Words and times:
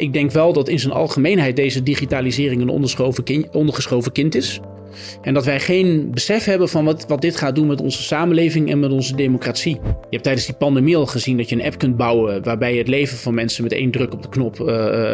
Ik 0.00 0.12
denk 0.12 0.30
wel 0.30 0.52
dat 0.52 0.68
in 0.68 0.78
zijn 0.78 0.92
algemeenheid 0.92 1.56
deze 1.56 1.82
digitalisering 1.82 2.62
een 2.62 2.68
ondergeschoven 2.68 3.24
kind, 3.24 3.48
ondergeschoven 3.52 4.12
kind 4.12 4.34
is. 4.34 4.60
En 5.22 5.34
dat 5.34 5.44
wij 5.44 5.60
geen 5.60 6.10
besef 6.10 6.44
hebben 6.44 6.68
van 6.68 6.84
wat, 6.84 7.06
wat 7.08 7.20
dit 7.20 7.36
gaat 7.36 7.54
doen 7.54 7.66
met 7.66 7.80
onze 7.80 8.02
samenleving 8.02 8.70
en 8.70 8.80
met 8.80 8.90
onze 8.90 9.14
democratie. 9.14 9.74
Je 9.84 10.06
hebt 10.10 10.22
tijdens 10.22 10.46
die 10.46 10.54
pandemie 10.54 10.96
al 10.96 11.06
gezien 11.06 11.36
dat 11.36 11.48
je 11.48 11.54
een 11.56 11.64
app 11.64 11.78
kunt 11.78 11.96
bouwen 11.96 12.42
waarbij 12.42 12.72
je 12.72 12.78
het 12.78 12.88
leven 12.88 13.18
van 13.18 13.34
mensen 13.34 13.62
met 13.62 13.72
één 13.72 13.90
druk 13.90 14.12
op 14.12 14.22
de 14.22 14.28
knop 14.28 14.60
uh, 14.60 14.66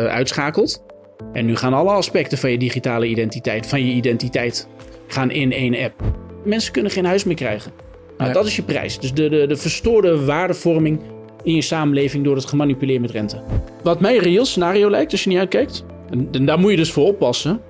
uitschakelt. 0.05 0.85
En 1.33 1.47
nu 1.47 1.57
gaan 1.57 1.73
alle 1.73 1.91
aspecten 1.91 2.39
van 2.39 2.51
je 2.51 2.59
digitale 2.59 3.07
identiteit, 3.07 3.67
van 3.67 3.87
je 3.87 3.93
identiteit, 3.93 4.69
gaan 5.07 5.31
in 5.31 5.53
één 5.53 5.77
app. 5.85 6.03
Mensen 6.45 6.73
kunnen 6.73 6.91
geen 6.91 7.05
huis 7.05 7.25
meer 7.25 7.37
krijgen. 7.37 7.73
Nou, 8.19 8.33
Dat 8.33 8.47
is 8.47 8.57
je 8.57 8.63
prijs. 8.63 8.99
Dus 8.99 9.13
de, 9.13 9.29
de, 9.29 9.47
de 9.47 9.57
verstoorde 9.57 10.25
waardevorming 10.25 11.01
in 11.47 11.55
je 11.55 11.63
samenleving 11.63 12.25
door 12.25 12.37
het 12.37 12.45
gemanipuleerd 12.45 13.01
met 13.01 13.11
rente. 13.11 13.43
Wat 13.83 14.01
mij 14.01 14.17
een 14.17 14.23
reëel 14.23 14.45
scenario 14.45 14.91
lijkt, 14.91 15.13
als 15.13 15.25
je 15.25 15.29
niet 15.29 15.39
uitkijkt, 15.39 15.85
en, 16.11 16.47
daar 16.47 16.59
moet 16.59 16.71
je 16.71 16.77
dus 16.77 16.93
voor 16.93 17.07
oppassen, 17.07 17.61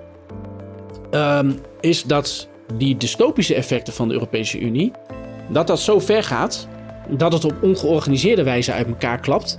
um, 1.11 1.59
is 1.81 2.03
dat 2.03 2.49
die 2.75 2.97
dystopische 2.97 3.55
effecten 3.55 3.93
van 3.93 4.09
de 4.09 4.15
Europese 4.15 4.61
Unie, 4.61 4.93
dat 5.49 5.67
dat 5.67 5.81
zo 5.81 5.99
ver 5.99 6.23
gaat 6.23 6.69
dat 7.09 7.33
het 7.33 7.45
op 7.45 7.55
ongeorganiseerde 7.63 8.43
wijze 8.43 8.73
uit 8.73 8.87
elkaar 8.87 9.21
klapt. 9.21 9.59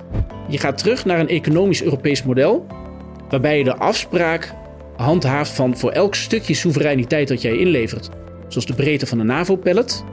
Je 0.49 0.57
gaat 0.57 0.77
terug 0.77 1.05
naar 1.05 1.19
een 1.19 1.29
economisch 1.29 1.83
Europees 1.83 2.23
model, 2.23 2.65
waarbij 3.29 3.57
je 3.57 3.63
de 3.63 3.75
afspraak 3.75 4.53
handhaaft 4.95 5.51
van 5.51 5.77
voor 5.77 5.91
elk 5.91 6.15
stukje 6.15 6.53
soevereiniteit 6.53 7.27
dat 7.27 7.41
jij 7.41 7.57
inlevert, 7.57 8.09
zoals 8.47 8.65
de 8.65 8.73
breedte 8.73 9.05
van 9.05 9.17
de 9.17 9.23
NAVO-pallet, 9.23 10.03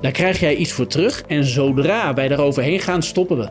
daar 0.00 0.12
krijg 0.12 0.40
jij 0.40 0.54
iets 0.54 0.72
voor 0.72 0.86
terug 0.86 1.22
en 1.26 1.44
zodra 1.44 2.14
wij 2.14 2.28
daaroverheen 2.28 2.80
gaan, 2.80 3.02
stoppen 3.02 3.38
we. 3.38 3.48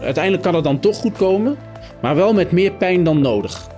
Uiteindelijk 0.00 0.42
kan 0.42 0.54
het 0.54 0.64
dan 0.64 0.80
toch 0.80 0.96
goed 0.96 1.16
komen, 1.16 1.56
maar 2.02 2.14
wel 2.14 2.32
met 2.34 2.52
meer 2.52 2.72
pijn 2.72 3.04
dan 3.04 3.20
nodig. 3.20 3.70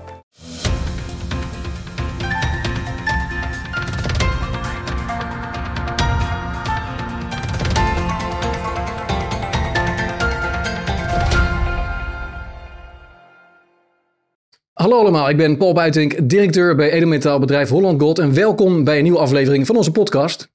Hallo 14.72 14.98
allemaal, 14.98 15.28
ik 15.28 15.37
ben 15.37 15.56
Paul 15.56 15.72
Buitink, 15.72 16.28
directeur 16.28 16.77
bij 16.77 16.91
edelmetaalbedrijf 16.91 17.69
Holland 17.69 18.00
Gold 18.00 18.19
en 18.19 18.34
welkom 18.34 18.84
bij 18.84 18.97
een 18.97 19.03
nieuwe 19.03 19.19
aflevering 19.19 19.66
van 19.66 19.77
onze 19.77 19.91
podcast. 19.91 20.53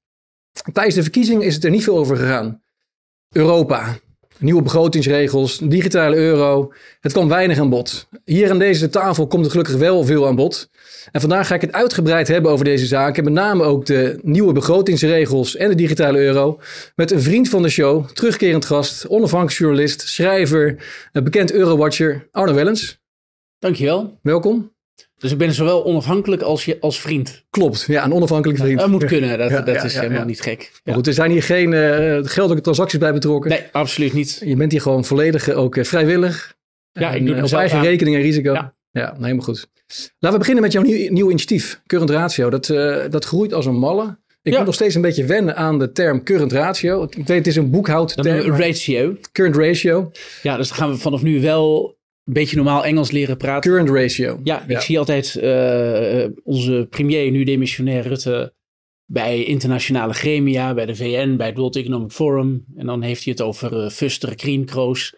Tijdens 0.72 0.94
de 0.94 1.02
verkiezing 1.02 1.42
is 1.42 1.54
het 1.54 1.64
er 1.64 1.70
niet 1.70 1.84
veel 1.84 1.98
over 1.98 2.16
gegaan. 2.16 2.62
Europa, 3.32 3.98
nieuwe 4.38 4.62
begrotingsregels, 4.62 5.58
digitale 5.58 6.16
euro, 6.16 6.72
het 7.00 7.12
kwam 7.12 7.28
weinig 7.28 7.58
aan 7.58 7.70
bod. 7.70 8.08
Hier 8.24 8.50
aan 8.50 8.58
deze 8.58 8.88
tafel 8.88 9.26
komt 9.26 9.44
er 9.44 9.50
gelukkig 9.50 9.76
wel 9.76 10.04
veel 10.04 10.26
aan 10.26 10.36
bod. 10.36 10.70
En 11.12 11.20
vandaag 11.20 11.46
ga 11.46 11.54
ik 11.54 11.60
het 11.60 11.72
uitgebreid 11.72 12.28
hebben 12.28 12.50
over 12.50 12.64
deze 12.64 12.86
zaken, 12.86 13.24
met 13.24 13.32
name 13.32 13.62
ook 13.62 13.86
de 13.86 14.18
nieuwe 14.22 14.52
begrotingsregels 14.52 15.56
en 15.56 15.68
de 15.68 15.74
digitale 15.74 16.18
euro, 16.18 16.60
met 16.94 17.10
een 17.10 17.20
vriend 17.20 17.48
van 17.48 17.62
de 17.62 17.68
show, 17.68 18.08
terugkerend 18.08 18.64
gast, 18.64 19.08
onafhankelijk 19.08 19.58
journalist, 19.58 20.00
schrijver, 20.00 20.84
een 21.12 21.24
bekend 21.24 21.52
Eurowatcher, 21.52 22.28
Arno 22.30 22.54
Wellens. 22.54 23.00
Dankjewel. 23.58 24.18
Welkom. 24.22 24.72
Dus 25.20 25.32
ik 25.32 25.38
ben 25.38 25.52
zowel 25.52 25.84
onafhankelijk 25.84 26.42
als, 26.42 26.64
je, 26.64 26.76
als 26.80 27.00
vriend. 27.00 27.44
Klopt, 27.50 27.84
ja, 27.86 28.04
een 28.04 28.12
onafhankelijke 28.12 28.62
vriend. 28.62 28.78
dat 28.78 28.88
moet 28.88 29.04
kunnen, 29.04 29.38
dat, 29.38 29.66
dat 29.66 29.84
is 29.84 29.98
helemaal 29.98 30.24
niet 30.24 30.40
gek. 30.40 30.72
goed, 30.84 31.06
er 31.06 31.12
zijn 31.12 31.30
hier 31.30 31.42
geen 31.42 31.72
uh, 31.72 32.18
geldelijke 32.22 32.62
transacties 32.62 32.98
bij 32.98 33.12
betrokken. 33.12 33.50
Nee, 33.50 33.62
absoluut 33.72 34.12
niet. 34.12 34.42
Je 34.44 34.56
bent 34.56 34.72
hier 34.72 34.80
gewoon 34.80 35.04
volledig 35.04 35.48
eh, 35.48 35.58
ook 35.58 35.76
eh, 35.76 35.84
vrijwillig. 35.84 36.56
Ja, 36.92 37.12
ik 37.12 37.26
doe 37.26 37.34
het 37.34 37.52
op 37.52 37.58
eigen 37.58 37.78
aan. 37.78 37.84
rekening 37.84 38.16
en 38.16 38.22
risico. 38.22 38.52
Ja. 38.52 38.74
ja, 38.90 39.14
helemaal 39.18 39.44
goed. 39.44 39.68
Laten 40.18 40.38
we 40.38 40.38
beginnen 40.38 40.62
met 40.62 40.72
jouw 40.72 40.82
nieuw, 40.82 41.10
nieuw 41.10 41.28
initiatief, 41.28 41.80
Current 41.86 42.10
Ratio. 42.10 42.50
Dat, 42.50 42.68
uh, 42.68 42.96
dat 43.10 43.24
groeit 43.24 43.52
als 43.52 43.66
een 43.66 43.78
malle. 43.78 44.18
Ik 44.42 44.56
moet 44.56 44.64
nog 44.64 44.74
steeds 44.74 44.94
een 44.94 45.00
beetje 45.00 45.24
wennen 45.24 45.56
aan 45.56 45.78
de 45.78 45.92
term 45.92 46.22
current 46.22 46.52
ratio. 46.52 47.02
Ik 47.02 47.26
weet, 47.26 47.28
het 47.28 47.46
is 47.46 47.56
een 47.56 47.70
boekhoudterm. 47.70 48.56
Ratio. 48.56 49.16
Current 49.32 49.56
ratio. 49.56 50.10
Ja, 50.42 50.56
dus 50.56 50.68
dan 50.68 50.76
gaan 50.76 50.90
we 50.90 50.96
vanaf 50.96 51.22
nu 51.22 51.40
wel 51.40 51.98
een 52.30 52.40
beetje 52.40 52.56
normaal 52.56 52.84
Engels 52.84 53.10
leren 53.10 53.36
praten. 53.36 53.70
Current 53.70 53.90
ratio. 53.90 54.40
Ja, 54.44 54.64
ik 54.68 54.80
zie 54.80 54.98
altijd 54.98 55.38
uh, 55.42 56.24
onze 56.44 56.86
premier, 56.90 57.30
nu 57.30 57.44
demissionair 57.44 58.06
Rutte, 58.06 58.54
bij 59.04 59.44
internationale 59.44 60.12
gremia, 60.12 60.74
bij 60.74 60.86
de 60.86 60.94
VN, 60.94 61.36
bij 61.36 61.46
het 61.46 61.56
World 61.56 61.76
Economic 61.76 62.10
Forum. 62.10 62.64
En 62.76 62.86
dan 62.86 63.02
heeft 63.02 63.24
hij 63.24 63.32
het 63.32 63.42
over 63.42 63.84
uh, 63.84 63.90
Fuster, 63.90 64.32
Greencroos 64.36 65.14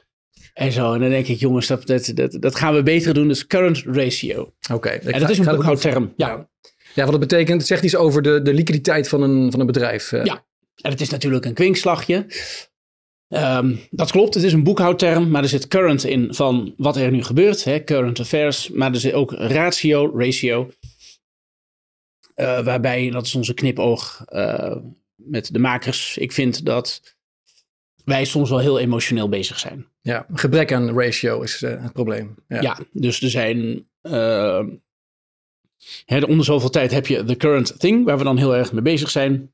en 0.55 0.73
zo. 0.73 0.95
En 0.95 1.01
dan 1.01 1.11
denk 1.11 1.27
ik, 1.27 1.39
jongens, 1.39 1.67
dat, 1.67 1.87
dat, 1.87 2.13
dat, 2.15 2.37
dat 2.41 2.55
gaan 2.55 2.75
we 2.75 2.83
beter 2.83 3.15
doen. 3.15 3.29
Dus 3.29 3.47
current 3.47 3.83
ratio. 3.87 4.53
Oké. 4.73 4.89
En 4.89 5.21
dat 5.21 5.31
is 5.31 5.39
een 5.39 5.45
boekhoudterm. 5.45 6.13
Ja. 6.17 6.29
ja. 6.29 6.51
Ja, 6.95 7.03
wat 7.03 7.11
dat 7.11 7.21
betekent, 7.21 7.59
het 7.59 7.67
zegt 7.67 7.85
iets 7.85 7.97
over 7.97 8.23
de, 8.23 8.43
de 8.43 8.55
liquiditeit 8.55 9.09
van 9.09 9.23
een, 9.23 9.51
van 9.51 9.61
een 9.61 9.67
bedrijf. 9.67 10.13
Uh. 10.13 10.25
Ja, 10.25 10.45
en 10.83 10.91
het 10.91 11.01
is 11.01 11.11
natuurlijk 11.11 11.45
een 11.45 11.55
kwinkslagje. 11.55 12.27
Um, 13.35 13.81
dat 13.91 14.11
klopt, 14.11 14.35
het 14.35 14.43
is 14.43 14.53
een 14.53 14.63
boekhoudterm, 14.63 15.31
maar 15.31 15.43
er 15.43 15.49
zit 15.49 15.69
current 15.69 16.05
in 16.05 16.35
van 16.35 16.75
wat 16.77 16.97
er 16.97 17.11
nu 17.11 17.25
gebeurt, 17.25 17.65
hè, 17.65 17.85
current 17.85 18.21
affairs, 18.21 18.71
maar 18.71 18.93
er 18.93 19.01
zit 19.01 19.13
ook 19.13 19.33
ratio, 19.33 20.13
ratio, 20.17 20.71
uh, 22.37 22.65
waarbij, 22.65 23.11
dat 23.11 23.27
is 23.27 23.35
onze 23.35 23.55
knipoog 23.55 24.25
uh, 24.29 24.77
met 25.15 25.53
de 25.53 25.59
makers, 25.59 26.19
ik 26.19 26.33
vind 26.33 26.65
dat 26.65 27.17
wij 28.05 28.25
soms 28.25 28.51
wel 28.51 28.59
heel 28.59 28.79
emotioneel 28.79 29.29
bezig 29.29 29.59
zijn. 29.59 29.87
Ja, 30.01 30.27
gebrek 30.33 30.73
aan 30.73 30.99
ratio 30.99 31.41
is 31.41 31.63
uh, 31.63 31.83
het 31.83 31.93
probleem. 31.93 32.35
Ja, 32.49 32.61
ja 32.61 32.79
dus 32.93 33.23
er 33.23 33.31
zijn, 33.31 33.87
hè, 36.05 36.25
onder 36.27 36.45
zoveel 36.45 36.71
tijd 36.71 36.91
heb 36.91 37.07
je 37.07 37.25
the 37.25 37.37
current 37.37 37.79
thing, 37.79 38.05
waar 38.05 38.19
we 38.19 38.25
dan 38.25 38.39
heel 38.39 38.57
erg 38.57 38.73
mee 38.73 38.83
bezig 38.83 39.11
zijn 39.11 39.53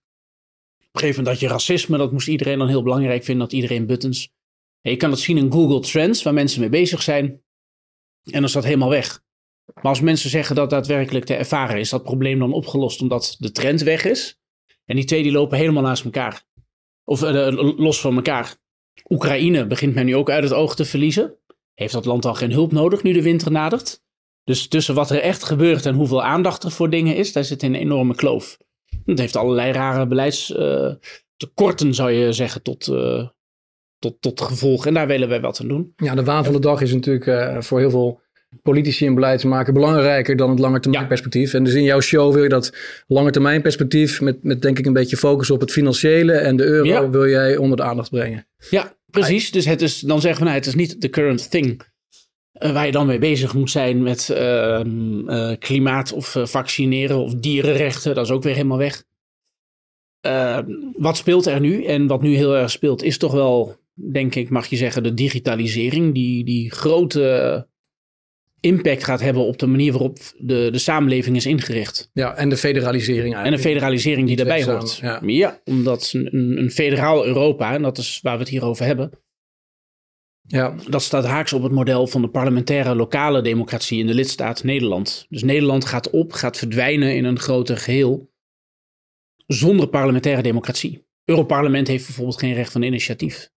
een 0.99 1.05
gegeven 1.05 1.23
moment 1.25 1.41
dat 1.41 1.49
je 1.49 1.55
racisme, 1.55 1.99
dat 1.99 2.13
moest 2.13 2.29
iedereen 2.29 2.59
dan 2.59 2.69
heel 2.69 2.83
belangrijk 2.83 3.25
vinden, 3.25 3.49
dat 3.49 3.57
iedereen 3.57 3.87
buttons. 3.87 4.29
je 4.81 4.97
kan 4.97 5.11
dat 5.11 5.19
zien 5.19 5.37
in 5.37 5.53
Google 5.53 5.81
Trends, 5.81 6.23
waar 6.23 6.35
mensen 6.35 6.61
mee 6.61 6.69
bezig 6.69 7.03
zijn. 7.03 7.25
En 7.25 8.33
dan 8.33 8.45
is 8.45 8.53
dat 8.53 8.65
helemaal 8.65 8.89
weg. 8.89 9.23
Maar 9.75 9.85
als 9.85 10.01
mensen 10.01 10.31
zeggen 10.31 10.57
dat 10.57 10.71
daadwerkelijk 10.71 11.25
te 11.25 11.35
ervaren, 11.35 11.79
is 11.79 11.89
dat 11.89 12.03
probleem 12.03 12.39
dan 12.39 12.53
opgelost 12.53 13.01
omdat 13.01 13.37
de 13.39 13.53
trend 13.53 13.83
weg 13.83 14.05
is. 14.05 14.39
En 14.85 14.97
die 14.97 15.05
twee 15.05 15.23
die 15.23 15.33
lopen 15.33 15.59
helemaal 15.59 15.83
naast 15.83 16.05
elkaar. 16.05 16.45
Of 17.05 17.23
uh, 17.23 17.75
los 17.77 18.01
van 18.01 18.17
elkaar. 18.17 18.57
Oekraïne 19.09 19.67
begint 19.67 19.95
men 19.95 20.07
nu 20.07 20.17
ook 20.17 20.31
uit 20.31 20.43
het 20.43 20.53
oog 20.53 20.77
te 20.77 20.85
verliezen. 20.85 21.39
Heeft 21.75 21.93
dat 21.93 22.05
land 22.05 22.25
al 22.25 22.35
geen 22.35 22.53
hulp 22.53 22.73
nodig 22.73 23.03
nu 23.03 23.13
de 23.13 23.23
winter 23.23 23.51
nadert? 23.51 24.03
Dus 24.45 24.69
tussen 24.69 24.95
wat 24.95 25.11
er 25.11 25.21
echt 25.21 25.45
gebeurt 25.45 25.87
en 25.87 25.95
hoeveel 25.95 26.23
aandacht 26.23 26.63
er 26.63 26.71
voor 26.71 26.91
dingen 26.91 27.17
is, 27.17 27.33
daar 27.33 27.45
zit 27.45 27.63
een 27.63 27.75
enorme 27.75 28.15
kloof. 28.15 28.59
Het 29.05 29.19
heeft 29.19 29.37
allerlei 29.37 29.73
rare 29.73 30.07
beleidstekorten, 30.07 31.95
zou 31.95 32.11
je 32.11 32.33
zeggen, 32.33 32.63
tot, 32.63 32.87
uh, 32.87 33.29
tot, 33.99 34.17
tot 34.21 34.41
gevolg. 34.41 34.87
En 34.87 34.95
daar 34.95 35.07
willen 35.07 35.29
wij 35.29 35.41
wat 35.41 35.61
aan 35.61 35.69
doen. 35.69 35.93
Ja, 35.97 36.15
de 36.15 36.25
waan 36.25 36.45
van 36.45 36.53
de 36.53 36.61
dag 36.61 36.81
is 36.81 36.93
natuurlijk 36.93 37.27
uh, 37.27 37.61
voor 37.61 37.79
heel 37.79 37.91
veel 37.91 38.21
politici 38.63 39.07
en 39.07 39.15
beleidsmakers 39.15 39.75
belangrijker 39.75 40.37
dan 40.37 40.51
het 40.51 40.59
langetermijnperspectief. 40.59 41.53
Ja. 41.53 41.59
En 41.59 41.65
dus 41.65 41.75
in 41.75 41.83
jouw 41.83 42.01
show 42.01 42.33
wil 42.33 42.43
je 42.43 42.49
dat 42.49 42.73
langetermijnperspectief 43.07 44.21
met, 44.21 44.43
met 44.43 44.63
denk 44.63 44.79
ik 44.79 44.87
een 44.87 44.93
beetje 44.93 45.17
focus 45.17 45.51
op 45.51 45.61
het 45.61 45.73
financiële 45.73 46.33
en 46.33 46.57
de 46.57 46.65
euro 46.65 46.87
ja. 46.87 47.11
wil 47.11 47.29
jij 47.29 47.57
onder 47.57 47.77
de 47.77 47.83
aandacht 47.83 48.11
brengen. 48.11 48.47
Ja, 48.71 48.97
precies. 49.11 49.51
Dus 49.51 49.65
het 49.65 49.83
is, 49.83 50.01
dan 50.01 50.21
zeggen 50.21 50.39
we 50.39 50.45
nou, 50.45 50.59
het 50.59 50.67
is 50.67 50.75
niet 50.75 51.01
de 51.01 51.11
current 51.11 51.51
thing. 51.51 51.83
Uh, 52.61 52.73
waar 52.73 52.87
je 52.87 52.93
dan 52.93 53.07
mee 53.07 53.19
bezig 53.19 53.55
moet 53.55 53.71
zijn 53.71 54.03
met 54.03 54.29
uh, 54.33 54.81
uh, 54.85 55.53
klimaat 55.59 56.13
of 56.13 56.37
vaccineren 56.43 57.19
of 57.19 57.35
dierenrechten. 57.35 58.15
Dat 58.15 58.25
is 58.25 58.31
ook 58.31 58.43
weer 58.43 58.55
helemaal 58.55 58.79
weg. 58.79 59.05
wat 60.97 61.17
speelt 61.17 61.47
er 61.47 61.61
nu? 61.61 61.85
En 61.85 62.07
wat 62.07 62.23
nu 62.23 62.35
heel 62.35 62.57
erg 62.57 62.71
speelt 62.71 63.03
is 63.03 63.19
toch 63.19 63.33
wel, 63.33 63.77
denk 63.95 64.35
ik, 64.35 64.51
mag 64.51 64.67
je 64.67 64.77
zeggen, 64.77 65.03
de 65.03 65.15
digitalisering. 65.15 66.15
Die, 66.15 66.45
die 66.45 66.71
grote 66.71 67.67
impact 68.61 69.05
gaat 69.05 69.21
hebben 69.21 69.43
op 69.43 69.59
de 69.59 69.67
manier 69.67 69.93
waarop 69.93 70.19
de, 70.39 70.69
de 70.73 70.79
samenleving 70.79 71.37
is 71.37 71.47
ingericht. 71.47 72.11
Ja, 72.13 72.35
en 72.35 72.49
de 72.49 72.57
federalisering 72.57 73.35
eigenlijk. 73.35 73.55
En 73.55 73.63
de 73.63 73.69
federalisering 73.69 74.27
die, 74.27 74.37
daarbij 74.37 74.65
hoort. 74.65 74.99
Ja. 75.03 75.21
ja, 75.27 75.61
omdat 75.65 76.13
een, 76.15 76.59
een 76.59 76.71
federaal 76.71 77.27
Europa, 77.27 77.73
en 77.73 77.83
dat 77.83 77.99
is 77.99 78.19
waar 78.23 78.35
we 78.35 78.41
het 78.41 78.49
hier 78.49 78.65
over 78.65 78.85
hebben 78.85 79.11
ja. 80.49 80.75
Dat 80.89 81.03
staat 81.03 81.25
haaks 81.25 81.53
op 81.53 81.63
het 81.63 81.73
model 81.73 82.07
van 82.07 82.23
de 82.23 82.29
parlementaire 82.29 82.95
lokale 82.95 83.43
democratie 83.43 83.99
in 83.99 84.07
de 84.07 84.15
lidstaat 84.15 84.65
Nederland. 84.65 85.27
Dus 85.29 85.43
Nederland 85.43 85.85
gaat 85.85 86.11
op, 86.11 86.33
gaat 86.33 86.57
verdwijnen 86.57 87.17
in 87.17 87.25
een 87.25 87.39
groter 87.39 87.77
geheel 87.77 88.31
zonder 89.47 89.89
parlementaire 89.89 90.43
democratie. 90.43 91.07
Europarlement 91.25 91.89
heeft 91.89 92.07
bijvoorbeeld 92.07 92.39
geen 92.39 92.55
recht 92.55 92.73
van 92.73 92.83
initiatief. 92.83 93.51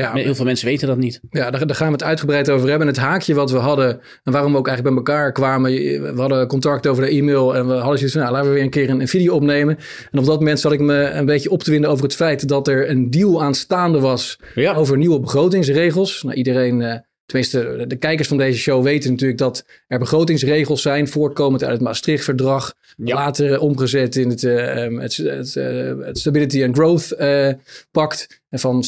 Ja, 0.00 0.12
heel 0.12 0.34
veel 0.34 0.44
mensen 0.44 0.66
weten 0.66 0.88
dat 0.88 0.96
niet. 0.96 1.20
Ja, 1.30 1.50
daar, 1.50 1.66
daar, 1.66 1.76
gaan 1.76 1.86
we 1.86 1.92
het 1.92 2.02
uitgebreid 2.02 2.50
over 2.50 2.68
hebben. 2.68 2.86
Het 2.86 2.96
haakje 2.96 3.34
wat 3.34 3.50
we 3.50 3.58
hadden 3.58 4.00
en 4.22 4.32
waarom 4.32 4.52
we 4.52 4.58
ook 4.58 4.68
eigenlijk 4.68 4.96
bij 4.96 5.04
elkaar 5.14 5.32
kwamen. 5.32 5.72
We 6.14 6.20
hadden 6.20 6.46
contact 6.46 6.86
over 6.86 7.04
de 7.04 7.10
e-mail 7.10 7.56
en 7.56 7.66
we 7.66 7.72
hadden 7.72 7.98
zoiets 7.98 8.12
van, 8.12 8.22
nou, 8.22 8.32
laten 8.32 8.48
we 8.48 8.54
weer 8.54 8.64
een 8.64 8.70
keer 8.70 8.90
een, 8.90 9.00
een, 9.00 9.08
video 9.08 9.34
opnemen. 9.34 9.78
En 10.10 10.18
op 10.18 10.24
dat 10.24 10.38
moment 10.38 10.60
zat 10.60 10.72
ik 10.72 10.80
me 10.80 11.04
een 11.04 11.26
beetje 11.26 11.50
op 11.50 11.62
te 11.62 11.70
winden 11.70 11.90
over 11.90 12.04
het 12.04 12.14
feit 12.14 12.48
dat 12.48 12.68
er 12.68 12.90
een 12.90 13.10
deal 13.10 13.42
aanstaande 13.42 14.00
was 14.00 14.38
over 14.74 14.96
nieuwe 14.96 15.20
begrotingsregels. 15.20 16.22
Nou, 16.22 16.36
iedereen 16.36 16.80
uh, 16.80 16.94
tenminste, 17.30 17.84
de 17.86 17.96
kijkers 17.96 18.28
van 18.28 18.36
deze 18.36 18.58
show 18.58 18.82
weten 18.82 19.10
natuurlijk 19.10 19.38
dat 19.38 19.64
er 19.86 19.98
begrotingsregels 19.98 20.82
zijn, 20.82 21.08
voortkomend 21.08 21.62
uit 21.62 21.72
het 21.72 21.80
Maastricht-verdrag, 21.80 22.74
Ja. 22.96 23.14
later 23.14 23.52
eh, 23.52 23.62
omgezet 23.62 24.16
in 24.16 24.28
het, 24.28 24.44
eh, 24.44 24.84
ehm, 24.84 24.98
het, 24.98 25.16
het, 25.16 25.56
eh, 25.56 25.92
het 25.98 26.18
Stability 26.18 26.64
and 26.64 26.76
Growth 26.76 27.12
eh, 27.12 27.52
Pact. 27.90 28.39
En 28.50 28.58
van 28.58 28.84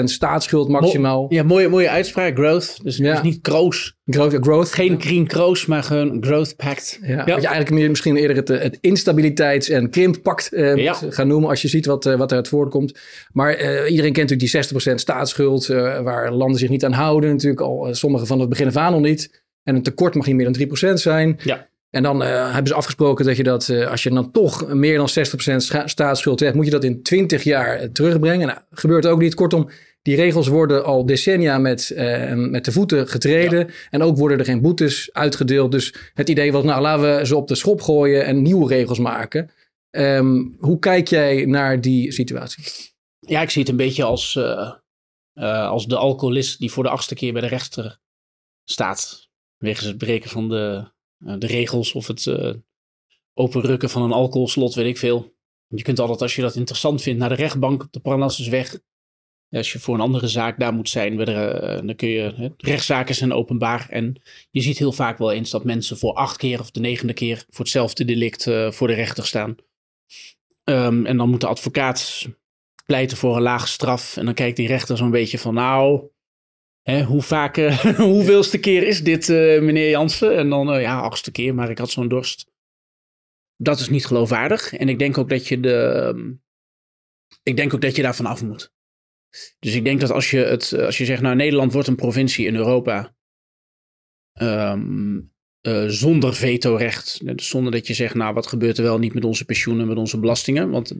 60% 0.00 0.04
staatsschuld 0.04 0.68
maximaal. 0.68 1.26
Ja, 1.28 1.42
mooie, 1.42 1.68
mooie 1.68 1.88
uitspraak, 1.88 2.34
growth. 2.36 2.78
Dus, 2.82 2.96
Ja. 2.96 3.12
dus 3.12 3.22
niet 3.22 3.40
kroos. 3.40 3.96
Growth, 4.04 4.36
growth. 4.40 4.72
Geen 4.72 5.00
green 5.00 5.26
kroos, 5.26 5.66
maar 5.66 5.82
gewoon 5.82 6.16
growth 6.24 6.56
pact. 6.56 6.98
Ja, 7.02 7.16
Wat 7.16 7.26
je 7.26 7.32
eigenlijk 7.32 7.70
meer, 7.70 7.88
misschien 7.88 8.16
eerder 8.16 8.36
het, 8.36 8.48
het 8.48 8.78
instabiliteits- 8.80 9.68
en 9.68 9.90
krimppact 9.90 10.52
eh, 10.52 10.76
Ja. 10.76 10.94
gaan 11.08 11.28
noemen 11.28 11.48
als 11.48 11.62
je 11.62 11.68
ziet 11.68 11.86
wat, 11.86 12.06
eh, 12.06 12.14
wat 12.16 12.30
eruit 12.30 12.48
voortkomt. 12.48 12.98
Maar 13.32 13.54
eh, 13.54 13.90
iedereen 13.90 14.12
kent 14.12 14.30
natuurlijk 14.30 14.40
die 14.40 14.48
60% 14.48 15.00
staatsschuld, 15.00 15.68
eh, 15.68 16.00
waar 16.00 16.32
landen 16.32 16.58
zich 16.58 16.68
niet 16.68 16.84
aan 16.84 16.92
houden. 16.92 17.30
Natuurlijk 17.30 17.60
al 17.60 17.86
eh, 17.88 17.92
sommige 17.94 18.26
van 18.26 18.40
het 18.40 18.48
begin 18.48 18.66
af 18.66 18.76
aan 18.76 18.92
al 18.92 19.00
niet. 19.00 19.42
En 19.62 19.74
een 19.74 19.82
tekort 19.82 20.14
mag 20.14 20.26
niet 20.26 20.34
meer 20.36 20.44
dan 20.44 20.52
3% 20.52 21.00
zijn. 21.00 21.38
Ja. 21.44 21.68
En 21.94 22.02
dan 22.02 22.22
eh, 22.22 22.44
hebben 22.44 22.66
ze 22.66 22.74
afgesproken 22.74 23.24
dat 23.24 23.36
je 23.36 23.42
dat, 23.42 23.68
eh, 23.68 23.90
als 23.90 24.02
je 24.02 24.10
dan 24.10 24.30
toch 24.30 24.72
meer 24.72 24.96
dan 24.96 25.08
60% 25.08 25.62
scha- 25.62 25.86
staatsschuld 25.86 26.40
hebt, 26.40 26.54
moet 26.54 26.64
je 26.64 26.70
dat 26.70 26.84
in 26.84 27.02
20 27.02 27.42
jaar 27.42 27.76
eh, 27.76 27.88
terugbrengen. 27.88 28.46
Nou, 28.46 28.58
gebeurt 28.70 29.06
ook 29.06 29.20
niet. 29.20 29.34
Kortom, 29.34 29.70
die 30.02 30.16
regels 30.16 30.48
worden 30.48 30.84
al 30.84 31.06
decennia 31.06 31.58
met, 31.58 31.92
met 32.34 32.64
de 32.64 32.72
voeten 32.72 33.08
getreden. 33.08 33.70
En 33.90 34.02
ook 34.02 34.16
worden 34.16 34.38
er 34.38 34.44
geen 34.44 34.60
boetes 34.60 35.12
uitgedeeld. 35.12 35.72
Dus 35.72 35.94
het 36.14 36.28
idee 36.28 36.52
was, 36.52 36.64
nou 36.64 36.82
laten 36.82 37.16
we 37.16 37.26
ze 37.26 37.36
op 37.36 37.48
de 37.48 37.54
schop 37.54 37.80
gooien 37.80 38.24
en 38.24 38.42
nieuwe 38.42 38.68
regels 38.68 38.98
maken. 38.98 39.50
Ehm, 39.90 40.42
hoe 40.58 40.78
kijk 40.78 41.08
jij 41.08 41.44
naar 41.44 41.80
die 41.80 42.12
situatie? 42.12 42.64
Ja, 43.18 43.42
ik 43.42 43.50
zie 43.50 43.60
het 43.60 43.70
een 43.70 43.76
beetje 43.76 44.04
als, 44.04 44.38
als 45.34 45.86
de 45.86 45.96
alcoholist 45.96 46.58
die 46.58 46.72
voor 46.72 46.82
de 46.82 46.90
achtste 46.90 47.14
keer 47.14 47.32
bij 47.32 47.42
de 47.42 47.48
rechter 47.48 47.98
staat. 48.64 49.28
Wegens 49.56 49.86
het 49.86 49.98
breken 49.98 50.30
van 50.30 50.48
de, 50.48 50.92
de 51.24 51.46
regels 51.46 51.92
of 51.92 52.06
het 52.06 52.26
eh, 52.26 52.52
openrukken 53.34 53.90
van 53.90 54.02
een 54.02 54.12
alcoholslot, 54.12 54.74
weet 54.74 54.86
ik 54.86 54.98
veel. 54.98 55.32
Je 55.66 55.82
kunt 55.82 56.00
altijd, 56.00 56.22
als 56.22 56.36
je 56.36 56.42
dat 56.42 56.56
interessant 56.56 57.02
vindt, 57.02 57.20
naar 57.20 57.28
de 57.28 57.34
rechtbank 57.34 57.82
op 57.82 57.92
de 57.92 58.00
Parnassusweg. 58.00 58.78
Als 59.50 59.72
je 59.72 59.78
voor 59.78 59.94
een 59.94 60.00
andere 60.00 60.28
zaak 60.28 60.58
daar 60.58 60.74
moet 60.74 60.88
zijn, 60.88 61.20
eh, 61.20 61.86
dan 61.86 61.94
kun 61.96 62.08
je. 62.08 62.52
rechtszaken 62.56 63.14
zijn 63.14 63.32
openbaar. 63.32 63.86
En 63.90 64.22
je 64.50 64.60
ziet 64.60 64.78
heel 64.78 64.92
vaak 64.92 65.18
wel 65.18 65.32
eens 65.32 65.50
dat 65.50 65.64
mensen 65.64 65.98
voor 65.98 66.14
acht 66.14 66.36
keer 66.36 66.60
of 66.60 66.70
de 66.70 66.80
negende 66.80 67.12
keer 67.12 67.44
voor 67.48 67.64
hetzelfde 67.64 68.04
delict 68.04 68.46
eh, 68.46 68.70
voor 68.70 68.88
de 68.88 68.94
rechter 68.94 69.26
staan. 69.26 69.56
Ehm, 70.64 71.06
en 71.06 71.16
dan 71.16 71.30
moet 71.30 71.40
de 71.40 71.46
advocaat 71.46 72.28
pleiten 72.86 73.16
voor 73.16 73.36
een 73.36 73.42
lage 73.42 73.68
straf. 73.68 74.16
En 74.16 74.24
dan 74.24 74.34
kijkt 74.34 74.56
die 74.56 74.66
rechter 74.66 74.96
zo'n 74.96 75.10
beetje 75.10 75.38
van, 75.38 75.54
nou, 75.54 76.02
hoe 76.84 77.22
vaak, 77.22 77.56
eh, 77.56 77.78
hoeveelste 78.14 78.58
keer 78.58 78.86
is 78.86 79.02
dit, 79.02 79.28
eh, 79.28 79.60
meneer 79.60 79.90
Jansen? 79.90 80.36
En 80.36 80.48
dan, 80.48 80.72
eh, 80.72 80.80
ja, 80.80 81.00
achtste 81.00 81.30
keer, 81.30 81.54
maar 81.54 81.70
ik 81.70 81.78
had 81.78 81.90
zo'n 81.90 82.08
dorst. 82.08 82.52
Dat 83.56 83.80
is 83.80 83.88
niet 83.88 84.06
geloofwaardig. 84.06 84.72
En 84.72 84.88
ik 84.88 84.98
denk 84.98 85.18
ook 85.18 85.28
dat 85.28 85.48
je 85.48 85.60
de, 85.60 85.74
ehm, 85.74 86.32
ik 87.42 87.56
denk 87.56 87.74
ook 87.74 87.80
dat 87.80 87.96
je 87.96 88.02
daarvan 88.02 88.26
af 88.26 88.42
moet. 88.42 88.72
Dus 89.58 89.74
ik 89.74 89.84
denk 89.84 90.00
dat 90.00 90.10
als 90.10 90.30
je 90.30 90.38
het, 90.38 90.72
als 90.72 90.98
je 90.98 91.04
zegt, 91.04 91.22
nou, 91.22 91.36
Nederland 91.36 91.72
wordt 91.72 91.88
een 91.88 91.96
provincie 91.96 92.46
in 92.46 92.56
Europa. 92.56 93.12
ehm, 94.34 95.20
eh, 95.60 95.84
zonder 95.86 96.34
vetorecht. 96.34 97.26
Dus 97.36 97.48
zonder 97.48 97.72
dat 97.72 97.86
je 97.86 97.94
zegt, 97.94 98.14
nou, 98.14 98.34
wat 98.34 98.46
gebeurt 98.46 98.78
er 98.78 98.84
wel 98.84 98.98
niet 98.98 99.14
met 99.14 99.24
onze 99.24 99.44
pensioenen, 99.44 99.86
met 99.86 99.96
onze 99.96 100.18
belastingen? 100.18 100.70
Want 100.70 100.94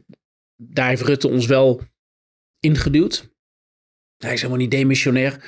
daar 0.57 0.89
heeft 0.89 1.03
Rutte 1.03 1.29
ons 1.29 1.47
wel 1.47 1.81
ingeduwd. 2.61 3.34
Hij 4.19 4.33
is 4.33 4.41
helemaal 4.41 4.63
niet 4.63 4.71
demissionair. 4.71 5.41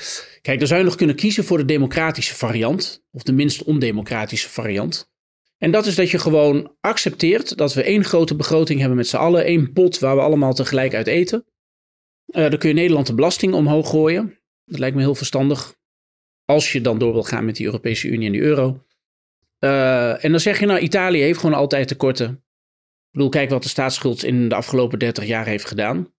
Kijk, 0.42 0.58
dan 0.58 0.68
zou 0.68 0.80
je 0.80 0.86
nog 0.86 0.96
kunnen 0.96 1.16
kiezen 1.16 1.44
voor 1.44 1.58
de 1.58 1.64
democratische 1.64 2.34
variant. 2.34 3.04
Of 3.10 3.22
de 3.22 3.32
minst 3.32 3.62
ondemocratische 3.62 4.48
variant. 4.48 5.10
En 5.58 5.70
dat 5.70 5.86
is 5.86 5.94
dat 5.94 6.10
je 6.10 6.18
gewoon 6.18 6.76
accepteert 6.80 7.56
dat 7.56 7.74
we 7.74 7.82
één 7.82 8.04
grote 8.04 8.36
begroting 8.36 8.78
hebben 8.78 8.96
met 8.96 9.08
z'n 9.08 9.16
allen. 9.16 9.44
één 9.44 9.72
pot 9.72 9.98
waar 9.98 10.16
we 10.16 10.22
allemaal 10.22 10.54
tegelijk 10.54 10.94
uit 10.94 11.06
eten. 11.06 11.46
Eh, 12.26 12.50
dan 12.50 12.58
kun 12.58 12.68
je 12.68 12.74
Nederland 12.74 13.06
de 13.06 13.14
belasting 13.14 13.54
omhoog 13.54 13.90
gooien. 13.90 14.40
Dat 14.64 14.78
lijkt 14.78 14.96
me 14.96 15.02
heel 15.02 15.14
verstandig. 15.14 15.74
Als 16.44 16.72
je 16.72 16.80
dan 16.80 16.98
door 16.98 17.12
wil 17.12 17.22
gaan 17.22 17.44
met 17.44 17.56
die 17.56 17.66
Europese 17.66 18.08
Unie 18.08 18.26
en 18.26 18.32
die 18.32 18.40
euro. 18.40 18.84
Eh, 19.58 20.24
en 20.24 20.30
dan 20.30 20.40
zeg 20.40 20.60
je 20.60 20.66
nou, 20.66 20.80
Italië 20.80 21.20
heeft 21.20 21.38
gewoon 21.38 21.56
altijd 21.56 21.88
tekorten. 21.88 22.30
Ik 22.30 23.12
bedoel, 23.12 23.28
kijk 23.28 23.50
wat 23.50 23.62
de 23.62 23.68
staatsschuld 23.68 24.24
in 24.24 24.48
de 24.48 24.54
afgelopen 24.54 24.98
30 24.98 25.24
jaar 25.24 25.46
heeft 25.46 25.64
gedaan. 25.64 26.14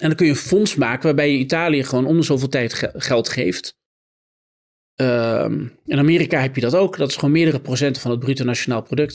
En 0.00 0.06
dan 0.08 0.16
kun 0.16 0.26
je 0.26 0.32
een 0.32 0.38
fonds 0.38 0.74
maken 0.76 1.02
waarbij 1.02 1.32
je 1.32 1.38
Italië 1.38 1.84
gewoon 1.84 2.06
om 2.06 2.16
de 2.16 2.22
zoveel 2.22 2.48
tijd 2.48 2.74
ge- 2.74 2.92
geld 2.94 3.28
geeft. 3.28 3.78
Ehm, 4.94 5.66
in 5.86 5.98
Amerika 5.98 6.40
heb 6.40 6.54
je 6.54 6.60
dat 6.60 6.74
ook. 6.74 6.96
Dat 6.96 7.08
is 7.08 7.14
gewoon 7.14 7.30
meerdere 7.30 7.60
procenten 7.60 8.02
van 8.02 8.10
het 8.10 8.20
bruto 8.20 8.44
nationaal 8.44 8.82
product. 8.82 9.14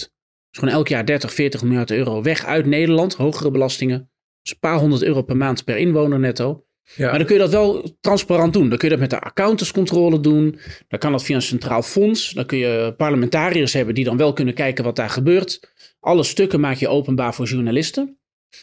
Dus 0.50 0.60
gewoon 0.60 0.74
elk 0.74 0.88
jaar 0.88 1.06
30, 1.06 1.34
40 1.34 1.64
miljard 1.64 1.92
euro 1.92 2.22
weg 2.22 2.46
uit 2.46 2.66
Nederland. 2.66 3.14
Hogere 3.14 3.52
belastingen. 3.52 4.10
Dus 4.42 4.52
een 4.52 4.60
paar 4.60 4.80
honderd 4.80 5.04
euro 5.04 5.22
per 5.22 5.38
maand 5.38 5.64
per 5.64 5.78
inwoner 5.78 6.20
netto. 6.20 6.66
Ja. 6.96 7.10
Maar 7.10 7.18
dan 7.18 7.26
kun 7.28 7.36
je 7.36 7.42
dat 7.42 7.52
wel 7.52 7.98
transparant 8.02 8.54
doen. 8.54 8.70
Dan 8.70 8.78
kun 8.78 8.90
je 8.90 8.94
dat 8.98 9.10
met 9.10 9.20
de 9.20 9.26
accountantscontrole 9.26 10.20
doen. 10.20 10.60
Dan 10.88 11.00
kan 11.00 11.12
dat 11.12 11.24
via 11.24 11.36
een 11.36 11.42
centraal 11.42 11.82
fonds. 11.82 12.32
Dan 12.32 12.46
kun 12.46 12.58
je 12.58 12.94
parlementariërs 12.98 13.74
hebben 13.74 13.96
die 13.96 14.04
dan 14.04 14.18
wel 14.18 14.34
kunnen 14.34 14.54
kijken 14.54 14.84
wat 14.84 14.96
daar 14.96 15.10
gebeurt. 15.10 15.74
Alle 16.00 16.24
stukken 16.24 16.60
maak 16.60 16.76
je 16.78 16.88
openbaar 16.88 17.34
voor 17.36 17.46
journalisten. 17.46 18.18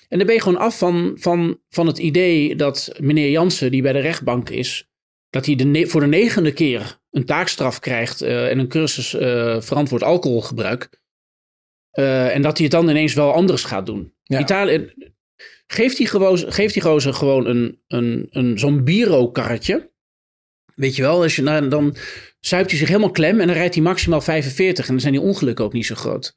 En 0.09 0.19
dan 0.19 0.27
ben 0.27 0.37
je 0.37 0.43
gewoon 0.43 0.61
af 0.61 0.79
van, 0.79 1.13
van, 1.15 1.61
van 1.69 1.87
het 1.87 1.99
idee 1.99 2.57
dat 2.57 2.93
meneer 3.01 3.31
Jansen, 3.31 3.71
die 3.71 3.83
bij 3.83 3.93
de 3.93 3.99
rechtbank 3.99 4.51
is, 4.51 4.91
dat 5.31 5.47
hij 5.47 5.55
de 5.55 5.87
voor 5.87 6.01
de 6.01 6.07
negende 6.07 6.53
keer 6.53 7.01
een 7.11 7.25
taakstraf 7.25 7.79
krijgt 7.79 8.21
eh, 8.21 8.51
en 8.51 8.59
een 8.59 8.69
cursus 8.69 9.15
eh, 9.15 9.61
verantwoord 9.61 10.03
alcoholgebruik. 10.03 11.01
Eh, 11.91 12.35
en 12.35 12.43
dat 12.43 12.57
hij 12.57 12.67
het 12.67 12.75
dan 12.75 12.89
ineens 12.89 13.15
wel 13.15 13.33
anders 13.33 13.65
gaat 13.65 13.87
doen. 13.87 14.15
Ja. 14.23 14.39
Italië, 14.41 14.93
geeft 15.67 15.97
die, 15.97 16.09
gozer, 16.09 16.53
geeft 16.53 16.75
die 16.75 16.83
gozer 16.83 17.15
gewoon 17.15 17.47
een, 17.47 17.81
een, 17.89 18.27
een, 18.31 18.59
zo'n 18.59 18.85
bureaukarretje. 18.85 19.91
Weet 20.75 20.97
je 20.97 21.03
wel, 21.03 21.23
als 21.23 21.37
je, 21.37 21.43
nou, 21.43 21.69
dan 21.69 21.97
zuipt 22.41 22.71
hij 22.71 22.79
zich 22.79 22.89
helemaal 22.89 23.11
klem 23.11 23.41
en 23.41 23.47
dan 23.47 23.57
rijdt 23.57 23.75
hij 23.75 23.83
maximaal 23.83 24.21
45 24.21 24.85
en 24.85 24.91
dan 24.93 25.01
zijn 25.01 25.13
die 25.13 25.23
ongelukken 25.23 25.65
ook 25.65 25.73
niet 25.73 25.87
zo 25.87 25.95
groot. 25.95 26.37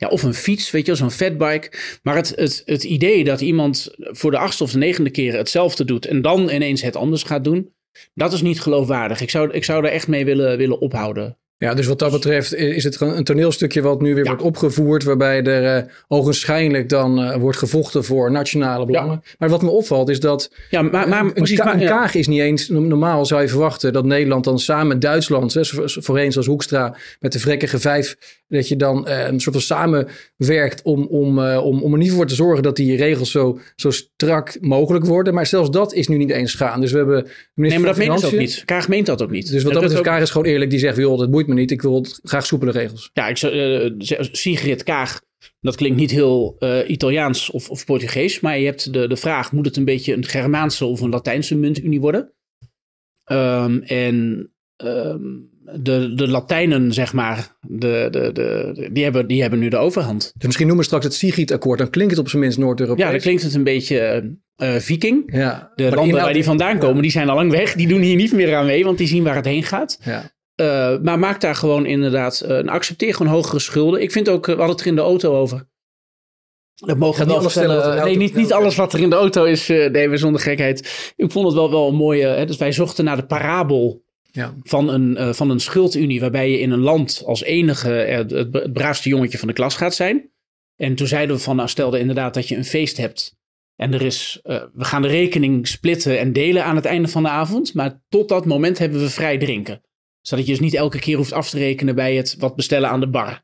Ja, 0.00 0.08
of 0.08 0.22
een 0.22 0.34
fiets, 0.34 0.70
weet 0.70 0.86
je 0.86 0.94
zo'n 0.94 1.10
fatbike. 1.10 1.72
Maar 2.02 2.16
het, 2.16 2.32
het, 2.36 2.62
het 2.64 2.84
idee 2.84 3.24
dat 3.24 3.40
iemand 3.40 3.88
voor 3.98 4.30
de 4.30 4.38
achtste 4.38 4.62
of 4.62 4.70
de 4.72 4.78
negende 4.78 5.10
keer 5.10 5.36
hetzelfde 5.36 5.84
doet 5.84 6.06
en 6.06 6.22
dan 6.22 6.50
ineens 6.50 6.82
het 6.82 6.96
anders 6.96 7.22
gaat 7.22 7.44
doen, 7.44 7.72
dat 8.14 8.32
is 8.32 8.42
niet 8.42 8.60
geloofwaardig. 8.60 9.20
Ik 9.20 9.30
zou, 9.30 9.50
ik 9.52 9.64
zou 9.64 9.84
er 9.84 9.90
echt 9.92 10.08
mee 10.08 10.24
willen, 10.24 10.56
willen 10.58 10.80
ophouden. 10.80 11.34
Ja, 11.56 11.74
dus 11.74 11.86
wat 11.86 11.98
dat 11.98 12.12
betreft 12.12 12.54
is 12.54 12.84
het 12.84 13.00
een 13.00 13.24
toneelstukje 13.24 13.82
wat 13.82 14.00
nu 14.00 14.14
weer 14.14 14.24
Ja. 14.24 14.28
wordt 14.30 14.42
opgevoerd, 14.44 15.04
waarbij 15.04 15.42
er 15.44 15.76
eh, 15.76 15.90
ogenschijnlijk 16.08 16.88
dan 16.88 17.22
eh, 17.22 17.36
wordt 17.36 17.58
gevochten 17.58 18.04
voor 18.04 18.30
nationale 18.30 18.86
belangen. 18.86 19.22
Maar 19.38 19.48
wat 19.48 19.62
me 19.62 19.68
opvalt 19.70 20.08
is 20.08 20.20
dat 20.20 20.52
Ja, 20.70 20.82
maar, 20.82 21.08
maar 21.08 21.24
een, 21.24 21.32
precies. 21.32 21.58
ka- 21.58 21.74
een 21.74 21.86
kaag 21.86 22.14
is 22.14 22.26
niet 22.26 22.40
eens, 22.40 22.68
no- 22.68 22.80
normaal 22.80 23.26
zou 23.26 23.40
je 23.42 23.48
verwachten 23.48 23.92
dat 23.92 24.04
Nederland 24.04 24.44
dan 24.44 24.58
samen 24.58 25.00
Duitsland, 25.00 25.54
hè, 25.54 25.64
zo- 25.64 25.84
voorheen 25.86 26.32
zoals 26.32 26.46
Hoekstra 26.46 26.96
met 27.20 27.32
de 27.32 27.38
vrekkige 27.38 27.78
vijf, 27.78 28.16
dat 28.50 28.68
je 28.68 28.76
dan 28.76 29.06
eh, 29.06 29.26
een 29.26 29.40
soort 29.40 29.54
van 29.54 29.64
samenwerkt 29.64 30.82
om, 30.82 31.06
om, 31.06 31.38
eh, 31.38 31.64
om, 31.64 31.82
om 31.82 31.92
er 31.92 31.98
niet 31.98 32.12
voor 32.12 32.26
te 32.26 32.34
zorgen 32.34 32.62
dat 32.62 32.76
die 32.76 32.96
regels 32.96 33.30
zo, 33.30 33.58
zo 33.76 33.90
strak 33.90 34.56
mogelijk 34.60 35.04
worden. 35.04 35.34
Maar 35.34 35.46
zelfs 35.46 35.70
dat 35.70 35.92
is 35.94 36.08
nu 36.08 36.16
niet 36.16 36.30
eens 36.30 36.54
gaan. 36.54 36.80
Dus 36.80 36.92
we 36.92 36.96
hebben 36.96 37.16
minister 37.16 37.54
Nee, 37.54 37.78
maar 37.78 37.88
dat 37.88 37.96
meent 37.96 38.20
ze 38.20 38.26
ook 38.26 38.40
niet. 38.40 38.62
Kaag 38.64 38.88
meent 38.88 39.06
dat 39.06 39.22
ook 39.22 39.30
niet. 39.30 39.50
Dus 39.50 39.62
wat 39.62 39.72
dat 39.72 39.82
betreft, 39.82 40.02
Kaag 40.02 40.20
is 40.20 40.30
gewoon 40.30 40.46
eerlijk. 40.46 40.70
Die 40.70 40.78
zegt, 40.78 40.96
joh, 40.96 41.18
dat 41.18 41.30
boeit 41.30 41.46
me 41.46 41.54
niet. 41.54 41.70
Ik 41.70 41.82
wil 41.82 42.06
graag 42.22 42.46
soepele 42.46 42.70
regels. 42.70 43.10
Ja, 43.12 43.28
ik 43.28 43.38
eh, 43.38 43.90
Sigrid 44.32 44.82
Kaag, 44.82 45.20
dat 45.60 45.76
klinkt 45.76 45.98
niet 45.98 46.10
heel 46.10 46.56
Italiaans 46.86 47.50
of, 47.50 47.70
of 47.70 47.84
Portugees, 47.84 48.40
maar 48.40 48.58
je 48.58 48.66
hebt 48.66 48.92
de, 48.92 49.08
de 49.08 49.16
vraag, 49.16 49.52
moet 49.52 49.66
het 49.66 49.76
een 49.76 49.84
beetje 49.84 50.14
een 50.14 50.24
Germaanse 50.24 50.84
of 50.84 51.00
een 51.00 51.10
Latijnse 51.10 51.56
muntunie 51.56 52.00
worden? 52.00 52.32
Ehm, 53.24 53.78
en 53.78 54.48
ehm, 54.80 55.22
de, 55.82 56.14
de 56.14 56.28
Latijnen, 56.28 56.92
zeg 56.92 57.12
maar, 57.12 57.56
de, 57.60 58.08
de, 58.10 58.32
de, 58.32 58.88
die, 58.92 59.04
hebben, 59.04 59.26
die 59.26 59.40
hebben 59.40 59.58
nu 59.58 59.68
de 59.68 59.76
overhand. 59.76 60.32
Dus 60.34 60.46
misschien 60.46 60.66
noemen 60.66 60.84
we 60.84 60.90
straks 60.90 61.04
het 61.04 61.14
Sigrid-akkoord. 61.14 61.78
Dan 61.78 61.90
klinkt 61.90 62.10
het 62.12 62.20
op 62.20 62.28
zijn 62.28 62.42
minst 62.42 62.58
Noord-Europees. 62.58 63.04
Ja, 63.04 63.10
dan 63.10 63.20
klinkt 63.20 63.42
het 63.42 63.54
een 63.54 63.64
beetje 63.64 63.98
eh, 63.98 64.22
eh, 64.60 64.80
viking. 64.80 65.22
Ja. 65.26 65.72
De 65.74 65.82
Maar 65.82 65.92
landen 65.92 66.20
waar 66.20 66.32
die 66.32 66.44
vandaan 66.44 66.78
komen, 66.78 67.02
die 67.02 67.10
zijn 67.10 67.28
al 67.28 67.34
lang 67.34 67.50
weg. 67.50 67.74
Die 67.74 67.88
doen 67.88 68.00
hier 68.00 68.16
niet 68.16 68.32
meer 68.32 68.54
aan 68.54 68.66
mee, 68.66 68.84
want 68.84 68.98
die 68.98 69.06
zien 69.06 69.22
waar 69.24 69.34
het 69.34 69.44
heen 69.44 69.62
gaat. 69.62 69.98
Ja. 70.04 70.30
Eh, 70.54 70.98
maar 71.02 71.18
maak 71.18 71.40
daar 71.40 71.54
gewoon 71.54 71.86
inderdaad, 71.86 72.40
eh, 72.40 72.64
accepteer 72.64 73.14
gewoon 73.14 73.32
hogere 73.32 73.58
schulden. 73.58 74.02
Ik 74.02 74.12
vind 74.12 74.28
ook, 74.28 74.46
we 74.46 74.52
hadden 74.52 74.70
het 74.70 74.80
er 74.80 74.86
in 74.86 74.94
de 74.94 75.00
auto 75.00 75.34
over. 75.34 75.68
Dat 76.74 76.98
mogen 76.98 77.18
we 77.18 77.24
niet 77.24 77.32
wel 77.32 77.38
alles 77.40 77.52
vertellen 77.52 77.76
wat 77.76 77.84
er 77.84 77.92
vertellen. 77.92 78.12
in 78.12 78.18
de 78.18 78.18
Nee, 78.18 78.28
auto 78.28 78.40
niet, 78.40 78.46
niet 78.46 78.52
alles 78.52 78.76
wat 78.76 78.92
er 78.92 79.00
in 79.00 79.10
de 79.10 79.16
auto 79.16 79.44
is. 79.44 79.68
nee, 79.68 80.08
we 80.08 80.16
zonder 80.16 80.40
gekheid. 80.40 81.12
Ik 81.16 81.32
vond 81.32 81.46
het 81.46 81.54
wel, 81.54 81.70
wel 81.70 81.88
een 81.88 81.94
mooie. 81.94 82.26
Hè, 82.26 82.46
dus 82.46 82.56
wij 82.56 82.72
zochten 82.72 83.04
naar 83.04 83.16
de 83.16 83.26
parabel 83.26 84.02
Van 84.62 84.88
een, 84.88 85.16
eh, 85.16 85.32
van 85.32 85.50
een 85.50 85.60
schuldunie. 85.60 86.20
Waarbij 86.20 86.50
je 86.50 86.60
in 86.60 86.70
een 86.70 86.80
land 86.80 87.22
als 87.26 87.42
enige 87.42 88.02
eh, 88.02 88.16
het, 88.16 88.72
braafste 88.72 89.08
jongetje 89.08 89.38
van 89.38 89.48
de 89.48 89.54
klas 89.54 89.76
gaat 89.76 89.94
zijn. 89.94 90.30
En 90.76 90.94
toen 90.94 91.06
zeiden 91.06 91.36
we 91.36 91.42
van, 91.42 91.56
nou 91.56 91.68
stelde 91.68 91.98
inderdaad 91.98 92.34
dat 92.34 92.48
je 92.48 92.56
een 92.56 92.64
feest 92.64 92.96
hebt. 92.96 93.38
En 93.76 93.94
er 93.94 94.02
is, 94.02 94.40
uh, 94.44 94.62
we 94.72 94.84
gaan 94.84 95.02
de 95.02 95.08
rekening 95.08 95.68
splitten 95.68 96.18
en 96.18 96.32
delen 96.32 96.64
aan 96.64 96.76
het 96.76 96.84
einde 96.84 97.08
van 97.08 97.22
de 97.22 97.28
avond. 97.28 97.74
Maar 97.74 98.02
tot 98.08 98.28
dat 98.28 98.46
moment 98.46 98.78
hebben 98.78 99.00
we 99.00 99.10
vrij 99.10 99.38
drinken. 99.38 99.82
Zodat 100.20 100.46
je 100.46 100.52
dus 100.52 100.60
niet 100.60 100.74
elke 100.74 100.98
keer 100.98 101.16
hoeft 101.16 101.32
af 101.32 101.50
te 101.50 101.58
rekenen 101.58 101.94
bij 101.94 102.14
het 102.14 102.36
wat 102.38 102.56
bestellen 102.56 102.88
aan 102.88 103.00
de 103.00 103.08
bar. 103.08 103.42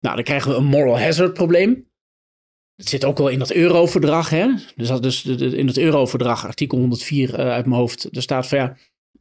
Nou, 0.00 0.14
dan 0.14 0.24
krijgen 0.24 0.50
we 0.50 0.56
een 0.56 0.64
moral 0.64 0.98
hazard 0.98 1.32
probleem. 1.32 1.88
Het 2.76 2.88
zit 2.88 3.04
ook 3.04 3.18
wel 3.18 3.28
in 3.28 3.38
dat 3.38 3.52
euroverdrag. 3.52 4.30
Hè? 4.30 4.48
Dus, 4.76 5.00
dus 5.00 5.24
in 5.24 5.66
het 5.66 5.78
euroverdrag, 5.78 6.46
artikel 6.46 6.78
104 6.78 7.30
uh, 7.30 7.36
uit 7.36 7.66
mijn 7.66 7.80
hoofd, 7.80 8.16
er 8.16 8.22
staat 8.22 8.46
van 8.46 8.58
ja, 8.58 8.76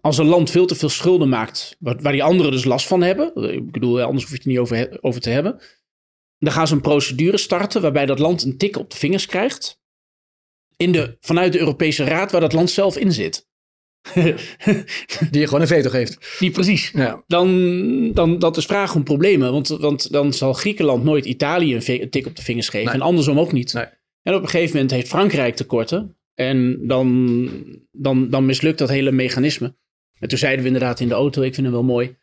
als 0.05 0.17
een 0.17 0.25
land 0.25 0.49
veel 0.49 0.65
te 0.65 0.75
veel 0.75 0.89
schulden 0.89 1.29
maakt, 1.29 1.75
waar, 1.79 2.01
waar 2.01 2.11
die 2.11 2.23
anderen 2.23 2.51
dus 2.51 2.63
last 2.63 2.87
van 2.87 3.01
hebben, 3.01 3.53
ik 3.53 3.71
bedoel, 3.71 4.01
anders 4.01 4.23
hoef 4.23 4.31
je 4.31 4.37
het 4.37 4.45
niet 4.45 4.57
over, 4.57 4.97
over 5.01 5.21
te 5.21 5.29
hebben, 5.29 5.59
dan 6.37 6.53
gaan 6.53 6.67
ze 6.67 6.73
een 6.73 6.81
procedure 6.81 7.37
starten 7.37 7.81
waarbij 7.81 8.05
dat 8.05 8.19
land 8.19 8.43
een 8.43 8.57
tik 8.57 8.77
op 8.77 8.91
de 8.91 8.97
vingers 8.97 9.25
krijgt 9.25 9.81
in 10.77 10.91
de, 10.91 11.17
vanuit 11.19 11.53
de 11.53 11.59
Europese 11.59 12.03
Raad 12.03 12.31
waar 12.31 12.41
dat 12.41 12.53
land 12.53 12.69
zelf 12.69 12.97
in 12.97 13.11
zit. 13.11 13.47
Die 15.31 15.39
je 15.39 15.45
gewoon 15.45 15.61
een 15.61 15.67
veto 15.67 15.89
geeft. 15.89 16.37
Die 16.39 16.51
precies. 16.51 16.91
Ja. 16.93 17.23
Dan, 17.27 18.11
dan 18.11 18.39
dat 18.39 18.57
is 18.57 18.65
vraag 18.65 18.95
om 18.95 19.03
problemen. 19.03 19.51
Want, 19.51 19.67
want 19.67 20.11
dan 20.11 20.33
zal 20.33 20.53
Griekenland 20.53 21.03
nooit 21.03 21.25
Italië 21.25 21.75
een, 21.75 22.09
tik 22.09 22.25
op 22.25 22.35
de 22.35 22.43
vingers 22.43 22.69
geven. 22.69 22.93
En 22.93 23.01
andersom 23.01 23.39
ook 23.39 23.51
niet. 23.51 23.73
Nee. 23.73 23.85
En 24.21 24.33
op 24.33 24.41
een 24.41 24.49
gegeven 24.49 24.73
moment 24.73 24.91
heeft 24.91 25.07
Frankrijk 25.07 25.55
tekorten. 25.55 26.17
En 26.33 26.87
dan, 26.87 27.49
dan, 27.91 28.29
dan 28.29 28.45
mislukt 28.45 28.77
dat 28.77 28.89
hele 28.89 29.11
mechanisme. 29.11 29.75
En 30.19 30.27
toen 30.27 30.37
zeiden 30.37 30.61
we 30.61 30.67
inderdaad 30.67 30.99
in 30.99 31.07
de 31.07 31.13
auto, 31.13 31.41
ik 31.41 31.53
vind 31.53 31.65
hem 31.65 31.75
wel 31.75 31.83
mooi. 31.83 32.15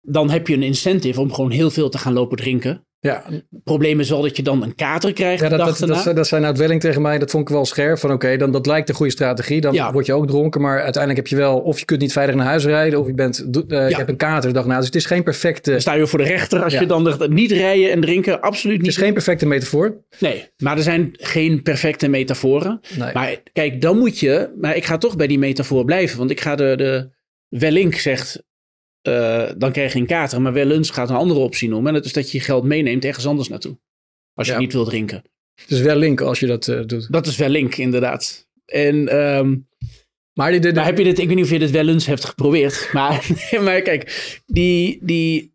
Dan 0.00 0.30
heb 0.30 0.48
je 0.48 0.54
een 0.54 0.62
incentive 0.62 1.20
om 1.20 1.32
gewoon 1.32 1.50
heel 1.50 1.70
veel 1.70 1.88
te 1.88 1.98
gaan 1.98 2.12
lopen 2.12 2.36
drinken. 2.36 2.84
Ja. 3.00 3.24
Het 3.28 3.44
probleem 3.64 4.00
is 4.00 4.10
wel 4.10 4.22
dat 4.22 4.36
je 4.36 4.42
dan 4.42 4.62
een 4.62 4.74
kater 4.74 5.12
krijgt. 5.12 5.42
Ja, 5.42 5.48
dat, 5.48 5.78
dat, 5.78 6.04
dat, 6.04 6.16
dat, 6.16 6.26
zei 6.26 6.52
Welling 6.52 6.80
tegen 6.80 7.02
mij. 7.02 7.18
Dat 7.18 7.30
vond 7.30 7.48
ik 7.48 7.54
wel 7.54 7.64
scherp. 7.64 7.98
Van 7.98 8.12
oké, 8.12 8.36
dan 8.36 8.52
dat 8.52 8.66
lijkt 8.66 8.88
een 8.88 8.94
goede 8.94 9.12
strategie. 9.12 9.60
Dan 9.60 9.92
word 9.92 10.06
je 10.06 10.12
ook 10.12 10.26
dronken. 10.26 10.60
Maar 10.60 10.82
uiteindelijk 10.82 11.16
heb 11.16 11.26
je 11.26 11.36
wel. 11.36 11.58
Of 11.58 11.78
je 11.78 11.84
kunt 11.84 12.00
niet 12.00 12.12
veilig 12.12 12.34
naar 12.34 12.46
huis 12.46 12.64
rijden. 12.64 13.00
Of 13.00 13.06
je, 13.06 13.14
bent, 13.14 13.46
uh, 13.68 13.88
je 13.88 13.96
hebt 13.96 14.08
een 14.08 14.16
kater 14.16 14.48
de 14.48 14.54
dag 14.54 14.66
na. 14.66 14.76
Dus 14.76 14.86
het 14.86 14.94
is 14.94 15.04
geen 15.04 15.22
perfecte. 15.22 15.70
Dan 15.70 15.80
sta 15.80 15.94
je 15.94 16.06
voor 16.06 16.18
de 16.18 16.24
rechter 16.24 16.62
als 16.62 16.72
je 16.72 16.86
dan 16.86 17.16
niet 17.28 17.50
rijden 17.50 17.90
en 17.90 18.00
drinken. 18.00 18.40
Absoluut 18.40 18.76
niet. 18.76 18.86
Het 18.86 18.96
is 18.96 19.02
geen 19.02 19.12
perfecte 19.12 19.46
metafoor. 19.46 20.04
Nee, 20.18 20.48
maar 20.56 20.76
er 20.76 20.82
zijn 20.82 21.10
geen 21.12 21.62
perfecte 21.62 22.08
metaforen. 22.08 22.80
Nee. 22.98 23.12
Maar 23.12 23.36
kijk, 23.52 23.80
dan 23.80 23.98
moet 23.98 24.18
je. 24.18 24.54
Maar 24.60 24.76
ik 24.76 24.84
ga 24.84 24.98
toch 24.98 25.16
bij 25.16 25.26
die 25.26 25.38
metafoor 25.38 25.84
blijven. 25.84 26.18
Want 26.18 26.30
ik 26.30 26.40
ga 26.40 26.54
de. 26.54 26.74
de 26.76 27.18
Wellink 27.50 27.94
zegt 27.94 28.42
uh, 29.02 29.50
dan 29.56 29.72
krijg 29.72 29.92
je 29.92 29.98
een 29.98 30.06
kater. 30.06 30.40
Maar 30.40 30.52
wel 30.52 30.70
eens 30.70 30.90
gaat 30.90 31.10
een 31.10 31.16
andere 31.16 31.40
optie 31.40 31.68
noemen. 31.68 31.88
En 31.88 31.94
dat 31.94 32.04
is 32.04 32.12
dat 32.12 32.30
je 32.30 32.38
je 32.38 32.44
geld 32.44 32.64
meeneemt 32.64 33.04
ergens 33.04 33.26
anders 33.26 33.48
naartoe. 33.48 33.78
Als 34.34 34.48
je 34.48 34.56
niet 34.56 34.72
wil 34.72 34.84
drinken. 34.84 35.22
Het 35.54 35.70
is 35.70 35.80
wel 35.80 35.96
link 35.96 36.20
als 36.20 36.40
je 36.40 36.46
dat 36.46 36.66
uh, 36.66 36.86
doet. 36.86 37.12
Dat 37.12 37.26
is 37.26 37.36
wel 37.36 37.48
link, 37.48 37.76
inderdaad. 37.76 38.48
En, 38.64 39.16
um, 39.16 39.68
maar, 40.32 40.52
heb 40.52 40.98
je 40.98 41.04
dit, 41.04 41.18
ik 41.18 41.26
weet 41.26 41.36
niet 41.36 41.44
of 41.44 41.50
je 41.50 41.58
dit 41.58 41.70
wel 41.70 41.88
eens 41.88 42.06
hebt 42.06 42.24
geprobeerd. 42.24 42.88
Maar, 42.92 43.26
maar 43.64 43.82
kijk, 43.82 44.32
die, 44.46 44.98
die, 45.02 45.54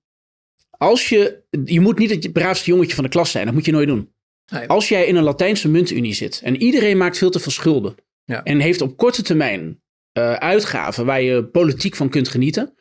als 0.69 1.09
je, 1.09 1.43
je 1.65 1.79
moet 1.79 1.97
niet 1.97 2.09
het 2.09 2.33
braafste 2.33 2.69
jongetje 2.69 2.95
van 2.95 3.03
de 3.03 3.09
klas 3.09 3.31
zijn. 3.31 3.45
Dat 3.45 3.53
moet 3.53 3.65
je 3.65 3.71
nooit 3.71 3.87
doen. 3.87 4.13
Nee. 4.51 4.67
Als 4.67 4.89
jij 4.89 5.05
in 5.05 5.15
een 5.15 5.23
Latijnse 5.23 5.69
muntunie 5.69 6.13
zit 6.13 6.41
en 6.43 6.61
iedereen 6.61 6.97
maakt 6.97 7.17
veel 7.17 7.29
te 7.29 7.39
veel 7.39 7.51
schulden. 7.51 7.95
Ja. 8.25 8.43
En 8.43 8.59
heeft 8.59 8.81
op 8.81 8.97
korte 8.97 9.21
termijn 9.21 9.81
uh, 10.17 10.33
uitgaven 10.33 11.05
waar 11.05 11.21
je 11.21 11.45
politiek 11.45 11.95
van 11.95 12.09
kunt 12.09 12.27
genieten 12.27 12.75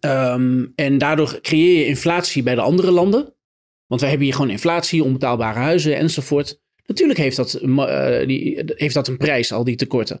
Um, 0.00 0.72
en 0.74 0.98
daardoor 0.98 1.40
creëer 1.40 1.78
je 1.78 1.86
inflatie 1.86 2.42
bij 2.42 2.54
de 2.54 2.60
andere 2.60 2.90
landen. 2.90 3.34
Want 3.86 4.00
wij 4.00 4.10
hebben 4.10 4.26
hier 4.26 4.36
gewoon 4.36 4.50
inflatie, 4.50 5.04
onbetaalbare 5.04 5.58
huizen 5.58 5.96
enzovoort. 5.96 6.60
Natuurlijk 6.86 7.18
heeft 7.18 7.36
dat, 7.36 7.58
die, 8.26 8.62
heeft 8.66 8.94
dat 8.94 9.08
een 9.08 9.16
prijs, 9.16 9.52
al 9.52 9.64
die 9.64 9.76
tekorten. 9.76 10.20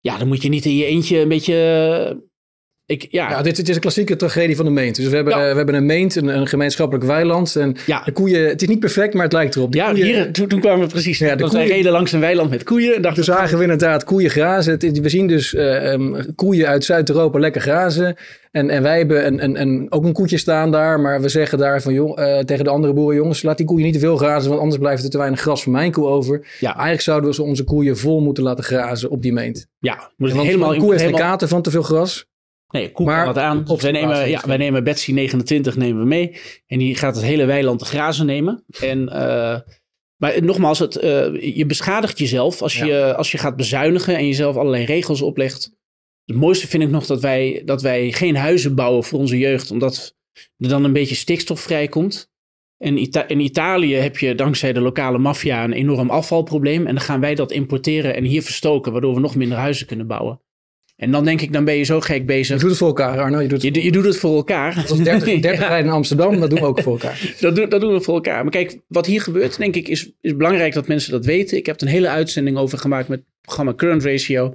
Ja, 0.00 0.18
dan 0.18 0.28
moet 0.28 0.42
je 0.42 0.48
niet 0.48 0.64
in 0.64 0.76
je 0.76 0.84
eentje 0.84 1.18
een 1.18 1.28
beetje 1.28 2.30
ik, 2.86 3.06
ja. 3.10 3.30
ja 3.30 3.42
dit, 3.42 3.56
dit, 3.56 3.68
is 3.68 3.74
een 3.74 3.80
klassieke 3.80 4.16
tragedie 4.16 4.56
van 4.56 4.64
de 4.64 4.70
meent. 4.70 4.96
Dus 4.96 5.08
we 5.08 5.14
hebben, 5.14 5.34
we 5.34 5.56
hebben 5.56 5.74
een 5.74 5.86
meent, 5.86 6.16
een, 6.16 6.26
een 6.36 6.46
gemeenschappelijk 6.46 7.04
weiland. 7.06 7.56
En 7.56 7.76
ja. 7.86 8.02
de 8.04 8.12
koeien, 8.12 8.48
het 8.48 8.62
is 8.62 8.68
niet 8.68 8.80
perfect, 8.80 9.14
maar 9.14 9.22
het 9.22 9.32
lijkt 9.32 9.56
erop. 9.56 9.74
ja, 9.74 9.94
hier, 9.94 10.32
toen, 10.32 10.48
toen 10.48 10.60
kwamen 10.60 10.80
we 10.80 10.92
precies. 10.92 11.18
Ja, 11.18 11.36
de 11.36 11.48
koeien, 11.48 11.66
reden 11.66 11.92
langs 11.92 12.12
een 12.12 12.20
weiland 12.20 12.50
met 12.50 12.62
koeien. 12.62 12.94
En 12.94 13.02
dachten, 13.02 13.24
toen 13.24 13.34
zagen 13.34 13.56
we 13.56 13.62
inderdaad 13.62 14.04
koeien 14.04 14.30
grazen. 14.30 14.78
we 14.78 15.08
zien 15.08 15.26
dus 15.26 15.52
uh, 15.52 16.18
koeien 16.34 16.66
uit 16.66 16.84
Zuid-Europa 16.84 17.38
lekker 17.38 17.60
grazen. 17.60 18.16
En, 18.50 18.70
en 18.70 18.82
wij 18.82 18.98
hebben 18.98 19.26
een, 19.26 19.44
een, 19.44 19.60
een, 19.60 19.86
ook 19.88 20.04
een 20.04 20.12
koetje 20.12 20.38
staan 20.38 20.70
daar. 20.70 21.00
Maar 21.00 21.20
we 21.20 21.28
zeggen 21.28 21.58
daar 21.58 21.82
van, 21.82 21.92
jong, 21.92 22.18
uh, 22.18 22.38
tegen 22.38 22.64
de 22.64 22.70
andere 22.70 22.92
boeren: 22.92 23.16
jongens, 23.16 23.42
laat 23.42 23.56
die 23.56 23.66
koeien 23.66 23.84
niet 23.84 23.94
te 23.94 24.00
veel 24.00 24.16
grazen. 24.16 24.48
Want 24.48 24.60
anders 24.60 24.80
blijft 24.80 25.04
er 25.04 25.10
te 25.10 25.18
weinig 25.18 25.40
gras 25.40 25.62
voor 25.62 25.72
mijn 25.72 25.92
koe 25.92 26.06
over. 26.06 26.46
Ja. 26.60 26.72
Eigenlijk 26.72 27.02
zouden 27.02 27.30
we 27.30 27.42
onze 27.42 27.64
koeien 27.64 27.96
vol 27.96 28.20
moeten 28.20 28.42
laten 28.42 28.64
grazen 28.64 29.10
op 29.10 29.22
die 29.22 29.32
meent. 29.32 29.66
Ja, 29.78 30.10
moet 30.16 30.32
helemaal, 30.32 30.72
een 30.72 30.80
koe 30.80 30.90
heeft 30.90 31.02
helemaal... 31.02 31.22
een 31.22 31.30
kater 31.30 31.48
van 31.48 31.62
te 31.62 31.70
veel 31.70 31.82
gras. 31.82 32.30
Nee, 32.72 32.92
Koek 32.92 33.06
maar 33.06 33.26
wat 33.26 33.38
aan. 33.38 33.64
Wij 33.76 33.90
nemen, 33.90 34.28
ja, 34.28 34.42
wij 34.46 34.56
nemen 34.56 34.84
Betsy 34.84 35.12
29 35.12 35.76
nemen 35.76 36.02
we 36.02 36.08
mee. 36.08 36.36
En 36.66 36.78
die 36.78 36.94
gaat 36.94 37.14
het 37.14 37.24
hele 37.24 37.44
weiland 37.44 37.78
te 37.78 37.84
grazen 37.84 38.26
nemen. 38.26 38.64
En, 38.80 38.98
uh, 39.02 39.58
maar 40.16 40.42
nogmaals, 40.42 40.78
het, 40.78 41.02
uh, 41.02 41.56
je 41.56 41.66
beschadigt 41.66 42.18
jezelf 42.18 42.62
als 42.62 42.78
je, 42.78 43.14
als 43.16 43.32
je 43.32 43.38
gaat 43.38 43.56
bezuinigen 43.56 44.16
en 44.16 44.26
jezelf 44.26 44.56
allerlei 44.56 44.84
regels 44.84 45.22
oplegt. 45.22 45.72
Het 46.24 46.36
mooiste 46.36 46.68
vind 46.68 46.82
ik 46.82 46.90
nog 46.90 47.06
dat 47.06 47.20
wij, 47.20 47.62
dat 47.64 47.82
wij 47.82 48.12
geen 48.12 48.36
huizen 48.36 48.74
bouwen 48.74 49.04
voor 49.04 49.18
onze 49.18 49.38
jeugd, 49.38 49.70
omdat 49.70 50.16
er 50.58 50.68
dan 50.68 50.84
een 50.84 50.92
beetje 50.92 51.14
stikstof 51.14 51.60
vrijkomt. 51.60 52.30
En 52.78 52.98
Ita 52.98 53.28
in 53.28 53.40
Italië 53.40 53.94
heb 53.94 54.18
je 54.18 54.34
dankzij 54.34 54.72
de 54.72 54.80
lokale 54.80 55.18
maffia 55.18 55.64
een 55.64 55.72
enorm 55.72 56.10
afvalprobleem. 56.10 56.86
En 56.86 56.94
dan 56.94 57.04
gaan 57.04 57.20
wij 57.20 57.34
dat 57.34 57.52
importeren 57.52 58.16
en 58.16 58.24
hier 58.24 58.42
verstoken, 58.42 58.92
waardoor 58.92 59.14
we 59.14 59.20
nog 59.20 59.34
minder 59.34 59.58
huizen 59.58 59.86
kunnen 59.86 60.06
bouwen. 60.06 60.40
En 60.96 61.10
dan 61.10 61.24
denk 61.24 61.40
ik, 61.40 61.52
dan 61.52 61.64
ben 61.64 61.74
je 61.74 61.84
zo 61.84 62.00
gek 62.00 62.26
bezig. 62.26 62.54
Je 62.54 62.60
doet 62.60 62.70
het 62.70 62.78
voor 62.78 62.88
elkaar, 62.88 63.18
Arno. 63.18 63.40
Je 63.40 63.48
doet 63.48 63.62
het, 63.62 63.74
je, 63.74 63.84
je 63.84 63.92
doet 63.92 64.04
het 64.04 64.16
voor 64.16 64.36
elkaar. 64.36 64.74
Dat 64.74 64.88
was 64.88 64.98
30, 64.98 65.40
30 65.40 65.60
ja. 65.60 65.78
in 65.78 65.88
Amsterdam, 65.88 66.40
dat 66.40 66.50
doen 66.50 66.58
we 66.60 66.66
ook 66.66 66.82
voor 66.82 66.92
elkaar. 66.92 67.34
dat, 67.40 67.56
doen, 67.56 67.68
dat 67.68 67.80
doen 67.80 67.92
we 67.92 68.00
voor 68.00 68.14
elkaar. 68.14 68.42
Maar 68.42 68.52
kijk, 68.52 68.78
wat 68.88 69.06
hier 69.06 69.20
gebeurt, 69.20 69.58
denk 69.58 69.76
ik, 69.76 69.88
is, 69.88 70.10
is 70.20 70.36
belangrijk 70.36 70.74
dat 70.74 70.88
mensen 70.88 71.12
dat 71.12 71.24
weten. 71.24 71.56
Ik 71.56 71.66
heb 71.66 71.80
er 71.80 71.86
een 71.86 71.92
hele 71.92 72.08
uitzending 72.08 72.56
over 72.56 72.78
gemaakt 72.78 73.08
met 73.08 73.18
het 73.18 73.28
programma 73.40 73.74
Current 73.74 74.04
Ratio. 74.04 74.54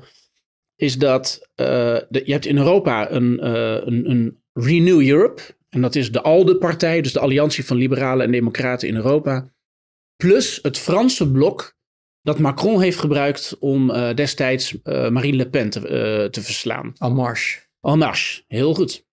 Is 0.75 0.97
dat 0.97 1.39
uh, 1.55 1.65
de, 2.09 2.21
je 2.25 2.31
hebt 2.31 2.45
in 2.45 2.57
Europa 2.57 3.11
een, 3.11 3.39
uh, 3.43 3.77
een, 3.85 4.09
een 4.09 4.41
Renew 4.53 5.07
Europe. 5.07 5.41
En 5.69 5.81
dat 5.81 5.95
is 5.95 6.11
de 6.11 6.21
ALDE-partij, 6.21 7.01
dus 7.01 7.13
de 7.13 7.19
Alliantie 7.19 7.65
van 7.65 7.77
Liberalen 7.77 8.25
en 8.25 8.31
Democraten 8.31 8.87
in 8.87 8.95
Europa. 8.95 9.51
Plus 10.15 10.59
het 10.61 10.77
Franse 10.77 11.31
blok 11.31 11.76
dat 12.27 12.39
Macron 12.39 12.81
heeft 12.81 12.99
gebruikt 12.99 13.55
om 13.59 13.89
uh, 13.89 14.13
destijds 14.13 14.77
uh, 14.83 15.09
Marine 15.09 15.37
Le 15.37 15.49
Pen 15.49 15.69
te, 15.69 15.79
uh, 15.79 16.29
te 16.29 16.41
verslaan. 16.41 16.93
En 16.97 17.13
marche. 17.13 17.59
En 17.81 17.97
marche, 17.97 18.43
heel 18.47 18.73
goed. 18.73 19.05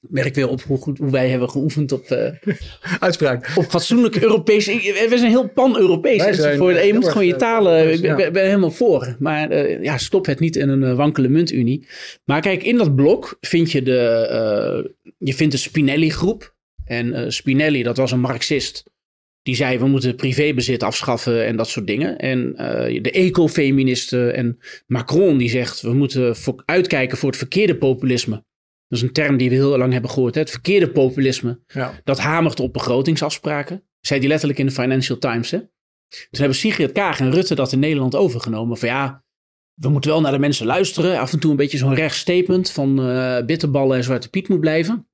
Merk 0.00 0.34
weer 0.34 0.48
op 0.48 0.62
hoe, 0.62 0.78
goed, 0.78 0.98
hoe 0.98 1.10
wij 1.10 1.28
hebben 1.28 1.50
geoefend 1.50 1.92
op... 1.92 2.06
Uitspraak. 3.00 3.52
Op 3.54 3.64
fatsoenlijke 3.64 4.22
Europese... 4.22 4.72
We 5.08 5.18
zijn 5.18 5.30
heel 5.30 5.48
pan-Europees. 5.48 6.22
Voor 6.56 6.72
de, 6.72 6.80
je 6.80 6.94
moet 6.94 7.08
gewoon 7.08 7.26
je 7.26 7.36
talen... 7.36 7.92
Ik 7.92 8.00
ben, 8.00 8.32
ben, 8.32 8.44
helemaal 8.44 8.70
voor. 8.70 9.16
Maar 9.18 9.68
ja, 9.82 9.98
stop 9.98 10.26
het 10.26 10.40
niet 10.40 10.56
in 10.56 10.68
een 10.68 10.96
wankele 10.96 11.28
muntunie. 11.28 11.86
Maar 12.24 12.40
kijk, 12.40 12.62
in 12.62 12.76
dat 12.76 12.94
blok 12.94 13.36
vind 13.40 13.72
je 13.72 13.82
de... 13.82 14.94
je 15.18 15.34
vindt 15.34 15.52
de 15.52 15.58
Spinelli-groep. 15.58 16.54
En 16.84 17.32
Spinelli, 17.32 17.82
dat 17.82 17.96
was 17.96 18.12
een 18.12 18.20
marxist 18.20 18.92
die 19.44 19.54
zei, 19.54 19.78
we 19.78 19.86
moeten 19.86 20.14
privébezit 20.14 20.82
afschaffen 20.82 21.46
en 21.46 21.56
dat 21.56 21.68
soort 21.68 21.86
dingen. 21.86 22.18
En 22.18 22.52
uh, 22.52 23.02
de 23.02 23.10
ecofeministen 23.10 24.34
en 24.34 24.58
Macron 24.86 25.38
die 25.38 25.48
zegt, 25.48 25.80
we 25.80 25.92
moeten 25.92 26.34
uitkijken 26.64 27.18
voor 27.18 27.28
het 27.28 27.38
verkeerde 27.38 27.76
populisme. 27.76 28.44
Dat 28.88 28.98
is 28.98 29.02
een 29.02 29.12
term 29.12 29.36
die 29.36 29.48
we 29.48 29.54
heel 29.54 29.78
lang 29.78 29.92
hebben 29.92 30.10
gehoord. 30.10 30.34
Hè? 30.34 30.40
Het 30.40 30.50
verkeerde 30.50 30.90
populisme. 30.90 31.60
Ja. 31.66 32.00
Dat 32.04 32.18
hamert 32.18 32.60
op 32.60 32.72
begrotingsafspraken. 32.72 33.84
Zei 34.00 34.20
die 34.20 34.28
letterlijk 34.28 34.58
in 34.58 34.66
de 34.66 34.72
Financial 34.72 35.18
Times. 35.18 35.50
Hè? 35.50 35.58
Toen 35.58 35.68
hebben 36.30 36.56
Sigrid 36.56 36.92
Kaag 36.92 37.20
en 37.20 37.30
Rutte 37.30 37.54
dat 37.54 37.72
in 37.72 37.78
Nederland 37.78 38.14
overgenomen. 38.14 38.76
Van 38.76 38.88
ja, 38.88 39.24
we 39.74 39.88
moeten 39.88 40.10
wel 40.10 40.20
naar 40.20 40.32
de 40.32 40.38
mensen 40.38 40.66
luisteren. 40.66 41.18
Af 41.18 41.32
en 41.32 41.38
toe 41.40 41.50
een 41.50 41.56
beetje 41.56 41.78
zo'n 41.78 41.94
rechtsstatement 41.94 42.70
van 42.70 43.10
uh, 43.10 43.44
bitterballen 43.44 43.96
en 43.96 44.04
Zwarte 44.04 44.30
Piet 44.30 44.48
moet 44.48 44.60
blijven. 44.60 45.08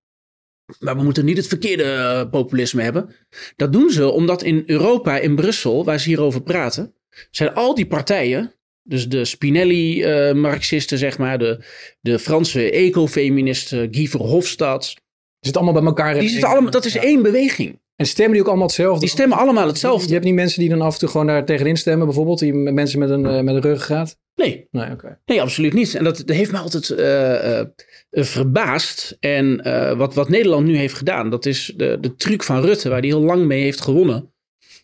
Maar 0.79 0.97
we 0.97 1.03
moeten 1.03 1.25
niet 1.25 1.37
het 1.37 1.47
verkeerde 1.47 1.85
uh, 1.85 2.31
populisme 2.31 2.83
hebben. 2.83 3.15
Dat 3.57 3.73
doen 3.73 3.91
ze 3.91 4.11
omdat 4.11 4.43
in 4.43 4.63
Europa, 4.67 5.19
in 5.19 5.35
Brussel, 5.35 5.85
waar 5.85 6.01
ze 6.01 6.09
hierover 6.09 6.43
praten, 6.43 6.95
zijn 7.31 7.55
al 7.55 7.75
die 7.75 7.87
partijen, 7.87 8.55
dus 8.83 9.09
de 9.09 9.25
Spinelli-Marxisten, 9.25 10.99
zeg 10.99 11.19
maar, 11.19 11.39
de, 11.39 11.65
de 12.01 12.19
Franse 12.19 12.71
ecofeministen, 12.71 13.89
Guy 13.91 14.07
Verhofstadt. 14.07 14.87
Die 14.95 15.51
zitten 15.51 15.63
allemaal 15.63 15.81
bij 15.83 15.91
elkaar. 15.91 16.21
Die 16.21 16.29
zitten 16.29 16.49
allemaal, 16.49 16.71
dat 16.71 16.85
is 16.85 16.97
één 16.97 17.23
beweging. 17.23 17.79
En 17.97 18.07
stemmen 18.07 18.33
die 18.33 18.41
ook 18.41 18.49
allemaal 18.49 18.67
hetzelfde? 18.67 19.01
Die 19.01 19.09
stemmen 19.09 19.39
allemaal 19.39 19.67
hetzelfde. 19.67 20.07
Je 20.07 20.13
hebt 20.13 20.25
niet 20.25 20.35
mensen 20.35 20.61
die 20.61 20.69
dan 20.69 20.81
af 20.81 20.93
en 20.93 20.99
toe 20.99 21.09
gewoon 21.09 21.27
daar 21.27 21.45
tegenin 21.45 21.77
stemmen, 21.77 22.07
bijvoorbeeld, 22.07 22.39
die 22.39 22.53
mensen 22.53 22.99
met 22.99 23.11
een, 23.11 23.25
uh, 23.25 23.41
met 23.41 23.55
een 23.55 23.61
ruggengraat? 23.61 24.19
Nee. 24.41 24.69
Nee, 24.71 24.91
okay. 24.91 25.19
nee, 25.27 25.43
absoluut 25.43 25.73
niet. 25.73 25.95
En 25.95 26.05
dat, 26.05 26.17
dat 26.17 26.37
heeft 26.37 26.53
me 26.53 26.59
altijd 26.59 26.89
uh, 26.89 27.59
uh, 27.59 28.25
verbaasd. 28.25 29.17
En 29.21 29.57
wat, 29.97 30.15
wat 30.15 30.29
Nederland 30.29 30.67
nu 30.67 30.77
heeft 30.77 30.95
gedaan, 30.95 31.31
dat 31.31 31.47
is 31.47 31.73
de, 31.77 31.99
de 32.01 32.15
truc 32.15 32.43
van 32.43 32.61
Rutte, 32.61 32.89
waar 32.89 32.99
hij 32.99 33.09
heel 33.09 33.21
lang 33.21 33.45
mee 33.45 33.63
heeft 33.63 33.81
gewonnen. 33.81 34.33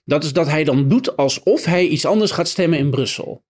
Dat 0.04 0.24
is 0.24 0.32
dat 0.32 0.46
hij 0.46 0.64
dan 0.64 0.88
doet 0.88 1.16
alsof 1.16 1.64
hij 1.64 1.86
iets 1.86 2.04
anders 2.04 2.30
gaat 2.30 2.48
stemmen 2.48 2.78
in 2.78 2.90
Brussel. 2.90 3.44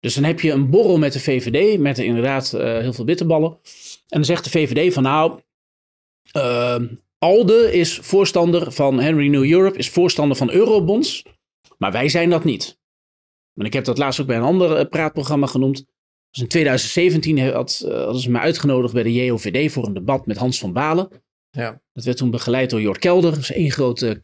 Dus 0.00 0.14
dan 0.14 0.24
heb 0.24 0.40
je 0.40 0.50
een 0.50 0.70
borrel 0.70 0.98
met 0.98 1.12
de 1.12 1.20
VVD, 1.20 1.78
met 1.78 1.98
inderdaad 1.98 2.50
heel 2.50 2.92
veel 2.92 3.04
bitterballen. 3.04 3.50
En 3.50 3.58
dan 4.08 4.24
zegt 4.24 4.44
de 4.44 4.50
VVD 4.50 4.92
van 4.94 5.02
nou, 5.02 5.40
Alde 7.22 7.72
is 7.72 7.98
voorstander 7.98 8.72
van 8.72 9.00
Henry 9.00 9.28
New 9.28 9.50
Europe, 9.50 9.78
is 9.78 9.90
voorstander 9.90 10.36
van 10.36 10.50
eurobonds. 10.50 11.24
Maar 11.78 11.92
wij 11.92 12.08
zijn 12.08 12.30
dat 12.30 12.44
niet. 12.44 12.80
En 13.54 13.64
ik 13.64 13.72
heb 13.72 13.84
dat 13.84 13.98
laatst 13.98 14.20
ook 14.20 14.26
bij 14.26 14.36
een 14.36 14.42
ander 14.42 14.78
uh, 14.78 14.88
praatprogramma 14.88 15.46
genoemd. 15.46 15.84
Dus 16.30 16.42
in 16.42 16.48
2017 16.48 17.52
had, 17.52 17.82
uh, 17.84 17.94
hadden 17.94 18.22
ze 18.22 18.30
me 18.30 18.38
uitgenodigd 18.38 18.94
bij 18.94 19.02
de 19.02 19.12
JOVD 19.12 19.72
voor 19.72 19.86
een 19.86 19.94
debat 19.94 20.26
met 20.26 20.36
Hans 20.36 20.58
van 20.58 20.72
Balen. 20.72 21.08
Ja. 21.50 21.80
Dat 21.92 22.04
werd 22.04 22.16
toen 22.16 22.30
begeleid 22.30 22.70
door 22.70 22.80
Jort 22.80 22.98
Kelder. 22.98 23.30
Dat 23.30 23.40
is 23.40 23.52
één 23.52 23.70
grote 23.70 24.18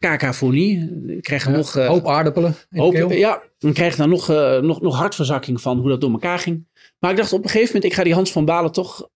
kreeg 1.21 1.45
ja, 1.45 1.49
nog... 1.49 1.77
Uh, 1.77 1.87
hoop 1.87 2.07
aardappelen. 2.07 2.55
Hoop, 2.69 3.11
ja, 3.11 3.43
dan 3.57 3.73
kreeg 3.73 3.95
dan 3.95 4.09
nog, 4.09 4.29
uh, 4.29 4.59
nog, 4.59 4.81
nog 4.81 4.95
hartverzakking 4.95 5.61
van 5.61 5.79
hoe 5.79 5.89
dat 5.89 6.01
door 6.01 6.11
elkaar 6.11 6.39
ging. 6.39 6.67
Maar 6.99 7.11
ik 7.11 7.17
dacht 7.17 7.33
op 7.33 7.43
een 7.43 7.49
gegeven 7.49 7.73
moment, 7.73 7.91
ik 7.91 7.97
ga 7.97 8.03
die 8.03 8.13
Hans 8.13 8.31
van 8.31 8.45
Balen 8.45 8.71
toch 8.71 9.09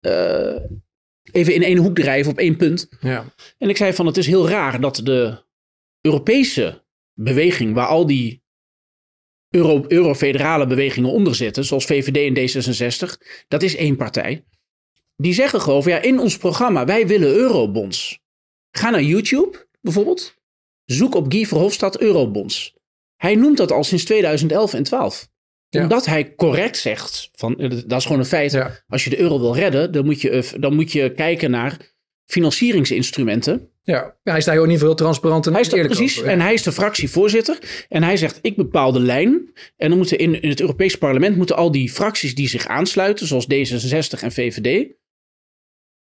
uh, 0.00 0.56
even 1.32 1.54
in 1.54 1.62
één 1.62 1.76
hoek 1.76 1.94
drijven 1.94 2.32
op 2.32 2.38
één 2.38 2.56
punt. 2.56 2.88
Ja. 3.00 3.24
En 3.58 3.68
ik 3.68 3.76
zei 3.76 3.92
van, 3.92 4.06
het 4.06 4.16
is 4.16 4.26
heel 4.26 4.48
raar 4.48 4.80
dat 4.80 4.96
de 4.96 5.44
Europese 6.00 6.84
beweging, 7.14 7.74
waar 7.74 7.86
al 7.86 8.06
die 8.06 8.41
Euro, 9.52 9.84
Euro-federale 9.88 10.66
bewegingen 10.66 11.10
onder 11.10 11.34
zitten, 11.34 11.64
zoals 11.64 11.84
VVD 11.84 12.16
en 12.16 12.64
D66, 12.64 13.22
dat 13.48 13.62
is 13.62 13.76
één 13.76 13.96
partij. 13.96 14.44
Die 15.16 15.34
zeggen 15.34 15.60
gewoon, 15.60 15.82
ja, 15.84 16.02
in 16.02 16.18
ons 16.18 16.36
programma, 16.36 16.84
wij 16.84 17.06
willen 17.06 17.28
eurobonds. 17.28 18.20
Ga 18.70 18.90
naar 18.90 19.02
YouTube 19.02 19.66
bijvoorbeeld. 19.80 20.34
Zoek 20.84 21.14
op 21.14 21.32
Guy 21.32 21.46
Verhofstadt 21.46 22.00
eurobonds. 22.00 22.74
Hij 23.16 23.34
noemt 23.34 23.56
dat 23.56 23.72
al 23.72 23.84
sinds 23.84 24.04
2011 24.04 24.74
en 24.74 24.82
12. 24.82 25.28
Ja. 25.68 25.82
Omdat 25.82 26.06
hij 26.06 26.34
correct 26.34 26.76
zegt, 26.76 27.30
van, 27.32 27.54
dat 27.86 27.98
is 27.98 28.04
gewoon 28.04 28.18
een 28.18 28.24
feit. 28.24 28.52
Ja. 28.52 28.84
Als 28.88 29.04
je 29.04 29.10
de 29.10 29.18
euro 29.18 29.40
wil 29.40 29.54
redden, 29.54 29.92
dan 29.92 30.04
moet 30.04 30.20
je, 30.20 30.44
dan 30.60 30.74
moet 30.74 30.92
je 30.92 31.14
kijken 31.14 31.50
naar 31.50 31.94
financieringsinstrumenten. 32.24 33.71
Ja, 33.84 34.16
hij 34.22 34.40
staat 34.40 34.58
ook 34.58 34.66
niet 34.66 34.78
veel 34.78 34.94
transparant 34.94 35.46
en 35.46 35.52
hij 35.52 35.60
is 35.60 35.70
eerlijk 35.70 35.94
precies. 35.94 36.16
over, 36.16 36.28
ja. 36.28 36.34
En 36.34 36.40
hij 36.40 36.52
is 36.52 36.62
de 36.62 36.72
fractievoorzitter. 36.72 37.86
En 37.88 38.02
hij 38.02 38.16
zegt, 38.16 38.38
ik 38.42 38.56
bepaal 38.56 38.92
de 38.92 39.00
lijn. 39.00 39.52
En 39.76 39.88
dan 39.88 39.98
moeten 39.98 40.18
in, 40.18 40.42
in 40.42 40.48
het 40.48 40.60
Europees 40.60 40.96
parlement 40.96 41.36
moeten 41.36 41.56
al 41.56 41.70
die 41.70 41.90
fracties 41.90 42.34
die 42.34 42.48
zich 42.48 42.66
aansluiten, 42.66 43.26
zoals 43.26 43.46
D66 43.46 44.20
en 44.20 44.32
VVD, 44.32 44.86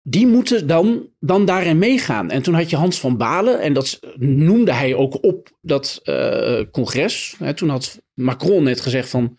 die 0.07 0.27
moeten 0.27 0.67
dan, 0.67 1.09
dan 1.19 1.45
daarin 1.45 1.77
meegaan. 1.77 2.31
En 2.31 2.41
toen 2.41 2.53
had 2.53 2.69
je 2.69 2.75
Hans 2.75 2.99
van 2.99 3.17
Balen, 3.17 3.59
en 3.59 3.73
dat 3.73 3.99
noemde 4.15 4.73
hij 4.73 4.95
ook 4.95 5.23
op 5.23 5.57
dat 5.61 6.01
uh, 6.03 6.61
congres. 6.71 7.35
Hè, 7.39 7.53
toen 7.53 7.69
had 7.69 8.01
Macron 8.13 8.63
net 8.63 8.81
gezegd 8.81 9.09
van, 9.09 9.37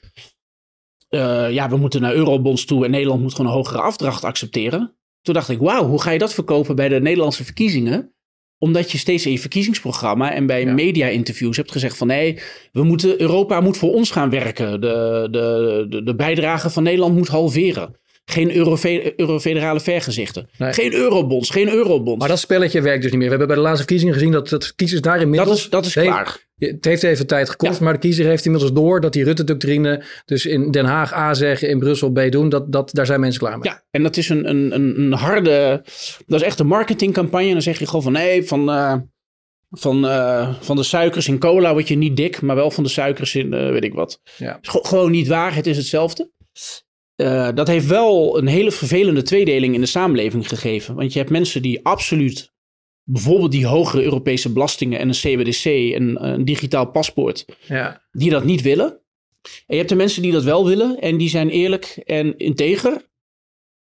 uh, 1.11 1.53
ja, 1.53 1.69
we 1.69 1.77
moeten 1.77 2.01
naar 2.01 2.15
eurobonds 2.15 2.65
toe 2.65 2.85
en 2.85 2.91
Nederland 2.91 3.21
moet 3.23 3.35
gewoon 3.35 3.51
een 3.51 3.57
hogere 3.57 3.81
afdracht 3.81 4.25
accepteren. 4.25 4.97
Toen 5.23 5.35
dacht 5.35 5.49
ik, 5.49 5.59
wauw, 5.59 5.87
hoe 5.87 6.03
ga 6.03 6.11
je 6.11 6.19
dat 6.19 6.35
verkopen 6.35 6.77
bij 6.77 6.89
de 6.89 7.01
Nederlandse 7.01 7.45
verkiezingen? 7.45 8.16
Omdat 8.59 8.93
je 8.93 8.99
steeds 8.99 9.27
in 9.27 9.33
je 9.33 9.39
verkiezingsprogramma 9.39 10.33
en 10.33 10.47
bij 10.47 10.65
ja. 10.65 10.73
media-interviews 10.73 11.57
hebt 11.57 11.73
gezegd 11.73 11.97
van 11.97 12.07
nee, 12.07 12.39
we 12.73 12.83
moeten, 12.83 13.21
Europa 13.21 13.61
moet 13.61 13.77
voor 13.77 13.93
ons 13.93 14.11
gaan 14.11 14.31
werken. 14.31 14.81
De, 14.81 15.29
de, 15.31 15.87
de, 15.89 16.03
de 16.03 16.15
bijdrage 16.15 16.71
van 16.71 16.83
Nederland 16.83 17.15
moet 17.15 17.29
halveren. 17.29 17.97
Geen 18.31 18.57
eurofederale 19.17 19.81
vergezichten. 19.81 20.49
Nee. 20.59 20.73
Geen 20.73 20.93
eurobonds, 20.93 21.51
geen 21.51 21.69
eurobonds. 21.69 22.19
Maar 22.19 22.29
dat 22.29 22.39
spelletje 22.39 22.81
werkt 22.81 23.03
dus 23.03 23.11
niet 23.11 23.21
meer. 23.21 23.31
We 23.31 23.37
hebben 23.37 23.47
bij 23.47 23.57
de 23.57 23.63
laatste 23.63 23.85
verkiezingen 23.85 24.15
gezien 24.15 24.33
dat, 24.33 24.49
dat 24.49 24.75
kiezers 24.75 25.01
daar 25.01 25.21
inmiddels... 25.21 25.49
Dat 25.49 25.87
is, 25.87 25.93
dat 25.93 26.05
is 26.05 26.11
klaar. 26.11 26.45
Het 26.57 26.85
heeft 26.85 27.03
even 27.03 27.27
tijd 27.27 27.51
gekost, 27.51 27.79
ja. 27.79 27.85
maar 27.85 27.93
de 27.93 27.99
kiezer 27.99 28.27
heeft 28.27 28.45
inmiddels 28.45 28.73
door 28.73 29.01
dat 29.01 29.13
die 29.13 29.25
Rutte-doctrine 29.25 30.05
dus 30.25 30.47
in 30.47 30.71
Den 30.71 30.85
Haag 30.85 31.15
A 31.15 31.35
zeggen, 31.35 31.69
in 31.69 31.79
Brussel 31.79 32.11
B 32.11 32.31
doen. 32.31 32.49
Dat, 32.49 32.73
dat, 32.73 32.91
daar 32.93 33.07
zijn 33.07 33.21
mensen 33.21 33.41
klaar 33.41 33.59
mee. 33.59 33.71
Ja, 33.71 33.85
en 33.91 34.03
dat 34.03 34.17
is 34.17 34.29
een, 34.29 34.49
een, 34.49 35.01
een 35.01 35.13
harde, 35.13 35.83
dat 36.27 36.41
is 36.41 36.47
echt 36.47 36.59
een 36.59 36.67
marketingcampagne. 36.67 37.47
En 37.47 37.53
dan 37.53 37.63
zeg 37.63 37.79
je 37.79 37.87
gewoon 37.87 38.03
van 38.03 38.13
nee, 38.13 38.45
van, 38.45 38.69
uh, 38.69 38.95
van, 39.71 40.05
uh, 40.05 40.55
van 40.61 40.77
de 40.77 40.83
suikers 40.83 41.29
in 41.29 41.39
cola 41.39 41.73
word 41.73 41.89
je 41.89 41.97
niet 41.97 42.17
dik, 42.17 42.41
maar 42.41 42.57
wel 42.57 42.71
van 42.71 42.85
de 42.85 42.91
suikers 42.91 43.35
in 43.35 43.55
uh, 43.55 43.71
weet 43.71 43.85
ik 43.85 43.95
wat. 43.95 44.21
Ja. 44.37 44.59
Is 44.61 44.69
gewoon 44.83 45.11
niet 45.11 45.29
waar, 45.29 45.55
het 45.55 45.67
is 45.67 45.77
hetzelfde. 45.77 46.31
Uh, 47.17 47.49
dat 47.55 47.67
heeft 47.67 47.87
wel 47.87 48.39
een 48.39 48.47
hele 48.47 48.71
vervelende 48.71 49.23
tweedeling 49.23 49.75
in 49.75 49.81
de 49.81 49.87
samenleving 49.87 50.49
gegeven. 50.49 50.95
Want 50.95 51.13
je 51.13 51.19
hebt 51.19 51.31
mensen 51.31 51.63
die 51.63 51.85
absoluut 51.85 52.55
bijvoorbeeld 53.09 53.53
die 53.53 53.67
hogere 53.67 54.03
Europese 54.03 54.53
belastingen 54.53 54.99
en 54.99 55.09
een 55.09 55.15
CBDC 55.15 55.95
en 55.95 56.25
een 56.25 56.45
digitaal 56.45 56.91
paspoort, 56.91 57.45
ja. 57.67 58.03
die 58.13 58.31
dat 58.31 58.45
niet 58.45 58.63
willen. 58.63 58.89
En 59.43 59.63
je 59.67 59.77
hebt 59.77 59.89
de 59.89 59.95
mensen 59.95 60.23
die 60.23 60.33
dat 60.33 60.45
wel 60.45 60.67
willen 60.67 60.99
en 60.99 61.17
die 61.17 61.29
zijn 61.29 61.49
eerlijk 61.49 62.03
en 62.05 62.37
integer. 62.39 63.05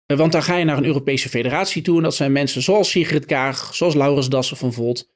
Want 0.06 0.32
dan 0.32 0.42
ga 0.42 0.56
je 0.56 0.64
naar 0.64 0.76
een 0.76 0.84
Europese 0.84 1.28
federatie 1.28 1.82
toe 1.82 1.96
en 1.96 2.02
dat 2.02 2.14
zijn 2.14 2.32
mensen 2.32 2.62
zoals 2.62 2.90
Sigrid 2.90 3.24
Kaag, 3.24 3.74
zoals 3.74 3.94
Laurens 3.94 4.28
Dassen 4.28 4.56
van 4.56 4.72
Volt. 4.72 5.14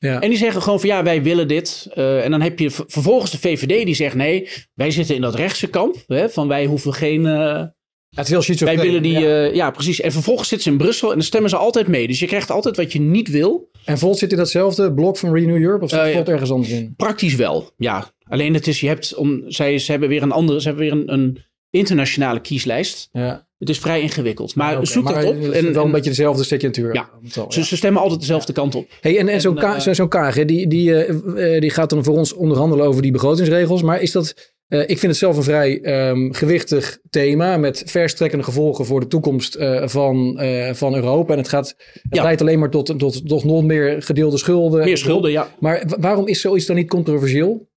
Ja. 0.00 0.20
En 0.20 0.28
die 0.28 0.38
zeggen 0.38 0.62
gewoon 0.62 0.80
van 0.80 0.88
ja, 0.88 1.02
wij 1.02 1.22
willen 1.22 1.48
dit. 1.48 1.88
Uh, 1.94 2.24
en 2.24 2.30
dan 2.30 2.40
heb 2.40 2.58
je 2.58 2.70
vervolgens 2.70 3.30
de 3.30 3.38
VVD 3.38 3.84
die 3.84 3.94
zegt 3.94 4.14
nee, 4.14 4.48
wij 4.74 4.90
zitten 4.90 5.14
in 5.14 5.20
dat 5.20 5.34
rechtse 5.34 5.66
kamp. 5.66 5.96
Hè, 6.06 6.30
van 6.30 6.48
wij 6.48 6.66
hoeven 6.66 6.94
geen... 6.94 7.24
Uh, 7.24 7.62
het 8.10 8.28
wil 8.28 8.42
wij 8.58 8.78
willen 8.78 9.02
die, 9.02 9.18
ja. 9.18 9.20
Uh, 9.20 9.54
ja. 9.54 9.70
precies. 9.70 10.00
En 10.00 10.12
vervolgens 10.12 10.48
zitten 10.48 10.66
ze 10.66 10.78
in 10.78 10.82
Brussel 10.84 11.08
en 11.08 11.14
dan 11.14 11.24
stemmen 11.24 11.50
ze 11.50 11.56
altijd 11.56 11.86
mee. 11.86 12.06
Dus 12.06 12.18
je 12.18 12.26
krijgt 12.26 12.50
altijd 12.50 12.76
wat 12.76 12.92
je 12.92 13.00
niet 13.00 13.28
wil. 13.28 13.70
En 13.84 13.98
Volt 13.98 14.18
zit 14.18 14.30
in 14.30 14.36
datzelfde 14.36 14.94
blok 14.94 15.16
van 15.16 15.34
Renew 15.34 15.62
Europe 15.62 15.84
of 15.84 15.90
zit 15.90 16.06
uh, 16.06 16.12
Volt 16.12 16.28
ergens 16.28 16.50
anders 16.50 16.72
in? 16.72 16.94
Praktisch 16.96 17.34
wel, 17.34 17.70
ja. 17.76 18.12
Alleen 18.22 18.54
het 18.54 18.66
is, 18.66 18.80
je 18.80 18.86
hebt, 18.86 19.14
om, 19.14 19.42
zij, 19.46 19.78
ze 19.78 19.90
hebben 19.90 20.08
weer 20.08 20.22
een 20.22 20.32
andere, 20.32 20.60
ze 20.60 20.68
hebben 20.68 20.84
weer 20.84 20.92
een, 20.92 21.12
een 21.12 21.38
internationale 21.70 22.40
kieslijst. 22.40 23.08
Ja. 23.12 23.48
Het 23.60 23.68
is 23.68 23.78
vrij 23.78 24.00
ingewikkeld. 24.00 24.54
Maar 24.54 24.72
okay, 24.72 24.84
zoek 24.84 25.04
maar 25.04 25.14
dat 25.14 25.24
op. 25.24 25.50
En, 25.50 25.72
wel 25.72 25.84
een 25.84 25.90
beetje 25.90 26.10
dezelfde 26.10 26.44
signature. 26.44 26.94
Ja, 26.94 27.10
ze, 27.48 27.64
ze, 27.64 27.76
stemmen 27.76 28.02
altijd 28.02 28.20
dezelfde 28.20 28.52
kant 28.52 28.74
op. 28.74 28.88
Hey, 29.00 29.18
en, 29.18 29.28
en 29.28 29.40
zo'n 29.40 29.58
uh, 29.58 29.78
zo, 29.78 29.92
zo 29.92 30.08
Kaag, 30.08 30.44
die, 30.44 30.66
die, 30.66 31.08
uh, 31.08 31.60
die 31.60 31.70
gaat 31.70 31.90
dan 31.90 32.04
voor 32.04 32.16
ons 32.16 32.32
onderhandelen 32.32 32.86
over 32.86 33.02
die 33.02 33.12
begrotingsregels. 33.12 33.82
Maar 33.82 34.00
is 34.00 34.12
dat... 34.12 34.52
Uh, 34.68 34.80
ik 34.80 34.86
vind 34.98 35.02
het 35.02 35.16
zelf 35.16 35.36
een 35.36 35.42
vrij 35.42 36.08
um, 36.08 36.34
gewichtig 36.34 36.98
thema 37.10 37.56
met 37.56 37.82
verstrekkende 37.86 38.44
gevolgen 38.44 38.84
voor 38.84 39.00
de 39.00 39.06
toekomst 39.06 39.56
van, 39.84 40.40
van 40.72 40.94
Europa. 40.94 41.32
En 41.32 41.38
het, 41.38 41.48
gaat, 41.48 41.68
het 42.02 42.14
ja. 42.16 42.22
leidt 42.22 42.40
alleen 42.40 42.58
maar 42.58 42.70
tot, 42.70 42.98
tot, 42.98 43.28
tot 43.28 43.44
nog 43.44 43.64
meer 43.64 44.02
gedeelde 44.02 44.38
schulden. 44.38 44.84
Meer 44.84 44.98
schulden, 44.98 45.30
ja. 45.30 45.54
Maar 45.58 45.82
waarom 45.86 46.26
is 46.26 46.40
zoiets 46.40 46.66
dan 46.66 46.76
niet 46.76 46.88
controversieel? 46.88 47.68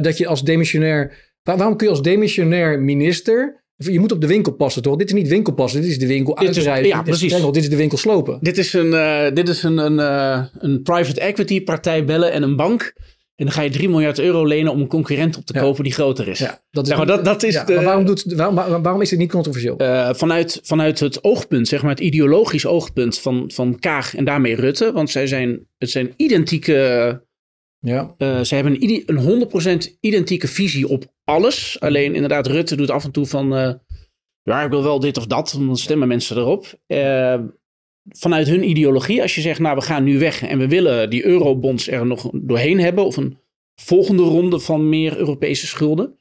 dat 0.00 0.18
je 0.18 0.26
als 0.26 0.42
demissionair... 0.42 1.34
Waar, 1.46 1.56
waarom 1.56 1.76
kun 1.76 1.86
je 1.86 1.92
als 1.92 2.02
demissionair 2.02 2.80
minister... 2.80 3.64
Je 3.76 4.00
moet 4.00 4.12
op 4.12 4.20
de 4.20 4.26
winkel 4.26 4.52
passen, 4.52 4.82
toch? 4.82 4.96
Dit 4.96 5.06
is 5.06 5.12
niet 5.12 5.28
winkelpassen, 5.28 5.80
dit 5.80 5.90
is 5.90 5.98
de 5.98 6.06
winkel 6.06 6.34
dit 6.34 6.46
uitrijden. 6.46 6.84
Is, 6.84 6.90
ja, 6.90 6.96
dit 6.96 7.04
precies. 7.04 7.32
Is, 7.32 7.44
dit 7.44 7.56
is 7.56 7.68
de 7.68 7.76
winkel 7.76 7.98
slopen. 7.98 8.38
Dit 8.40 8.58
is 8.58 8.72
een, 8.72 8.86
uh, 8.86 9.26
dit 9.34 9.48
is 9.48 9.62
een, 9.62 9.78
een, 9.78 9.98
uh, 9.98 10.44
een 10.58 10.82
private 10.82 11.20
equity 11.20 11.62
partij 11.62 12.04
bellen 12.04 12.32
en 12.32 12.42
een 12.42 12.56
bank. 12.56 12.92
En 13.34 13.44
dan 13.44 13.54
ga 13.54 13.62
je 13.62 13.70
3 13.70 13.88
miljard 13.88 14.18
euro 14.18 14.44
lenen 14.44 14.72
om 14.72 14.80
een 14.80 14.86
concurrent 14.86 15.36
op 15.36 15.44
te 15.44 15.54
ja. 15.54 15.60
kopen 15.60 15.84
die 15.84 15.92
groter 15.92 16.28
is. 16.28 16.38
Ja, 16.38 16.62
dat 16.70 16.82
is, 16.82 16.88
zeg 16.88 16.98
maar, 16.98 17.06
dat, 17.06 17.24
dat 17.24 17.42
is 17.42 17.54
ja, 17.54 17.64
de, 17.64 17.74
maar 17.74 17.84
waarom, 17.84 18.04
doet, 18.04 18.32
waarom, 18.32 18.82
waarom 18.82 19.02
is 19.02 19.08
dit 19.08 19.18
niet 19.18 19.30
controversieel? 19.30 19.82
Uh, 19.82 20.14
vanuit, 20.14 20.60
vanuit 20.62 21.00
het 21.00 21.24
oogpunt, 21.24 21.68
zeg 21.68 21.82
maar 21.82 21.90
het 21.90 22.00
ideologisch 22.00 22.66
oogpunt 22.66 23.18
van, 23.18 23.50
van 23.52 23.78
Kaag 23.78 24.16
en 24.16 24.24
daarmee 24.24 24.54
Rutte. 24.54 24.92
Want 24.92 25.10
zij 25.10 25.26
zijn, 25.26 25.66
het 25.78 25.90
zijn 25.90 26.12
identieke... 26.16 27.24
Ja. 27.78 28.14
Ze 28.18 28.54
hebben 28.54 28.82
een, 28.82 29.02
een 29.06 29.48
100% 29.86 29.98
identieke 30.00 30.48
visie 30.48 30.88
op 30.88 31.14
alles. 31.26 31.80
Alleen 31.80 32.14
inderdaad, 32.14 32.46
Rutte 32.46 32.76
doet 32.76 32.90
af 32.90 33.04
en 33.04 33.10
toe 33.10 33.26
van... 33.26 33.58
Uh, 33.58 33.72
ja, 34.42 34.62
ik 34.62 34.70
wil 34.70 34.82
wel 34.82 35.00
dit 35.00 35.16
of 35.16 35.26
dat. 35.26 35.56
Dan 35.58 35.76
stemmen 35.76 36.08
mensen 36.08 36.36
erop. 36.36 36.80
Uh, 36.86 37.38
vanuit 38.08 38.46
hun 38.46 38.68
ideologie, 38.68 39.22
als 39.22 39.34
je 39.34 39.40
zegt, 39.40 39.60
nou, 39.60 39.76
we 39.76 39.82
gaan 39.82 40.04
nu 40.04 40.18
weg 40.18 40.42
en 40.42 40.58
we 40.58 40.68
willen 40.68 41.10
die 41.10 41.26
eurobonds 41.26 41.88
er 41.88 42.06
nog 42.06 42.30
doorheen 42.32 42.80
hebben. 42.80 43.04
Of 43.04 43.16
een 43.16 43.38
volgende 43.74 44.22
ronde 44.22 44.60
van 44.60 44.88
meer 44.88 45.16
Europese 45.16 45.66
schulden. 45.66 46.18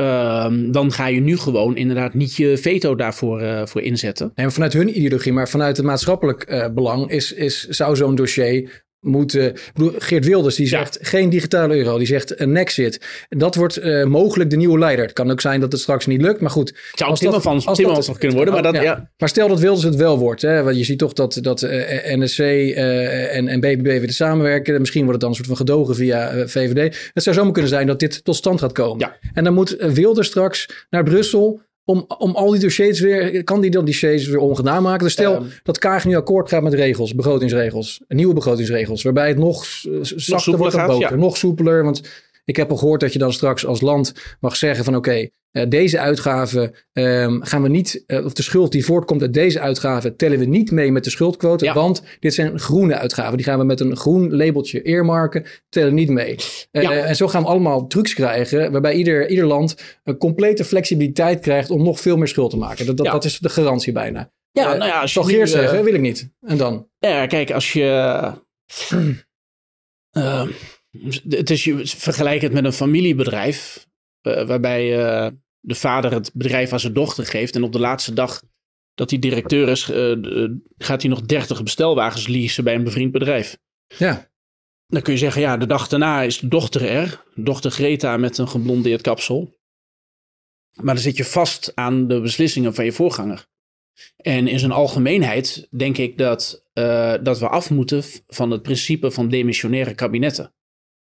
Uh, 0.00 0.52
dan 0.70 0.92
ga 0.92 1.06
je 1.06 1.20
nu 1.20 1.36
gewoon 1.36 1.76
inderdaad 1.76 2.14
niet 2.14 2.36
je 2.36 2.58
veto 2.58 2.94
daarvoor 2.94 3.42
uh, 3.42 3.66
voor 3.66 3.80
inzetten. 3.80 4.32
Nee, 4.34 4.48
vanuit 4.48 4.72
hun 4.72 4.96
ideologie, 4.96 5.32
maar 5.32 5.48
vanuit 5.48 5.76
het 5.76 5.86
maatschappelijk 5.86 6.70
belang 6.74 7.10
is, 7.10 7.32
is, 7.32 7.68
zou 7.68 7.96
zo'n 7.96 8.14
dossier 8.14 8.86
moeten. 9.00 9.52
Geert 9.98 10.24
Wilders 10.24 10.56
die 10.56 10.66
zegt 10.66 10.98
ja. 11.00 11.08
geen 11.08 11.30
digitale 11.30 11.76
euro, 11.76 11.98
die 11.98 12.06
zegt 12.06 12.40
een 12.40 12.56
exit. 12.56 13.26
Dat 13.28 13.54
wordt 13.54 13.78
uh, 13.78 14.04
mogelijk 14.04 14.50
de 14.50 14.56
nieuwe 14.56 14.78
leider. 14.78 15.04
Het 15.04 15.14
kan 15.14 15.30
ook 15.30 15.40
zijn 15.40 15.60
dat 15.60 15.72
het 15.72 15.80
straks 15.80 16.06
niet 16.06 16.22
lukt, 16.22 16.40
maar 16.40 16.50
goed. 16.50 16.68
Het 16.68 16.98
zou 16.98 17.16
Timmermans 17.16 17.64
Timmermans 17.64 18.06
nog 18.06 18.18
kunnen 18.18 18.36
worden, 18.36 18.54
maar 18.54 18.62
dat, 18.62 18.74
ja. 18.74 18.82
ja. 18.82 19.10
Maar 19.16 19.28
stel 19.28 19.48
dat 19.48 19.60
Wilders 19.60 19.84
het 19.84 19.96
wel 19.96 20.18
wordt, 20.18 20.42
hè, 20.42 20.62
want 20.62 20.76
je 20.76 20.84
ziet 20.84 20.98
toch 20.98 21.12
dat, 21.12 21.38
dat 21.42 21.62
uh, 21.62 21.70
NSC 22.16 22.38
uh, 22.38 23.36
en, 23.36 23.48
en 23.48 23.60
BBB 23.60 23.82
weer 23.82 24.12
samenwerken. 24.12 24.80
Misschien 24.80 25.04
wordt 25.04 25.22
het 25.22 25.30
dan 25.30 25.30
een 25.30 25.36
soort 25.36 25.48
van 25.48 25.66
gedogen 25.66 25.94
via 25.94 26.46
VVD. 26.48 27.10
Het 27.12 27.22
zou 27.22 27.36
zomaar 27.36 27.52
kunnen 27.52 27.70
zijn 27.70 27.86
dat 27.86 28.00
dit 28.00 28.24
tot 28.24 28.36
stand 28.36 28.60
gaat 28.60 28.72
komen. 28.72 29.12
En 29.34 29.44
dan 29.44 29.54
moet 29.54 29.76
Wilders 29.78 30.28
straks 30.28 30.86
naar 30.90 31.02
Brussel 31.02 31.60
om, 31.88 32.04
om 32.18 32.34
al 32.34 32.50
die 32.50 32.60
dossiers 32.60 33.00
weer, 33.00 33.44
kan 33.44 33.60
die 33.60 33.70
dan 33.70 33.84
die 33.84 33.94
dossiers 33.94 34.28
weer 34.28 34.38
ongedaan 34.38 34.82
maken? 34.82 35.04
Dus 35.04 35.12
stel 35.12 35.34
Ehm. 35.34 35.44
dat 35.62 35.78
Kaag 35.78 36.04
nu 36.04 36.16
akkoord 36.16 36.48
gaat 36.48 36.62
met 36.62 36.74
regels, 36.74 37.14
begrotingsregels, 37.14 38.00
nieuwe 38.08 38.34
begrotingsregels, 38.34 39.02
waarbij 39.02 39.28
het 39.28 39.38
nog 39.38 39.66
zachter 40.02 40.56
wordt 40.56 40.86
boter, 40.86 41.10
ja. 41.10 41.14
nog 41.14 41.36
soepeler. 41.36 41.84
Want 41.84 42.02
ik 42.44 42.56
heb 42.56 42.70
al 42.70 42.76
gehoord 42.76 43.00
dat 43.00 43.12
je 43.12 43.18
dan 43.18 43.32
straks 43.32 43.66
als 43.66 43.80
land 43.80 44.12
mag 44.40 44.56
zeggen 44.56 44.84
van 44.84 44.96
oké, 44.96 45.28
deze 45.68 45.98
uitgaven 45.98 46.74
ehm, 46.92 47.40
gaan 47.40 47.62
we 47.62 47.68
niet, 47.68 48.02
eh, 48.06 48.24
of 48.24 48.32
de 48.32 48.42
schuld 48.42 48.72
die 48.72 48.84
voortkomt 48.84 49.22
uit 49.22 49.34
deze 49.34 49.60
uitgaven 49.60 50.16
tellen 50.16 50.38
we 50.38 50.44
niet 50.44 50.70
mee 50.70 50.92
met 50.92 51.04
de 51.04 51.10
schuldquote, 51.10 51.64
Ja. 51.64 51.74
want 51.74 52.02
dit 52.20 52.34
zijn 52.34 52.58
groene 52.58 52.94
uitgaven. 52.94 53.36
Die 53.36 53.46
gaan 53.46 53.58
we 53.58 53.64
met 53.64 53.80
een 53.80 53.96
groen 53.96 54.36
labeltje 54.36 54.82
earmarken, 54.82 55.44
tellen 55.68 55.94
niet 55.94 56.08
mee. 56.08 56.36
Eh, 56.70 56.82
Ja. 56.82 56.90
en 56.92 57.16
zo 57.16 57.28
gaan 57.28 57.42
we 57.42 57.48
allemaal 57.48 57.86
trucs 57.86 58.14
krijgen 58.14 58.72
waarbij 58.72 58.94
ieder, 58.94 59.28
ieder 59.28 59.46
land 59.46 59.98
een 60.04 60.16
complete 60.18 60.64
flexibiliteit 60.64 61.40
krijgt 61.40 61.70
om 61.70 61.82
nog 61.82 62.00
veel 62.00 62.16
meer 62.16 62.28
schuld 62.28 62.50
te 62.50 62.56
maken. 62.56 62.86
Dat, 62.86 62.96
dat, 62.96 63.06
Ja. 63.06 63.12
dat 63.12 63.24
is 63.24 63.38
de 63.38 63.48
garantie 63.48 63.92
bijna. 63.92 64.30
Ja, 64.52 64.72
Eh, 64.72 64.78
nou 64.78 64.90
ja, 64.90 65.00
als 65.00 65.12
je 65.12 65.22
nu, 65.26 65.40
eh, 65.40 65.46
zeggen, 65.46 65.84
wil 65.84 65.94
ik 65.94 66.00
niet. 66.00 66.30
En 66.40 66.56
dan? 66.56 66.88
Ja, 66.98 67.26
kijk, 67.26 67.50
als 67.50 67.72
je. 67.72 67.82
eh, 70.10 70.46
het 71.28 71.50
is, 71.50 71.64
je 71.64 71.80
vergelijk 71.84 72.40
het 72.42 72.52
met 72.52 72.64
een 72.64 72.72
familiebedrijf. 72.72 73.86
Eh, 74.34 74.46
waarbij 74.46 75.06
eh, 75.06 75.30
de 75.60 75.74
vader 75.74 76.12
het 76.12 76.30
bedrijf 76.34 76.72
aan 76.72 76.80
zijn 76.80 76.92
dochter 76.92 77.26
geeft. 77.26 77.56
En 77.56 77.62
op 77.62 77.72
de 77.72 77.78
laatste 77.78 78.12
dag 78.12 78.42
dat 78.94 79.10
hij 79.10 79.18
directeur 79.18 79.68
is, 79.68 79.90
eh, 79.90 80.14
gaat 80.78 81.02
hij 81.02 81.10
nog 81.10 81.22
30 81.22 81.62
bestelwagens 81.62 82.26
leasen 82.26 82.64
bij 82.64 82.74
een 82.74 82.84
bevriend 82.84 83.12
bedrijf. 83.12 83.58
Ja. 83.86 84.30
Dan 84.86 85.02
kun 85.02 85.12
je 85.12 85.18
zeggen, 85.18 85.40
ja, 85.40 85.56
de 85.56 85.66
dag 85.66 85.88
daarna 85.88 86.22
is 86.22 86.38
de 86.38 86.48
dochter 86.48 86.84
er. 86.88 87.24
Dochter 87.34 87.70
Greta 87.70 88.16
met 88.16 88.38
een 88.38 88.48
geblondeerd 88.48 89.00
kapsel. 89.00 89.56
Maar 90.74 90.94
dan 90.94 91.02
zit 91.02 91.16
je 91.16 91.24
vast 91.24 91.72
aan 91.74 92.08
de 92.08 92.20
beslissingen 92.20 92.74
van 92.74 92.84
je 92.84 92.92
voorganger. 92.92 93.46
En 94.16 94.46
in 94.46 94.58
zijn 94.58 94.72
algemeenheid 94.72 95.68
denk 95.70 95.98
ik 95.98 96.18
dat, 96.18 96.68
dat 97.22 97.38
we 97.38 97.48
af 97.48 97.70
moeten 97.70 98.02
van 98.26 98.50
het 98.50 98.62
principe 98.62 99.10
van 99.10 99.28
demissionaire 99.28 99.94
kabinetten. 99.94 100.52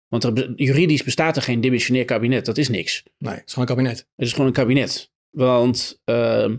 Want 0.09 0.25
er, 0.25 0.53
juridisch 0.57 1.03
bestaat 1.03 1.37
er 1.37 1.43
geen 1.43 1.61
demissionair 1.61 2.05
kabinet, 2.05 2.45
dat 2.45 2.59
is 2.59 2.69
niks. 2.69 3.03
Nee, 3.19 3.35
het 3.35 3.47
is 3.47 3.53
gewoon 3.53 3.69
een 3.69 3.75
kabinet. 3.75 3.99
Het 3.99 4.27
is 4.27 4.33
gewoon 4.33 4.47
een 4.47 4.53
kabinet. 4.53 5.13
Want 5.31 6.01
ehm, 6.05 6.57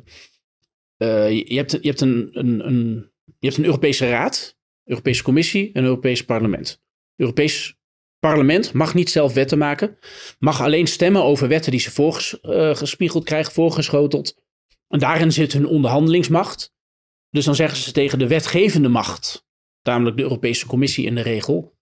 eh, 0.98 1.30
je, 1.30 1.56
hebt, 1.56 1.72
je, 1.72 1.88
hebt 1.88 2.02
een, 2.02 2.30
een, 2.32 2.68
een, 2.68 3.12
je 3.26 3.48
hebt 3.48 3.58
een 3.58 3.66
Europese 3.66 4.10
Raad, 4.10 4.58
Europese 4.84 5.24
Commissie 5.24 5.66
en 5.74 5.80
een 5.80 5.88
Europees 5.88 6.26
Parlement. 6.26 6.82
Europees 7.16 7.78
Parlement 8.20 8.74
mag 8.74 8.94
niet 8.94 9.10
zelf 9.10 9.34
wetten 9.34 9.58
maken, 9.58 9.98
mag 10.40 10.62
alleen 10.62 10.88
stemmen 10.88 11.24
over 11.24 11.48
wetten 11.48 11.72
die 11.72 11.80
ze 11.80 11.92
voorgespiegeld 11.92 13.24
krijgen, 13.24 13.54
voorgeschoteld. 13.54 14.42
En 14.88 15.00
daarin 15.00 15.32
zit 15.32 15.54
hun 15.54 15.68
onderhandelingsmacht. 15.68 16.76
Dus 17.30 17.46
dan 17.46 17.56
zeggen 17.56 17.78
ze 17.78 17.92
tegen 17.92 18.20
de 18.20 18.28
wetgevende 18.28 18.90
macht, 18.90 19.48
namelijk 19.84 20.18
de 20.18 20.24
Europese 20.24 20.66
Commissie 20.66 21.06
in 21.06 21.16
de 21.16 21.22
regel, 21.22 21.77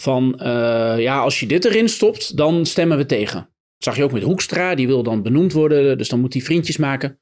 van 0.00 0.38
eh, 0.40 0.98
ja, 0.98 1.20
als 1.20 1.40
je 1.40 1.46
dit 1.46 1.64
erin 1.64 1.88
stopt, 1.88 2.36
dan 2.36 2.66
stemmen 2.66 2.96
we 2.96 3.06
tegen. 3.06 3.40
Dat 3.40 3.84
zag 3.84 3.96
je 3.96 4.04
ook 4.04 4.12
met 4.12 4.22
Hoekstra, 4.22 4.74
die 4.74 4.86
wil 4.86 5.02
dan 5.02 5.22
benoemd 5.22 5.52
worden, 5.52 5.98
dus 5.98 6.08
dan 6.08 6.20
moet 6.20 6.32
hij 6.32 6.42
vriendjes 6.42 6.76
maken. 6.76 7.20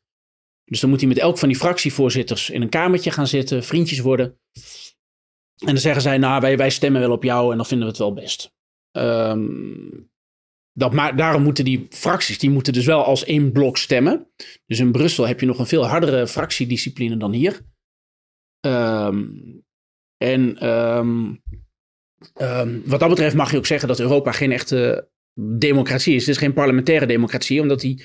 Dus 0.65 0.81
dan 0.81 0.91
moet 0.91 1.01
hij 1.01 1.09
met 1.09 1.19
elk 1.19 1.39
van 1.39 1.49
die 1.49 1.57
fractievoorzitters 1.57 2.51
in 2.51 2.63
een 2.63 2.69
kamertje 2.69 3.11
gaan 3.11 3.27
zitten, 3.27 3.65
vriendjes 3.65 3.99
worden. 3.99 4.39
En 5.59 5.67
dan 5.67 5.79
zeggen 5.79 6.03
zij, 6.03 6.19
nou, 6.19 6.41
wij, 6.41 6.57
wij 6.57 6.71
stemmen 6.71 7.01
wel 7.01 7.13
op 7.13 7.23
jou 7.23 7.51
en 7.51 7.57
dan 7.57 7.67
vinden 7.67 7.87
we 7.87 7.93
het 7.93 8.03
wel 8.03 8.13
best. 8.15 8.55
Ehm, 8.91 9.47
dat 10.73 10.93
ma 10.93 11.13
daarom 11.13 11.43
moeten 11.43 11.65
die 11.65 11.87
fracties, 11.91 12.39
die 12.39 12.51
moeten 12.51 12.73
dus 12.73 12.85
wel 12.85 13.05
als 13.05 13.25
één 13.25 13.53
blok 13.53 13.77
stemmen. 13.77 14.33
Dus 14.67 14.79
in 14.79 14.93
Brussel 14.93 15.27
heb 15.27 15.41
je 15.41 15.47
nog 15.47 15.59
een 15.59 15.67
veel 15.67 15.87
hardere 15.87 16.27
fractiediscipline 16.27 17.17
dan 17.17 17.33
hier. 17.33 17.61
Ehm, 18.61 19.25
en 20.17 20.59
ehm, 20.59 21.35
ehm, 22.35 22.79
wat 22.85 23.01
dat 23.01 23.09
betreft 23.09 23.35
mag 23.35 23.51
je 23.51 23.57
ook 23.57 23.67
zeggen 23.67 23.89
dat 23.89 24.01
Europa 24.01 24.33
geen 24.33 24.53
echte 24.53 25.09
democratie 25.59 26.15
is. 26.15 26.21
Het 26.21 26.35
is 26.35 26.41
geen 26.41 26.53
parlementaire 26.53 27.07
democratie, 27.07 27.61
omdat 27.61 27.81
die, 27.81 28.05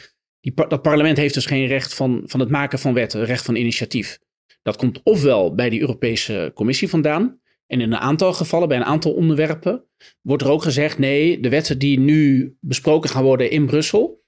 dat 0.68 0.82
parlement 0.82 1.18
heeft 1.18 1.34
dus 1.34 1.46
geen 1.46 1.68
recht 1.68 1.94
van, 1.94 2.22
van 2.26 2.40
het 2.40 2.50
maken 2.50 2.80
van 2.80 2.94
wetten, 2.94 3.26
recht 3.26 3.46
van 3.46 3.56
initiatief. 3.56 4.20
Dat 4.62 4.76
komt 4.76 5.02
ofwel 5.04 5.56
bij 5.56 5.70
die 5.70 5.82
Europese 5.82 6.52
Commissie 6.54 6.90
vandaan. 6.90 7.40
En 7.68 7.82
in 7.82 7.92
een 7.92 8.00
aantal 8.00 8.34
gevallen, 8.34 8.68
bij 8.68 8.78
een 8.78 8.84
aantal 8.84 9.14
onderwerpen, 9.14 9.86
wordt 10.22 10.44
er 10.44 10.50
ook 10.50 10.64
gezegd: 10.64 10.98
nee, 10.98 11.40
de 11.40 11.50
wetten 11.50 11.80
die 11.80 12.00
nu 12.00 12.56
besproken 12.60 13.10
gaan 13.10 13.24
worden 13.24 13.52
in 13.52 13.66
Brussel. 13.66 14.19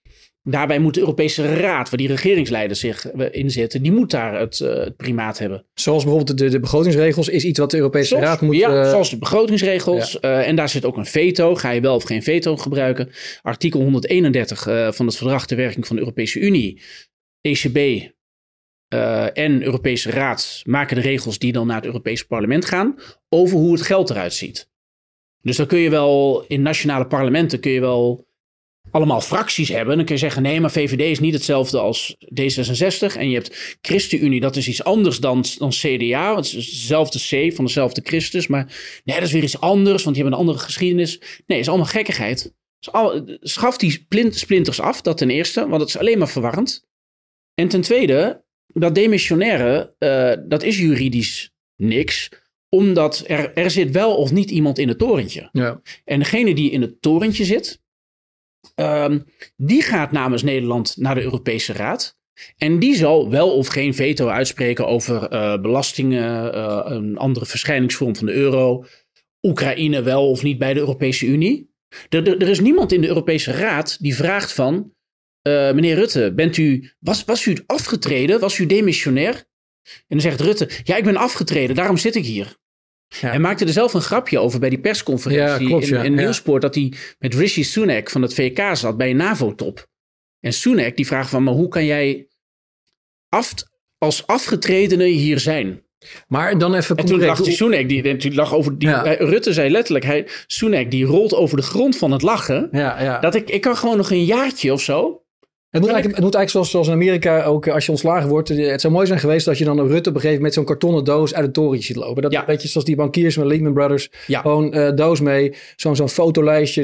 Daarbij 0.43 0.79
moet 0.79 0.93
de 0.93 0.99
Europese 0.99 1.55
Raad, 1.55 1.89
waar 1.89 1.99
die 1.99 2.07
regeringsleiders 2.07 2.79
zich 2.79 3.05
eh, 3.05 3.27
in 3.31 3.51
zitten, 3.51 3.81
die 3.81 3.91
moet 3.91 4.11
daar 4.11 4.39
het, 4.39 4.59
eh, 4.59 4.73
het 4.73 4.95
primaat 4.95 5.37
hebben. 5.37 5.65
Zoals 5.73 6.03
bijvoorbeeld 6.03 6.37
de, 6.37 6.49
de 6.49 6.59
begrotingsregels 6.59 7.27
is 7.29 7.43
iets 7.43 7.59
wat 7.59 7.71
de 7.71 7.77
Europese 7.77 8.07
Zoals- 8.07 8.23
Raad 8.23 8.41
moet... 8.41 8.55
ja, 8.55 8.83
eh, 8.83 8.89
zoals 8.89 9.09
de 9.09 9.17
begrotingsregels. 9.17 10.19
en 10.19 10.55
daar 10.55 10.69
zit 10.69 10.85
ook 10.85 10.97
een 10.97 11.05
veto. 11.05 11.55
Ga 11.55 11.69
je 11.69 11.81
wel 11.81 11.95
of 11.95 12.03
geen 12.03 12.23
veto 12.23 12.57
gebruiken? 12.57 13.09
Artikel 13.41 13.81
131 13.81 14.67
eh, 14.67 14.91
van 14.91 15.05
het 15.05 15.15
verdrag 15.15 15.47
ter 15.47 15.57
werking 15.57 15.87
van 15.87 15.95
de 15.95 16.01
Europese 16.01 16.39
Unie. 16.39 16.81
ECB 17.41 18.09
en 19.33 19.63
Europese 19.63 20.11
Raad 20.11 20.61
maken 20.65 20.95
de 20.95 21.01
regels 21.01 21.39
die 21.39 21.51
dan 21.51 21.67
naar 21.67 21.75
het 21.75 21.85
Europese 21.85 22.27
parlement 22.27 22.65
gaan. 22.65 22.95
Over 23.29 23.57
hoe 23.57 23.73
het 23.73 23.81
geld 23.81 24.09
eruit 24.09 24.33
ziet. 24.33 24.69
Dus 25.41 25.57
dan 25.57 25.67
kun 25.67 25.79
je 25.79 25.89
wel 25.89 26.45
in 26.47 26.61
nationale 26.61 27.07
parlementen 27.07 27.59
kun 27.59 27.71
je 27.71 27.79
wel 27.79 28.27
allemaal 28.91 29.21
fracties 29.21 29.69
hebben. 29.69 29.95
Dan 29.95 30.05
kun 30.05 30.15
je 30.15 30.21
zeggen, 30.21 30.41
nee, 30.41 30.61
maar 30.61 30.71
VVD 30.71 30.99
is 30.99 31.19
niet 31.19 31.33
hetzelfde 31.33 31.79
als 31.79 32.15
D66. 32.41 33.17
En 33.17 33.29
je 33.29 33.33
hebt 33.35 33.77
ChristenUnie, 33.81 34.39
dat 34.39 34.55
is 34.55 34.67
iets 34.67 34.83
anders 34.83 35.17
dan, 35.19 35.45
dan 35.57 35.69
CDA. 35.69 36.35
Het 36.35 36.45
is 36.45 36.51
dezelfde 36.53 37.19
C 37.19 37.53
van 37.55 37.65
dezelfde 37.65 38.01
Christus. 38.03 38.47
Maar 38.47 38.65
nee, 39.03 39.15
dat 39.15 39.25
is 39.25 39.31
weer 39.33 39.43
iets 39.43 39.59
anders, 39.59 40.03
want 40.03 40.15
die 40.15 40.23
hebben 40.23 40.33
een 40.33 40.45
andere 40.45 40.65
geschiedenis. 40.65 41.17
Nee, 41.19 41.27
het 41.45 41.59
is 41.59 41.67
allemaal 41.67 41.85
gekkigheid. 41.87 42.53
Dus 42.79 42.91
al, 42.93 43.23
schaf 43.41 43.77
die 43.77 43.91
splint- 43.91 44.35
splinters 44.35 44.79
af, 44.79 45.01
dat 45.01 45.17
ten 45.17 45.29
eerste, 45.29 45.67
want 45.67 45.81
het 45.81 45.89
is 45.89 45.97
alleen 45.97 46.17
maar 46.17 46.29
verwarrend. 46.29 46.85
En 47.53 47.67
ten 47.67 47.81
tweede, 47.81 48.43
dat 48.67 48.95
demissionaire, 48.95 49.95
eh, 49.97 50.33
dat 50.47 50.63
is 50.63 50.77
juridisch 50.77 51.51
niks. 51.75 52.29
Omdat 52.69 53.23
er, 53.27 53.53
er 53.53 53.71
zit 53.71 53.91
wel 53.91 54.15
of 54.15 54.31
niet 54.31 54.51
iemand 54.51 54.77
in 54.77 54.87
het 54.87 54.97
torentje. 54.97 55.49
ja. 55.51 55.81
En 56.05 56.19
degene 56.19 56.55
die 56.55 56.71
in 56.71 56.81
het 56.81 57.01
torentje 57.01 57.45
zit, 57.45 57.81
ehm, 58.75 59.19
die 59.55 59.81
gaat 59.81 60.11
namens 60.11 60.43
Nederland 60.43 60.95
naar 60.97 61.15
de 61.15 61.21
Europese 61.21 61.73
Raad. 61.73 62.19
En 62.57 62.79
die 62.79 62.95
zal 62.95 63.29
wel 63.29 63.51
of 63.51 63.67
geen 63.67 63.93
veto 63.93 64.27
uitspreken 64.27 64.87
over 64.87 65.27
eh, 65.27 65.61
belastingen, 65.61 66.53
eh, 66.53 66.81
een 66.83 67.17
andere 67.17 67.45
verschijningsvorm 67.45 68.15
van 68.15 68.25
de 68.25 68.33
euro. 68.33 68.85
Oekraïne 69.41 70.01
wel 70.01 70.29
of 70.29 70.43
niet 70.43 70.57
bij 70.57 70.73
de 70.73 70.79
Europese 70.79 71.25
Unie. 71.25 71.69
Er, 72.09 72.41
er, 72.41 72.49
is 72.49 72.59
niemand 72.59 72.91
in 72.91 73.01
de 73.01 73.07
Europese 73.07 73.51
Raad 73.51 73.97
die 73.99 74.15
vraagt 74.15 74.53
van... 74.53 74.93
eh, 75.41 75.73
meneer 75.73 75.95
Rutte, 75.95 76.33
bent 76.35 76.57
u, 76.57 76.91
was, 76.99 77.25
was 77.25 77.45
u 77.45 77.57
afgetreden? 77.65 78.39
Was 78.39 78.57
u 78.57 78.65
demissionair? 78.65 79.33
En 79.83 80.03
dan 80.07 80.21
zegt 80.21 80.41
Rutte, 80.41 80.69
ja, 80.83 80.95
ik 80.95 81.03
ben 81.03 81.15
afgetreden, 81.15 81.75
daarom 81.75 81.97
zit 81.97 82.15
ik 82.15 82.25
hier. 82.25 82.55
Ja. 83.19 83.29
Hij 83.29 83.39
maakte 83.39 83.65
er 83.65 83.71
zelf 83.71 83.93
een 83.93 84.01
grapje 84.01 84.39
over 84.39 84.59
bij 84.59 84.69
die 84.69 84.79
persconferentie 84.79 85.63
Ja, 85.63 85.69
klopt, 85.69 85.87
in, 85.87 85.93
ja. 85.93 86.03
in 86.03 86.13
Ja. 86.13 86.21
Nieuwsport. 86.21 86.61
Dat 86.61 86.75
hij 86.75 86.93
met 87.19 87.33
Rishi 87.33 87.63
Sunak 87.63 88.09
van 88.09 88.21
het 88.21 88.33
VK 88.33 88.75
zat 88.75 88.97
bij 88.97 89.09
een 89.09 89.15
NAVO-top. 89.15 89.87
En 90.39 90.53
Sunak 90.53 90.95
die 90.95 91.07
vraagt 91.07 91.29
van, 91.29 91.43
maar 91.43 91.53
hoe 91.53 91.67
kan 91.67 91.85
jij 91.85 92.27
af, 93.29 93.53
als 93.97 94.27
afgetredene 94.27 95.05
hier 95.05 95.39
zijn? 95.39 95.83
Maar 96.27 96.57
dan 96.57 96.75
even 96.75 96.95
En 96.95 97.05
toen 97.05 97.19
lag 97.25 97.41
die 97.41 97.53
Sunak, 97.53 97.89
die, 97.89 98.33
lag 98.33 98.53
over, 98.53 98.77
die, 98.77 98.89
Ja. 98.89 99.01
Rutte 99.03 99.53
zei 99.53 99.69
letterlijk, 99.69 100.05
hij, 100.05 100.27
Sunak 100.47 100.91
die 100.91 101.05
rolt 101.05 101.33
over 101.33 101.57
de 101.57 101.63
grond 101.63 101.97
van 101.97 102.11
het 102.11 102.21
lachen. 102.21 102.67
Ja, 102.71 103.01
ja. 103.01 103.19
Dat 103.19 103.35
ik, 103.35 103.49
ik 103.49 103.61
kan 103.61 103.77
gewoon 103.77 103.97
nog 103.97 104.11
een 104.11 104.25
jaartje 104.25 104.73
of 104.73 104.81
zo. 104.81 105.20
Het 105.71 105.81
moet, 105.81 105.89
eigenlijk, 105.91 106.19
het 106.19 106.25
moet 106.25 106.35
eigenlijk 106.35 106.49
zoals, 106.49 106.69
zoals 106.69 106.87
in 106.87 106.93
Amerika 106.93 107.43
ook 107.43 107.65
eh, 107.65 107.73
als 107.73 107.85
je 107.85 107.91
ontslagen 107.91 108.29
wordt. 108.29 108.49
eh, 108.49 108.69
Het 108.71 108.81
zou 108.81 108.93
mooi 108.93 109.07
zijn 109.07 109.19
geweest 109.19 109.47
als 109.47 109.57
je 109.57 109.63
dan 109.65 109.77
een 109.77 109.87
Rutte 109.87 110.09
op 110.09 110.15
een 110.15 110.21
gegeven 110.21 110.41
moment 110.41 110.41
met 110.41 110.53
zo'n 110.53 110.65
kartonnen 110.65 111.03
doos 111.03 111.33
uit 111.33 111.45
het 111.45 111.53
torentje 111.53 111.85
ziet 111.85 111.95
lopen. 111.95 112.21
Dat 112.21 112.31
Ja. 112.31 112.45
weet 112.45 112.61
je, 112.61 112.67
zoals 112.67 112.85
die 112.87 112.95
bankiers 112.95 113.37
met 113.37 113.45
Lehman 113.47 113.73
Brothers. 113.73 114.09
Ja. 114.27 114.41
Gewoon 114.41 114.73
eh, 114.73 114.95
doos 114.95 115.19
mee, 115.21 115.53
zo'n 115.75 115.95
zo'n 115.95 116.09
fotolijstje 116.09 116.83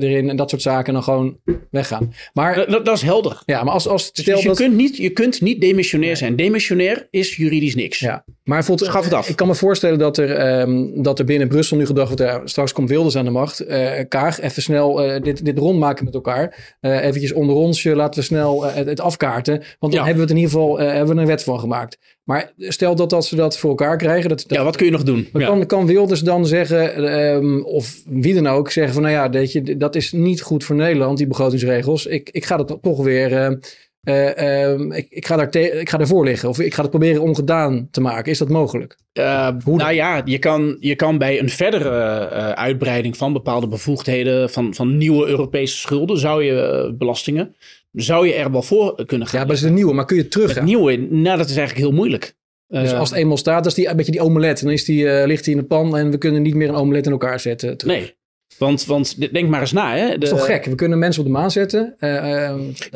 erin 0.00 0.28
en 0.28 0.36
dat 0.36 0.50
soort 0.50 0.62
zaken. 0.62 0.86
En 0.86 0.92
dan 0.92 1.02
gewoon 1.02 1.36
weggaan. 1.70 2.12
Maar, 2.32 2.54
Dat, 2.54 2.68
dat- 2.70 2.84
dat 2.84 2.94
is 2.96 3.02
helder. 3.02 3.42
ja, 3.46 3.64
maar 3.64 3.72
als, 3.74 3.88
als 3.88 4.12
Dus 4.12 4.24
je, 4.24 4.42
dat... 4.46 4.56
kunt 4.56 4.76
niet, 4.76 4.96
je 4.96 5.10
kunt 5.10 5.40
niet 5.40 5.60
demissionair 5.60 6.16
zijn. 6.16 6.36
Demissionair 6.36 7.06
is 7.10 7.36
juridisch 7.36 7.74
niks. 7.74 7.98
Ja, 7.98 8.24
maar 8.44 8.62
Schaf 8.64 9.04
het 9.04 9.12
af. 9.12 9.28
Ik 9.28 9.36
kan 9.36 9.46
me 9.46 9.54
voorstellen 9.54 9.98
dat 9.98 10.16
er, 10.18 10.30
ehm, 10.34 11.02
dat 11.02 11.18
er 11.18 11.24
binnen 11.24 11.48
Brussel 11.48 11.76
nu 11.76 11.86
gedacht 11.86 12.06
wordt, 12.08 12.22
ja, 12.22 12.40
straks 12.44 12.72
komt 12.72 12.88
Wilders 12.88 13.16
aan 13.16 13.24
de 13.24 13.30
macht. 13.30 13.60
Eh, 13.60 13.90
Kaag, 14.08 14.40
even 14.40 14.62
snel 14.62 15.02
eh, 15.02 15.22
dit, 15.22 15.44
dit 15.44 15.58
rondmaken 15.58 16.04
met 16.04 16.14
elkaar. 16.14 16.76
Eventjes 16.80 17.32
onder 17.32 17.56
ons, 17.56 17.84
laten 17.84 18.09
we 18.14 18.22
snel 18.22 18.66
eh, 18.66 18.74
het, 18.74 18.86
het 18.86 19.00
afkaarten. 19.00 19.58
Want 19.78 19.92
dan 19.92 19.92
Ja. 19.92 19.98
hebben 19.98 20.14
we 20.14 20.20
het 20.20 20.30
in 20.30 20.36
ieder 20.36 20.50
geval 20.52 20.80
eh, 20.80 20.92
hebben 20.92 21.14
we 21.14 21.20
een 21.20 21.26
wet 21.26 21.42
van 21.42 21.60
gemaakt. 21.60 21.98
Maar 22.24 22.52
stel 22.58 22.94
dat, 22.94 23.10
dat 23.10 23.26
ze 23.26 23.36
dat 23.36 23.58
voor 23.58 23.70
elkaar 23.70 23.96
krijgen. 23.96 24.28
Dat, 24.28 24.44
dat, 24.48 24.58
Ja, 24.58 24.64
wat 24.64 24.76
kun 24.76 24.86
je 24.86 24.92
nog 24.92 25.02
doen? 25.02 25.28
Ja. 25.32 25.46
kan, 25.46 25.66
kan 25.66 25.86
Wilders 25.86 26.20
dan 26.20 26.46
zeggen, 26.46 26.94
ehm, 27.12 27.60
of 27.60 27.94
wie 28.06 28.34
dan 28.34 28.46
ook, 28.46 28.70
zeggen 28.70 28.94
van 28.94 29.02
nou 29.02 29.14
ja, 29.14 29.40
je, 29.42 29.76
dat 29.76 29.94
is 29.96 30.12
niet 30.12 30.42
goed 30.42 30.64
voor 30.64 30.76
Nederland, 30.76 31.18
die 31.18 31.26
begrotingsregels. 31.26 32.06
Ik, 32.06 32.30
ik 32.32 32.44
ga 32.44 32.56
dat 32.56 32.78
toch 32.82 33.02
weer, 33.04 33.32
eh, 33.32 33.52
eh, 34.00 34.70
ehm, 34.72 34.92
ik, 34.92 35.06
ik, 35.10 35.26
ga 35.26 35.36
daar 35.36 35.50
te- 35.50 35.80
ik 35.80 35.88
ga 35.90 35.98
ervoor 35.98 36.24
liggen 36.24 36.48
of 36.48 36.58
ik 36.60 36.74
ga 36.74 36.80
het 36.80 36.90
proberen 36.90 37.22
ongedaan 37.22 37.88
te 37.90 38.00
maken. 38.00 38.32
Is 38.32 38.38
dat 38.38 38.48
mogelijk? 38.48 38.96
Uh, 39.12 39.48
nou 39.64 39.92
ja, 39.92 40.22
je 40.24 40.38
kan, 40.38 40.76
je 40.80 40.94
kan 40.94 41.18
bij 41.18 41.40
een 41.40 41.48
verdere 41.48 42.28
uh, 42.32 42.50
uitbreiding 42.50 43.16
van 43.16 43.32
bepaalde 43.32 43.68
bevoegdheden, 43.68 44.50
van, 44.50 44.74
van 44.74 44.96
nieuwe 44.96 45.26
Europese 45.26 45.76
schulden, 45.76 46.18
zou 46.18 46.44
je 46.44 46.94
belastingen, 46.98 47.56
zou 47.92 48.26
je 48.26 48.34
er 48.34 48.52
wel 48.52 48.62
voor 48.62 49.04
kunnen 49.06 49.26
gaan. 49.26 49.40
Ja, 49.40 49.46
maar 49.46 49.54
dat 49.54 49.64
is 49.64 49.68
een 49.68 49.74
nieuwe, 49.74 49.92
maar 49.92 50.04
kun 50.04 50.16
je 50.16 50.28
terug? 50.28 50.54
Het 50.54 50.64
nieuwe, 50.64 50.96
nou 50.96 51.36
dat 51.36 51.48
is 51.48 51.56
eigenlijk 51.56 51.86
heel 51.86 51.96
moeilijk. 51.96 52.34
Dus 52.70 52.92
als 52.92 53.08
het 53.10 53.18
eenmaal 53.18 53.36
staat, 53.36 53.62
dat 53.62 53.66
is 53.66 53.74
die, 53.74 53.88
een 53.88 53.96
beetje 53.96 54.12
die 54.12 54.20
omelet. 54.20 54.62
Dan 54.62 54.72
is 54.72 54.84
die, 54.84 55.04
uh, 55.04 55.26
ligt 55.26 55.44
die 55.44 55.54
in 55.54 55.60
de 55.60 55.66
pan 55.66 55.96
en 55.96 56.10
we 56.10 56.18
kunnen 56.18 56.42
niet 56.42 56.54
meer 56.54 56.68
een 56.68 56.74
omelet 56.74 57.06
in 57.06 57.12
elkaar 57.12 57.40
zetten. 57.40 57.76
Terug. 57.76 57.96
Nee, 57.96 58.14
want, 58.58 58.84
want 58.86 59.32
denk 59.32 59.48
maar 59.48 59.60
eens 59.60 59.72
na. 59.72 59.96
Hè. 59.96 60.06
De... 60.06 60.12
Dat 60.18 60.22
is 60.22 60.28
toch 60.28 60.44
gek? 60.44 60.64
We 60.64 60.74
kunnen 60.74 60.98
mensen 60.98 61.22
op 61.22 61.28
de 61.28 61.32
maan 61.32 61.50
zetten. 61.50 61.94
Uh, 61.98 62.10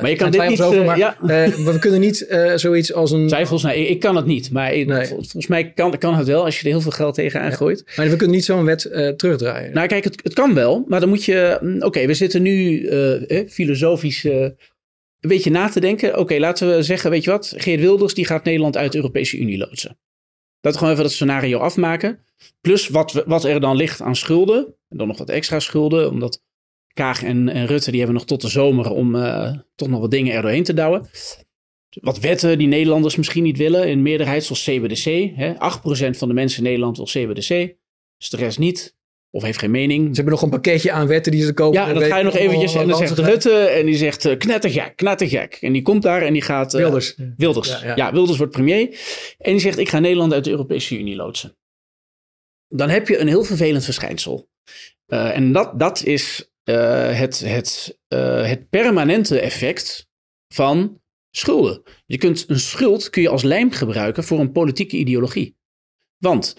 maar 0.00 0.10
je 0.10 0.16
kan 0.16 0.30
dit 0.30 0.48
niet... 0.48 0.62
Over, 0.62 0.84
maar, 0.84 0.98
ja. 0.98 1.16
we 1.20 1.76
kunnen 1.80 2.00
niet 2.00 2.26
zoiets 2.54 2.92
als 2.92 3.10
een... 3.10 3.26
Twijfels? 3.26 3.62
Nee, 3.62 3.82
ik, 3.82 3.88
ik 3.88 4.00
kan 4.00 4.16
het 4.16 4.26
niet. 4.26 4.50
Maar 4.50 4.70
nee. 4.70 5.06
volgens 5.06 5.46
mij 5.46 5.72
kan, 5.72 5.98
kan 5.98 6.14
het 6.14 6.26
wel 6.26 6.44
als 6.44 6.58
je 6.58 6.64
er 6.64 6.70
heel 6.70 6.80
veel 6.80 6.90
geld 6.90 7.14
tegen 7.14 7.40
aangooit. 7.40 7.82
Ja. 7.86 7.92
Maar 7.96 8.10
we 8.10 8.16
kunnen 8.16 8.36
niet 8.36 8.44
zo'n 8.44 8.64
wet 8.64 8.80
terugdraaien. 9.16 9.72
Nou 9.72 9.86
kijk, 9.86 10.04
het, 10.04 10.20
het, 10.22 10.32
kan 10.32 10.54
wel. 10.54 10.84
Maar 10.88 11.00
dan 11.00 11.08
moet 11.08 11.24
je... 11.24 11.58
Oké, 11.76 11.86
okay, 11.86 12.06
we 12.06 12.14
zitten 12.14 12.42
nu 12.42 12.86
eh, 12.86 13.48
filosofisch 13.48 14.26
een 15.24 15.30
beetje 15.30 15.50
na 15.50 15.68
te 15.68 15.80
denken. 15.80 16.18
Oké, 16.18 16.38
laten 16.38 16.76
we 16.76 16.82
zeggen, 16.82 17.10
weet 17.10 17.24
je 17.24 17.30
wat? 17.30 17.54
Geert 17.56 17.80
Wilders 17.80 18.14
die 18.14 18.26
gaat 18.26 18.44
Nederland 18.44 18.76
uit 18.76 18.92
de 18.92 18.98
Europese 18.98 19.38
Unie 19.38 19.58
loodsen. 19.58 19.98
Dat 20.60 20.72
we 20.72 20.78
gewoon 20.78 20.92
even 20.92 21.04
dat 21.04 21.12
scenario 21.12 21.58
afmaken. 21.58 22.18
Plus 22.60 22.88
wat, 22.88 23.12
wat 23.26 23.44
er 23.44 23.60
dan 23.60 23.76
ligt 23.76 24.00
aan 24.00 24.16
schulden. 24.16 24.74
En 24.88 24.96
dan 24.96 25.06
nog 25.06 25.18
wat 25.18 25.28
extra 25.28 25.60
schulden. 25.60 26.10
Omdat 26.10 26.42
Kaag 26.92 27.22
en, 27.22 27.66
Rutte 27.66 27.90
die 27.90 28.00
hebben 28.00 28.16
nog 28.16 28.26
tot 28.26 28.40
de 28.40 28.48
zomer 28.48 28.90
om 28.90 29.14
uh, 29.14 29.52
toch 29.74 29.88
nog 29.88 30.00
wat 30.00 30.10
dingen 30.10 30.34
er 30.34 30.42
doorheen 30.42 30.64
te 30.64 30.74
douwen. 30.74 31.06
Wat 32.00 32.20
wetten 32.20 32.58
die 32.58 32.66
Nederlanders 32.66 33.16
misschien 33.16 33.42
niet 33.42 33.56
willen. 33.56 33.88
In 33.88 34.02
meerderheid 34.02 34.44
zoals 34.44 34.64
CBDC. 34.64 35.36
Hè? 35.36 35.52
8% 35.52 35.56
van 36.16 36.28
de 36.28 36.34
mensen 36.34 36.58
in 36.58 36.64
Nederland 36.64 36.96
wil 36.96 37.06
CBDC. 37.06 37.76
Dus 38.18 38.30
de 38.30 38.36
rest 38.36 38.58
niet. 38.58 38.96
Of 39.34 39.42
heeft 39.42 39.58
geen 39.58 39.70
mening. 39.70 40.08
Ze 40.08 40.14
hebben 40.14 40.32
nog 40.32 40.42
een 40.42 40.50
pakketje 40.50 40.92
aan 40.92 41.06
wetten 41.06 41.32
die 41.32 41.42
ze 41.42 41.52
kopen. 41.52 41.80
Ja, 41.80 41.88
en 41.88 41.94
dat 41.94 42.04
ga 42.04 42.18
je 42.18 42.24
nog 42.24 42.36
eventjes. 42.36 42.74
En 42.74 42.88
dan 42.88 42.98
zegt 42.98 43.18
Rutte 43.18 43.58
en 43.58 43.86
die 43.86 43.96
zegt 43.96 44.24
uh, 44.24 44.38
knettergek, 44.38 44.96
knettergek. 44.96 45.58
En 45.60 45.72
die 45.72 45.82
komt 45.82 46.02
daar 46.02 46.22
en 46.22 46.32
die 46.32 46.42
gaat... 46.42 46.74
Uh, 46.74 46.80
Wilders. 46.80 47.14
Wilders. 47.36 47.68
Ja, 47.68 47.86
ja. 47.86 47.96
ja, 47.96 48.12
Wilders 48.12 48.38
wordt 48.38 48.52
premier. 48.52 48.98
En 49.38 49.52
die 49.52 49.60
zegt 49.60 49.78
ik 49.78 49.88
ga 49.88 49.98
Nederland 49.98 50.32
uit 50.32 50.44
de 50.44 50.50
Europese 50.50 50.98
Unie 50.98 51.16
loodsen. 51.16 51.56
Dan 52.68 52.88
heb 52.88 53.08
je 53.08 53.18
een 53.18 53.28
heel 53.28 53.44
vervelend 53.44 53.84
verschijnsel. 53.84 54.48
Uh, 55.06 55.36
en 55.36 55.52
dat, 55.52 55.78
dat 55.78 56.04
is 56.04 56.50
het, 56.64 57.38
het, 57.38 57.98
het 58.44 58.68
permanente 58.68 59.40
effect 59.40 60.08
van 60.48 61.00
schulden. 61.30 61.82
Je 62.06 62.18
kunt 62.18 62.44
een 62.48 62.60
schuld 62.60 63.10
kun 63.10 63.22
je 63.22 63.28
als 63.28 63.42
lijm 63.42 63.70
gebruiken 63.70 64.24
voor 64.24 64.40
een 64.40 64.52
politieke 64.52 64.96
ideologie. 64.96 65.56
Want 66.18 66.56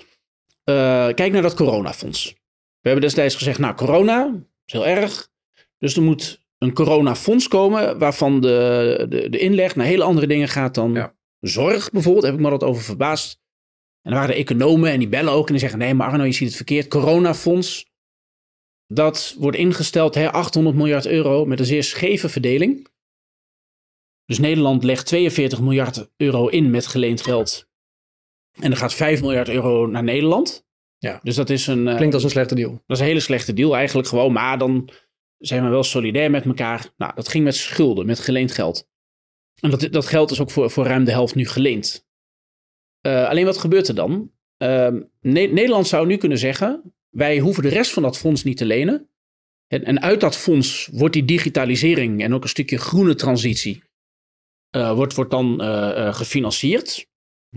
kijk 1.13 1.31
naar 1.31 1.41
dat 1.41 1.53
coronafonds. 1.53 2.43
We 2.85 2.91
hebben 2.91 3.09
destijds 3.09 3.35
gezegd, 3.35 3.59
nou 3.59 3.75
corona 3.75 4.45
is 4.65 4.73
heel 4.73 4.87
erg. 4.87 5.29
Dus 5.77 5.95
er 5.95 6.01
moet 6.01 6.45
een 6.57 6.73
coronafonds 6.73 7.47
komen 7.47 7.99
waarvan 7.99 8.41
de, 8.41 9.05
de, 9.09 9.29
de 9.29 9.37
inleg 9.37 9.75
naar 9.75 9.85
hele 9.85 10.03
andere 10.03 10.27
dingen 10.27 10.47
gaat 10.47 10.75
dan 10.75 10.93
ja. 10.93 11.15
zorg 11.39 11.91
bijvoorbeeld. 11.91 12.25
Heb 12.25 12.33
ik 12.33 12.39
me 12.39 12.49
dat 12.49 12.63
over 12.63 12.83
verbaasd. 12.83 13.39
En 14.01 14.11
dan 14.11 14.19
waren 14.19 14.35
de 14.35 14.41
economen 14.41 14.91
en 14.91 14.99
die 14.99 15.07
bellen 15.07 15.33
ook 15.33 15.45
en 15.45 15.51
die 15.51 15.61
zeggen: 15.61 15.79
nee, 15.79 15.93
maar 15.93 16.07
Arno, 16.07 16.23
je 16.23 16.31
ziet 16.31 16.47
het 16.47 16.55
verkeerd. 16.55 16.87
Coronafonds, 16.87 17.91
dat 18.87 19.35
wordt 19.37 19.57
ingesteld, 19.57 20.15
hè, 20.15 20.31
800 20.31 20.75
miljard 20.75 21.05
euro 21.05 21.45
met 21.45 21.59
een 21.59 21.65
zeer 21.65 21.83
scheve 21.83 22.29
verdeling. 22.29 22.87
Dus 24.25 24.39
Nederland 24.39 24.83
legt 24.83 25.05
42 25.05 25.61
miljard 25.61 26.09
euro 26.17 26.47
in 26.47 26.69
met 26.69 26.87
geleend 26.87 27.21
geld. 27.21 27.67
En 28.59 28.71
er 28.71 28.77
gaat 28.77 28.93
5 28.93 29.21
miljard 29.21 29.49
euro 29.49 29.85
naar 29.87 30.03
Nederland. 30.03 30.65
Ja. 30.97 31.19
Dus 31.23 31.35
dat 31.35 31.49
is 31.49 31.67
een. 31.67 31.95
Klinkt 31.95 32.13
als 32.13 32.23
een 32.23 32.29
slechte 32.29 32.55
deal. 32.55 32.71
Dat 32.71 32.97
is 32.97 32.99
een 32.99 33.09
hele 33.09 33.19
slechte 33.19 33.53
deal 33.53 33.75
eigenlijk 33.75 34.07
gewoon. 34.07 34.31
Maar 34.33 34.57
dan 34.57 34.89
zijn 35.37 35.63
we 35.63 35.69
wel 35.69 35.83
solidair 35.83 36.31
met 36.31 36.45
elkaar. 36.45 36.93
Nou, 36.97 37.11
dat 37.15 37.27
ging 37.27 37.43
met 37.43 37.55
schulden, 37.55 38.05
met 38.05 38.19
geleend 38.19 38.51
geld. 38.51 38.89
En 39.59 39.69
dat, 39.69 39.87
dat 39.91 40.05
geld 40.05 40.31
is 40.31 40.41
ook 40.41 40.51
voor, 40.51 40.71
voor 40.71 40.85
ruim 40.85 41.03
de 41.03 41.11
helft 41.11 41.35
nu 41.35 41.47
geleend. 41.47 42.07
Uh, 43.07 43.27
alleen 43.27 43.45
wat 43.45 43.57
gebeurt 43.57 43.87
er 43.87 43.95
dan? 43.95 44.31
Uh, 44.57 44.87
ne 45.21 45.41
Nederland 45.47 45.87
zou 45.87 46.07
nu 46.07 46.17
kunnen 46.17 46.37
zeggen: 46.37 46.93
wij 47.09 47.39
hoeven 47.39 47.63
de 47.63 47.69
rest 47.69 47.91
van 47.91 48.03
dat 48.03 48.17
fonds 48.17 48.43
niet 48.43 48.57
te 48.57 48.65
lenen. 48.65 49.09
En, 49.67 49.83
en 49.83 50.01
uit 50.01 50.21
dat 50.21 50.37
fonds 50.37 50.89
wordt 50.91 51.13
die 51.13 51.25
digitalisering 51.25 52.23
en 52.23 52.33
ook 52.33 52.43
een 52.43 52.49
stukje 52.49 52.77
groene 52.77 53.15
transitie 53.15 53.83
uh, 54.75 54.93
wordt, 54.93 55.15
wordt 55.15 55.31
dan 55.31 55.61
gefinancierd. 56.13 57.07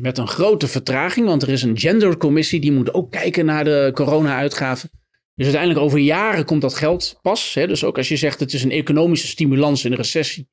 Met 0.01 0.19
een 0.19 0.29
grote 0.29 0.69
vertraging, 0.69 1.27
want 1.27 1.43
er 1.43 1.49
is 1.49 1.63
een 1.63 1.79
gendercommissie 1.79 2.61
die 2.61 2.73
moet 2.73 2.95
ook 2.95 3.11
kijken 3.11 3.45
naar 3.45 3.65
de 3.65 3.91
corona-uitgaven. 3.95 4.91
Dus 5.35 5.47
uiteindelijk 5.47 5.85
over 5.85 5.99
jaren 5.99 6.45
komt 6.45 6.61
dat 6.61 6.75
geld 6.75 7.19
pas. 7.23 7.55
Hè? 7.55 7.67
Dus 7.67 7.85
ook 7.85 7.97
als 7.97 8.09
je 8.09 8.17
zegt 8.17 8.41
het 8.41 8.53
is 8.53 8.65
een 8.65 8.71
economische 8.71 9.27
stimulans 9.27 9.85
in 9.85 9.91
een 9.91 9.97
recessie. 9.97 10.49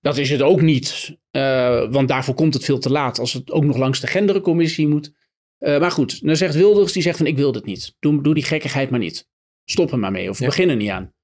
Dat 0.00 0.16
is 0.16 0.30
het 0.30 0.42
ook 0.42 0.60
niet, 0.60 1.16
uh, 1.32 1.90
want 1.90 2.08
daarvoor 2.08 2.34
komt 2.34 2.54
het 2.54 2.64
veel 2.64 2.78
te 2.78 2.90
laat 2.90 3.18
als 3.18 3.32
het 3.32 3.50
ook 3.50 3.64
nog 3.64 3.76
langs 3.76 4.00
de 4.00 4.06
genderencommissie 4.06 4.88
moet. 4.88 5.12
Uh, 5.58 5.80
maar 5.80 5.90
goed, 5.90 6.26
dan 6.26 6.36
zegt 6.36 6.54
Wilders, 6.54 6.92
die 6.92 7.02
zegt 7.02 7.16
van 7.16 7.26
ik 7.26 7.36
wil 7.36 7.52
dit 7.52 7.64
niet. 7.64 7.96
Doe, 7.98 8.22
doe 8.22 8.34
die 8.34 8.44
gekkigheid 8.44 8.90
maar 8.90 8.98
niet. 8.98 9.28
Stop 9.64 9.92
er 9.92 9.98
maar 9.98 10.10
mee 10.10 10.30
of 10.30 10.38
ja. 10.38 10.46
begin 10.46 10.68
er 10.68 10.76
niet 10.76 10.90
aan. 10.90 11.14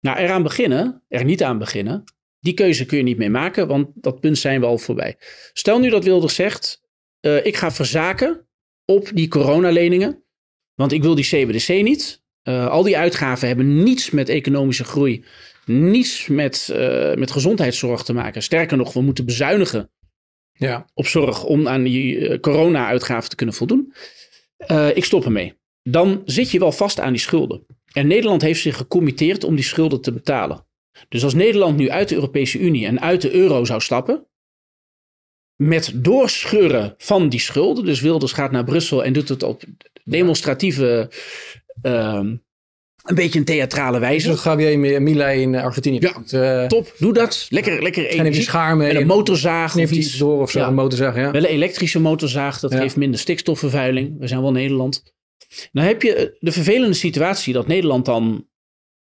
Nou, 0.00 0.18
eraan 0.18 0.42
beginnen, 0.42 1.04
er 1.08 1.24
niet 1.24 1.42
aan 1.42 1.58
beginnen, 1.58 2.04
die 2.40 2.54
keuze 2.54 2.86
kun 2.86 2.98
je 2.98 3.04
niet 3.04 3.18
meer 3.18 3.30
maken, 3.30 3.68
want 3.68 3.88
dat 3.94 4.20
punt 4.20 4.38
zijn 4.38 4.60
we 4.60 4.66
al 4.66 4.78
voorbij. 4.78 5.16
Stel 5.52 5.78
nu 5.78 5.90
dat 5.90 6.04
Wilders 6.04 6.34
zegt, 6.34 6.87
uh, 7.36 7.46
ik 7.46 7.56
ga 7.56 7.72
verzaken 7.72 8.46
op 8.84 9.10
die 9.14 9.28
coronaleningen, 9.28 10.24
want 10.74 10.92
ik 10.92 11.02
wil 11.02 11.14
die 11.14 11.24
CBDC 11.24 11.82
niet. 11.82 12.22
al 12.42 12.82
die 12.82 12.96
uitgaven 12.96 13.48
hebben 13.48 13.82
niets 13.82 14.10
met 14.10 14.28
economische 14.28 14.84
groei 14.84 15.24
niets 15.68 16.26
met, 16.26 16.68
uh, 16.72 17.14
met 17.14 17.30
gezondheidszorg 17.30 18.02
te 18.02 18.12
maken. 18.12 18.42
Sterker 18.42 18.76
nog, 18.76 18.92
we 18.92 19.00
moeten 19.00 19.24
bezuinigen 19.24 19.90
ja. 20.52 20.86
op 20.94 21.06
zorg 21.06 21.44
om 21.44 21.68
aan 21.68 21.82
die 21.82 22.40
corona-uitgaven 22.40 23.30
te 23.30 23.36
kunnen 23.36 23.54
voldoen. 23.54 23.92
Ik 24.94 25.04
stop 25.04 25.24
ermee. 25.24 25.54
Dan 25.82 26.22
zit 26.24 26.50
je 26.50 26.58
wel 26.58 26.72
vast 26.72 27.00
aan 27.00 27.12
die 27.12 27.20
schulden. 27.20 27.66
En 27.92 28.06
Nederland 28.06 28.42
heeft 28.42 28.60
zich 28.60 28.76
gecommitteerd 28.76 29.44
om 29.44 29.54
die 29.54 29.64
schulden 29.64 30.00
te 30.00 30.12
betalen. 30.12 30.66
Dus 31.08 31.24
als 31.24 31.34
Nederland 31.34 31.76
nu 31.76 31.90
uit 31.90 32.08
de 32.08 32.14
Europese 32.14 32.58
Unie 32.58 32.86
en 32.86 33.00
uit 33.00 33.22
de 33.22 33.32
euro 33.32 33.64
zou 33.64 33.80
stappen, 33.80 34.26
met 35.58 35.92
doorscheuren 35.94 36.94
van 36.98 37.28
die 37.28 37.40
schulden, 37.40 37.84
dus 37.84 38.00
Wilders 38.00 38.32
gaat 38.32 38.50
naar 38.50 38.64
Brussel 38.64 39.04
en 39.04 39.12
doet 39.12 39.28
het 39.28 39.42
op 39.42 39.62
demonstratieve 40.04 41.10
uh, 41.82 42.20
een 43.02 43.14
beetje 43.14 43.38
een 43.38 43.44
theatrale 43.44 43.98
wijze. 43.98 44.28
Dus 44.30 44.42
Javier 44.42 45.02
Milei 45.02 45.42
in 45.42 45.54
Argentinië. 45.54 45.98
Ja, 46.00 46.62
uh, 46.62 46.66
top. 46.66 46.94
Doe 46.98 47.12
dat. 47.12 47.46
Lekker, 47.50 47.82
lekker 47.82 48.08
En 48.08 48.26
even 48.26 48.42
schaar 48.42 48.76
mee. 48.76 48.90
En 48.90 48.96
een 48.96 49.06
motorzaag 49.06 49.76
of 49.76 49.90
iets. 49.90 50.16
door 50.18 50.40
of 50.40 50.50
zo. 50.50 50.58
Ja. 50.58 50.66
Een 50.66 50.74
motorzaag, 50.74 51.16
ja. 51.16 51.30
Wel 51.30 51.42
een 51.42 51.48
elektrische 51.48 52.00
motorzaag. 52.00 52.60
Dat 52.60 52.72
Ja. 52.72 52.78
geeft 52.80 52.96
minder 52.96 53.20
stikstofvervuiling. 53.20 54.18
We 54.18 54.26
zijn 54.26 54.42
wel 54.42 54.52
Nederland. 54.52 55.02
Dan 55.72 55.84
heb 55.84 56.02
je 56.02 56.36
de 56.40 56.52
vervelende 56.52 56.94
situatie 56.94 57.52
dat 57.52 57.66
Nederland 57.66 58.04
dan 58.04 58.46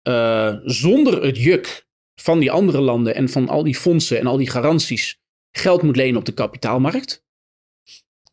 eh, 0.02 0.54
zonder 0.64 1.22
het 1.22 1.38
juk 1.38 1.86
van 2.14 2.38
die 2.38 2.50
andere 2.50 2.80
landen 2.80 3.14
en 3.14 3.28
van 3.28 3.48
al 3.48 3.62
die 3.62 3.74
fondsen 3.76 4.18
en 4.18 4.26
al 4.26 4.36
die 4.36 4.50
garanties 4.50 5.20
geld 5.52 5.82
moet 5.82 5.96
lenen 5.96 6.16
op 6.16 6.24
de 6.24 6.32
kapitaalmarkt. 6.32 7.24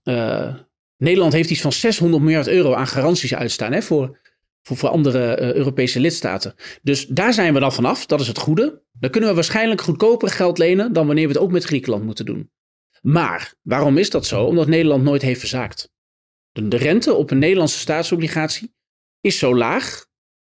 Eh, 0.04 0.56
Nederland 0.98 1.34
heeft 1.34 1.50
iets 1.50 1.62
van 1.62 1.72
600 1.72 2.24
miljard 2.24 2.48
euro 2.48 2.74
aan 2.74 2.88
garanties 2.88 3.36
uitstaan 3.36 3.72
hè, 3.72 3.82
voor, 3.82 4.20
voor, 4.62 4.78
voor 4.78 4.90
andere 4.90 5.36
eh, 5.36 5.54
Europese 5.54 6.00
lidstaten. 6.00 6.56
Dus 6.82 7.06
daar 7.06 7.34
zijn 7.34 7.54
we 7.54 7.60
dan 7.60 7.74
vanaf. 7.74 8.06
Dat 8.06 8.20
is 8.20 8.28
het 8.28 8.38
goede. 8.38 8.82
Dan 8.92 9.10
kunnen 9.10 9.30
we 9.30 9.36
waarschijnlijk 9.36 9.82
goedkoper 9.82 10.30
geld 10.30 10.58
lenen 10.58 10.94
dan 10.94 11.06
wanneer 11.06 11.28
we 11.28 11.34
het 11.34 11.42
ook 11.42 11.52
met 11.52 11.64
Griekenland 11.64 12.04
moeten 12.04 12.26
doen. 12.26 12.52
Maar 13.02 13.54
waarom 13.62 13.98
is 13.98 14.10
dat 14.10 14.26
zo? 14.26 14.44
Omdat 14.44 14.68
Nederland 14.68 15.04
nooit 15.04 15.22
heeft 15.22 15.40
verzaakt. 15.40 15.92
De, 16.52 16.68
de 16.68 16.78
rente 16.78 17.14
op 17.14 17.32
een 17.32 17.40
Nederlandse 17.40 17.80
staatsobligatie 17.80 18.74
is 19.22 19.38
zo 19.38 19.56
laag, 19.56 20.08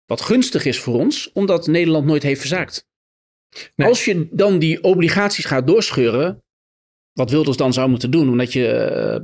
wat 0.06 0.21
gunstig 0.21 0.65
is 0.65 0.80
voor 0.80 0.99
ons, 0.99 1.32
omdat 1.32 1.67
Nederland 1.67 2.06
nooit 2.06 2.23
heeft 2.23 2.39
verzaakt. 2.39 2.88
Nee. 3.75 3.88
Als 3.88 4.06
je 4.06 4.28
dan 4.32 4.60
die 4.60 4.84
obligaties 4.84 5.45
gaat 5.45 5.67
doorscheuren, 5.67 6.44
wat 7.15 7.30
Wilders 7.30 7.58
dan 7.58 7.73
zou 7.73 7.89
moeten 7.89 8.12
doen, 8.12 8.30
omdat 8.30 8.54
je, 8.54 8.67
eh, 8.67 9.21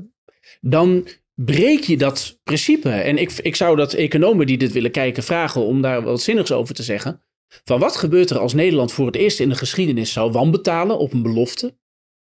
dan 0.61 1.07
breek 1.33 1.83
je 1.83 1.97
dat 1.97 2.39
principe. 2.43 2.89
En 2.89 3.17
ik, 3.17 3.31
ik 3.31 3.55
zou 3.55 3.75
dat 3.75 3.93
economen 3.93 4.45
die 4.45 4.57
dit 4.57 4.71
willen 4.71 4.91
kijken 4.91 5.23
vragen 5.23 5.61
om 5.61 5.81
daar 5.81 6.01
wat 6.01 6.21
zinnigs 6.21 6.51
over 6.51 6.75
te 6.75 6.83
zeggen. 6.83 7.23
Van 7.63 7.79
wat 7.79 7.95
gebeurt 7.95 8.29
er 8.29 8.39
als 8.39 8.53
Nederland 8.53 8.91
voor 8.91 9.05
het 9.05 9.15
eerst 9.15 9.39
in 9.39 9.49
de 9.49 9.55
geschiedenis 9.55 10.11
zou 10.11 10.31
wanbetalen 10.31 10.97
op 10.97 11.13
een 11.13 11.21
belofte? 11.21 11.77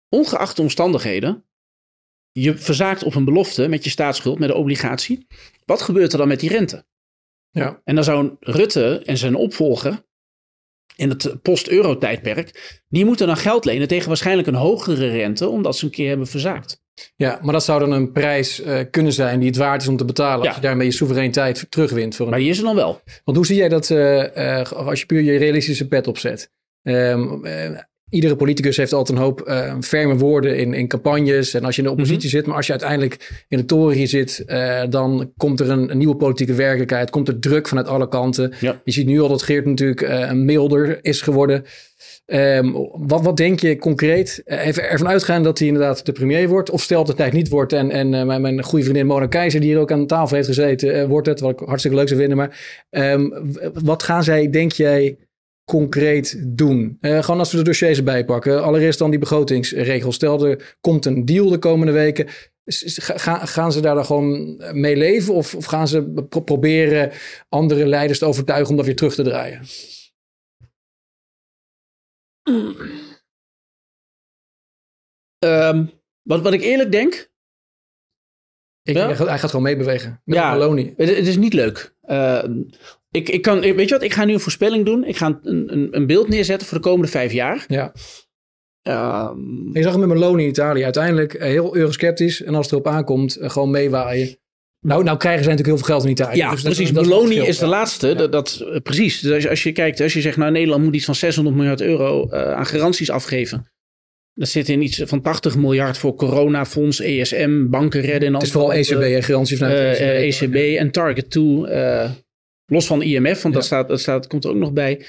Ongeacht 0.08 0.56
de 0.56 0.62
omstandigheden. 0.62 1.44
Je 2.32 2.56
verzaakt 2.56 3.02
op 3.02 3.14
een 3.14 3.24
belofte 3.24 3.68
met 3.68 3.84
je 3.84 3.90
staatsschuld, 3.90 4.38
met 4.38 4.48
de 4.48 4.54
obligatie. 4.54 5.26
Wat 5.64 5.82
gebeurt 5.82 6.12
er 6.12 6.18
dan 6.18 6.28
met 6.28 6.40
die 6.40 6.48
rente? 6.48 6.86
Ja. 7.50 7.80
En 7.84 7.94
dan 7.94 8.04
zou 8.04 8.36
Rutte 8.40 9.02
en 9.04 9.18
zijn 9.18 9.34
opvolger 9.34 10.04
in 10.96 11.08
het 11.08 11.42
post-euro-tijdperk, 11.42 12.80
die 12.88 13.04
moeten 13.04 13.26
dan 13.26 13.36
geld 13.36 13.64
lenen 13.64 13.88
tegen 13.88 14.08
waarschijnlijk 14.08 14.48
een 14.48 14.54
hogere 14.54 15.08
rente, 15.08 15.48
omdat 15.48 15.76
ze 15.76 15.84
een 15.84 15.90
keer 15.90 16.08
hebben 16.08 16.26
verzaakt. 16.26 16.80
Ja, 17.16 17.38
maar 17.42 17.52
dat 17.52 17.64
zou 17.64 17.80
dan 17.80 17.92
een 17.92 18.12
prijs 18.12 18.60
uh, 18.60 18.78
kunnen 18.90 19.12
zijn 19.12 19.38
die 19.38 19.48
het 19.48 19.56
waard 19.56 19.82
is 19.82 19.88
om 19.88 19.96
te 19.96 20.04
betalen. 20.04 20.42
Ja. 20.42 20.46
Als 20.46 20.56
je 20.56 20.62
daarmee 20.62 20.86
je 20.86 20.92
soevereiniteit 20.92 21.66
terugwint. 21.68 22.16
Voor 22.16 22.24
een... 22.24 22.30
Maar 22.30 22.40
die 22.40 22.50
is 22.50 22.58
er 22.58 22.64
dan 22.64 22.74
wel. 22.74 23.00
Want 23.24 23.36
hoe 23.36 23.46
zie 23.46 23.56
jij 23.56 23.68
dat 23.68 23.90
uh, 23.90 24.36
uh, 24.36 24.72
als 24.72 25.00
je 25.00 25.06
puur 25.06 25.20
je 25.20 25.38
realistische 25.38 25.88
pet 25.88 26.06
opzet? 26.06 26.50
Um, 26.82 27.44
iedere 28.12 28.36
politicus 28.36 28.76
heeft 28.76 28.92
altijd 28.92 29.18
een 29.18 29.24
hoop 29.24 29.48
uh, 29.48 29.74
ferme 29.80 30.16
woorden 30.16 30.58
in, 30.58 30.74
in 30.74 30.88
campagnes. 30.88 31.54
En 31.54 31.64
als 31.64 31.76
je 31.76 31.82
in 31.82 31.86
de 31.86 31.94
oppositie 31.94 32.28
mhm. 32.28 32.36
zit, 32.36 32.46
maar 32.46 32.56
als 32.56 32.66
je 32.66 32.72
uiteindelijk 32.72 33.44
in 33.48 33.58
de 33.58 33.64
toren 33.64 34.08
zit, 34.08 34.44
uh, 34.46 34.82
dan 34.88 35.32
komt 35.36 35.60
er 35.60 35.70
een, 35.70 35.90
een, 35.90 35.98
nieuwe 35.98 36.16
politieke 36.16 36.54
werkelijkheid. 36.54 37.10
Komt 37.10 37.28
er 37.28 37.38
druk 37.38 37.68
vanuit 37.68 37.88
alle 37.88 38.08
kanten. 38.08 38.52
Ja. 38.60 38.80
Je 38.84 38.92
ziet 38.92 39.06
nu 39.06 39.20
al 39.20 39.28
dat 39.28 39.42
Geert 39.42 39.66
natuurlijk 39.66 40.00
uh, 40.00 40.32
milder 40.32 40.98
is 41.04 41.20
geworden. 41.20 41.64
Um, 42.26 42.72
wat, 42.92 43.22
wat 43.22 43.36
denk 43.36 43.60
je 43.60 43.78
concreet? 43.78 44.42
Even 44.44 44.90
ervan 44.90 45.08
uitgaan 45.08 45.42
dat 45.42 45.58
hij 45.58 45.68
inderdaad 45.68 46.06
de 46.06 46.12
premier 46.12 46.48
wordt. 46.48 46.70
Of 46.70 46.82
stel 46.82 46.98
dat 46.98 47.08
het 47.08 47.16
tijd 47.16 47.32
niet 47.32 47.48
wordt. 47.48 47.72
En, 47.72 47.90
en 47.90 48.08
mijn, 48.08 48.40
mijn 48.40 48.62
goede 48.62 48.84
vriendin 48.84 49.06
Mona 49.06 49.26
Keizer, 49.26 49.60
die 49.60 49.70
hier 49.70 49.78
ook 49.78 49.92
aan 49.92 50.06
tafel 50.06 50.36
heeft 50.36 50.48
gezeten, 50.48 51.08
wordt 51.08 51.26
het. 51.26 51.40
Wat 51.40 51.50
ik 51.50 51.58
hartstikke 51.58 51.96
leuk 51.96 52.08
zou 52.08 52.20
vinden. 52.20 52.36
Maar 52.36 52.80
um, 52.90 53.52
wat 53.82 54.02
gaan 54.02 54.24
zij, 54.24 54.50
denk 54.50 54.72
jij, 54.72 55.16
concreet 55.64 56.42
doen? 56.46 56.98
Uh, 57.00 57.22
gewoon 57.22 57.38
als 57.38 57.50
we 57.50 57.56
de 57.56 57.64
dossiers 57.64 58.02
bijpakken. 58.02 58.62
Allereerst 58.62 58.98
dan 58.98 59.10
die 59.10 59.18
begrotingsregels. 59.18 60.14
Stel 60.14 60.46
er 60.46 60.76
komt 60.80 61.06
een 61.06 61.24
deal 61.24 61.48
de 61.48 61.58
komende 61.58 61.92
weken. 61.92 62.26
Ga, 62.64 63.46
gaan 63.46 63.72
ze 63.72 63.80
daar 63.80 63.94
dan 63.94 64.04
gewoon 64.04 64.56
mee 64.72 64.96
leven? 64.96 65.34
Of, 65.34 65.54
of 65.54 65.64
gaan 65.64 65.88
ze 65.88 66.26
proberen 66.44 67.12
andere 67.48 67.86
leiders 67.86 68.18
te 68.18 68.24
overtuigen 68.24 68.70
om 68.70 68.76
dat 68.76 68.86
weer 68.86 68.96
terug 68.96 69.14
te 69.14 69.22
draaien? 69.22 69.60
Um, 75.44 75.90
wat, 76.22 76.40
wat 76.40 76.52
ik 76.52 76.62
eerlijk 76.62 76.92
denk. 76.92 77.30
Ik, 78.82 78.96
ja? 78.96 79.14
Hij 79.14 79.38
gaat 79.38 79.50
gewoon 79.50 79.62
meebewegen. 79.62 80.20
Met 80.24 80.38
ja, 80.38 80.58
Het, 80.58 80.96
het, 80.96 81.26
is 81.26 81.36
niet 81.36 81.52
leuk. 81.52 81.94
Uh, 82.04 82.44
ik, 83.12 83.28
ik 83.28 83.42
kan, 83.42 83.60
weet 83.60 83.88
je 83.88 83.94
wat, 83.94 84.02
ik 84.02 84.12
ga 84.12 84.24
nu 84.24 84.32
een 84.32 84.40
voorspelling 84.40 84.84
doen. 84.84 85.04
Ik 85.04 85.16
ga 85.16 85.38
een, 85.42 85.72
een, 85.72 85.88
een 85.90 86.06
beeld 86.06 86.28
neerzetten 86.28 86.68
voor 86.68 86.78
de 86.78 86.84
komende 86.84 87.08
vijf 87.08 87.32
jaar. 87.32 87.64
Ja. 87.68 87.92
Um, 88.82 89.70
je 89.72 89.82
zag 89.82 89.92
hem 89.92 90.00
met 90.00 90.08
Meloni 90.08 90.42
in 90.42 90.48
Italië. 90.48 90.84
Uiteindelijk 90.84 91.34
eh, 91.34 91.48
heel 91.48 91.76
eurosceptisch. 91.76 92.42
En 92.42 92.54
als 92.54 92.64
het 92.64 92.74
erop 92.74 92.86
aankomt, 92.86 93.36
eh, 93.36 93.50
gewoon 93.50 93.70
meewaaien. 93.70 94.36
Nou, 94.80 95.04
nou 95.04 95.18
krijgen 95.18 95.44
ze 95.44 95.50
natuurlijk 95.50 95.76
heel 95.76 95.86
veel 95.86 95.94
geld 95.94 96.04
in 96.04 96.10
Italië. 96.10 96.36
Ja, 96.36 96.50
dus 96.50 96.62
precies. 96.62 96.92
Dat, 96.92 97.04
Meloni 97.04 97.40
is, 97.40 97.58
de 97.58 97.66
laatste. 97.66 98.14
Dat, 98.14 98.32
dat, 98.32 98.64
eh, 98.72 98.80
precies. 98.80 99.20
Dus 99.20 99.32
als 99.32 99.42
je, 99.42 99.48
als 99.48 99.62
je 99.62 99.72
kijkt, 99.72 100.00
als 100.00 100.12
je 100.12 100.20
zegt, 100.20 100.36
nou 100.36 100.52
Nederland 100.52 100.84
moet 100.84 100.94
iets 100.94 101.04
van 101.04 101.14
600 101.14 101.56
miljard 101.56 101.80
euro 101.80 102.28
uh, 102.30 102.52
aan 102.52 102.66
garanties 102.66 103.10
afgeven. 103.10 103.70
Dat 104.34 104.48
zit 104.48 104.68
in 104.68 104.82
iets 104.82 105.02
van 105.04 105.22
80 105.22 105.56
miljard 105.56 105.98
voor 105.98 106.14
coronafonds, 106.14 107.00
ESM, 107.00 107.66
banken 107.68 108.00
redden. 108.00 108.28
En 108.28 108.34
het 108.34 108.42
is 108.42 108.50
vooral 108.50 108.72
ECB 108.72 109.00
en 109.00 109.22
garanties 109.22 109.58
vanuit 109.58 110.00
uh, 110.00 110.26
ECB. 110.26 110.42
ECB 110.42 110.78
en 110.78 110.90
Target 110.90 111.30
2. 111.30 111.44
Los 112.72 112.86
van 112.86 113.02
IMF, 113.02 113.42
want 113.42 113.54
dat, 113.54 113.64
staat, 113.64 113.88
dat 113.88 114.00
staat, 114.00 114.26
komt 114.26 114.44
er 114.44 114.50
ook 114.50 114.56
nog 114.56 114.72
bij. 114.72 115.06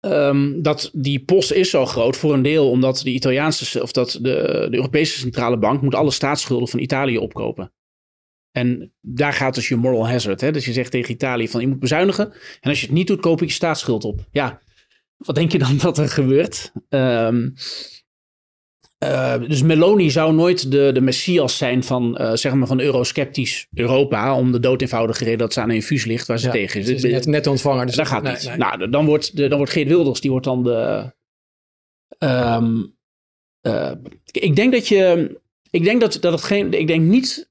Um, 0.00 0.62
dat 0.62 0.90
die 0.92 1.24
post 1.24 1.52
is 1.52 1.70
zo 1.70 1.86
groot 1.86 2.16
voor 2.16 2.32
een 2.32 2.42
deel 2.42 2.70
omdat 2.70 2.98
de 2.98 3.10
Italiaanse 3.10 3.82
of 3.82 3.92
dat 3.92 4.10
de, 4.12 4.66
de 4.70 4.76
Europese 4.76 5.18
centrale 5.18 5.58
bank 5.58 5.82
moet 5.82 5.94
alle 5.94 6.10
staatsschulden 6.10 6.68
van 6.68 6.80
Italië 6.80 7.18
opkopen. 7.18 7.72
En 8.50 8.92
daar 9.00 9.32
gaat 9.32 9.54
dus 9.54 9.68
je 9.68 9.76
moral 9.76 10.08
hazard. 10.08 10.40
Hè? 10.40 10.52
Dus 10.52 10.64
je 10.64 10.72
zegt 10.72 10.90
tegen 10.90 11.14
Italië 11.14 11.48
van 11.48 11.60
je 11.60 11.68
moet 11.68 11.78
bezuinigen. 11.78 12.32
En 12.60 12.70
als 12.70 12.80
je 12.80 12.86
het 12.86 12.94
niet 12.94 13.06
doet, 13.06 13.20
koop 13.20 13.42
ik 13.42 13.48
je 13.48 13.54
staatsschuld 13.54 14.04
op. 14.04 14.26
Ja, 14.30 14.60
wat 15.16 15.34
denk 15.34 15.52
je 15.52 15.58
dan 15.58 15.76
dat 15.82 15.98
er 15.98 16.08
gebeurt? 16.08 16.72
Um, 16.88 17.54
uh, 19.02 19.34
dus 19.48 19.62
Meloni 19.62 20.10
zou 20.10 20.34
nooit 20.34 20.70
de, 20.70 20.90
de 20.92 21.00
messias 21.00 21.56
zijn 21.56 21.84
van, 21.84 22.18
uh, 22.20 22.32
zeg 22.32 22.54
maar 22.54 22.66
van 22.66 22.80
eurosceptisch 22.80 23.66
Europa. 23.74 24.36
Om 24.36 24.52
de 24.52 24.60
dood 24.60 24.80
eenvoudige 24.80 25.24
reden 25.24 25.38
dat 25.38 25.52
ze 25.52 25.60
aan 25.60 25.68
een 25.68 25.74
infuus 25.74 26.04
ligt 26.04 26.26
waar 26.26 26.38
ze 26.38 26.50
tegen 26.50 26.80
is. 26.80 26.88
is 26.88 27.02
net, 27.02 27.26
net 27.26 27.46
ontvanger. 27.46 27.86
Dus 27.86 27.94
dat 27.94 28.06
gaat 28.06 28.22
niet. 28.22 28.44
Nee. 28.46 28.56
Nou, 28.56 28.90
dan 28.90 29.06
wordt, 29.06 29.36
de, 29.36 29.48
dan 29.48 29.56
wordt 29.58 29.72
Geert 29.72 29.88
Wilders, 29.88 30.20
die 30.20 30.30
wordt 30.30 30.46
dan 30.46 30.62
de... 30.62 31.12
Um, 32.18 32.96
uh, 33.62 33.92
ik 34.30 34.56
denk 34.56 34.72
dat 34.72 34.88
je... 34.88 35.30
Ik 35.70 35.84
denk 35.84 36.00
dat, 36.00 36.18
dat 36.20 36.32
het 36.32 36.42
geen... 36.42 36.72
Ik 36.72 36.86
denk 36.86 37.02
niet 37.02 37.50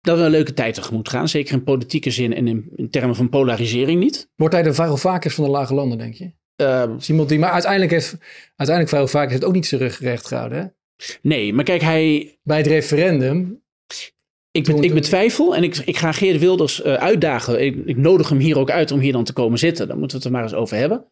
dat 0.00 0.18
we 0.18 0.24
een 0.24 0.30
leuke 0.30 0.54
tijd 0.54 0.74
tegemoet 0.74 1.08
gaan. 1.08 1.28
Zeker 1.28 1.54
in 1.54 1.64
politieke 1.64 2.10
zin 2.10 2.34
en 2.34 2.48
in, 2.48 2.70
in 2.76 2.90
termen 2.90 3.16
van 3.16 3.28
polarisering 3.28 4.00
niet. 4.00 4.30
Wordt 4.36 4.54
hij 4.54 4.62
de 4.62 4.74
vaker 4.74 5.30
van 5.30 5.44
de 5.44 5.50
lage 5.50 5.74
landen, 5.74 5.98
denk 5.98 6.14
je? 6.14 6.32
Uh, 6.60 6.92
iemand 7.08 7.28
die, 7.28 7.38
maar 7.38 7.50
uiteindelijk 7.50 7.92
heeft, 7.92 8.16
uiteindelijk 8.56 8.96
veel 8.96 9.06
vaak 9.06 9.28
heeft 9.28 9.40
het 9.40 9.48
ook 9.48 9.54
niet 9.54 9.66
zijn 9.66 9.80
rug 9.80 10.00
recht 10.00 10.26
gehouden. 10.26 10.58
Hè? 10.58 10.64
Nee, 11.22 11.52
maar 11.52 11.64
kijk, 11.64 11.80
hij. 11.80 12.38
Bij 12.42 12.56
het 12.56 12.66
referendum. 12.66 13.62
Ik, 14.50 14.68
ik 14.68 14.94
betwijfel 14.94 15.56
en 15.56 15.62
ik, 15.62 15.76
ik 15.76 15.96
ga 15.96 16.12
Geert 16.12 16.38
Wilders 16.38 16.84
uh, 16.84 16.94
uitdagen. 16.94 17.64
Ik, 17.64 17.76
ik, 17.84 17.96
nodig 17.96 18.28
hem 18.28 18.38
hier 18.38 18.58
ook 18.58 18.70
uit 18.70 18.90
om 18.90 19.00
hier 19.00 19.12
dan 19.12 19.24
te 19.24 19.32
komen 19.32 19.58
zitten. 19.58 19.88
Dan 19.88 19.98
moeten 19.98 20.16
we 20.16 20.22
het 20.22 20.32
er 20.32 20.38
maar 20.38 20.48
eens 20.48 20.60
over 20.60 20.76
hebben. 20.76 21.04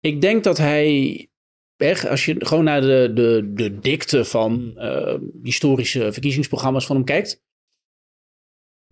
Ik 0.00 0.20
denk 0.20 0.44
dat 0.44 0.58
hij. 0.58 1.28
Echt, 1.76 2.08
als 2.08 2.24
je 2.24 2.34
gewoon 2.38 2.64
naar 2.64 2.80
de, 2.80 3.10
de, 3.14 3.50
de 3.54 3.78
dikte 3.78 4.24
van 4.24 4.72
uh, 4.76 5.14
historische 5.42 6.12
verkiezingsprogramma's 6.12 6.86
van 6.86 6.96
hem 6.96 7.04
kijkt 7.04 7.43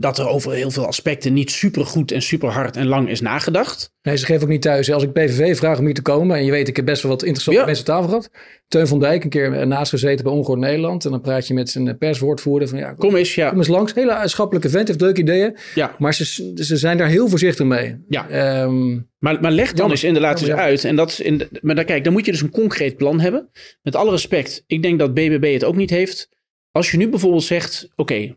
dat 0.02 0.18
er 0.18 0.28
over 0.28 0.52
heel 0.52 0.70
veel 0.70 0.86
aspecten 0.86 1.32
niet 1.32 1.50
super 1.50 1.86
goed 1.86 2.12
en 2.12 2.22
super 2.22 2.48
hard 2.48 2.76
en 2.76 2.86
lang 2.86 3.08
is 3.08 3.20
nagedacht. 3.20 3.92
Nee, 4.02 4.16
ze 4.16 4.24
geven 4.24 4.42
ook 4.42 4.48
niet 4.48 4.62
thuis. 4.62 4.92
Als 4.92 5.02
ik 5.02 5.12
PVV 5.12 5.56
vraag 5.56 5.78
om 5.78 5.84
hier 5.84 5.94
te 5.94 6.02
komen, 6.02 6.36
en 6.36 6.44
je 6.44 6.50
weet, 6.50 6.68
ik 6.68 6.76
heb 6.76 6.84
best 6.84 7.02
wel 7.02 7.10
wat 7.10 7.22
interessante 7.22 7.60
ja. 7.60 7.66
mensen 7.66 7.84
tafel 7.84 8.08
gehad. 8.08 8.30
Teun 8.68 8.86
van 8.86 9.00
Dijk, 9.00 9.24
een 9.24 9.30
keer 9.30 9.66
naast 9.66 9.90
gezeten 9.90 10.24
bij 10.24 10.32
Ongehoord 10.32 10.60
Nederland. 10.60 11.04
En 11.04 11.10
dan 11.10 11.20
praat 11.20 11.46
je 11.46 11.54
met 11.54 11.70
zijn 11.70 11.98
perswoordvoerder 11.98 12.68
van 12.68 12.78
ja, 12.78 12.92
kom 12.92 13.16
eens, 13.16 13.34
ja. 13.34 13.48
kom 13.48 13.58
eens 13.58 13.68
langs. 13.68 13.94
Hele 13.94 14.20
schappelijke 14.24 14.68
vent, 14.68 14.88
heeft 14.88 15.00
leuke 15.00 15.20
ideeën. 15.20 15.56
Ja. 15.74 15.94
Maar 15.98 16.14
ze, 16.14 16.52
ze 16.54 16.76
zijn 16.76 16.96
daar 16.96 17.08
heel 17.08 17.28
voorzichtig 17.28 17.66
mee. 17.66 17.96
Ja. 18.08 18.62
Um, 18.62 19.10
maar, 19.18 19.40
maar 19.40 19.52
leg 19.52 19.72
dan 19.72 19.90
eens 19.90 20.04
inderdaad 20.04 20.40
eens 20.40 20.50
uit. 20.50 20.84
En 20.84 20.96
dat 20.96 21.08
is 21.08 21.20
in 21.20 21.38
de, 21.38 21.48
maar 21.60 21.74
dan, 21.74 21.84
kijk, 21.84 22.04
dan 22.04 22.12
moet 22.12 22.24
je 22.24 22.32
dus 22.32 22.40
een 22.40 22.50
concreet 22.50 22.96
plan 22.96 23.20
hebben. 23.20 23.50
Met 23.82 23.96
alle 23.96 24.10
respect, 24.10 24.64
ik 24.66 24.82
denk 24.82 24.98
dat 24.98 25.14
BBB 25.14 25.52
het 25.52 25.64
ook 25.64 25.76
niet 25.76 25.90
heeft. 25.90 26.28
Als 26.70 26.90
je 26.90 26.96
nu 26.96 27.08
bijvoorbeeld 27.08 27.42
zegt, 27.42 27.88
oké, 27.96 28.36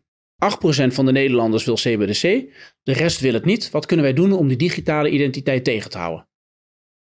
8% 0.51 0.93
van 0.93 1.05
de 1.05 1.11
Nederlanders 1.11 1.65
wil 1.65 1.75
CBDC, 1.75 2.21
de 2.83 2.93
rest 2.93 3.19
wil 3.19 3.33
het 3.33 3.45
niet. 3.45 3.71
Wat 3.71 3.85
kunnen 3.85 4.05
wij 4.05 4.13
doen 4.13 4.31
om 4.31 4.47
die 4.47 4.57
digitale 4.57 5.09
identiteit 5.09 5.63
tegen 5.63 5.89
te 5.89 5.97
houden? 5.97 6.27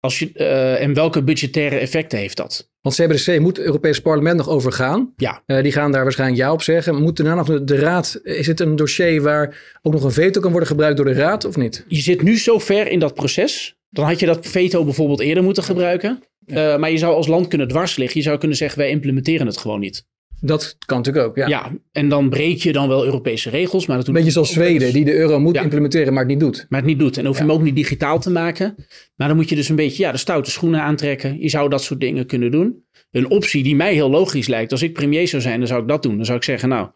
Als 0.01 0.19
je, 0.19 0.31
uh, 0.35 0.83
en 0.83 0.95
welke 0.95 1.23
budgettaire 1.23 1.77
effecten 1.77 2.19
heeft 2.19 2.37
dat? 2.37 2.71
Want 2.81 2.95
CBDC 2.95 3.41
moet 3.41 3.57
het 3.57 3.67
Europese 3.67 4.03
parlement 4.03 4.37
nog 4.37 4.49
overgaan. 4.49 5.13
Ja. 5.17 5.43
Uh, 5.47 5.63
die 5.63 5.73
gaan 5.73 5.93
daar 5.93 6.03
waarschijnlijk 6.03 6.41
ja 6.41 6.53
op 6.53 6.63
zeggen. 6.63 7.03
Moet 7.03 7.17
daarna 7.17 7.35
nog 7.35 7.47
de, 7.47 7.65
de, 7.65 7.77
raad... 7.77 8.21
Is 8.23 8.47
het 8.47 8.61
een 8.61 8.77
dossier 8.77 9.23
waar 9.23 9.79
ook 9.83 9.93
nog 9.93 10.05
een 10.05 10.11
veto 10.11 10.41
kan 10.41 10.51
worden 10.51 10.69
gebruikt 10.69 10.97
door 10.97 11.07
de 11.07 11.13
raad 11.13 11.45
of 11.45 11.57
niet? 11.57 11.85
Je 11.89 12.01
zit 12.01 12.23
nu 12.23 12.39
zo 12.39 12.59
ver 12.59 12.91
in 12.91 12.99
dat 12.99 13.15
proces. 13.15 13.77
Dan 13.91 14.05
had 14.05 14.21
je 14.21 14.27
dat 14.27 14.47
veto 14.47 14.85
bijvoorbeeld 14.85 15.21
eerder 15.21 15.43
moeten 15.43 15.63
gebruiken. 15.63 16.23
Ja. 16.47 16.73
Uh, 16.75 16.81
maar 16.81 16.91
je 16.91 16.99
zou 16.99 17.15
als 17.15 17.27
land 17.27 17.49
kunnen 17.49 17.69
dwars 17.69 17.97
liggen. 17.97 18.21
Je 18.21 18.27
zou 18.27 18.39
kunnen 18.39 18.57
zeggen 18.57 18.79
wij 18.79 18.91
implementeren 18.91 19.47
het 19.47 19.57
gewoon 19.57 19.81
niet. 19.81 20.07
Dat 20.41 20.77
kan 20.87 20.97
natuurlijk 20.97 21.27
ook, 21.27 21.37
ja. 21.37 21.47
Ja, 21.47 21.73
en 21.93 22.09
dan 22.09 22.29
breek 22.29 22.63
je 22.63 22.73
dan 22.73 22.89
wel 22.89 23.05
Europese 23.05 23.51
regels. 23.51 23.87
Maar 23.87 23.97
dat 23.97 24.13
Beetje 24.13 24.31
zoals 24.31 24.53
Zweden, 24.53 24.93
die 24.93 25.05
de 25.05 25.15
euro 25.15 25.41
moet 25.41 25.57
implementeren, 25.57 26.13
maar 26.13 26.23
het 26.23 26.31
niet 26.31 26.41
doet. 26.41 26.67
Maar 26.69 26.81
het 26.81 26.89
niet 26.89 26.99
doet. 26.99 27.17
En 27.17 27.27
hoef 27.27 27.37
je 27.37 27.43
hem 27.43 27.53
ook 27.53 27.63
niet 27.63 27.75
digitaal 27.75 28.21
te 28.21 28.31
maken. 28.31 28.75
Maar 29.15 29.29
dan 29.29 29.37
moet 29.37 29.49
je 29.49 29.55
dus 29.55 29.69
een 29.69 29.77
beetje 29.77 30.03
ja, 30.03 30.13
de 30.13 30.19
stoute 30.19 30.51
schoenen 30.51 30.81
aantrekken. 30.81 31.41
Je 31.41 31.49
zou 31.49 31.69
dat 31.69 31.83
soort 31.83 32.01
dingen 32.01 32.27
kunnen 32.27 32.51
doen. 32.51 32.85
Een 33.11 33.31
optie 33.31 33.63
die 33.63 33.77
mij 33.77 33.95
heel 33.95 34.11
logisch 34.11 34.47
lijkt. 34.47 34.73
Als 34.73 34.83
ik 34.83 34.93
premier 34.93 35.29
zou 35.29 35.43
zijn, 35.43 35.59
dan 35.59 35.69
zou 35.69 35.83
ik 35.83 35.89
dat 35.89 36.03
doen. 36.03 36.17
Dan 36.17 36.25
zou 36.25 36.39
ik 36.39 36.45
zeggen, 36.45 36.69
nou, 36.69 36.89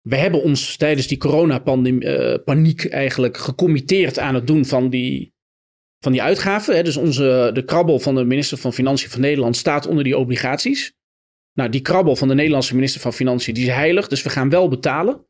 we 0.00 0.16
hebben 0.16 0.42
ons 0.42 0.76
tijdens 0.76 1.06
die 1.06 1.18
coronapaniek 1.18 2.84
uh, 2.84 2.92
eigenlijk 2.92 3.36
gecommitteerd 3.36 4.18
aan 4.18 4.34
het 4.34 4.46
doen 4.46 4.64
van 4.64 4.90
die, 4.90 5.34
van 5.98 6.12
die 6.12 6.22
uitgaven. 6.22 6.76
Hè. 6.76 6.82
Dus 6.82 6.96
onze, 6.96 7.50
de 7.54 7.64
krabbel 7.64 7.98
van 7.98 8.14
de 8.14 8.24
minister 8.24 8.58
van 8.58 8.72
Financiën 8.72 9.10
van 9.10 9.20
Nederland 9.20 9.56
staat 9.56 9.86
onder 9.86 10.04
die 10.04 10.18
obligaties. 10.18 10.98
Nou, 11.54 11.70
die 11.70 11.80
krabbel 11.80 12.16
van 12.16 12.28
de 12.28 12.34
Nederlandse 12.34 12.74
minister 12.74 13.00
van 13.00 13.12
Financiën, 13.12 13.54
die 13.54 13.66
is 13.66 13.72
heilig. 13.72 14.08
Dus 14.08 14.22
we 14.22 14.30
gaan 14.30 14.48
wel 14.48 14.68
betalen 14.68 15.26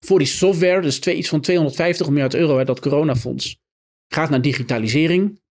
voor 0.00 0.18
die 0.18 0.28
software. 0.28 0.80
Dus 0.80 0.98
twee, 0.98 1.16
iets 1.16 1.28
van 1.28 1.40
250 1.40 2.08
miljard 2.08 2.34
euro 2.34 2.56
uit 2.58 2.66
dat 2.66 2.80
coronafonds. 2.80 3.56
Gaat 4.08 4.30
naar 4.30 4.42
digitalisering. 4.42 5.42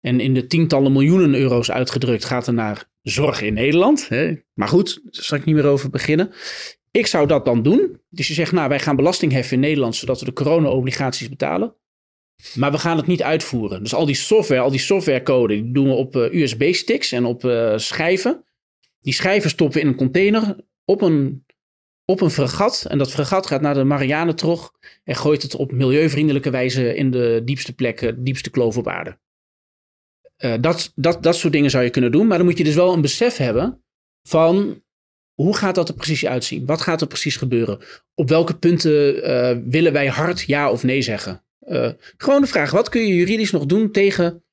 En 0.00 0.20
in 0.20 0.34
de 0.34 0.46
tientallen 0.46 0.92
miljoenen 0.92 1.34
euro's 1.34 1.70
uitgedrukt 1.70 2.24
gaat 2.24 2.46
er 2.46 2.54
naar 2.54 2.84
zorg 3.02 3.42
in 3.42 3.54
Nederland. 3.54 4.08
Hè? 4.08 4.34
Maar 4.54 4.68
goed, 4.68 5.00
daar 5.04 5.24
zal 5.24 5.38
ik 5.38 5.44
niet 5.44 5.54
meer 5.54 5.66
over 5.66 5.90
beginnen. 5.90 6.32
Ik 6.90 7.06
zou 7.06 7.26
dat 7.26 7.44
dan 7.44 7.62
doen. 7.62 8.00
Dus 8.08 8.28
je 8.28 8.34
zegt, 8.34 8.52
nou, 8.52 8.68
wij 8.68 8.80
gaan 8.80 8.96
belasting 8.96 9.32
heffen 9.32 9.54
in 9.54 9.60
Nederland, 9.60 9.96
zodat 9.96 10.20
we 10.20 10.24
de 10.24 10.32
corona-obligaties 10.32 11.28
betalen. 11.28 11.74
Maar 12.54 12.70
we 12.70 12.78
gaan 12.78 12.96
het 12.96 13.06
niet 13.06 13.22
uitvoeren. 13.22 13.82
Dus 13.82 13.94
al 13.94 14.06
die 14.06 14.14
software, 14.14 14.60
al 14.60 14.70
die 14.70 14.80
softwarecode, 14.80 15.54
die 15.54 15.72
doen 15.72 15.88
we 15.88 15.94
op 15.94 16.16
uh, 16.16 16.32
USB-sticks 16.32 17.12
en 17.12 17.24
op 17.24 17.44
uh, 17.44 17.72
schijven. 17.76 18.44
Die 19.00 19.12
schijven 19.12 19.50
stoppen 19.50 19.80
in 19.80 19.86
een 19.86 19.96
container 19.96 20.56
op 20.84 21.02
een, 21.02 21.44
op 22.04 22.20
een 22.20 22.30
fregat. 22.30 22.84
En 22.88 22.98
dat 22.98 23.10
fregat 23.10 23.46
gaat 23.46 23.60
naar 23.60 23.74
de 23.74 23.84
Marianentrog 23.84 24.72
en 25.04 25.16
gooit 25.16 25.42
het 25.42 25.54
op 25.54 25.72
milieuvriendelijke 25.72 26.50
wijze 26.50 26.94
in 26.94 27.10
de 27.10 27.42
diepste 27.44 27.74
plekken, 27.74 28.24
diepste 28.24 28.50
kloof 28.50 28.76
op 28.76 28.88
aarde. 28.88 29.18
Uh, 30.44 30.54
dat, 30.60 30.92
dat, 30.94 31.22
dat 31.22 31.36
soort 31.36 31.52
dingen 31.52 31.70
zou 31.70 31.84
je 31.84 31.90
kunnen 31.90 32.12
doen. 32.12 32.26
Maar 32.26 32.36
dan 32.36 32.46
moet 32.46 32.58
je 32.58 32.64
dus 32.64 32.74
wel 32.74 32.92
een 32.92 33.00
besef 33.00 33.36
hebben 33.36 33.82
van 34.22 34.82
hoe 35.34 35.56
gaat 35.56 35.74
dat 35.74 35.88
er 35.88 35.94
precies 35.94 36.26
uitzien? 36.26 36.66
Wat 36.66 36.80
gaat 36.80 37.00
er 37.00 37.06
precies 37.06 37.36
gebeuren? 37.36 37.78
Op 38.14 38.28
welke 38.28 38.58
punten 38.58 39.16
uh, 39.16 39.56
willen 39.64 39.92
wij 39.92 40.06
hard 40.06 40.40
ja 40.40 40.70
of 40.70 40.82
nee 40.82 41.02
zeggen? 41.02 41.44
Uh, 41.60 41.90
gewoon 42.16 42.40
de 42.40 42.46
vraag, 42.46 42.70
wat 42.70 42.88
kun 42.88 43.06
je 43.06 43.14
juridisch 43.14 43.50
nog 43.50 43.66
doen 43.66 43.92
tegen 43.92 44.44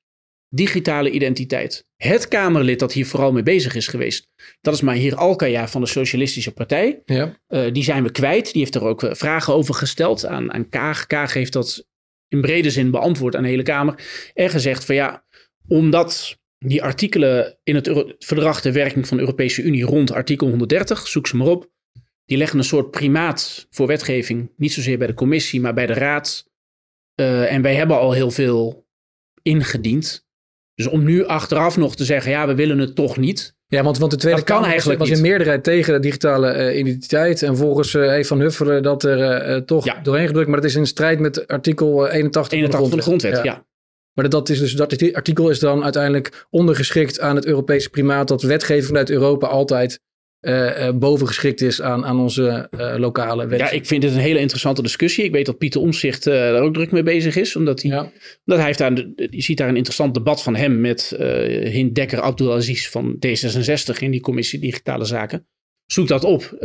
digitale 0.56 1.10
identiteit? 1.10 1.86
Het 1.96 2.28
Kamerlid 2.28 2.78
dat 2.78 2.92
hier 2.92 3.06
vooral 3.06 3.32
mee 3.32 3.42
bezig 3.42 3.74
is 3.74 3.86
geweest, 3.86 4.28
dat 4.60 4.74
is 4.74 4.80
Mahir 4.80 5.16
Alkaya 5.16 5.68
van 5.68 5.80
de 5.80 5.86
Socialistische 5.86 6.52
Partij. 6.52 7.02
Ja. 7.04 7.40
Uh, 7.48 7.72
die 7.72 7.82
zijn 7.82 8.02
we 8.02 8.10
kwijt. 8.10 8.52
Die 8.52 8.62
heeft 8.62 8.74
er 8.74 8.84
ook 8.84 9.08
vragen 9.10 9.54
over 9.54 9.74
gesteld 9.74 10.26
aan, 10.26 10.52
aan 10.52 10.68
Kaag. 10.68 11.06
Kaag 11.06 11.32
heeft 11.32 11.52
dat 11.52 11.86
in 12.28 12.40
brede 12.40 12.70
zin 12.70 12.90
beantwoord 12.90 13.36
aan 13.36 13.42
de 13.42 13.48
hele 13.48 13.62
Kamer. 13.62 13.94
En 14.34 14.50
gezegd 14.50 14.84
van 14.84 14.94
ja, 14.94 15.24
omdat 15.68 16.38
die 16.58 16.82
artikelen 16.82 17.58
in 17.62 17.74
het 17.74 18.14
verdrag 18.18 18.60
de 18.60 18.72
werking 18.72 19.06
van 19.06 19.16
de 19.16 19.22
Europese 19.22 19.62
Unie 19.62 19.84
rond 19.84 20.12
artikel 20.12 20.48
130, 20.48 21.08
zoek 21.08 21.26
ze 21.26 21.36
maar 21.36 21.46
op, 21.46 21.70
die 22.24 22.36
leggen 22.36 22.58
een 22.58 22.64
soort 22.64 22.90
primaat 22.90 23.66
voor 23.70 23.86
wetgeving. 23.86 24.52
Niet 24.56 24.72
zozeer 24.72 24.98
bij 24.98 25.06
de 25.06 25.14
commissie, 25.14 25.60
maar 25.60 25.74
bij 25.74 25.86
de 25.86 25.92
raad. 25.92 26.50
Uh, 27.20 27.52
en 27.52 27.62
wij 27.62 27.74
hebben 27.74 27.98
al 27.98 28.12
heel 28.12 28.30
veel 28.30 28.86
ingediend. 29.42 30.25
Dus 30.76 30.86
om 30.86 31.04
nu 31.04 31.24
achteraf 31.24 31.76
nog 31.76 31.96
te 31.96 32.04
zeggen, 32.04 32.30
ja, 32.30 32.46
we 32.46 32.54
willen 32.54 32.78
het 32.78 32.94
toch 32.94 33.16
niet. 33.16 33.54
Ja, 33.66 33.82
want, 33.82 33.98
want 33.98 34.10
de 34.10 34.16
Tweede 34.16 34.38
dat 34.38 34.48
Kamer 34.48 34.98
was 34.98 35.10
in 35.10 35.20
meerderheid 35.20 35.64
tegen 35.64 35.92
de 35.92 36.00
digitale 36.00 36.70
uh, 36.72 36.78
identiteit. 36.78 37.42
En 37.42 37.56
volgens 37.56 37.94
uh, 37.94 38.08
heeft 38.08 38.28
Van 38.28 38.40
Huffelen 38.40 38.82
dat 38.82 39.02
er 39.02 39.50
uh, 39.50 39.56
toch 39.56 39.84
ja. 39.84 40.00
doorheen 40.02 40.26
gedrukt. 40.26 40.48
Maar 40.48 40.60
dat 40.60 40.70
is 40.70 40.76
in 40.76 40.86
strijd 40.86 41.18
met 41.18 41.46
artikel 41.46 42.08
81, 42.08 42.52
81 42.58 42.90
van 42.90 42.96
de 42.96 43.02
grondwet. 43.02 43.04
Van 43.04 43.12
de 43.12 43.28
grondwet 43.28 43.44
ja. 43.44 43.52
ja. 43.52 43.64
Maar 44.12 44.28
dat, 44.28 44.48
is 44.48 44.58
dus, 44.58 44.72
dat 44.72 45.12
artikel 45.14 45.50
is 45.50 45.58
dan 45.58 45.84
uiteindelijk 45.84 46.46
ondergeschikt 46.50 47.20
aan 47.20 47.36
het 47.36 47.46
Europese 47.46 47.90
primaat. 47.90 48.28
Dat 48.28 48.42
wetgeving 48.42 48.86
vanuit 48.86 49.10
Europa 49.10 49.46
altijd 49.46 50.00
uh, 50.40 50.90
bovengeschikt 50.90 51.60
is 51.60 51.82
aan, 51.82 52.04
aan 52.04 52.20
onze 52.20 52.68
uh, 52.70 52.94
lokale 52.96 53.46
wet. 53.46 53.58
Ja, 53.58 53.70
ik 53.70 53.86
vind 53.86 54.02
het 54.02 54.12
een 54.12 54.18
hele 54.18 54.38
interessante 54.38 54.82
discussie. 54.82 55.24
Ik 55.24 55.32
weet 55.32 55.46
dat 55.46 55.58
Pieter 55.58 55.80
Omzicht 55.80 56.24
daar 56.24 56.62
ook 56.62 56.74
druk 56.74 56.90
mee 56.90 57.02
bezig 57.02 57.36
is. 57.36 57.56
Omdat 57.56 57.82
hij, 57.82 57.90
ja. 57.90 58.12
dat 58.44 58.56
hij 58.56 58.66
heeft 58.66 58.78
daar, 58.78 58.92
je 59.16 59.42
ziet 59.42 59.56
daar 59.56 59.68
een 59.68 59.76
interessant 59.76 60.14
debat 60.14 60.42
van 60.42 60.56
hem 60.56 60.80
met 60.80 61.14
Hind 61.62 61.94
Dekker 61.94 62.20
Abdulaziz 62.20 62.88
van 62.88 63.16
D66 63.26 63.98
in 63.98 64.10
die 64.10 64.20
commissie 64.20 64.58
Digitale 64.58 65.04
Zaken. 65.04 65.46
Zoek 65.86 66.08
dat 66.08 66.24
op. 66.24 66.56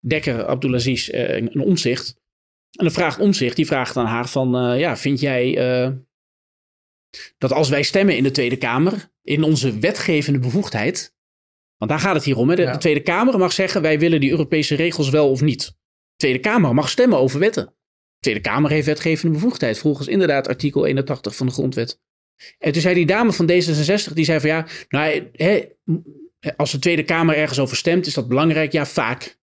Dekker 0.00 0.44
Abdulaziz 0.44 1.08
een 1.12 1.60
Omzicht. 1.60 2.16
En 2.70 2.84
dan 2.84 2.94
vraagt 2.94 3.18
Omzicht, 3.18 3.56
die 3.56 3.66
vraagt 3.66 3.96
aan 3.96 4.06
haar 4.06 4.28
van, 4.28 4.78
ja, 4.78 4.96
vind 4.96 5.20
jij 5.20 5.54
dat 7.38 7.52
als 7.52 7.68
wij 7.68 7.82
stemmen 7.82 8.16
in 8.16 8.22
de 8.22 8.30
Tweede 8.30 8.56
Kamer, 8.56 9.10
in 9.22 9.42
onze 9.42 9.78
wetgevende 9.78 10.38
bevoegdheid, 10.38 11.15
want 11.78 11.90
daar 11.90 12.00
gaat 12.00 12.14
het 12.14 12.24
hier 12.24 12.36
om, 12.36 12.48
hè? 12.48 12.56
De, 12.56 12.62
ja. 12.62 12.72
de, 12.72 12.78
Tweede 12.78 13.00
Kamer 13.00 13.38
mag 13.38 13.52
zeggen, 13.52 13.82
wij 13.82 13.98
willen 13.98 14.20
die 14.20 14.30
Europese 14.30 14.74
regels 14.74 15.10
wel 15.10 15.30
of 15.30 15.40
niet. 15.40 15.64
De 15.66 15.74
Tweede 16.16 16.38
Kamer 16.38 16.74
mag 16.74 16.88
stemmen 16.88 17.18
over 17.18 17.40
wetten. 17.40 17.64
De 17.64 18.20
Tweede 18.20 18.40
Kamer 18.40 18.70
heeft 18.70 18.86
wetgevende 18.86 19.34
bevoegdheid, 19.34 19.78
volgens 19.78 20.08
inderdaad 20.08 20.48
artikel 20.48 20.86
81 20.86 21.36
van 21.36 21.46
de 21.46 21.52
grondwet. 21.52 22.00
En 22.58 22.72
toen 22.72 22.82
zei 22.82 22.94
die 22.94 23.06
dame 23.06 23.32
van 23.32 23.50
D66, 23.50 24.12
die 24.12 24.24
zei 24.24 24.40
van 24.40 24.48
ja, 24.48 24.66
nou, 24.88 25.28
hè, 25.32 25.64
als 26.56 26.72
de 26.72 26.78
Tweede 26.78 27.02
Kamer 27.02 27.36
ergens 27.36 27.58
over 27.58 27.76
stemt, 27.76 28.06
is 28.06 28.14
dat 28.14 28.28
belangrijk? 28.28 28.72
Ja, 28.72 28.86
vaak. 28.86 29.38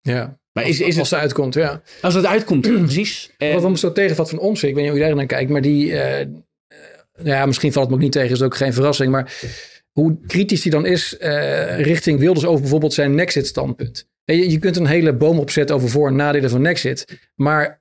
Ja. 0.00 0.40
Maar 0.52 0.68
is, 0.68 0.80
is 0.80 0.98
als 0.98 1.10
het 1.10 1.20
uitkomt, 1.20 1.54
ja. 1.54 1.82
Als 2.00 2.14
het 2.14 2.26
uitkomt, 2.26 2.60
precies. 2.84 3.30
Wat 3.38 3.62
we 3.62 3.78
zo 3.78 3.92
tegenvat 3.92 4.30
van 4.30 4.38
Omtzigt, 4.38 4.68
ik 4.68 4.74
weet 4.74 4.82
niet 4.82 4.92
hoe 4.92 5.00
je 5.00 5.06
daar 5.06 5.16
naar 5.16 5.26
kijkt, 5.26 5.50
maar 5.50 5.60
die, 5.60 5.86
uh, 5.86 6.20
ja, 7.22 7.46
misschien 7.46 7.72
valt 7.72 7.84
het 7.84 7.94
me 7.94 7.94
ook 7.94 8.02
niet 8.02 8.12
tegen, 8.12 8.30
is 8.30 8.42
ook 8.42 8.56
geen 8.56 8.72
verrassing, 8.72 9.10
maar 9.10 9.32
hoe 9.92 10.18
kritisch 10.26 10.62
die 10.62 10.72
dan 10.72 10.86
is 10.86 11.16
uh, 11.20 11.80
richting 11.80 12.18
Wilders 12.18 12.46
over 12.46 12.60
bijvoorbeeld 12.60 12.92
zijn 12.92 13.14
Nexit-standpunt. 13.14 14.06
Je, 14.24 14.50
je 14.50 14.58
kunt 14.58 14.76
een 14.76 14.86
hele 14.86 15.14
boom 15.14 15.38
opzetten 15.38 15.76
over 15.76 15.88
voor- 15.88 16.08
en 16.08 16.16
nadelen 16.16 16.50
van 16.50 16.62
Nexit, 16.62 17.30
maar 17.34 17.80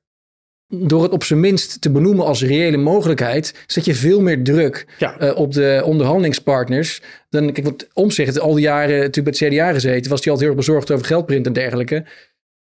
door 0.73 1.03
het 1.03 1.11
op 1.11 1.23
zijn 1.23 1.39
minst 1.39 1.81
te 1.81 1.91
benoemen 1.91 2.25
als 2.25 2.43
reële 2.43 2.77
mogelijkheid, 2.77 3.53
zet 3.67 3.85
je 3.85 3.95
veel 3.95 4.21
meer 4.21 4.43
druk 4.43 4.85
ja. 4.97 5.21
uh, 5.21 5.37
op 5.37 5.53
de 5.53 5.81
onderhandelingspartners. 5.85 7.01
Dan, 7.29 7.51
kijk, 7.51 7.67
wat 7.67 7.87
omzicht, 7.93 8.39
al 8.39 8.53
die 8.53 8.63
jaren, 8.63 8.99
natuurlijk 8.99 9.37
bij 9.37 9.47
het 9.47 9.53
CDA 9.53 9.71
gezeten, 9.71 10.09
was 10.09 10.23
hij 10.23 10.31
altijd 10.31 10.39
heel 10.39 10.47
erg 10.47 10.65
bezorgd 10.65 10.91
over 10.91 11.05
geldprint 11.05 11.45
en 11.45 11.53
dergelijke. 11.53 12.05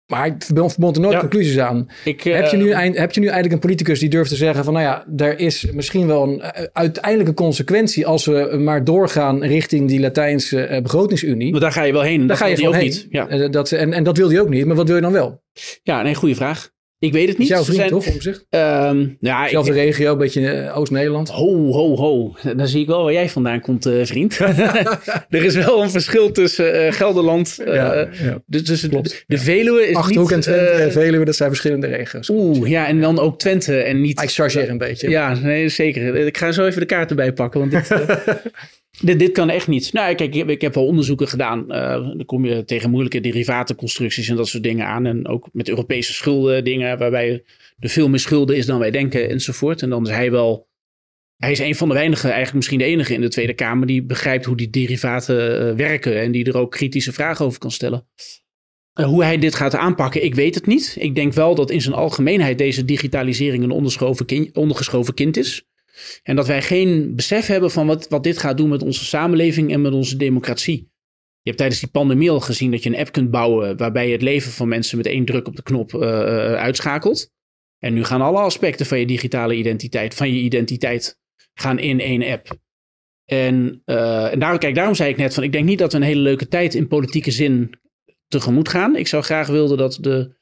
Maar 0.08 0.26
ik 0.26 0.34
verbond 0.38 0.96
er 0.96 1.02
nooit 1.02 1.14
ja. 1.14 1.20
conclusies 1.20 1.58
aan. 1.58 1.88
Ik, 2.04 2.24
uh, 2.24 2.34
heb, 2.34 2.46
je 2.46 2.56
nu, 2.56 2.72
heb 2.74 3.12
je 3.12 3.20
nu 3.20 3.26
eigenlijk 3.26 3.54
een 3.54 3.60
politicus 3.60 4.00
die 4.00 4.08
durft 4.08 4.30
te 4.30 4.36
zeggen 4.36 4.64
van... 4.64 4.72
nou 4.72 4.84
ja, 4.84 5.06
er 5.16 5.38
is 5.38 5.70
misschien 5.72 6.06
wel 6.06 6.22
een 6.22 6.38
uh, 6.38 6.48
uiteindelijke 6.72 7.34
consequentie... 7.34 8.06
als 8.06 8.24
we 8.24 8.56
maar 8.58 8.84
doorgaan 8.84 9.44
richting 9.44 9.88
die 9.88 10.00
Latijnse 10.00 10.68
uh, 10.68 10.80
begrotingsunie. 10.80 11.50
Maar 11.50 11.60
daar 11.60 11.72
ga 11.72 11.82
je 11.82 11.92
wel 11.92 12.02
heen. 12.02 12.26
Daar 12.26 12.36
ga 12.36 12.46
je 12.46 12.56
gewoon 12.56 12.74
ook 12.74 12.80
heen. 12.80 12.84
niet. 12.84 13.06
Ja. 13.10 13.48
dat, 13.48 13.72
en, 13.72 13.92
en 13.92 14.04
dat 14.04 14.16
wil 14.16 14.28
hij 14.28 14.40
ook 14.40 14.48
niet. 14.48 14.66
Maar 14.66 14.76
wat 14.76 14.86
wil 14.86 14.96
je 14.96 15.02
dan 15.02 15.12
wel? 15.12 15.42
Ja, 15.82 16.02
nee, 16.02 16.14
goede 16.14 16.34
vraag. 16.34 16.70
Ik 17.00 17.12
weet 17.12 17.28
het 17.28 17.38
niet. 17.38 17.48
Jouw 17.48 17.64
vriend, 17.64 17.76
zijn, 17.76 17.90
toch, 17.90 18.06
om 18.06 18.20
zich? 18.20 18.44
Um, 18.50 19.16
ja, 19.20 19.48
Zelfde 19.48 19.70
ik, 19.70 19.76
regio, 19.76 20.12
een 20.12 20.18
beetje 20.18 20.40
uh, 20.40 20.78
Oost-Nederland. 20.78 21.28
Ho, 21.28 21.72
ho, 21.72 21.96
ho. 21.96 22.36
Dan 22.56 22.68
zie 22.68 22.80
ik 22.80 22.86
wel 22.86 23.02
waar 23.02 23.12
jij 23.12 23.28
vandaan 23.28 23.60
komt, 23.60 23.86
uh, 23.86 24.04
vriend. 24.04 24.38
er 25.28 25.44
is 25.44 25.54
wel 25.54 25.82
een 25.82 25.90
verschil 25.90 26.30
tussen 26.30 26.86
uh, 26.86 26.92
Gelderland. 26.92 27.58
ja, 27.64 28.08
ja. 28.22 28.42
Dus, 28.46 28.88
Klopt. 28.88 29.24
de 29.26 29.38
Veluwe 29.38 29.88
is 29.88 29.96
Achterhoek 29.96 30.34
niet... 30.34 30.46
en 30.46 30.52
Twente 30.52 30.70
en 30.70 30.92
Veluwe, 30.92 31.24
dat 31.24 31.36
zijn 31.36 31.48
verschillende 31.48 31.86
regio's. 31.86 32.28
Oeh, 32.28 32.68
ja, 32.68 32.86
en 32.86 33.00
dan 33.00 33.18
ook 33.18 33.38
Twente 33.38 33.80
en 33.80 34.00
niet... 34.00 34.22
Ik 34.22 34.30
chargeer 34.30 34.68
een 34.68 34.78
beetje. 34.78 35.10
Ja, 35.10 35.34
nee, 35.34 35.68
zeker. 35.68 36.16
Ik 36.16 36.38
ga 36.38 36.52
zo 36.52 36.66
even 36.66 36.80
de 36.80 36.86
kaarten 36.86 37.16
bijpakken, 37.16 37.60
want 37.60 37.72
dit... 37.72 37.88
Dit, 39.00 39.18
dit 39.18 39.32
kan 39.32 39.50
echt 39.50 39.68
niet. 39.68 39.92
Nou, 39.92 40.14
kijk, 40.14 40.34
ik, 40.34 40.60
heb 40.60 40.74
wel 40.74 40.86
onderzoeken 40.86 41.28
gedaan. 41.28 41.64
Uh, 41.68 41.92
dan 41.92 42.24
kom 42.24 42.44
je 42.44 42.64
tegen 42.64 42.90
moeilijke 42.90 43.20
derivatenconstructies 43.20 44.28
en 44.28 44.36
dat 44.36 44.48
soort 44.48 44.62
dingen 44.62 44.86
aan. 44.86 45.06
En 45.06 45.28
ook 45.28 45.48
met 45.52 45.68
Europese 45.68 46.12
schulden 46.12 46.64
dingen, 46.64 46.98
waarbij 46.98 47.42
er 47.78 47.88
veel 47.88 48.08
meer 48.08 48.18
schulden 48.18 48.56
is 48.56 48.66
dan 48.66 48.78
wij 48.78 48.90
denken 48.90 49.28
enzovoort. 49.28 49.82
En 49.82 49.90
dan 49.90 50.04
is 50.06 50.10
hij 50.10 50.30
wel... 50.30 50.66
Hij 51.36 51.52
is 51.52 51.58
een 51.58 51.74
van 51.74 51.88
de 51.88 51.94
weinigen, 51.94 52.24
eigenlijk 52.24 52.56
misschien 52.56 52.78
de 52.78 52.84
enige 52.84 53.14
in 53.14 53.20
de 53.20 53.28
Tweede 53.28 53.54
Kamer... 53.54 53.86
die 53.86 54.02
begrijpt 54.02 54.44
hoe 54.44 54.56
die 54.56 54.70
derivaten 54.70 55.68
uh, 55.68 55.74
werken 55.74 56.20
en 56.20 56.32
die 56.32 56.44
er 56.44 56.56
ook 56.56 56.70
kritische 56.70 57.12
vragen 57.12 57.44
over 57.44 57.58
kan 57.58 57.70
stellen. 57.70 58.06
Uh, 59.00 59.06
hoe 59.06 59.24
hij 59.24 59.38
dit 59.38 59.54
gaat 59.54 59.74
aanpakken, 59.74 60.24
ik 60.24 60.34
weet 60.34 60.54
het 60.54 60.66
niet. 60.66 60.96
Ik 60.98 61.14
denk 61.14 61.32
wel 61.32 61.54
dat 61.54 61.70
in 61.70 61.80
zijn 61.80 61.94
algemeenheid 61.94 62.58
deze 62.58 62.84
digitalisering 62.84 63.64
een 63.64 63.70
ondergeschoven 64.52 65.14
kind 65.14 65.36
is. 65.36 65.66
En 66.22 66.36
dat 66.36 66.46
wij 66.46 66.62
geen 66.62 67.14
besef 67.14 67.46
hebben 67.46 67.70
van 67.70 67.86
wat, 67.86 68.08
wat 68.08 68.22
dit 68.22 68.38
gaat 68.38 68.56
doen 68.56 68.68
met 68.68 68.82
onze 68.82 69.04
samenleving 69.04 69.72
en 69.72 69.80
met 69.80 69.92
onze 69.92 70.16
democratie. 70.16 70.90
Je 71.40 71.54
hebt 71.54 71.56
tijdens 71.56 71.80
die 71.80 71.90
pandemie 71.90 72.30
al 72.30 72.40
gezien 72.40 72.70
dat 72.70 72.82
je 72.82 72.88
een 72.88 72.98
app 72.98 73.12
kunt 73.12 73.30
bouwen 73.30 73.76
waarbij 73.76 74.06
je 74.06 74.12
het 74.12 74.22
leven 74.22 74.52
van 74.52 74.68
mensen 74.68 74.96
met 74.96 75.06
één 75.06 75.24
druk 75.24 75.46
op 75.46 75.56
de 75.56 75.62
knop 75.62 75.92
uh, 75.92 76.00
uitschakelt. 76.54 77.30
En 77.78 77.94
nu 77.94 78.04
gaan 78.04 78.20
alle 78.20 78.38
aspecten 78.38 78.86
van 78.86 78.98
je 78.98 79.06
digitale 79.06 79.54
identiteit, 79.54 80.14
van 80.14 80.34
je 80.34 80.40
identiteit, 80.40 81.18
gaan 81.54 81.78
in 81.78 82.00
één 82.00 82.22
app. 82.22 82.58
En, 83.24 83.82
uh, 83.86 84.32
en 84.32 84.38
daarom, 84.38 84.58
kijk, 84.58 84.74
daarom 84.74 84.94
zei 84.94 85.10
ik 85.10 85.16
net 85.16 85.34
van, 85.34 85.42
ik 85.42 85.52
denk 85.52 85.64
niet 85.64 85.78
dat 85.78 85.92
we 85.92 85.98
een 85.98 86.04
hele 86.04 86.20
leuke 86.20 86.48
tijd 86.48 86.74
in 86.74 86.88
politieke 86.88 87.30
zin 87.30 87.70
tegemoet 88.28 88.68
gaan. 88.68 88.96
Ik 88.96 89.06
zou 89.06 89.22
graag 89.22 89.46
willen 89.46 89.76
dat 89.78 89.98
de 90.00 90.36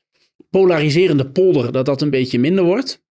polariserende 0.51 1.31
polder, 1.31 1.73
dat 1.73 1.87
dat 1.87 2.03
een 2.03 2.11
beetje 2.11 2.39
minder 2.39 2.65
wordt. 2.65 3.05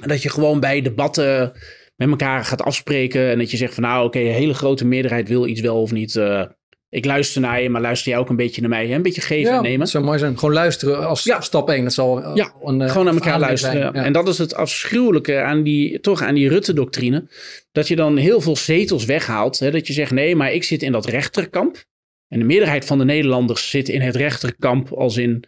Dat 0.00 0.22
je 0.22 0.30
gewoon 0.30 0.60
bij 0.60 0.82
debatten 0.82 1.52
met 1.96 2.08
elkaar 2.08 2.44
gaat 2.44 2.62
afspreken. 2.62 3.30
En 3.30 3.38
dat 3.38 3.50
je 3.50 3.56
zegt 3.56 3.74
van 3.74 3.82
nou 3.82 4.06
oké, 4.06 4.18
okay, 4.18 4.28
een 4.28 4.34
hele 4.34 4.54
grote 4.54 4.84
meerderheid 4.84 5.28
wil 5.28 5.46
iets 5.46 5.60
wel 5.60 5.82
of 5.82 5.92
niet. 5.92 6.14
Uh, 6.14 6.44
ik 6.88 7.04
luister 7.04 7.40
naar 7.40 7.62
je, 7.62 7.70
maar 7.70 7.80
luister 7.80 8.10
jij 8.10 8.20
ook 8.20 8.28
een 8.28 8.36
beetje 8.36 8.60
naar 8.60 8.70
mij. 8.70 8.86
Hè? 8.86 8.94
Een 8.94 9.02
beetje 9.02 9.20
geven 9.20 9.50
ja, 9.50 9.56
en 9.56 9.62
nemen. 9.62 9.78
Dat 9.78 9.88
zou 9.88 10.04
mooi 10.04 10.18
zijn. 10.18 10.38
Gewoon 10.38 10.54
luisteren 10.54 11.06
als 11.06 11.22
ja. 11.22 11.40
stap 11.40 11.70
1. 11.70 11.84
Dat 11.84 11.92
zal 11.92 12.20
uh, 12.20 12.30
ja, 12.34 12.52
een, 12.62 12.80
uh, 12.80 12.88
gewoon 12.88 13.04
naar 13.04 13.14
elkaar 13.14 13.38
luisteren. 13.38 13.80
Ja. 13.80 13.92
En 13.92 14.12
dat 14.12 14.28
is 14.28 14.38
het 14.38 14.54
afschuwelijke 14.54 15.40
aan 15.40 15.62
die, 15.62 16.00
toch 16.00 16.22
aan 16.22 16.34
die 16.34 16.48
Rutte-doctrine. 16.48 17.28
Dat 17.72 17.88
je 17.88 17.96
dan 17.96 18.16
heel 18.16 18.40
veel 18.40 18.56
zetels 18.56 19.04
weghaalt. 19.04 19.58
Hè? 19.58 19.70
Dat 19.70 19.86
je 19.86 19.92
zegt 19.92 20.10
nee, 20.10 20.36
maar 20.36 20.52
ik 20.52 20.64
zit 20.64 20.82
in 20.82 20.92
dat 20.92 21.06
rechterkamp. 21.06 21.84
En 22.28 22.38
de 22.38 22.44
meerderheid 22.44 22.84
van 22.84 22.98
de 22.98 23.04
Nederlanders 23.04 23.70
zit 23.70 23.88
in 23.88 24.00
het 24.00 24.16
rechterkamp 24.16 24.92
als 24.92 25.16
in... 25.16 25.44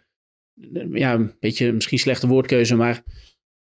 Ja, 0.93 1.13
een 1.13 1.37
beetje 1.41 1.73
misschien 1.73 1.99
slechte 1.99 2.27
woordkeuze, 2.27 2.75
maar 2.75 3.03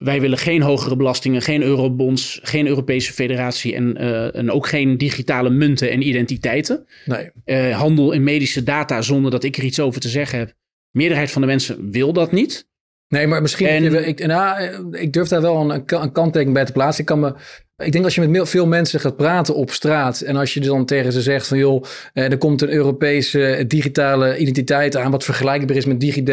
wij 0.04 0.22
willen 0.22 0.38
geen 0.38 0.62
hogere 0.62 0.96
belastingen, 0.96 1.42
geen 1.42 1.62
eurobonds, 1.62 2.40
geen 2.44 2.68
Europese 2.68 3.14
federatie 3.14 3.76
en, 3.76 3.98
uh, 4.02 4.36
en 4.36 4.52
ook 4.52 4.68
geen 4.68 4.98
digitale 4.98 5.50
munten 5.50 5.92
en 5.92 6.08
identiteiten. 6.08 6.86
Nee. 7.06 7.32
Uh, 7.46 7.78
handel 7.78 8.12
in 8.12 8.24
medische 8.24 8.64
data 8.64 9.02
zonder 9.02 9.32
dat 9.32 9.44
ik 9.44 9.58
er 9.58 9.64
iets 9.64 9.80
over 9.80 10.02
te 10.02 10.10
zeggen 10.10 10.40
heb. 10.40 10.54
Meerderheid 10.92 11.32
van 11.32 11.42
de 11.42 11.48
mensen 11.48 11.92
wil 11.92 12.14
dat 12.14 12.32
niet. 12.32 12.68
Nee, 13.08 13.28
maar 13.28 13.42
misschien. 13.42 13.68
En, 13.68 14.08
ik, 14.08 14.26
nou, 14.26 14.62
ik 14.92 15.14
durf 15.14 15.28
daar 15.28 15.42
wel 15.42 15.72
een, 15.72 15.84
een 15.86 16.12
kanttekening 16.12 16.54
bij 16.54 16.66
te 16.66 16.72
plaatsen. 16.72 17.02
Ik 17.02 17.08
kan 17.08 17.20
me 17.20 17.34
Ik 17.86 17.92
denk 17.92 18.04
als 18.04 18.16
je 18.16 18.28
met 18.28 18.50
veel 18.50 18.68
mensen 18.68 19.00
gaat 19.00 19.16
praten 19.16 19.56
op 19.56 19.72
straat 19.72 20.22
en 20.22 20.36
als 20.36 20.54
je 20.54 20.60
dan 20.60 20.86
tegen 20.86 21.12
ze 21.12 21.22
zegt 21.22 21.48
van 21.48 21.58
joh, 21.58 21.84
eh, 22.14 22.32
er 22.32 22.38
komt 22.38 22.62
een 22.62 22.72
Europese 22.72 23.66
digitale 23.68 24.38
identiteit 24.38 24.98
aan 24.98 25.12
wat 25.12 25.24
vergelijkbaar 25.24 25.76
is 25.76 25.86
met 25.86 26.00
DigiD, 26.00 26.28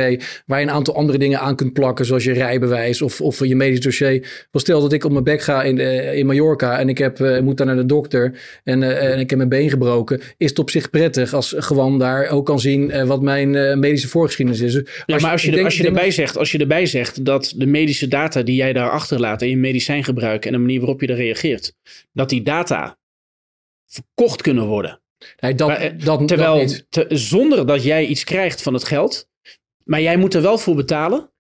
waar 0.47 0.61
je 0.61 0.67
een 0.67 0.73
aantal 0.73 0.95
andere 0.95 1.19
dingen 1.19 1.41
aan 1.41 1.57
kunt 1.57 1.73
plakken, 1.73 2.05
zoals 2.05 2.25
je 2.25 2.33
rijbewijs 2.33 3.03
of, 3.03 3.21
of 3.21 3.47
je 3.47 3.57
medisch 3.57 3.81
dossier. 3.81 4.47
Stel 4.53 4.81
dat 4.81 4.93
ik 4.93 5.05
op 5.05 5.13
mijn 5.13 5.25
bek 5.25 5.43
ga 5.43 5.63
in, 5.63 5.79
uh, 5.79 6.17
in 6.17 6.27
Mallorca 6.27 6.79
en 6.79 6.89
ik 6.89 6.99
heb, 6.99 7.19
uh, 7.19 7.41
moet 7.41 7.57
daar 7.57 7.67
naar 7.67 7.77
de 7.77 7.87
dokter 7.87 8.39
en, 8.65 8.83
en 8.83 9.19
ik 9.19 9.31
heb 9.31 9.39
mijn 9.39 9.51
been 9.51 9.71
gebroken, 9.71 10.21
is 10.37 10.49
het 10.49 10.59
op 10.59 10.71
zich 10.71 10.91
prettig 10.91 11.35
als 11.35 11.55
gewoon 11.57 11.99
daar 11.99 12.29
ook 12.29 12.47
kan 12.47 12.61
zien 12.61 13.07
wat 13.07 13.23
mijn 13.23 13.79
medische 13.79 14.09
voorgeschiedenis 14.09 14.61
is. 14.61 14.73
Dus 14.73 14.83
ja, 15.07 15.19
maar 15.19 15.31
als 15.31 15.43
je, 15.43 15.65
als 15.65 15.77
je, 15.77 15.87
erbij 15.87 16.11
zegt, 16.11 16.37
als 16.37 16.53
je 16.53 16.59
erbij 16.59 16.87
zegt 16.87 17.25
dat 17.25 17.55
de 17.57 17.67
medische 17.67 18.09
data 18.09 18.43
die 18.43 18.57
jij 18.57 18.73
daar 18.73 18.91
achterlaat 18.91 19.43
en 19.43 19.49
je 19.49 19.57
medicijn 19.57 20.05
gebruikt 20.05 20.47
en 20.47 20.53
de 20.53 20.59
manier 20.59 20.79
waarop 20.79 21.01
je 21.01 21.07
daar 21.07 21.17
reageert, 21.17 21.39
dat 22.13 22.29
die 22.29 22.43
data 22.43 22.99
verkocht 23.87 24.43
kunnen 24.43 24.67
worden. 24.67 25.03
Nee, 25.37 25.55
dat, 25.55 25.69
maar, 25.69 25.99
dat, 25.99 26.29
terwijl 26.29 26.57
dat 26.57 26.67
niet. 26.67 26.87
Te, 26.89 27.07
zonder 27.09 27.67
dat 27.67 27.83
jij 27.83 28.07
iets 28.07 28.25
krijgt 28.25 28.63
van 28.63 28.75
het 28.75 28.85
geld, 28.85 29.29
maar 29.85 30.01
jij 30.01 30.17
moet 30.17 30.35
er 30.35 30.43
wel 30.43 30.59
voor 30.59 30.75
betalen. 30.75 31.33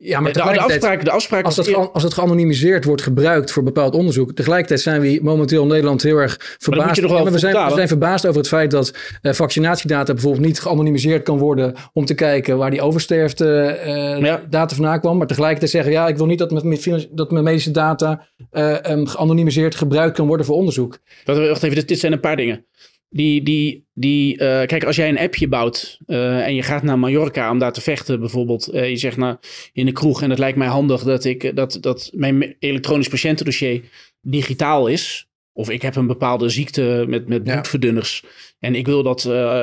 Ja, 0.00 0.20
maar 0.20 0.32
de, 0.32 0.42
afspraak, 0.42 1.04
de 1.04 1.10
afspraak 1.10 1.44
als, 1.44 1.56
het, 1.56 1.74
als 1.92 2.02
het 2.02 2.14
geanonimiseerd 2.14 2.84
wordt 2.84 3.02
gebruikt 3.02 3.50
voor 3.50 3.62
bepaald 3.62 3.94
onderzoek. 3.94 4.32
Tegelijkertijd 4.32 4.80
zijn 4.80 5.00
we 5.00 5.18
momenteel 5.22 5.62
in 5.62 5.68
Nederland 5.68 6.02
heel 6.02 6.16
erg 6.16 6.56
verbaasd. 6.58 7.00
We, 7.00 7.38
zijn, 7.38 7.66
we 7.66 7.74
zijn 7.74 7.88
verbaasd 7.88 8.26
over 8.26 8.38
het 8.38 8.48
feit 8.48 8.70
dat 8.70 8.94
uh, 9.22 9.32
vaccinatiedata 9.32 10.12
bijvoorbeeld 10.12 10.46
niet 10.46 10.60
geanonimiseerd 10.60 11.22
kan 11.22 11.38
worden. 11.38 11.74
om 11.92 12.04
te 12.04 12.14
kijken 12.14 12.58
waar 12.58 12.70
die 12.70 12.80
oversterfte 12.80 13.78
uh, 13.86 14.20
ja. 14.24 14.42
data 14.50 14.74
vandaan 14.74 15.00
kwam. 15.00 15.16
Maar 15.16 15.26
tegelijkertijd 15.26 15.70
zeggen: 15.70 15.92
ja, 15.92 16.08
ik 16.08 16.16
wil 16.16 16.26
niet 16.26 16.38
dat 16.38 16.50
mijn, 16.50 17.06
dat 17.10 17.30
mijn 17.30 17.44
medische 17.44 17.70
data 17.70 18.26
uh, 18.52 18.76
um, 18.90 19.06
geanonimiseerd 19.06 19.74
gebruikt 19.74 20.16
kan 20.16 20.26
worden 20.26 20.46
voor 20.46 20.56
onderzoek. 20.56 20.98
Wacht 21.24 21.62
even, 21.62 21.74
dit, 21.74 21.88
dit 21.88 21.98
zijn 21.98 22.12
een 22.12 22.20
paar 22.20 22.36
dingen. 22.36 22.66
Die, 23.10 23.42
die, 23.42 23.86
die, 23.94 24.34
uh, 24.34 24.38
kijk, 24.38 24.84
als 24.84 24.96
jij 24.96 25.08
een 25.08 25.18
appje 25.18 25.48
bouwt 25.48 25.98
uh, 26.06 26.46
en 26.46 26.54
je 26.54 26.62
gaat 26.62 26.82
naar 26.82 26.98
Mallorca 26.98 27.50
om 27.50 27.58
daar 27.58 27.72
te 27.72 27.80
vechten, 27.80 28.20
bijvoorbeeld. 28.20 28.74
Uh, 28.74 28.88
je 28.88 28.96
zegt 28.96 29.16
nou 29.16 29.36
in 29.72 29.86
de 29.86 29.92
kroeg 29.92 30.22
en 30.22 30.30
het 30.30 30.38
lijkt 30.38 30.58
mij 30.58 30.68
handig 30.68 31.02
dat, 31.02 31.24
ik, 31.24 31.56
dat, 31.56 31.78
dat 31.80 32.10
mijn 32.14 32.56
elektronisch 32.58 33.08
patiëntendossier 33.08 33.82
digitaal 34.20 34.86
is. 34.86 35.28
Of 35.52 35.70
ik 35.70 35.82
heb 35.82 35.96
een 35.96 36.06
bepaalde 36.06 36.48
ziekte 36.48 37.04
met, 37.08 37.28
met 37.28 37.44
bloedverdunners. 37.44 38.20
Ja. 38.22 38.28
En 38.58 38.74
ik 38.74 38.86
wil 38.86 39.02
dat, 39.02 39.22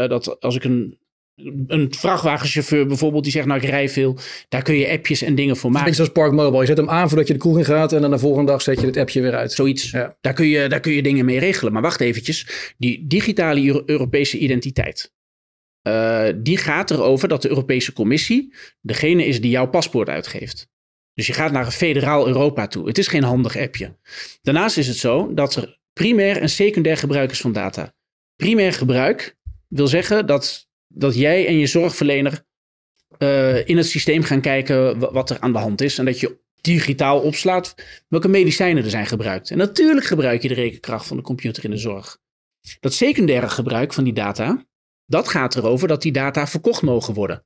dat 0.09 0.39
als 0.39 0.55
ik 0.55 0.63
een 0.63 0.97
een 1.67 1.93
vrachtwagenchauffeur 1.93 2.87
bijvoorbeeld 2.87 3.23
die 3.23 3.31
zegt, 3.31 3.45
nou 3.45 3.61
ik 3.61 3.69
rij 3.69 3.89
veel. 3.89 4.17
Daar 4.49 4.61
kun 4.61 4.75
je 4.75 4.89
appjes 4.89 5.21
en 5.21 5.35
dingen 5.35 5.57
voor 5.57 5.71
maken. 5.71 5.85
Beetje 5.85 6.03
zoals 6.03 6.19
Park 6.19 6.31
Mobile. 6.31 6.59
Je 6.61 6.67
zet 6.67 6.77
hem 6.77 6.89
aan 6.89 7.07
voordat 7.07 7.27
je 7.27 7.33
de 7.33 7.39
kroeg 7.39 7.57
in 7.57 7.65
gaat 7.65 7.93
en 7.93 8.01
dan 8.01 8.11
de 8.11 8.19
volgende 8.19 8.51
dag 8.51 8.61
zet 8.61 8.79
je 8.79 8.85
het 8.85 8.97
appje 8.97 9.21
weer 9.21 9.35
uit. 9.35 9.51
Zoiets. 9.51 9.91
Ja. 9.91 10.17
Daar, 10.21 10.33
kun 10.33 10.47
je, 10.47 10.69
daar 10.69 10.79
kun 10.79 10.91
je 10.91 11.01
dingen 11.01 11.25
mee 11.25 11.39
regelen. 11.39 11.73
Maar 11.73 11.81
wacht 11.81 12.01
eventjes. 12.01 12.73
Die 12.77 13.07
digitale 13.07 13.65
Euro 13.65 13.83
Europese 13.85 14.37
identiteit. 14.37 15.13
Uh, 15.87 16.27
die 16.35 16.57
gaat 16.57 16.91
erover 16.91 17.27
dat 17.27 17.41
de 17.41 17.49
Europese 17.49 17.93
Commissie 17.93 18.53
degene 18.81 19.25
is 19.25 19.41
die 19.41 19.51
jouw 19.51 19.67
paspoort 19.67 20.09
uitgeeft. 20.09 20.67
Dus 21.13 21.27
je 21.27 21.33
gaat 21.33 21.51
naar 21.51 21.65
een 21.65 21.71
federaal 21.71 22.27
Europa 22.27 22.67
toe. 22.67 22.87
Het 22.87 22.97
is 22.97 23.07
geen 23.07 23.23
handig 23.23 23.57
appje. 23.57 23.97
Daarnaast 24.41 24.77
is 24.77 24.87
het 24.87 24.97
zo 24.97 25.33
dat 25.33 25.55
er 25.55 25.79
primair 25.93 26.37
en 26.37 26.49
secundair 26.49 26.97
gebruik 26.97 27.31
is 27.31 27.41
van 27.41 27.51
data. 27.51 27.93
Primair 28.35 28.73
gebruik 28.73 29.37
wil 29.67 29.87
zeggen 29.87 30.27
dat 30.27 30.64
dat 30.95 31.15
jij 31.15 31.47
en 31.47 31.57
je 31.57 31.67
zorgverlener 31.67 32.45
uh, 33.19 33.67
in 33.67 33.77
het 33.77 33.85
systeem 33.85 34.23
gaan 34.23 34.41
kijken 34.41 34.99
wat 34.99 35.29
er 35.29 35.39
aan 35.39 35.51
de 35.51 35.57
hand 35.57 35.81
is. 35.81 35.97
En 35.97 36.05
dat 36.05 36.19
je 36.19 36.39
digitaal 36.61 37.19
opslaat 37.19 37.75
welke 38.07 38.27
medicijnen 38.27 38.83
er 38.83 38.89
zijn 38.89 39.05
gebruikt. 39.05 39.51
En 39.51 39.57
natuurlijk 39.57 40.05
gebruik 40.05 40.41
je 40.41 40.47
de 40.47 40.53
rekenkracht 40.53 41.07
van 41.07 41.17
de 41.17 41.23
computer 41.23 41.63
in 41.63 41.71
de 41.71 41.77
zorg. 41.77 42.17
Dat 42.79 42.93
secundaire 42.93 43.49
gebruik 43.49 43.93
van 43.93 44.03
die 44.03 44.13
data, 44.13 44.65
dat 45.05 45.27
gaat 45.27 45.55
erover 45.55 45.87
dat 45.87 46.01
die 46.01 46.11
data 46.11 46.47
verkocht 46.47 46.81
mogen 46.81 47.13
worden. 47.13 47.45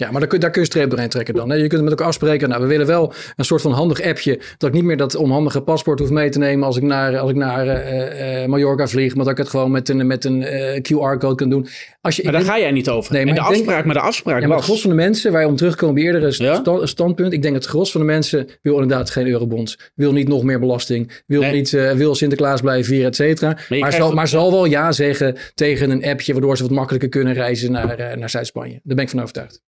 Ja, 0.00 0.10
maar 0.10 0.20
daar 0.20 0.28
kun, 0.28 0.40
daar 0.40 0.50
kun 0.50 0.60
je 0.60 0.66
streep 0.66 0.90
doorheen 0.90 1.08
trekken 1.08 1.34
dan. 1.34 1.50
Hè? 1.50 1.56
Je 1.56 1.66
kunt 1.66 1.82
met 1.82 1.90
elkaar 1.90 2.06
afspreken. 2.06 2.48
Nou, 2.48 2.62
we 2.62 2.68
willen 2.68 2.86
wel 2.86 3.12
een 3.36 3.44
soort 3.44 3.62
van 3.62 3.72
handig 3.72 4.02
appje. 4.02 4.40
Dat 4.58 4.68
ik 4.68 4.74
niet 4.74 4.84
meer 4.84 4.96
dat 4.96 5.14
onhandige 5.14 5.60
paspoort 5.60 5.98
hoef 5.98 6.10
mee 6.10 6.28
te 6.28 6.38
nemen 6.38 6.66
als 6.66 6.76
ik 6.76 6.82
naar, 6.82 7.18
als 7.18 7.30
ik 7.30 7.36
naar 7.36 7.66
uh, 7.66 8.42
uh, 8.42 8.48
Mallorca 8.48 8.86
vlieg. 8.86 9.14
Maar 9.14 9.24
dat 9.24 9.32
ik 9.32 9.38
het 9.38 9.48
gewoon 9.48 9.70
met 9.70 9.88
een, 9.88 10.06
met 10.06 10.24
een 10.24 10.40
uh, 10.40 10.74
QR-code 10.74 11.34
kan 11.34 11.50
doen. 11.50 11.66
Als 12.00 12.16
je, 12.16 12.22
maar 12.22 12.32
daar 12.32 12.40
denk, 12.40 12.52
ga 12.52 12.60
jij 12.60 12.70
niet 12.70 12.88
over. 12.88 13.12
Nee, 13.12 13.24
maar 13.24 13.34
de 13.34 13.40
afspraak, 13.40 13.66
denk, 13.66 13.84
maar 13.84 13.94
de 13.94 14.00
afspraak 14.00 14.40
ja, 14.40 14.46
maar 14.46 14.56
het 14.56 14.66
gros 14.66 14.80
van 14.80 14.90
de 14.90 14.96
mensen, 14.96 15.32
waar 15.32 15.40
je 15.40 15.48
om 15.48 15.56
terugkomen 15.56 15.94
bij 15.94 16.04
eerdere 16.04 16.34
ja? 16.36 16.86
standpunt. 16.86 17.32
Ik 17.32 17.42
denk 17.42 17.54
dat 17.54 17.62
het 17.62 17.72
gros 17.72 17.90
van 17.90 18.00
de 18.00 18.06
mensen 18.06 18.48
wil 18.62 18.80
inderdaad 18.80 19.10
geen 19.10 19.26
eurobonds. 19.26 19.78
Wil 19.94 20.12
niet 20.12 20.28
nog 20.28 20.42
meer 20.42 20.60
belasting. 20.60 21.22
Wil, 21.26 21.40
nee. 21.40 21.52
niet, 21.52 21.70
wil 21.70 22.14
Sinterklaas 22.14 22.60
blijven 22.60 22.84
vieren, 22.84 23.06
et 23.06 23.16
cetera. 23.16 23.58
Maar, 23.68 23.78
maar, 23.78 23.92
zal, 23.92 24.12
maar 24.12 24.28
zal 24.28 24.50
wel 24.50 24.64
ja 24.64 24.92
zeggen 24.92 25.36
tegen 25.54 25.90
een 25.90 26.04
appje. 26.04 26.32
Waardoor 26.32 26.56
ze 26.56 26.62
wat 26.62 26.72
makkelijker 26.72 27.08
kunnen 27.08 27.34
reizen 27.34 27.72
naar, 27.72 28.18
naar 28.18 28.30
Zuid-Spanje. 28.30 28.80
Daar 28.82 28.96
ben 28.96 29.04
ik 29.04 29.10
van 29.10 29.20
overtuigd. 29.20 29.66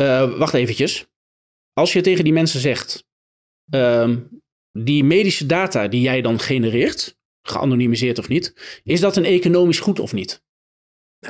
Uh, 0.00 0.38
wacht 0.38 0.54
eventjes. 0.54 1.06
Als 1.72 1.92
je 1.92 2.00
tegen 2.00 2.24
die 2.24 2.32
mensen 2.32 2.60
zegt, 2.60 3.04
uh, 3.74 4.16
die 4.72 5.04
medische 5.04 5.46
data 5.46 5.88
die 5.88 6.00
jij 6.00 6.20
dan 6.20 6.38
genereert, 6.38 7.18
geanonimiseerd 7.42 8.18
of 8.18 8.28
niet, 8.28 8.54
is 8.84 9.00
dat 9.00 9.16
een 9.16 9.24
economisch 9.24 9.80
goed 9.80 10.00
of 10.00 10.12
niet? 10.12 10.42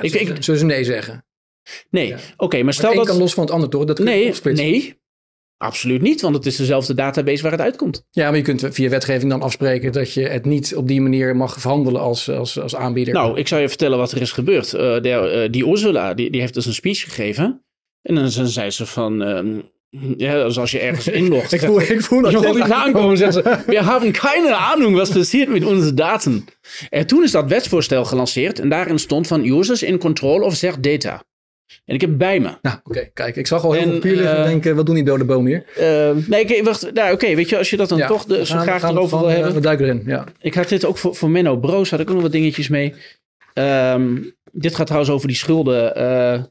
Ik, 0.01 0.13
ik, 0.13 0.43
zullen 0.43 0.59
ze 0.59 0.65
nee 0.65 0.83
zeggen? 0.83 1.25
Nee, 1.89 2.07
ja. 2.07 2.15
oké, 2.15 2.43
okay, 2.43 2.61
maar 2.61 2.73
stel 2.73 2.87
maar 2.87 2.97
dat... 2.97 3.07
kan 3.07 3.17
los 3.17 3.33
van 3.33 3.43
het 3.43 3.53
ander 3.53 3.69
toch? 3.69 3.85
Dat 3.85 3.99
nee, 3.99 4.33
nee, 4.43 4.99
absoluut 5.57 6.01
niet, 6.01 6.21
want 6.21 6.35
het 6.35 6.45
is 6.45 6.55
dezelfde 6.55 6.93
database 6.93 7.43
waar 7.43 7.51
het 7.51 7.61
uitkomt. 7.61 8.05
Ja, 8.11 8.27
maar 8.27 8.37
je 8.37 8.43
kunt 8.43 8.67
via 8.69 8.89
wetgeving 8.89 9.31
dan 9.31 9.41
afspreken 9.41 9.91
dat 9.91 10.13
je 10.13 10.21
het 10.21 10.45
niet 10.45 10.75
op 10.75 10.87
die 10.87 11.01
manier 11.01 11.35
mag 11.35 11.59
verhandelen 11.59 12.01
als, 12.01 12.29
als, 12.29 12.59
als 12.59 12.75
aanbieder. 12.75 13.13
Nou, 13.13 13.37
ik 13.37 13.47
zou 13.47 13.61
je 13.61 13.69
vertellen 13.69 13.97
wat 13.97 14.11
er 14.11 14.21
is 14.21 14.31
gebeurd. 14.31 14.73
Uh, 14.73 14.79
de, 14.79 15.43
uh, 15.45 15.51
die 15.51 15.67
Ursula, 15.67 16.13
die, 16.13 16.31
die 16.31 16.41
heeft 16.41 16.53
dus 16.53 16.65
een 16.65 16.73
speech 16.73 17.03
gegeven 17.03 17.65
en 18.01 18.15
dan 18.15 18.29
zei 18.29 18.71
ze 18.71 18.85
van, 18.85 19.21
um, 19.21 19.63
ja, 20.17 20.43
dus 20.43 20.57
als 20.57 20.71
je 20.71 20.79
ergens 20.79 21.07
inlogt. 21.21 21.51
ik 21.51 21.59
voel, 21.59 21.81
ik 21.81 22.01
voel 22.01 22.21
dat 22.21 22.31
je 22.31 22.53
niet 22.53 22.71
aankomen 22.71 23.17
zeggen 23.17 23.43
ze, 23.43 23.63
we 23.65 23.83
hebben 23.83 24.11
keine 24.11 24.55
Ahnung 24.55 24.95
was 24.95 25.09
passiert 25.09 25.49
met 25.49 25.65
onze 25.65 25.93
daten. 25.93 26.45
En 26.89 27.07
toen 27.07 27.23
is 27.23 27.31
dat 27.31 27.49
wetsvoorstel 27.49 28.05
gelanceerd 28.05 28.59
en 28.59 28.69
daarin 28.69 28.99
stond 28.99 29.27
van 29.27 29.45
users 29.45 29.83
in 29.83 29.97
control 29.97 30.41
of 30.41 30.57
their 30.57 30.81
data. 30.81 31.23
En 31.85 31.95
ik 31.95 32.01
heb 32.01 32.17
bij 32.17 32.39
me. 32.39 32.49
Nou, 32.61 32.77
oké, 32.77 32.89
okay, 32.89 33.11
kijk, 33.13 33.35
ik 33.35 33.47
zag 33.47 33.63
al 33.63 33.71
heel 33.71 33.81
en, 33.81 33.89
veel 33.89 33.99
papier 33.99 34.21
uh, 34.21 34.43
denken, 34.43 34.75
wat 34.75 34.85
doen 34.85 34.95
die 34.95 35.03
dode 35.03 35.25
boom 35.25 35.45
hier? 35.45 35.65
Uh, 35.79 36.27
nee, 36.27 36.63
wacht, 36.63 36.81
nou, 36.81 37.13
oké, 37.13 37.23
okay, 37.23 37.35
weet 37.35 37.49
je, 37.49 37.57
als 37.57 37.69
je 37.69 37.77
dat 37.77 37.89
dan 37.89 37.97
ja, 37.97 38.07
toch 38.07 38.25
de, 38.25 38.45
zo 38.45 38.55
gaan, 38.55 38.63
graag 38.63 38.83
erover 38.83 39.19
wil 39.19 39.27
hebben. 39.27 39.53
We 39.53 39.59
duiken 39.59 39.85
erin, 39.85 40.03
ja. 40.05 40.25
Ik 40.39 40.53
had 40.53 40.69
dit 40.69 40.85
ook 40.85 40.97
voor, 40.97 41.15
voor 41.15 41.29
Menno 41.29 41.57
Broos, 41.57 41.89
had 41.89 41.99
ik 41.99 42.07
ook 42.07 42.13
nog 42.13 42.23
wat 42.23 42.31
dingetjes 42.31 42.67
mee. 42.67 42.93
Um, 43.53 44.35
dit 44.51 44.75
gaat 44.75 44.85
trouwens 44.85 45.13
over 45.13 45.27
die 45.27 45.37
schulden. 45.37 45.97
Uh, 45.97 46.43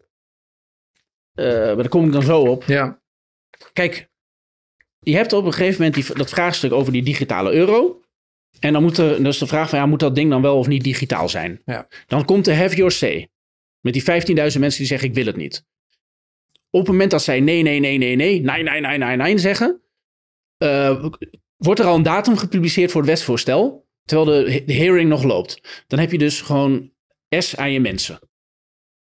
maar 1.47 1.77
daar 1.77 1.89
kom 1.89 2.07
ik 2.07 2.13
dan 2.13 2.23
zo 2.23 2.41
op. 2.41 2.65
Ja. 2.65 3.01
Kijk, 3.73 4.09
je 5.01 5.17
hebt 5.17 5.33
op 5.33 5.45
een 5.45 5.53
gegeven 5.53 5.83
moment 5.83 6.07
die, 6.07 6.17
dat 6.17 6.31
vraagstuk 6.31 6.73
over 6.73 6.93
die 6.93 7.03
digitale 7.03 7.53
euro. 7.53 8.01
En 8.59 8.73
dan 8.73 8.83
moet 8.83 8.99
er, 8.99 9.23
dus 9.23 9.39
de 9.39 9.47
vraag 9.47 9.69
van, 9.69 9.79
ja, 9.79 9.87
moet 9.87 10.01
dat 10.01 10.15
ding 10.15 10.31
dan 10.31 10.43
wel 10.43 10.59
of 10.59 10.67
niet 10.67 10.85
digitaal 10.85 11.29
zijn? 11.29 11.63
Ja. 11.65 11.89
Dan 12.07 12.25
komt 12.25 12.45
de 12.45 12.55
have 12.55 12.77
your 12.77 12.91
say. 12.91 13.29
Met 13.81 13.93
die 13.93 14.03
15.000 14.03 14.07
mensen 14.37 14.61
die 14.61 14.87
zeggen, 14.87 15.09
ik 15.09 15.15
wil 15.15 15.27
het 15.27 15.37
niet. 15.37 15.65
Op 16.71 16.81
het 16.81 16.89
moment 16.89 17.11
dat 17.11 17.23
zij 17.23 17.41
nee, 17.41 17.63
nee, 17.63 17.81
nee, 17.81 17.99
nee, 17.99 18.17
nee, 18.17 18.41
nee, 18.41 18.63
nee, 18.63 18.81
nee, 18.81 18.99
nee, 18.99 19.17
nee 19.17 19.39
zeggen, 19.39 19.81
uh, 20.59 21.05
wordt 21.57 21.81
er 21.81 21.87
al 21.87 21.95
een 21.95 22.03
datum 22.03 22.37
gepubliceerd 22.37 22.91
voor 22.91 23.01
het 23.01 23.11
wetsvoorstel, 23.11 23.89
terwijl 24.05 24.45
de, 24.45 24.65
de 24.65 24.75
hearing 24.75 25.09
nog 25.09 25.23
loopt. 25.23 25.85
Dan 25.87 25.99
heb 25.99 26.11
je 26.11 26.19
dus 26.19 26.41
gewoon 26.41 26.93
S 27.29 27.57
aan 27.57 27.73
je 27.73 27.81
mensen. 27.81 28.30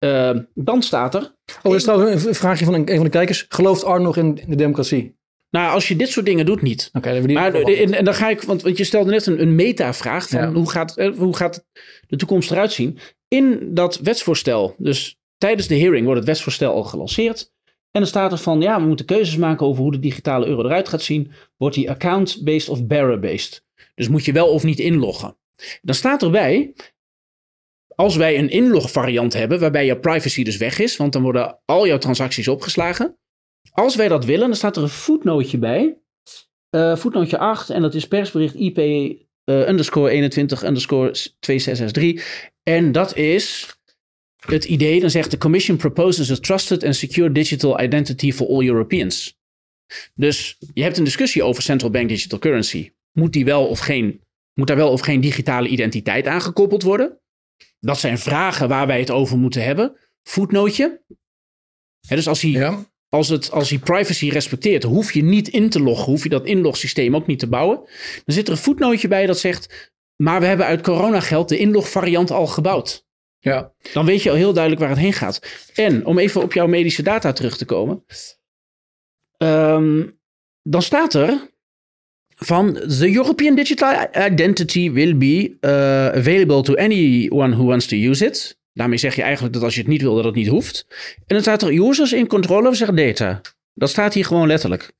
Uh, 0.04 0.30
dan 0.54 0.82
staat 0.82 1.14
er. 1.14 1.22
Oh, 1.22 1.62
dat 1.62 1.74
is 1.74 1.82
trouwens 1.82 2.24
een 2.24 2.34
vraagje 2.34 2.64
van 2.64 2.74
een, 2.74 2.90
een 2.90 2.96
van 2.96 3.04
de 3.04 3.10
kijkers. 3.10 3.46
Gelooft 3.48 3.84
Arno 3.84 4.04
nog 4.04 4.16
in 4.16 4.40
de 4.46 4.56
democratie? 4.56 5.18
Nou, 5.50 5.72
als 5.72 5.88
je 5.88 5.96
dit 5.96 6.08
soort 6.08 6.26
dingen 6.26 6.46
doet, 6.46 6.62
niet. 6.62 6.90
Oké, 6.92 7.08
okay, 7.08 7.32
maar 7.32 7.54
en, 7.54 7.92
en, 7.94 8.04
dan 8.04 8.14
ga 8.14 8.28
ik, 8.28 8.42
want, 8.42 8.62
want 8.62 8.76
je 8.76 8.84
stelde 8.84 9.10
net 9.10 9.26
een, 9.26 9.40
een 9.40 9.54
meta-vraag 9.54 10.28
van 10.28 10.40
ja. 10.40 10.52
hoe, 10.52 10.70
gaat, 10.70 10.94
hoe 11.16 11.36
gaat 11.36 11.64
de 12.06 12.16
toekomst 12.16 12.50
eruit 12.50 12.72
zien? 12.72 12.98
In 13.28 13.74
dat 13.74 13.98
wetsvoorstel, 13.98 14.74
dus 14.78 15.18
tijdens 15.38 15.68
de 15.68 15.78
hearing 15.78 16.04
wordt 16.04 16.20
het 16.20 16.28
wetsvoorstel 16.28 16.74
al 16.74 16.84
gelanceerd. 16.84 17.52
En 17.90 18.00
dan 18.00 18.06
staat 18.06 18.32
er 18.32 18.38
van, 18.38 18.60
ja, 18.60 18.80
we 18.80 18.86
moeten 18.86 19.06
keuzes 19.06 19.36
maken 19.36 19.66
over 19.66 19.82
hoe 19.82 19.92
de 19.92 19.98
digitale 19.98 20.46
euro 20.46 20.64
eruit 20.64 20.88
gaat 20.88 21.02
zien. 21.02 21.32
Wordt 21.56 21.74
die 21.74 21.90
account-based 21.90 22.68
of 22.68 22.86
bearer-based? 22.86 23.64
Dus 23.94 24.08
moet 24.08 24.24
je 24.24 24.32
wel 24.32 24.48
of 24.48 24.64
niet 24.64 24.78
inloggen. 24.78 25.36
Dan 25.82 25.94
staat 25.94 26.22
erbij, 26.22 26.72
als 28.00 28.16
wij 28.16 28.38
een 28.38 28.50
inlogvariant 28.50 29.32
hebben, 29.32 29.60
waarbij 29.60 29.86
jouw 29.86 29.98
privacy 29.98 30.44
dus 30.44 30.56
weg 30.56 30.78
is, 30.78 30.96
want 30.96 31.12
dan 31.12 31.22
worden 31.22 31.58
al 31.64 31.86
jouw 31.86 31.98
transacties 31.98 32.48
opgeslagen. 32.48 33.16
Als 33.70 33.96
wij 33.96 34.08
dat 34.08 34.24
willen, 34.24 34.46
dan 34.46 34.56
staat 34.56 34.76
er 34.76 34.82
een 34.82 34.88
voetnootje 34.88 35.58
bij. 35.58 35.98
Uh, 36.76 36.96
voetnootje 36.96 37.38
8, 37.38 37.70
en 37.70 37.82
dat 37.82 37.94
is 37.94 38.08
persbericht 38.08 38.54
IP 38.54 38.78
uh, 38.78 39.14
underscore 39.44 40.10
21 40.10 40.62
underscore 40.62 41.10
2663. 41.10 42.50
En 42.62 42.92
dat 42.92 43.16
is 43.16 43.76
het 44.46 44.64
idee, 44.64 45.00
dan 45.00 45.10
zegt 45.10 45.30
de 45.30 45.38
Commission 45.38 45.76
proposes 45.76 46.30
a 46.30 46.36
trusted 46.36 46.84
and 46.84 46.96
secure 46.96 47.32
digital 47.32 47.80
identity 47.80 48.32
for 48.32 48.48
all 48.48 48.66
Europeans. 48.66 49.38
Dus 50.14 50.56
je 50.74 50.82
hebt 50.82 50.98
een 50.98 51.04
discussie 51.04 51.42
over 51.42 51.62
central 51.62 51.90
bank 51.90 52.08
digital 52.08 52.38
currency. 52.38 52.92
Moet, 53.12 53.32
die 53.32 53.44
wel 53.44 53.66
of 53.66 53.78
geen, 53.78 54.20
moet 54.54 54.66
daar 54.66 54.76
wel 54.76 54.90
of 54.90 55.00
geen 55.00 55.20
digitale 55.20 55.68
identiteit 55.68 56.26
aan 56.26 56.40
gekoppeld 56.40 56.82
worden? 56.82 57.18
Dat 57.80 57.98
zijn 57.98 58.18
vragen 58.18 58.68
waar 58.68 58.86
wij 58.86 58.98
het 59.00 59.10
over 59.10 59.38
moeten 59.38 59.64
hebben. 59.64 59.96
Voetnootje. 60.22 61.02
Dus 62.08 62.28
als 62.28 62.42
hij, 62.42 62.50
Ja. 62.50 62.84
als, 63.08 63.28
het, 63.28 63.50
als 63.50 63.70
hij 63.70 63.78
privacy 63.78 64.28
respecteert, 64.28 64.82
hoef 64.82 65.12
je 65.12 65.22
niet 65.22 65.48
in 65.48 65.70
te 65.70 65.80
loggen, 65.80 66.06
hoef 66.12 66.22
je 66.22 66.28
dat 66.28 66.46
inlogsysteem 66.46 67.16
ook 67.16 67.26
niet 67.26 67.38
te 67.38 67.48
bouwen. 67.48 67.76
Dan 68.24 68.34
zit 68.34 68.46
er 68.46 68.52
een 68.52 68.58
voetnootje 68.58 69.08
bij 69.08 69.26
dat 69.26 69.38
zegt, 69.38 69.92
maar 70.16 70.40
we 70.40 70.46
hebben 70.46 70.66
uit 70.66 70.80
coronageld 70.82 71.48
de 71.48 71.58
inlogvariant 71.58 72.30
al 72.30 72.46
gebouwd. 72.46 73.08
Ja. 73.38 73.72
Dan 73.92 74.06
weet 74.06 74.22
je 74.22 74.30
al 74.30 74.36
heel 74.36 74.52
duidelijk 74.52 74.82
waar 74.82 74.90
het 74.90 75.00
heen 75.00 75.12
gaat. 75.12 75.40
En 75.74 76.06
om 76.06 76.18
even 76.18 76.42
op 76.42 76.52
jouw 76.52 76.66
medische 76.66 77.02
data 77.02 77.32
terug 77.32 77.56
te 77.56 77.64
komen. 77.64 78.04
Ehm, 79.36 80.08
dan 80.62 80.82
staat 80.82 81.14
er 81.14 81.49
van 82.40 82.72
the 82.72 83.10
European 83.10 83.54
Digital 83.54 84.06
Identity 84.14 84.90
will 84.90 85.16
be 85.16 85.56
uh, 85.60 85.70
available 86.18 86.62
to 86.62 86.74
anyone 86.74 87.54
who 87.54 87.64
wants 87.64 87.86
to 87.86 87.96
use 87.96 88.24
it. 88.24 88.58
Daarmee 88.72 88.98
zeg 88.98 89.16
je 89.16 89.22
eigenlijk 89.22 89.54
dat 89.54 89.62
als 89.62 89.74
je 89.74 89.80
het 89.80 89.88
niet 89.88 90.02
wil, 90.02 90.14
dat 90.14 90.24
het 90.24 90.34
niet 90.34 90.48
hoeft. 90.48 90.86
En 91.16 91.24
dan 91.26 91.40
staat 91.40 91.62
er 91.62 91.88
users 91.88 92.12
in 92.12 92.26
control 92.26 92.66
of 92.66 92.76
their 92.76 92.94
data. 92.94 93.40
Dat 93.74 93.90
staat 93.90 94.14
hier 94.14 94.24
gewoon 94.24 94.46
letterlijk. 94.46 94.92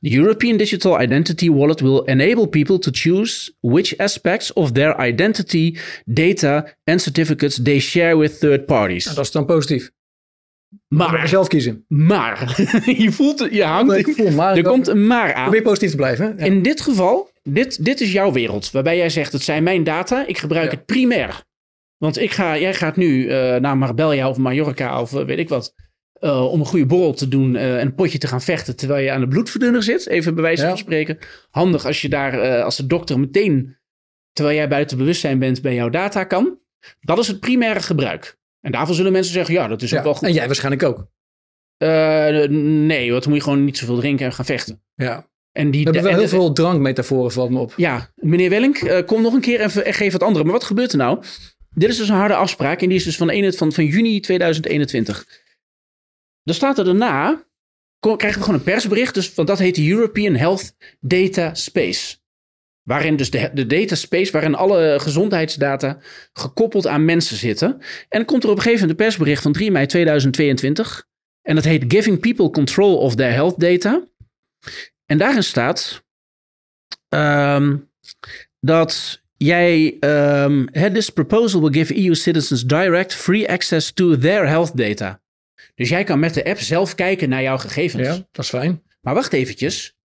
The 0.00 0.16
European 0.16 0.56
Digital 0.56 1.00
Identity 1.00 1.50
Wallet 1.50 1.80
will 1.80 2.02
enable 2.04 2.48
people 2.48 2.78
to 2.78 2.90
choose 2.94 3.52
which 3.60 3.98
aspects 3.98 4.52
of 4.52 4.72
their 4.72 5.06
identity, 5.06 5.78
data 6.04 6.76
and 6.84 7.00
certificates 7.00 7.62
they 7.62 7.78
share 7.78 8.16
with 8.16 8.38
third 8.38 8.66
parties. 8.66 9.04
Dat 9.04 9.24
is 9.24 9.30
dan 9.30 9.46
positief. 9.46 9.90
Maar 10.88 11.28
zelf 11.28 11.48
kiezen. 11.48 11.84
maar, 11.88 12.54
je 13.04 13.12
voelt 13.12 13.48
je 13.50 13.64
hangt. 13.64 13.96
Ik 13.96 14.14
voel 14.16 14.30
maar. 14.30 14.56
er 14.56 14.62
komt 14.62 14.86
een 14.88 15.06
maar 15.06 15.34
aan. 15.34 15.42
Probeer 15.42 15.62
positief 15.62 15.90
te 15.90 15.96
blijven. 15.96 16.34
Ja. 16.38 16.44
In 16.44 16.62
dit 16.62 16.80
geval, 16.80 17.30
dit, 17.42 17.84
dit 17.84 18.00
is 18.00 18.12
jouw 18.12 18.32
wereld. 18.32 18.70
Waarbij 18.70 18.96
jij 18.96 19.10
zegt, 19.10 19.32
het 19.32 19.42
zijn 19.42 19.62
mijn 19.62 19.84
data. 19.84 20.26
Ik 20.26 20.38
gebruik 20.38 20.70
Ja. 20.70 20.76
het 20.76 20.86
primair. 20.86 21.42
Want 21.96 22.18
ik 22.20 22.30
ga, 22.30 22.58
jij 22.58 22.74
gaat 22.74 22.96
nu 22.96 23.28
eh, 23.28 23.56
naar 23.56 23.76
Marbella 23.78 24.28
of 24.28 24.36
Mallorca 24.36 25.00
of 25.00 25.14
eh, 25.14 25.24
weet 25.24 25.38
ik 25.38 25.48
wat. 25.48 25.74
eh, 26.20 26.52
om 26.52 26.60
een 26.60 26.66
goede 26.66 26.86
borrel 26.86 27.12
te 27.14 27.28
doen 27.28 27.56
en 27.56 27.80
een 27.80 27.94
potje 27.94 28.18
te 28.18 28.26
gaan 28.26 28.40
vechten 28.42 28.76
terwijl 28.76 29.04
je 29.04 29.10
aan 29.10 29.20
de 29.20 29.28
bloedverdunner 29.28 29.82
zit. 29.82 30.06
Even 30.06 30.34
bij 30.34 30.42
wijze 30.42 30.62
Ja. 30.62 30.68
van 30.68 30.78
spreken. 30.78 31.18
Handig 31.50 31.86
als 31.86 32.02
je 32.02 32.08
daar 32.08 32.62
als 32.62 32.76
de 32.76 32.86
dokter 32.86 33.20
meteen, 33.20 33.76
terwijl 34.32 34.56
jij 34.56 34.68
buiten 34.68 34.96
bewustzijn 34.98 35.38
bent, 35.38 35.62
bij 35.62 35.74
jouw 35.74 35.88
data 35.90 36.24
kan. 36.24 36.58
Dat 37.00 37.18
is 37.18 37.26
het 37.28 37.40
primaire 37.40 37.80
gebruik. 37.80 38.36
En 38.66 38.72
daarvoor 38.72 38.94
zullen 38.94 39.12
mensen 39.12 39.32
zeggen, 39.32 39.54
ja, 39.54 39.68
dat 39.68 39.82
is 39.82 39.94
ook 39.96 40.02
wel 40.02 40.14
goed. 40.14 40.28
En 40.28 40.32
jij 40.34 40.46
waarschijnlijk 40.46 40.82
ook. 40.82 41.06
Eh, 41.76 41.88
nee, 42.50 43.10
want 43.10 43.22
dan 43.22 43.32
moet 43.32 43.42
je 43.42 43.48
gewoon 43.48 43.64
niet 43.64 43.78
zoveel 43.78 43.98
drinken 43.98 44.26
en 44.26 44.32
gaan 44.32 44.44
vechten. 44.44 44.82
Ja. 44.94 45.28
En 45.52 45.70
die, 45.70 45.84
We 45.84 45.90
hebben 45.90 46.02
wel 46.02 46.12
en- 46.12 46.18
heel 46.18 46.28
veel 46.38 46.52
drankmetaforen, 46.52 47.32
valt 47.32 47.50
me 47.50 47.58
op. 47.58 47.72
ja, 47.76 48.10
meneer 48.14 48.50
Wellink, 48.50 48.76
eh, 48.76 49.06
kom 49.06 49.22
nog 49.22 49.34
een 49.34 49.40
keer 49.40 49.60
even 49.60 49.84
en 49.84 49.94
geef 49.94 50.12
wat 50.12 50.22
andere. 50.22 50.44
Maar 50.44 50.52
wat 50.52 50.64
gebeurt 50.64 50.92
er 50.92 50.98
nou? 50.98 51.22
Dit 51.70 51.88
is 51.90 51.96
dus 51.96 52.08
een 52.08 52.14
harde 52.14 52.34
afspraak 52.34 52.82
en 52.82 52.88
die 52.88 52.98
is 52.98 53.04
dus 53.04 53.16
van, 53.16 53.30
1, 53.30 53.52
van, 53.54 53.72
van 53.72 53.84
juni 53.84 54.20
2021. 54.20 55.24
Er 56.44 56.54
staat 56.54 56.78
er 56.78 56.84
daarna, 56.84 57.44
ko- 57.98 58.16
krijgen 58.16 58.38
we 58.40 58.44
gewoon 58.46 58.60
een 58.60 58.66
persbericht, 58.72 59.14
dus, 59.14 59.34
want 59.34 59.48
dat 59.48 59.58
heet 59.58 59.74
de 59.74 59.88
European 59.90 60.34
Health 60.34 60.74
Data 61.00 61.54
Space. 61.54 62.16
Waarin 62.86 63.16
dus 63.16 63.30
de, 63.30 63.50
de 63.54 63.66
data 63.66 63.94
space, 63.94 64.32
waarin 64.32 64.54
alle 64.54 64.96
gezondheidsdata 65.00 65.98
gekoppeld 66.32 66.86
aan 66.86 67.04
mensen 67.04 67.36
zitten. 67.36 67.80
En 68.08 68.24
komt 68.24 68.42
er 68.42 68.50
op 68.50 68.56
een 68.56 68.62
gegeven 68.62 68.80
moment 68.80 69.00
een 69.00 69.06
persbericht 69.06 69.42
van 69.42 69.52
3 69.52 69.70
mei 69.70 69.86
2022. 69.86 71.06
En 71.42 71.54
dat 71.54 71.64
heet 71.64 71.84
Giving 71.88 72.20
People 72.20 72.50
Control 72.50 72.98
of 72.98 73.14
Their 73.14 73.32
Health 73.32 73.60
Data. 73.60 74.04
En 75.06 75.18
daarin 75.18 75.42
staat 75.42 76.04
ehm, 77.08 77.76
dat 78.60 79.22
jij. 79.36 79.96
hè, 80.70 80.92
this 80.92 81.10
proposal 81.10 81.60
will 81.60 81.80
give 81.80 82.04
EU 82.04 82.14
citizens 82.14 82.64
direct 82.64 83.14
free 83.14 83.48
access 83.48 83.92
to 83.92 84.18
their 84.18 84.48
health 84.48 84.76
data. 84.76 85.22
Dus 85.74 85.88
jij 85.88 86.04
kan 86.04 86.18
met 86.18 86.34
de 86.34 86.44
app 86.44 86.58
zelf 86.58 86.94
kijken 86.94 87.28
naar 87.28 87.42
jouw 87.42 87.58
gegevens. 87.58 88.06
Ja, 88.06 88.26
dat 88.32 88.44
is 88.44 88.48
fijn. 88.48 88.82
Maar 89.00 89.14
wacht 89.14 89.32
eventjes. 89.32 89.96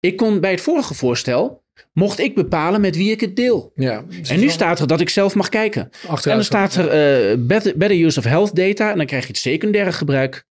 Ik 0.00 0.16
kon 0.16 0.40
bij 0.40 0.50
het 0.50 0.60
vorige 0.60 0.94
voorstel. 0.94 1.63
Mocht 1.92 2.18
ik 2.18 2.34
bepalen 2.34 2.80
met 2.80 2.96
wie 2.96 3.10
ik 3.10 3.20
het 3.20 3.36
deel. 3.36 3.72
Ja. 3.74 4.04
En 4.28 4.40
nu 4.40 4.48
staat 4.48 4.80
er 4.80 4.86
dat 4.86 5.00
ik 5.00 5.08
zelf 5.08 5.34
mag 5.34 5.48
kijken. 5.48 5.90
En 6.08 6.18
dan 6.22 6.44
staat 6.44 6.74
er 6.74 6.88
eh, 6.88 7.36
better, 7.38 7.76
better 7.76 8.04
use 8.04 8.18
of 8.18 8.24
health 8.24 8.54
data. 8.54 8.90
En 8.90 8.96
dan 8.96 9.06
krijg 9.06 9.22
je 9.22 9.28
het 9.28 9.38
secundaire 9.38 9.92
gebruik. 9.92 10.46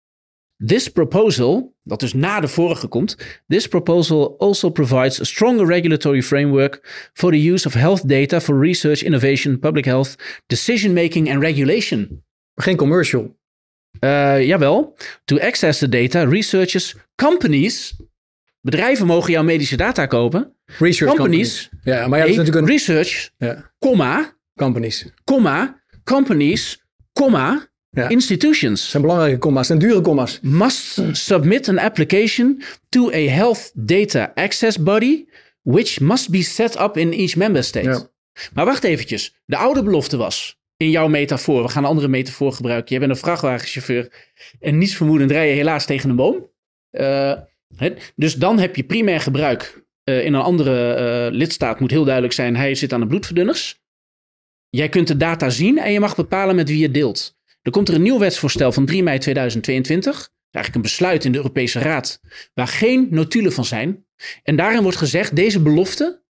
This 0.65 0.89
proposal, 0.89 1.76
dat 1.84 1.99
dus 1.99 2.13
na 2.13 2.39
de 2.39 2.47
vorige 2.47 2.88
komt. 2.88 3.17
This 3.47 3.67
proposal 3.67 4.36
also 4.38 4.70
provides 4.70 5.22
a 5.22 5.24
stronger 5.24 5.67
regulatory 5.67 6.22
framework 6.22 7.09
for 7.13 7.32
the 7.32 7.51
use 7.51 7.67
of 7.67 7.74
health 7.74 8.07
data 8.07 8.41
for 8.41 8.59
research, 8.59 9.01
innovation, 9.01 9.59
public 9.59 9.86
health, 9.86 10.15
decision 10.47 10.93
making 10.93 11.32
and 11.32 11.41
regulation. 11.41 12.24
Geen 12.55 12.76
commercial. 12.76 13.38
Eh, 13.99 14.45
jawel. 14.45 14.95
To 15.26 15.39
access 15.39 15.80
the 15.80 15.89
data, 15.89 16.24
researchers, 16.24 16.95
companies, 17.15 17.95
bedrijven 18.62 19.05
mogen 19.05 19.32
jouw 19.32 19.43
medische 19.43 19.78
data 19.78 20.05
kopen. 20.05 20.53
Research 20.66 21.14
Companies, 21.16 21.70
Ja, 21.84 22.07
maar 22.07 22.18
ja, 22.20 22.24
dat 22.26 22.32
is 22.34 22.38
natuurlijk 22.38 22.66
een... 22.66 22.72
research, 22.72 23.30
Ja, 23.38 23.72
comma, 23.80 24.38
companies. 24.55 25.05
comma, 25.24 25.82
companies, 26.03 26.84
comma, 27.14 27.68
Ja. 27.91 28.10
institutions. 28.10 28.82
Het 28.82 28.89
zijn 28.89 29.01
belangrijke 29.03 29.38
comma's. 29.39 29.68
Zijn 29.68 29.80
dure 29.80 30.01
comma's. 30.01 30.39
must 30.41 30.99
submit 31.12 31.70
an 31.70 31.78
application 31.78 32.62
to 32.89 33.10
a 33.12 33.28
health 33.30 33.72
data 33.74 34.32
access 34.36 34.78
body, 34.84 35.26
which 35.62 35.99
must 35.99 36.30
be 36.30 36.41
set 36.41 36.80
up 36.80 36.97
in 36.97 37.12
each 37.12 37.36
member 37.36 37.64
state. 37.64 37.89
Ja. 37.89 38.07
Maar 38.53 38.66
wacht 38.66 38.84
eventjes. 38.84 39.36
De 39.45 39.57
oude 39.57 39.84
belofte 39.84 40.18
was, 40.18 40.60
in 40.78 40.89
jouw 40.89 41.07
metafoor, 41.07 41.64
we 41.64 41.70
gaan 41.70 41.84
een 41.84 41.89
andere 41.89 42.07
metafoor 42.07 42.53
gebruiken. 42.53 42.93
Je 42.93 42.99
bent 42.99 43.12
een 43.12 43.18
vrachtwagenchauffeur 43.18 44.12
en 44.60 44.78
niets 44.78 44.95
vermoedend 44.95 45.32
rij 45.32 45.49
je 45.49 45.55
helaas 45.55 45.86
tegen 45.86 46.10
een 46.10 46.16
boom. 46.16 46.49
Eh, 46.91 47.34
dus 48.15 48.34
dan 48.34 48.59
heb 48.59 48.76
je 48.76 48.84
primair 48.84 49.20
gebruik 49.20 49.84
eh, 50.03 50.26
in 50.26 50.34
een 50.34 50.41
andere 50.41 50.93
eh, 50.93 51.32
lidstaat, 51.32 51.80
moet 51.80 51.91
heel 51.91 52.03
duidelijk 52.03 52.34
zijn, 52.34 52.55
hij 52.55 52.76
zit 52.76 52.93
aan 52.93 52.99
de 52.99 53.07
bloedverdunners. 53.07 53.82
Jij 54.70 54.89
kunt 54.89 55.07
de 55.07 55.17
data 55.17 55.49
zien 55.49 55.78
en 55.78 55.91
je 55.91 55.99
mag 55.99 56.15
bepalen 56.15 56.55
met 56.55 56.70
wie 56.70 56.80
je 56.80 56.91
deelt. 56.91 57.38
Er 57.61 57.72
komt 57.72 57.88
er 57.88 57.95
een 57.95 58.01
nieuw 58.01 58.20
wetsvoorstel 58.20 58.72
van 58.72 58.86
3 58.86 59.03
mei 59.03 59.17
2022. 59.17 60.30
Eigenlijk 60.51 60.76
een 60.76 60.91
besluit 60.91 61.26
in 61.26 61.32
de 61.32 61.38
Europese 61.38 61.80
Raad. 61.80 62.20
Waar 62.53 62.67
geen 62.67 63.07
notulen 63.09 63.51
van 63.51 63.65
zijn. 63.65 64.05
En 64.43 64.55
daarin 64.55 64.82
wordt 64.82 64.97
gezegd: 64.97 65.36
deze 65.36 65.61
belofte. 65.61 66.24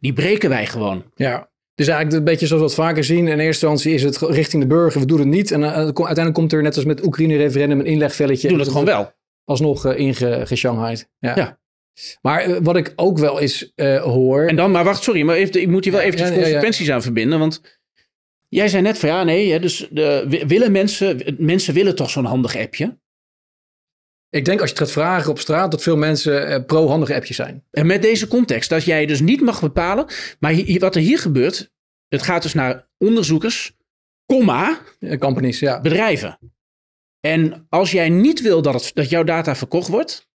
die 0.00 0.12
breken 0.12 0.48
wij 0.48 0.66
gewoon. 0.66 1.04
Ja. 1.14 1.50
Dus 1.74 1.86
eigenlijk 1.86 2.18
een 2.18 2.24
beetje 2.24 2.46
zoals 2.46 2.62
we 2.62 2.68
het 2.68 2.86
vaker 2.88 3.04
zien. 3.04 3.18
In 3.18 3.38
eerste 3.38 3.66
instantie 3.66 3.94
is 3.94 4.02
het 4.02 4.16
richting 4.16 4.62
de 4.62 4.68
burger. 4.68 5.00
We 5.00 5.06
doen 5.06 5.18
het 5.18 5.28
niet. 5.28 5.50
En 5.50 5.62
eh, 5.62 5.72
uiteindelijk 5.72 6.34
komt 6.34 6.52
er 6.52 6.62
net 6.62 6.76
als 6.76 6.84
met 6.84 6.98
het 6.98 7.06
Oekraïne-referendum 7.06 7.80
een 7.80 7.86
inlegvelletje. 7.86 8.42
We 8.42 8.48
doen 8.48 8.62
het 8.62 8.68
gewoon 8.68 8.84
wel. 8.84 9.12
Alsnog 9.46 9.86
uh, 9.86 9.98
ingeshanghaaid. 9.98 11.08
Ja. 11.18 11.36
Ja. 11.36 11.58
Maar 12.22 12.40
eh, 12.40 12.56
wat 12.62 12.76
ik 12.76 12.92
ook 12.96 13.18
wel 13.18 13.40
eens 13.40 13.72
eh, 13.74 14.02
hoor. 14.02 14.46
En 14.46 14.56
dan, 14.56 14.70
maar 14.70 14.84
wacht, 14.84 15.02
sorry, 15.02 15.22
maar 15.22 15.36
even, 15.36 15.60
ik 15.60 15.68
moet 15.68 15.84
hier 15.84 15.92
wel 15.92 16.02
eventjes 16.02 16.28
Ja, 16.28 16.34
consequenties 16.34 16.90
aan 16.90 17.02
verbinden. 17.02 17.38
Want 17.38 17.60
jij 18.48 18.68
zei 18.68 18.82
net 18.82 18.98
van 18.98 19.08
ja, 19.08 19.22
nee, 19.24 19.52
hè, 19.52 19.60
dus 19.60 19.88
de, 19.90 20.24
wi- 20.28 20.46
willen 20.46 20.72
mensen, 20.72 21.36
mensen 21.38 21.74
willen 21.74 21.94
toch 21.96 22.10
zo'n 22.10 22.24
handig 22.24 22.56
appje. 22.56 22.98
Ik 24.30 24.44
denk 24.44 24.60
als 24.60 24.70
je 24.70 24.74
het 24.76 24.84
gaat 24.84 24.92
vragen 24.92 25.30
op 25.30 25.38
straat. 25.38 25.70
dat 25.70 25.82
veel 25.82 25.96
mensen 25.96 26.46
eh, 26.48 26.64
pro-handige 26.64 27.14
appjes 27.14 27.36
zijn. 27.36 27.64
En 27.70 27.86
met 27.86 28.02
deze 28.02 28.28
context, 28.28 28.70
dat 28.70 28.84
jij 28.84 29.06
dus 29.06 29.20
niet 29.20 29.40
mag 29.40 29.60
bepalen. 29.60 30.06
Maar 30.40 30.52
hier- 30.52 30.80
wat 30.80 30.94
er 30.94 31.00
hier 31.00 31.18
gebeurt, 31.18 31.70
het 32.08 32.22
gaat 32.22 32.42
dus 32.42 32.54
naar 32.54 32.88
onderzoekers, 32.98 33.76
comma, 34.26 34.80
Eh, 35.00 35.18
companies, 35.18 35.58
ja. 35.58 35.80
bedrijven. 35.80 36.38
En 37.30 37.66
als 37.68 37.90
jij 37.90 38.08
niet 38.08 38.40
wil 38.42 38.62
dat, 38.62 38.74
het, 38.74 38.90
dat 38.94 39.10
jouw 39.10 39.24
data 39.24 39.56
verkocht 39.56 39.88
wordt, 39.88 40.28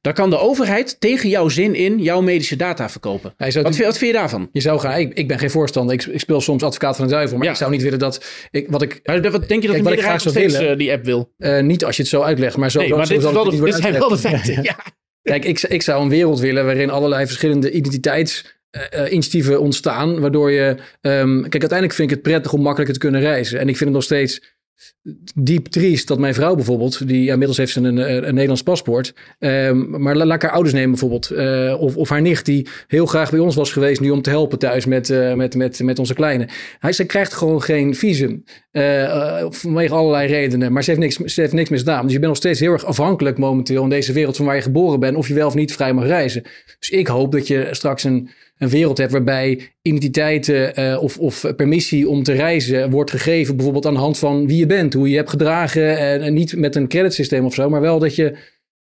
dan 0.00 0.12
kan 0.14 0.30
de 0.30 0.38
overheid 0.38 1.00
tegen 1.00 1.28
jouw 1.28 1.48
zin 1.48 1.74
in 1.74 1.98
jouw 1.98 2.20
medische 2.20 2.56
data 2.56 2.88
verkopen. 2.90 3.34
Wat, 3.36 3.52
vind- 3.52 3.64
wat 3.64 3.74
vind 3.98 4.00
je 4.00 4.12
daarvan? 4.12 4.48
Je 4.52 4.60
zou 4.60 4.80
gaan, 4.80 4.98
ik, 4.98 5.14
ik 5.14 5.28
ben 5.28 5.38
geen 5.38 5.50
voorstander. 5.50 5.94
Ik, 5.94 6.04
ik 6.04 6.20
speel 6.20 6.40
soms 6.40 6.62
advocaat 6.62 6.96
van 6.96 7.06
de 7.06 7.12
duivel. 7.12 7.36
Maar 7.36 7.46
Ja. 7.46 7.52
ik 7.52 7.58
zou 7.58 7.70
niet 7.70 7.82
willen 7.82 7.98
dat. 7.98 8.24
Ik, 8.50 8.68
wat 8.68 8.82
ik, 8.82 9.00
Maar 9.04 9.30
Wat 9.30 9.48
denk 9.48 9.62
je 9.62 9.68
dat 9.68 9.82
Kijk, 9.82 9.94
ik 9.94 10.00
graag 10.00 10.20
zou 10.20 10.34
willen- 10.34 10.70
eh, 10.70 10.76
die 10.78 10.92
app 10.92 11.04
wil? 11.04 11.32
eh, 11.38 11.62
niet 11.62 11.84
als 11.84 11.96
je 11.96 12.02
het 12.02 12.10
zo 12.10 12.22
uitlegt, 12.22 12.56
maar 12.56 12.70
zo. 12.70 12.78
Nee, 12.78 12.88
zo- 12.88 12.96
maar 12.96 13.06
zo 13.06 13.12
dit, 13.14 13.22
is 13.24 13.30
wel 13.32 13.44
de, 13.44 13.60
dit 13.60 13.74
zijn 13.74 13.92
wel 13.92 14.08
de 14.08 14.18
feiten. 14.18 14.62
Ja. 14.62 14.76
Kijk, 15.22 15.44
ik, 15.44 15.60
ik 15.62 15.82
zou 15.82 16.02
een 16.02 16.08
wereld 16.08 16.40
willen 16.40 16.64
waarin 16.64 16.90
allerlei 16.90 17.26
verschillende 17.26 17.70
identiteitsinitiatieven 17.70 19.60
ontstaan. 19.60 20.20
Waardoor 20.20 20.50
je. 20.50 20.76
ehm, 21.00 21.40
kijk, 21.40 21.60
uiteindelijk 21.60 21.92
vind 21.92 22.10
ik 22.10 22.14
het 22.16 22.22
prettig 22.24 22.52
om 22.52 22.60
makkelijker 22.62 22.94
te 22.94 23.00
kunnen 23.00 23.20
reizen. 23.20 23.58
En 23.58 23.68
ik 23.68 23.76
vind 23.76 23.84
het 23.84 23.92
nog 23.98 24.02
steeds 24.02 24.54
diep 25.34 25.66
triest 25.66 26.08
dat 26.08 26.18
mijn 26.18 26.34
vrouw 26.34 26.54
bijvoorbeeld, 26.54 27.08
die 27.08 27.28
inmiddels 27.28 27.56
heeft 27.56 27.72
ze 27.72 27.80
een, 27.80 27.96
een, 27.96 28.34
Nederlands 28.34 28.62
paspoort, 28.62 29.14
um, 29.38 30.02
maar 30.02 30.16
laat 30.16 30.42
haar 30.42 30.50
ouders 30.50 30.74
nemen 30.74 30.90
bijvoorbeeld, 30.90 31.30
uh, 31.32 31.80
of, 31.80 31.96
of 31.96 32.08
haar 32.08 32.22
nicht 32.22 32.44
die 32.44 32.66
heel 32.86 33.06
graag 33.06 33.30
bij 33.30 33.38
ons 33.38 33.54
was 33.54 33.72
geweest 33.72 34.00
nu 34.00 34.10
om 34.10 34.22
te 34.22 34.30
helpen 34.30 34.58
thuis 34.58 34.86
met, 34.86 35.08
uh, 35.08 35.34
met, 35.34 35.54
met, 35.54 35.80
met 35.82 35.98
onze 35.98 36.14
kleine. 36.14 36.48
Hij, 36.78 36.92
ze 36.92 37.04
krijgt 37.04 37.32
gewoon 37.32 37.62
geen 37.62 37.94
visum, 37.94 38.44
uh, 38.72 39.44
vanwege 39.48 39.94
allerlei 39.94 40.28
redenen, 40.28 40.72
maar 40.72 40.84
ze 40.84 40.90
heeft, 40.90 41.02
niks, 41.02 41.34
ze 41.34 41.40
heeft 41.40 41.52
niks 41.52 41.70
misdaan. 41.70 42.02
Dus 42.02 42.12
je 42.12 42.18
bent 42.18 42.30
nog 42.30 42.40
steeds 42.40 42.60
heel 42.60 42.72
erg 42.72 42.84
afhankelijk 42.84 43.38
momenteel 43.38 43.82
in 43.82 43.88
deze 43.88 44.12
wereld 44.12 44.36
van 44.36 44.46
waar 44.46 44.56
je 44.56 44.62
geboren 44.62 45.00
bent, 45.00 45.16
of 45.16 45.28
je 45.28 45.34
wel 45.34 45.46
of 45.46 45.54
niet 45.54 45.72
vrij 45.72 45.92
mag 45.92 46.06
reizen. 46.06 46.42
Dus 46.78 46.90
ik 46.90 47.06
hoop 47.06 47.32
dat 47.32 47.46
je 47.46 47.68
straks 47.70 48.04
een 48.04 48.30
een 48.58 48.68
wereld 48.68 48.98
hebt 48.98 49.12
waarbij 49.12 49.60
identiteiten 49.82 51.00
of, 51.00 51.18
of 51.18 51.44
permissie 51.56 52.08
om 52.08 52.22
te 52.22 52.32
reizen 52.32 52.90
wordt 52.90 53.10
gegeven, 53.10 53.54
bijvoorbeeld 53.56 53.86
aan 53.86 53.94
de 53.94 54.00
hand 54.00 54.18
van 54.18 54.46
wie 54.46 54.56
je 54.56 54.66
bent, 54.66 54.94
hoe 54.96 55.08
je 55.10 55.16
hebt 55.16 55.30
gedragen, 55.30 55.98
en 55.98 56.34
niet 56.34 56.56
met 56.56 56.76
een 56.76 56.88
creditsysteem 56.88 57.44
of 57.44 57.54
zo, 57.54 57.68
maar 57.68 57.80
wel 57.80 57.98
dat 57.98 58.14
je 58.14 58.36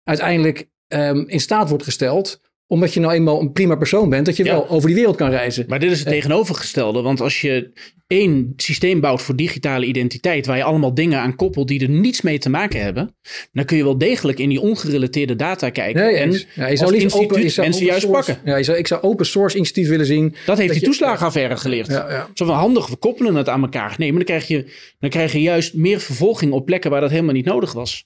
uiteindelijk 0.03 0.69
um, 0.87 1.27
in 1.27 1.39
staat 1.39 1.69
wordt 1.69 1.83
gesteld 1.83 2.41
omdat 2.73 2.93
je 2.93 2.99
nou 2.99 3.13
eenmaal 3.13 3.41
een 3.41 3.51
prima 3.51 3.75
persoon 3.75 4.09
bent, 4.09 4.25
dat 4.25 4.37
je 4.37 4.43
wel 4.43 4.69
over 4.69 4.87
die 4.87 4.95
wereld 4.95 5.15
kan 5.15 5.29
reizen. 5.29 5.65
Maar 5.67 5.79
dit 5.79 5.91
is 5.91 5.99
het 5.99 6.07
tegenovergestelde. 6.07 7.01
Want 7.01 7.21
als 7.21 7.41
je 7.41 7.71
één 8.07 8.53
systeem 8.55 8.99
bouwt 8.99 9.21
voor 9.21 9.35
digitale 9.35 9.85
identiteit, 9.85 10.45
waar 10.45 10.57
je 10.57 10.63
allemaal 10.63 10.93
dingen 10.93 11.19
aan 11.19 11.35
koppelt 11.35 11.67
die 11.67 11.81
er 11.81 11.89
niets 11.89 12.21
mee 12.21 12.37
te 12.37 12.49
maken 12.49 12.81
hebben, 12.81 13.15
dan 13.51 13.65
kun 13.65 13.77
je 13.77 13.83
wel 13.83 13.97
degelijk 13.97 14.39
in 14.39 14.49
die 14.49 14.59
ongerelateerde 14.59 15.35
data 15.35 15.69
kijken. 15.69 16.01
Nee, 16.01 16.15
en 16.15 16.41
ja, 16.55 16.67
je 16.67 16.77
zou 16.77 16.91
liefst 16.91 17.15
open, 17.15 17.41
je 17.41 17.49
zou 17.49 17.67
mensen 17.67 17.85
juist 17.85 18.11
pakken. 18.11 18.37
Ja, 18.45 18.57
je 18.57 18.63
zou, 18.63 18.77
ik 18.77 18.87
zou 18.87 19.01
open 19.01 19.25
source 19.25 19.57
instituut 19.57 19.87
willen 19.87 20.05
zien. 20.05 20.35
Dat 20.45 20.57
heeft 20.57 20.73
die 20.73 20.83
toeslagenaffaire 20.83 21.57
geleerd. 21.57 21.87
Ja, 21.87 22.29
Zo 22.33 22.45
van 22.45 22.55
handig, 22.55 22.87
we 22.87 22.95
koppelen 22.95 23.35
het 23.35 23.49
aan 23.49 23.61
elkaar. 23.61 23.95
Nee, 23.97 24.09
maar 24.09 24.25
dan 24.25 24.37
krijg, 24.37 24.47
je, 24.47 24.71
dan 24.99 25.09
krijg 25.09 25.31
je 25.31 25.41
juist 25.41 25.73
meer 25.73 25.99
vervolging 25.99 26.51
op 26.51 26.65
plekken 26.65 26.91
waar 26.91 27.01
dat 27.01 27.09
helemaal 27.09 27.33
niet 27.33 27.45
nodig 27.45 27.73
was. 27.73 28.05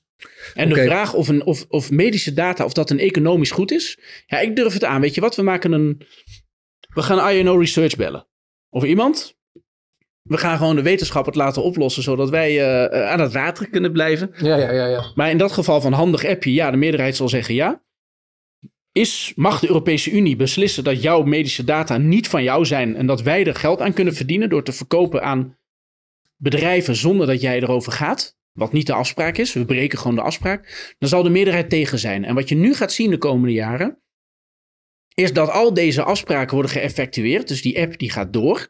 En 0.53 0.69
de 0.69 0.83
vraag 0.83 1.13
of, 1.13 1.27
een, 1.27 1.45
of, 1.45 1.65
of 1.69 1.91
medische 1.91 2.33
data, 2.33 2.65
of 2.65 2.73
dat 2.73 2.89
een 2.89 2.99
economisch 2.99 3.51
goed 3.51 3.71
is. 3.71 3.99
Ja, 4.25 4.39
ik 4.39 4.55
durf 4.55 4.73
het 4.73 4.83
aan. 4.83 5.01
Weet 5.01 5.15
je 5.15 5.21
wat? 5.21 5.35
We 5.35 5.41
maken 5.41 5.71
een. 5.71 6.01
We 6.93 7.01
gaan 7.01 7.29
INO 7.29 7.57
Research 7.57 7.95
bellen. 7.95 8.27
Of 8.69 8.83
iemand. 8.83 9.35
We 10.21 10.37
gaan 10.37 10.57
gewoon 10.57 10.75
de 10.75 10.81
wetenschap 10.81 11.25
het 11.25 11.35
laten 11.35 11.63
oplossen, 11.63 12.03
zodat 12.03 12.29
wij 12.29 12.53
uh, 12.53 13.09
aan 13.09 13.19
het 13.19 13.33
water 13.33 13.69
kunnen 13.69 13.91
blijven. 13.91 14.31
Ja, 14.37 14.55
ja, 14.55 14.71
ja, 14.71 14.85
ja. 14.85 15.11
Maar 15.15 15.29
in 15.29 15.37
dat 15.37 15.51
geval 15.51 15.81
van 15.81 15.93
handig 15.93 16.25
appje, 16.25 16.53
ja, 16.53 16.71
de 16.71 16.77
meerderheid 16.77 17.15
zal 17.15 17.29
zeggen 17.29 17.55
ja. 17.55 17.85
Is, 18.91 19.33
mag 19.35 19.59
de 19.59 19.67
Europese 19.67 20.11
Unie 20.11 20.35
beslissen 20.35 20.83
dat 20.83 21.01
jouw 21.01 21.23
medische 21.23 21.63
data 21.63 21.97
niet 21.97 22.27
van 22.27 22.43
jou 22.43 22.65
zijn 22.65 22.95
en 22.95 23.05
dat 23.05 23.21
wij 23.21 23.45
er 23.45 23.55
geld 23.55 23.81
aan 23.81 23.93
kunnen 23.93 24.13
verdienen 24.13 24.49
door 24.49 24.63
te 24.63 24.71
verkopen 24.71 25.23
aan 25.23 25.57
bedrijven 26.35 26.95
zonder 26.95 27.27
dat 27.27 27.41
jij 27.41 27.61
erover 27.61 27.91
gaat? 27.91 28.36
Wat 28.57 28.73
niet 28.73 28.87
de 28.87 28.93
afspraak 28.93 29.37
is, 29.37 29.53
we 29.53 29.65
breken 29.65 29.97
gewoon 29.97 30.15
de 30.15 30.21
afspraak, 30.21 30.93
dan 30.99 31.09
zal 31.09 31.23
de 31.23 31.29
meerderheid 31.29 31.69
tegen 31.69 31.99
zijn. 31.99 32.25
En 32.25 32.35
wat 32.35 32.49
je 32.49 32.55
nu 32.55 32.73
gaat 32.73 32.91
zien 32.91 33.09
de 33.09 33.17
komende 33.17 33.53
jaren, 33.53 34.01
is 35.13 35.33
dat 35.33 35.49
al 35.49 35.73
deze 35.73 36.03
afspraken 36.03 36.53
worden 36.53 36.71
geëffectueerd. 36.71 37.47
Dus 37.47 37.61
die 37.61 37.79
app 37.81 37.97
die 37.97 38.11
gaat 38.11 38.33
door. 38.33 38.67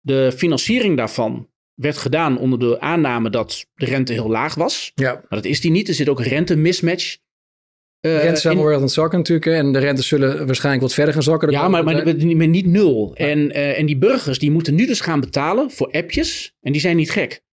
De 0.00 0.32
financiering 0.36 0.96
daarvan 0.96 1.50
werd 1.74 1.96
gedaan 1.96 2.38
onder 2.38 2.58
de 2.58 2.80
aanname 2.80 3.30
dat 3.30 3.66
de 3.74 3.84
rente 3.84 4.12
heel 4.12 4.28
laag 4.28 4.54
was. 4.54 4.92
Ja. 4.94 5.12
Maar 5.12 5.24
dat 5.28 5.44
is 5.44 5.60
die 5.60 5.70
niet. 5.70 5.88
Er 5.88 5.94
zit 5.94 6.08
ook 6.08 6.18
een 6.18 6.24
rentemismatch. 6.24 7.16
Uh, 8.00 8.12
de 8.12 8.18
rente 8.18 8.40
zijn 8.40 8.56
wel 8.56 8.74
aan 8.74 8.82
het 8.82 8.92
zakken 8.92 9.18
natuurlijk. 9.18 9.46
En 9.46 9.72
de 9.72 9.78
rentes 9.78 10.08
zullen 10.08 10.46
waarschijnlijk 10.46 10.84
wat 10.84 10.94
verder 10.94 11.14
gaan 11.14 11.22
zakken. 11.22 11.50
Ja, 11.50 11.68
maar, 11.68 11.84
maar, 11.84 12.04
maar, 12.36 12.48
niet 12.48 12.66
nul. 12.66 13.14
En, 13.14 13.38
uh, 13.38 13.78
en 13.78 13.86
die 13.86 13.98
burgers 13.98 14.38
die 14.38 14.50
moeten 14.50 14.74
nu 14.74 14.86
dus 14.86 15.00
gaan 15.00 15.20
betalen 15.20 15.70
voor 15.70 15.90
appjes. 15.90 16.54
En 16.60 16.72
die 16.72 16.80
zijn 16.80 16.96
niet 16.96 17.10
gek. 17.10 17.43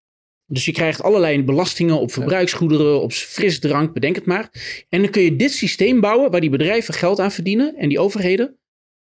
Dus 0.52 0.66
je 0.66 0.72
krijgt 0.72 1.04
allerlei 1.04 1.44
belastingen 1.44 2.00
op 2.00 2.12
verbruiksgoederen, 2.12 3.02
op 3.02 3.12
frisdrank, 3.12 3.94
bedenk 3.94 4.16
het 4.16 4.26
maar. 4.26 4.50
En 4.90 5.02
dan 5.02 5.12
kun 5.12 5.22
je 5.22 5.36
dit 5.36 5.52
systeem 5.52 6.00
bouwen 6.00 6.32
waar 6.32 6.42
die 6.42 6.50
bedrijven 6.50 6.94
geld 6.94 7.20
aan 7.20 7.32
verdienen 7.32 7.76
en 7.76 7.90
die 7.90 8.00
overheden 8.00 8.60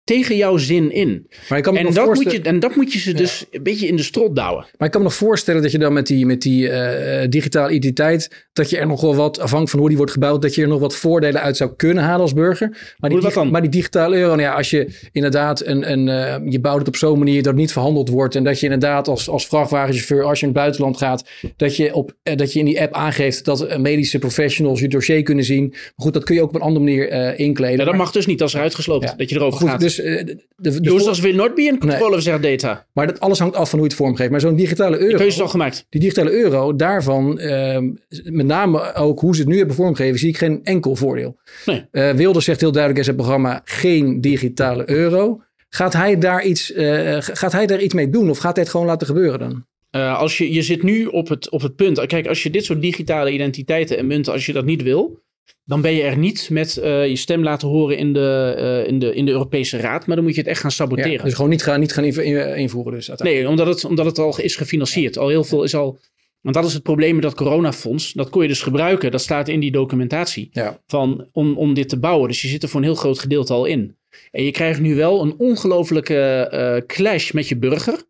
tegen 0.05 0.35
jouw 0.35 0.57
zin 0.57 0.91
in. 0.91 1.27
Maar 1.49 1.57
ik 1.57 1.63
kan 1.63 1.73
me 1.73 1.79
en, 1.79 1.93
dat 1.93 2.13
moet 2.13 2.31
je, 2.31 2.41
en 2.41 2.59
dat 2.59 2.75
moet 2.75 2.93
je 2.93 2.99
ze 2.99 3.13
dus 3.13 3.45
een 3.51 3.63
beetje 3.63 3.87
in 3.87 3.95
de 3.95 4.03
strot 4.03 4.35
douwen. 4.35 4.65
Maar 4.77 4.87
ik 4.87 4.91
kan 4.91 5.01
me 5.01 5.07
nog 5.07 5.17
voorstellen 5.17 5.61
dat 5.61 5.71
je 5.71 5.77
dan 5.77 5.93
met 5.93 6.07
die, 6.07 6.25
met 6.25 6.41
die 6.41 6.69
uh, 6.69 7.21
digitale 7.29 7.71
identiteit... 7.71 8.47
dat 8.53 8.69
je 8.69 8.77
er 8.77 8.87
nog 8.87 9.01
wel 9.01 9.15
wat, 9.15 9.35
afhankelijk 9.35 9.69
van 9.69 9.79
hoe 9.79 9.87
die 9.87 9.97
wordt 9.97 10.11
gebouwd... 10.11 10.41
dat 10.41 10.55
je 10.55 10.61
er 10.61 10.67
nog 10.67 10.79
wat 10.79 10.95
voordelen 10.95 11.41
uit 11.41 11.57
zou 11.57 11.75
kunnen 11.75 12.03
halen 12.03 12.21
als 12.21 12.33
burger. 12.33 12.95
Maar, 12.97 13.09
die, 13.09 13.33
dan? 13.33 13.51
maar 13.51 13.61
die 13.61 13.69
digitale 13.69 14.15
euro, 14.15 14.29
nou 14.29 14.41
ja, 14.41 14.53
als 14.53 14.69
je 14.69 15.07
inderdaad... 15.11 15.65
Een, 15.65 15.91
een, 15.91 16.07
uh, 16.07 16.51
je 16.51 16.59
bouwt 16.59 16.79
het 16.79 16.87
op 16.87 16.95
zo'n 16.95 17.17
manier 17.17 17.35
dat 17.35 17.45
het 17.45 17.55
niet 17.55 17.71
verhandeld 17.71 18.09
wordt... 18.09 18.35
en 18.35 18.43
dat 18.43 18.59
je 18.59 18.65
inderdaad 18.65 19.07
als, 19.07 19.29
als 19.29 19.47
vrachtwagenchauffeur, 19.47 20.23
als 20.23 20.39
je 20.39 20.45
in 20.45 20.51
het 20.51 20.61
buitenland 20.61 20.97
gaat... 20.97 21.29
dat 21.57 21.75
je, 21.75 21.93
op, 21.93 22.15
dat 22.23 22.53
je 22.53 22.59
in 22.59 22.65
die 22.65 22.81
app 22.81 22.93
aangeeft 22.93 23.45
dat 23.45 23.77
medische 23.77 24.19
professionals 24.19 24.79
je 24.79 24.87
dossier 24.87 25.23
kunnen 25.23 25.45
zien. 25.45 25.67
Maar 25.69 25.93
goed, 25.95 26.13
dat 26.13 26.23
kun 26.23 26.35
je 26.35 26.41
ook 26.41 26.49
op 26.49 26.55
een 26.55 26.61
andere 26.61 26.85
manier 26.85 27.39
inkleden. 27.39 27.77
Ja, 27.77 27.85
dat 27.85 27.95
mag 27.95 28.11
dus 28.11 28.25
niet 28.25 28.41
als 28.41 28.53
eruit 28.53 28.75
gesloten, 28.75 29.17
dat 29.17 29.29
je 29.29 29.35
erover 29.35 29.67
gaat. 29.67 29.79
Dus 29.79 29.94
dus 29.95 30.35
de, 30.55 30.81
de, 30.81 30.81
de 30.81 31.21
will 31.21 31.35
not 31.35 31.55
be 31.55 31.61
in 31.61 31.79
control 31.79 32.09
nee. 32.09 32.17
of 32.17 32.23
their 32.23 32.41
data. 32.41 32.87
Maar 32.93 33.07
dat 33.07 33.19
alles 33.19 33.39
hangt 33.39 33.55
af 33.55 33.69
van 33.69 33.79
hoe 33.79 33.87
je 33.87 33.93
het 33.93 34.03
vormgeeft. 34.03 34.31
Maar 34.31 34.39
zo'n 34.39 34.55
digitale 34.55 34.95
euro... 34.97 35.07
Die 35.07 35.17
keuze 35.17 35.35
is 35.35 35.41
al 35.41 35.47
gemaakt. 35.47 35.85
Die 35.89 36.01
digitale 36.01 36.31
euro, 36.31 36.75
daarvan, 36.75 37.39
uh, 37.41 37.77
met 38.23 38.45
name 38.45 38.93
ook 38.93 39.19
hoe 39.19 39.35
ze 39.35 39.41
het 39.41 39.49
nu 39.49 39.57
hebben 39.57 39.75
vormgegeven, 39.75 40.19
zie 40.19 40.29
ik 40.29 40.37
geen 40.37 40.59
enkel 40.63 40.95
voordeel. 40.95 41.39
Nee. 41.65 41.85
Uh, 41.91 42.11
Wilders 42.11 42.45
zegt 42.45 42.61
heel 42.61 42.71
duidelijk 42.71 42.99
in 42.99 43.05
zijn 43.05 43.15
programma, 43.15 43.61
geen 43.63 44.21
digitale 44.21 44.89
euro. 44.89 45.41
Gaat 45.69 45.93
hij 45.93 46.17
daar 46.17 46.45
iets, 46.45 46.71
uh, 46.71 47.17
gaat 47.19 47.51
hij 47.51 47.65
daar 47.65 47.81
iets 47.81 47.93
mee 47.93 48.09
doen 48.09 48.29
of 48.29 48.37
gaat 48.37 48.55
hij 48.55 48.63
het 48.63 48.71
gewoon 48.71 48.87
laten 48.87 49.07
gebeuren 49.07 49.39
dan? 49.39 49.65
Als 49.95 50.37
je, 50.37 50.53
je 50.53 50.61
zit 50.61 50.83
nu 50.83 51.05
op 51.05 51.27
het, 51.27 51.49
op 51.49 51.61
het 51.61 51.75
punt. 51.75 52.05
Kijk, 52.05 52.27
als 52.27 52.43
je 52.43 52.49
dit 52.49 52.65
soort 52.65 52.81
digitale 52.81 53.31
identiteiten 53.31 53.97
en 53.97 54.07
munten, 54.07 54.33
als 54.33 54.45
je 54.45 54.53
dat 54.53 54.65
niet 54.65 54.83
wil, 54.83 55.23
dan 55.63 55.81
ben 55.81 55.93
je 55.93 56.03
er 56.03 56.17
niet 56.17 56.49
met 56.49 56.79
uh, 56.83 57.07
je 57.07 57.15
stem 57.15 57.43
laten 57.43 57.67
horen 57.67 57.97
in 57.97 58.13
de, 58.13 58.55
uh, 58.57 58.91
in, 58.91 58.99
de, 58.99 59.15
in 59.15 59.25
de 59.25 59.31
Europese 59.31 59.77
Raad. 59.77 60.07
Maar 60.07 60.15
dan 60.15 60.25
moet 60.25 60.35
je 60.35 60.41
het 60.41 60.49
echt 60.49 60.59
gaan 60.59 60.71
saboteren. 60.71 61.11
Ja, 61.11 61.23
dus 61.23 61.33
gewoon 61.33 61.49
niet 61.49 61.63
gaan, 61.63 61.79
niet 61.79 61.93
gaan 61.93 62.03
invoeren 62.03 62.93
dus 62.93 63.07
Nee, 63.07 63.47
omdat 63.47 63.67
het, 63.67 63.85
omdat 63.85 64.05
het 64.05 64.19
al 64.19 64.39
is 64.39 64.55
gefinancierd. 64.55 65.17
Al 65.17 65.27
heel 65.27 65.43
veel 65.43 65.63
is 65.63 65.75
al... 65.75 65.99
Want 66.41 66.55
dat 66.55 66.65
is 66.65 66.73
het 66.73 66.83
probleem 66.83 67.13
met 67.13 67.23
dat 67.23 67.35
coronafonds. 67.35 68.13
Dat 68.13 68.29
kon 68.29 68.41
je 68.41 68.47
dus 68.47 68.61
gebruiken. 68.61 69.11
Dat 69.11 69.21
staat 69.21 69.47
in 69.47 69.59
die 69.59 69.71
documentatie. 69.71 70.49
Ja. 70.51 70.81
Van, 70.87 71.29
om, 71.31 71.57
om 71.57 71.73
dit 71.73 71.89
te 71.89 71.99
bouwen. 71.99 72.27
Dus 72.27 72.41
je 72.41 72.47
zit 72.47 72.63
er 72.63 72.69
voor 72.69 72.79
een 72.79 72.85
heel 72.85 72.95
groot 72.95 73.19
gedeelte 73.19 73.53
al 73.53 73.65
in. 73.65 73.97
En 74.31 74.43
je 74.43 74.51
krijgt 74.51 74.79
nu 74.79 74.95
wel 74.95 75.21
een 75.21 75.35
ongelofelijke 75.37 76.49
uh, 76.53 76.87
clash 76.87 77.31
met 77.31 77.47
je 77.47 77.57
burger. 77.57 78.03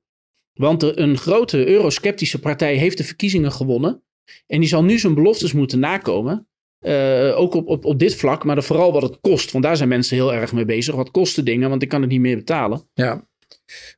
Want 0.54 0.80
de, 0.80 1.00
een 1.00 1.18
grote 1.18 1.68
eurosceptische 1.68 2.40
partij 2.40 2.76
heeft 2.76 2.98
de 2.98 3.04
verkiezingen 3.04 3.52
gewonnen. 3.52 4.04
En 4.48 4.60
die 4.60 4.70
zal 4.70 4.84
nu 4.84 5.00
zijn 5.00 5.14
beloftes 5.14 5.54
moeten 5.54 5.80
nakomen. 5.80 6.48
Uh, 6.88 7.40
ook 7.40 7.54
op, 7.54 7.68
op, 7.68 7.86
op 7.86 8.00
dit 8.00 8.16
vlak, 8.16 8.44
maar 8.44 8.64
vooral 8.64 8.94
wat 8.94 9.02
het 9.02 9.18
kost. 9.22 9.52
Want 9.52 9.64
daar 9.64 9.78
zijn 9.78 9.90
mensen 9.90 10.16
heel 10.16 10.34
erg 10.34 10.54
mee 10.54 10.66
bezig. 10.66 10.96
Wat 10.96 11.12
kosten 11.12 11.46
dingen, 11.46 11.70
want 11.70 11.82
ik 11.82 11.90
kan 11.90 12.02
het 12.02 12.10
niet 12.10 12.20
meer 12.20 12.36
betalen. 12.36 12.88
Ja. 12.94 13.28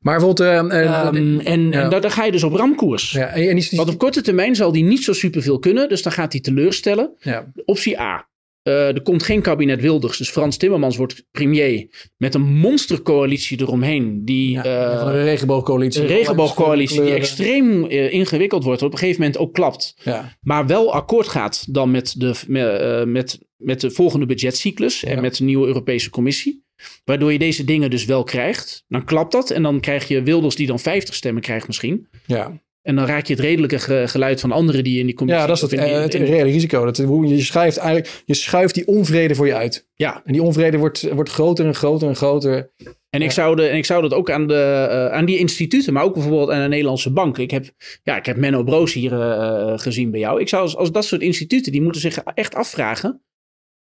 Maar 0.00 0.18
bijvoorbeeld... 0.18 0.70
Uh, 0.70 0.80
uh, 0.80 1.08
um, 1.12 1.40
en, 1.40 1.70
ja. 1.70 1.82
en 1.82 1.90
daar, 1.90 2.10
ga 2.10 2.24
je 2.24 2.32
dus 2.32 2.42
op 2.42 2.52
ramkoers. 2.52 3.10
Ja, 3.10 3.26
en, 3.26 3.48
en 3.48 3.56
die, 3.56 3.68
Want 3.70 3.88
op 3.88 3.98
korte 3.98 4.20
termijn 4.22 4.56
zal 4.56 4.72
die 4.72 4.84
niet 4.84 5.04
zo 5.04 5.12
superveel 5.12 5.58
kunnen. 5.58 5.88
Dus 5.88 6.02
dan 6.02 6.12
gaat 6.12 6.32
hij 6.32 6.40
teleurstellen. 6.40 7.14
Ja. 7.18 7.52
Optie 7.64 8.00
A. 8.00 8.28
Uh, 8.68 8.88
er 8.88 9.02
komt 9.02 9.22
geen 9.22 9.42
kabinet 9.42 9.80
Wilders. 9.80 10.18
Dus 10.18 10.30
Frans 10.30 10.56
Timmermans 10.56 10.96
wordt 10.96 11.26
premier. 11.30 11.88
Met 12.16 12.34
een 12.34 12.42
monstercoalitie 12.42 13.60
eromheen. 13.60 14.24
Die, 14.24 14.50
ja, 14.50 14.64
uh, 14.64 15.14
een 15.14 15.22
regenboogcoalitie. 15.22 16.00
Een 16.00 16.06
regenboogcoalitie 16.06 17.02
die 17.02 17.14
extreem 17.14 17.84
uh, 17.84 18.12
ingewikkeld 18.12 18.64
wordt. 18.64 18.82
Op 18.82 18.92
een 18.92 18.98
gegeven 18.98 19.20
moment 19.20 19.38
ook 19.38 19.54
klapt. 19.54 19.94
Ja. 20.02 20.38
Maar 20.40 20.66
wel 20.66 20.92
akkoord 20.92 21.28
gaat 21.28 21.74
dan 21.74 21.90
met 21.90 22.14
de, 22.16 22.34
met, 22.46 23.06
met, 23.06 23.38
met 23.56 23.80
de 23.80 23.90
volgende 23.90 24.26
budgetcyclus. 24.26 25.00
Ja. 25.00 25.08
En 25.08 25.20
met 25.20 25.36
de 25.36 25.44
nieuwe 25.44 25.66
Europese 25.66 26.10
Commissie. 26.10 26.66
Waardoor 27.04 27.32
je 27.32 27.38
deze 27.38 27.64
dingen 27.64 27.90
dus 27.90 28.04
wel 28.04 28.24
krijgt. 28.24 28.84
Dan 28.88 29.04
klapt 29.04 29.32
dat. 29.32 29.50
En 29.50 29.62
dan 29.62 29.80
krijg 29.80 30.08
je 30.08 30.22
Wilders 30.22 30.56
die 30.56 30.66
dan 30.66 30.78
50 30.78 31.14
stemmen 31.14 31.42
krijgt 31.42 31.66
misschien. 31.66 32.08
Ja. 32.26 32.60
En 32.88 32.94
dan 32.94 33.06
raak 33.06 33.26
je 33.26 33.32
het 33.32 33.42
redelijke 33.42 34.08
geluid 34.08 34.40
van 34.40 34.52
anderen 34.52 34.84
die 34.84 34.98
in 34.98 35.06
die 35.06 35.14
commissie... 35.14 35.46
Ja, 35.46 35.48
dat 35.48 35.56
is 35.56 35.62
het, 35.62 35.72
in, 35.72 36.00
het 36.00 36.14
reële 36.14 36.50
risico. 36.50 36.84
Dat, 36.84 36.96
je, 36.96 37.42
schuift 37.42 37.76
eigenlijk, 37.76 38.22
je 38.24 38.34
schuift 38.34 38.74
die 38.74 38.86
onvrede 38.86 39.34
voor 39.34 39.46
je 39.46 39.54
uit. 39.54 39.88
Ja. 39.94 40.22
En 40.24 40.32
die 40.32 40.42
onvrede 40.42 40.78
wordt, 40.78 41.12
wordt 41.12 41.30
groter 41.30 41.66
en 41.66 41.74
groter 41.74 42.08
en 42.08 42.16
groter. 42.16 42.70
En 43.10 43.22
ik, 43.22 43.30
zou 43.30 43.56
de, 43.56 43.66
en 43.66 43.76
ik 43.76 43.84
zou 43.84 44.02
dat 44.02 44.12
ook 44.12 44.30
aan, 44.30 44.46
de, 44.46 44.86
uh, 44.90 45.16
aan 45.16 45.24
die 45.24 45.38
instituten, 45.38 45.92
maar 45.92 46.02
ook 46.02 46.14
bijvoorbeeld 46.14 46.50
aan 46.50 46.62
de 46.62 46.68
Nederlandse 46.68 47.12
bank. 47.12 47.38
Ik 47.38 47.50
heb, 47.50 47.70
ja, 48.02 48.16
ik 48.16 48.26
heb 48.26 48.36
Menno 48.36 48.62
Broos 48.62 48.92
hier 48.92 49.12
uh, 49.12 49.78
gezien 49.78 50.10
bij 50.10 50.20
jou. 50.20 50.40
Ik 50.40 50.48
zou 50.48 50.62
als, 50.62 50.76
als 50.76 50.92
dat 50.92 51.04
soort 51.04 51.22
instituten, 51.22 51.72
die 51.72 51.82
moeten 51.82 52.00
zich 52.00 52.18
echt 52.18 52.54
afvragen 52.54 53.22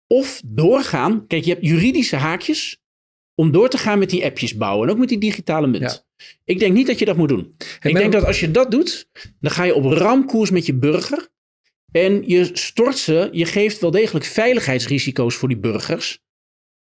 of 0.07 0.41
doorgaan. 0.45 1.27
Kijk, 1.27 1.43
je 1.43 1.51
hebt 1.51 1.65
juridische 1.65 2.15
haakjes 2.15 2.81
om 3.35 3.51
door 3.51 3.69
te 3.69 3.77
gaan 3.77 3.99
met 3.99 4.09
die 4.09 4.25
appjes 4.25 4.57
bouwen. 4.57 4.87
En 4.87 4.93
ook 4.93 4.99
met 4.99 5.09
die 5.09 5.19
digitale 5.19 5.67
munt. 5.67 5.83
Ja. 5.91 6.12
Ik 6.45 6.59
denk 6.59 6.73
niet 6.73 6.87
dat 6.87 6.99
je 6.99 7.05
dat 7.05 7.17
moet 7.17 7.29
doen. 7.29 7.55
Hey, 7.79 7.91
ik 7.91 7.97
denk 7.97 8.11
dat 8.11 8.25
als 8.25 8.39
je 8.39 8.51
dat 8.51 8.71
doet, 8.71 9.09
dan 9.39 9.51
ga 9.51 9.63
je 9.63 9.75
op 9.75 9.85
ramkoers 9.85 10.51
met 10.51 10.65
je 10.65 10.73
burger. 10.73 11.27
En 11.91 12.23
je 12.25 12.49
stort 12.53 12.97
ze, 12.97 13.29
je 13.31 13.45
geeft 13.45 13.79
wel 13.79 13.91
degelijk 13.91 14.25
veiligheidsrisico's 14.25 15.35
voor 15.35 15.47
die 15.47 15.57
burgers. 15.57 16.21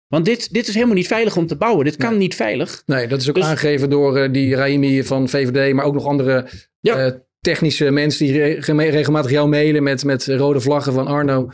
Want 0.08 0.24
dit, 0.24 0.52
dit 0.52 0.68
is 0.68 0.74
helemaal 0.74 0.94
niet 0.94 1.06
veilig 1.06 1.36
om 1.36 1.46
te 1.46 1.56
bouwen. 1.56 1.84
Dit 1.84 1.96
kan 1.96 2.10
nee. 2.10 2.18
niet 2.18 2.34
veilig. 2.34 2.82
Nee, 2.86 3.06
dat 3.06 3.20
is 3.20 3.28
ook 3.28 3.34
dus, 3.34 3.44
aangegeven 3.44 3.90
door 3.90 4.18
uh, 4.18 4.32
die 4.32 4.54
Raimi 4.54 5.04
van 5.04 5.28
VVD, 5.28 5.74
maar 5.74 5.84
ook 5.84 5.94
nog 5.94 6.06
andere 6.06 6.48
ja. 6.80 7.06
uh, 7.06 7.12
technische 7.40 7.90
mensen 7.90 8.26
die 8.26 8.38
re- 8.38 8.90
regelmatig 8.90 9.30
jou 9.30 9.48
mailen 9.48 9.82
met, 9.82 10.04
met 10.04 10.26
rode 10.26 10.60
vlaggen 10.60 10.92
van 10.92 11.06
Arno. 11.06 11.50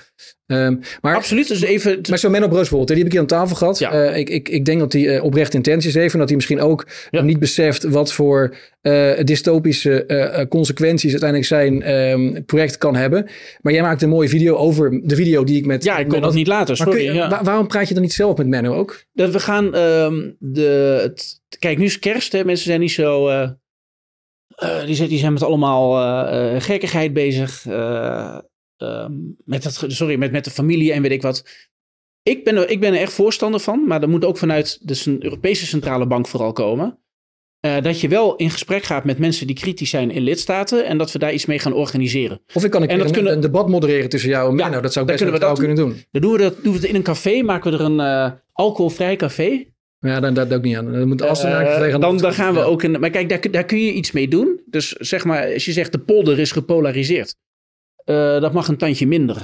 Ehm, 0.46 0.76
maar, 1.00 1.14
Absoluut. 1.16 1.48
Dus 1.48 1.60
even. 1.62 1.98
maar 2.08 2.18
zo 2.18 2.30
Menno 2.30 2.46
Broos 2.46 2.58
bijvoorbeeld, 2.60 2.88
die 2.88 2.96
heb 2.96 3.06
ik 3.06 3.12
hier 3.12 3.20
aan 3.20 3.26
tafel 3.26 3.56
gehad. 3.56 3.78
Ja. 3.78 3.92
Eh, 3.92 4.16
ik, 4.18 4.28
ik, 4.30 4.48
ik 4.48 4.64
denk 4.64 4.78
dat 4.80 4.92
hij 4.92 5.08
eh, 5.16 5.24
oprecht 5.24 5.54
intenties 5.54 5.94
heeft 5.94 6.12
en 6.12 6.18
dat 6.18 6.28
hij 6.28 6.36
misschien 6.36 6.60
ook 6.60 6.86
Ja. 7.10 7.22
niet 7.22 7.38
beseft 7.38 7.82
wat 7.82 8.12
voor 8.12 8.56
eh, 8.80 9.10
dystopische 9.24 10.46
consequenties 10.48 11.10
uiteindelijk 11.10 11.48
zijn 11.48 11.82
ehm, 11.82 12.42
project 12.44 12.78
kan 12.78 12.96
hebben. 12.96 13.26
Maar 13.60 13.72
jij 13.72 13.82
maakt 13.82 14.02
een 14.02 14.08
mooie 14.08 14.28
video 14.28 14.56
over 14.56 15.00
de 15.04 15.14
video 15.14 15.44
die 15.44 15.56
ik 15.56 15.66
met 15.66 15.84
ja, 15.84 15.98
ik 15.98 16.08
kon 16.08 16.20
dat 16.20 16.34
niet 16.34 16.48
kun 16.48 16.76
Sorry. 16.76 17.04
je- 17.04 17.12
ja. 17.12 17.28
wa- 17.30 17.42
waarom 17.42 17.66
praat 17.66 17.88
je 17.88 17.94
dan 17.94 18.02
niet 18.02 18.12
zelf 18.12 18.36
met 18.36 18.46
Menno 18.46 18.74
ook? 18.74 19.04
Dat 19.12 19.30
we 19.30 19.40
gaan 19.40 19.74
ehm, 19.74 20.30
de. 20.38 20.98
Het, 21.02 21.40
kijk, 21.58 21.78
nu 21.78 21.84
is 21.84 21.98
kerst. 21.98 22.32
Hè. 22.32 22.44
Mensen 22.44 22.66
zijn 22.66 22.80
niet 22.80 22.92
zo. 22.92 23.28
Eh, 24.56 24.84
die, 24.86 24.94
zijn, 24.94 25.08
die 25.08 25.18
zijn 25.18 25.32
met 25.32 25.42
allemaal 25.42 26.00
eh, 26.00 26.54
eh, 26.56 26.62
gekkigheid 26.62 27.12
bezig. 27.12 27.66
eh, 27.66 28.38
ehm, 28.76 29.12
met, 29.44 29.64
het, 29.64 29.84
sorry, 29.86 30.16
met, 30.18 30.32
met 30.32 30.44
de 30.44 30.50
familie 30.50 30.92
en 30.92 31.02
weet 31.02 31.10
ik 31.12 31.22
wat. 31.22 31.44
Ik 32.22 32.44
ben, 32.44 32.56
er, 32.56 32.70
ik 32.70 32.80
ben 32.80 32.92
er 32.94 33.00
echt 33.00 33.12
voorstander 33.12 33.60
van. 33.60 33.86
Maar 33.86 34.00
dat 34.00 34.08
moet 34.08 34.24
ook 34.24 34.38
vanuit 34.38 34.78
de 34.82 35.16
Europese 35.20 35.66
Centrale 35.66 36.06
Bank 36.06 36.26
vooral 36.28 36.52
komen. 36.52 36.98
dat 37.60 38.00
je 38.00 38.08
wel 38.08 38.36
in 38.36 38.50
gesprek 38.50 38.82
gaat 38.82 39.04
met 39.04 39.18
mensen 39.18 39.46
die 39.46 39.56
kritisch 39.56 39.90
zijn 39.90 40.10
in 40.10 40.22
lidstaten. 40.22 40.86
En 40.86 40.98
dat 40.98 41.12
we 41.12 41.18
daar 41.18 41.32
iets 41.32 41.46
mee 41.46 41.58
gaan 41.58 41.72
organiseren. 41.72 42.40
Of 42.54 42.64
ik 42.64 42.70
kan 42.70 42.82
een, 42.82 42.88
En 42.88 42.98
dat 42.98 43.06
een, 43.06 43.12
kunnen- 43.12 43.32
een 43.32 43.40
debat 43.40 43.68
modereren 43.68 44.08
tussen 44.08 44.30
jou 44.30 44.50
en 44.50 44.56
Ja, 44.56 44.64
Menno. 44.64 44.80
dat 44.80 44.92
zou 44.92 45.04
ik 45.04 45.10
best 45.10 45.22
kunnen 45.24 45.40
wel 45.40 45.50
we 45.50 45.54
dat 45.56 45.64
kunnen 45.66 45.84
doen. 45.86 46.04
Dan 46.10 46.22
doen 46.22 46.32
we, 46.32 46.38
dat, 46.38 46.62
doen 46.62 46.72
we 46.72 46.78
het 46.78 46.88
in 46.88 46.94
een 46.94 47.02
café. 47.02 47.42
Maken 47.42 47.70
we 47.72 47.78
er 47.78 47.84
een 47.84 48.38
alcoholvrij 48.52 49.16
café. 49.16 49.64
Ja, 50.04 50.20
dan, 50.20 50.34
dat 50.34 50.48
doe 50.48 50.58
ik 50.58 50.64
niet 50.64 50.76
aan. 50.76 50.92
Dan 50.92 51.08
moet 51.08 51.22
als 51.22 51.44
Eh, 51.44 51.78
tegen 51.78 52.00
dan, 52.00 52.16
dan 52.18 52.32
gaan 52.32 52.52
we 52.54 52.58
ja. 52.60 52.64
ook 52.64 52.82
een. 52.82 53.00
Maar 53.00 53.10
kijk, 53.10 53.28
daar, 53.28 53.38
kun- 53.38 53.50
daar 53.50 53.64
kun 53.64 53.78
je 53.84 53.92
iets 53.92 54.12
mee 54.12 54.28
doen. 54.28 54.60
Dus 54.66 54.88
zeg 54.92 55.24
maar, 55.24 55.52
als 55.52 55.64
je 55.64 55.72
zegt 55.72 55.92
de 55.92 55.98
polder 55.98 56.38
is 56.38 56.52
gepolariseerd. 56.52 57.34
eh, 58.04 58.40
dat 58.40 58.52
mag 58.52 58.68
een 58.68 58.76
tandje 58.76 59.06
minder. 59.06 59.36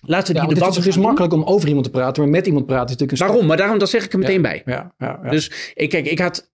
Laten 0.00 0.34
we 0.34 0.40
Ja, 0.40 0.46
die 0.46 0.48
het, 0.48 0.50
is, 0.50 0.54
debatten 0.54 0.80
het 0.80 0.88
is 0.88 0.94
doen. 0.94 1.04
makkelijk 1.04 1.32
om 1.32 1.44
over 1.44 1.66
iemand 1.68 1.84
te 1.84 1.90
praten, 1.90 2.22
maar 2.22 2.32
met 2.32 2.46
iemand 2.46 2.66
praten 2.66 2.84
is 2.84 2.90
natuurlijk 2.90 3.20
een 3.20 3.26
Waarom? 3.26 3.46
Maar 3.46 3.56
daarom, 3.56 3.78
dat 3.78 3.90
zeg 3.90 4.04
ik 4.04 4.12
er 4.12 4.18
meteen 4.18 4.42
bij. 4.42 4.62
Ja, 4.64 4.94
ja, 4.98 5.20
ja. 5.22 5.30
Dus 5.30 5.72
ik, 5.74 5.90
kijk, 5.90 6.06
ik 6.06 6.18
had. 6.18 6.50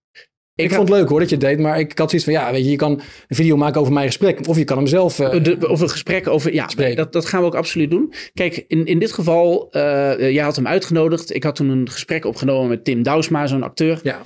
Ik 0.55 0.73
vond 0.73 0.89
het 0.89 0.99
leuk 0.99 1.09
hoor 1.09 1.21
dat 1.21 1.29
je 1.29 1.35
het 1.35 1.45
deed, 1.45 1.59
maar 1.59 1.79
ik, 1.79 1.99
had 1.99 2.09
zoiets 2.11 2.25
van 2.31 2.37
ja, 2.39 2.53
weet 2.53 2.65
je, 2.65 2.71
je 2.71 2.77
kan 2.77 2.93
een 3.29 3.37
video 3.37 3.57
maken 3.57 3.81
over 3.81 3.93
mijn 3.93 4.07
gesprek, 4.07 4.49
of 4.49 4.57
je 4.57 4.65
kan 4.65 4.77
hem 4.77 4.87
zelf. 4.87 5.19
eh, 5.19 5.43
de, 5.45 5.69
of 5.69 5.81
een 5.81 5.91
gesprek 5.91 6.29
over. 6.29 6.55
Ja, 6.55 6.69
Spreken. 6.69 6.97
dat, 6.97 7.13
dat 7.13 7.27
gaan 7.27 7.41
we 7.41 7.47
ook 7.47 7.55
absoluut 7.55 7.91
doen. 7.91 8.13
Kijk, 8.35 8.65
in, 8.69 8.87
in 8.87 8.99
dit 8.99 9.13
geval, 9.13 9.71
eh 9.71 10.31
jij 10.33 10.43
had 10.45 10.57
hem 10.57 10.67
uitgenodigd. 10.67 11.35
Ik 11.35 11.45
had 11.45 11.55
toen 11.57 11.69
een 11.69 11.91
gesprek 11.91 12.25
opgenomen 12.25 12.69
met 12.69 12.85
Tim 12.85 13.03
Douwsma, 13.03 13.47
zo'n 13.47 13.63
acteur. 13.63 14.01
ja. 14.03 14.21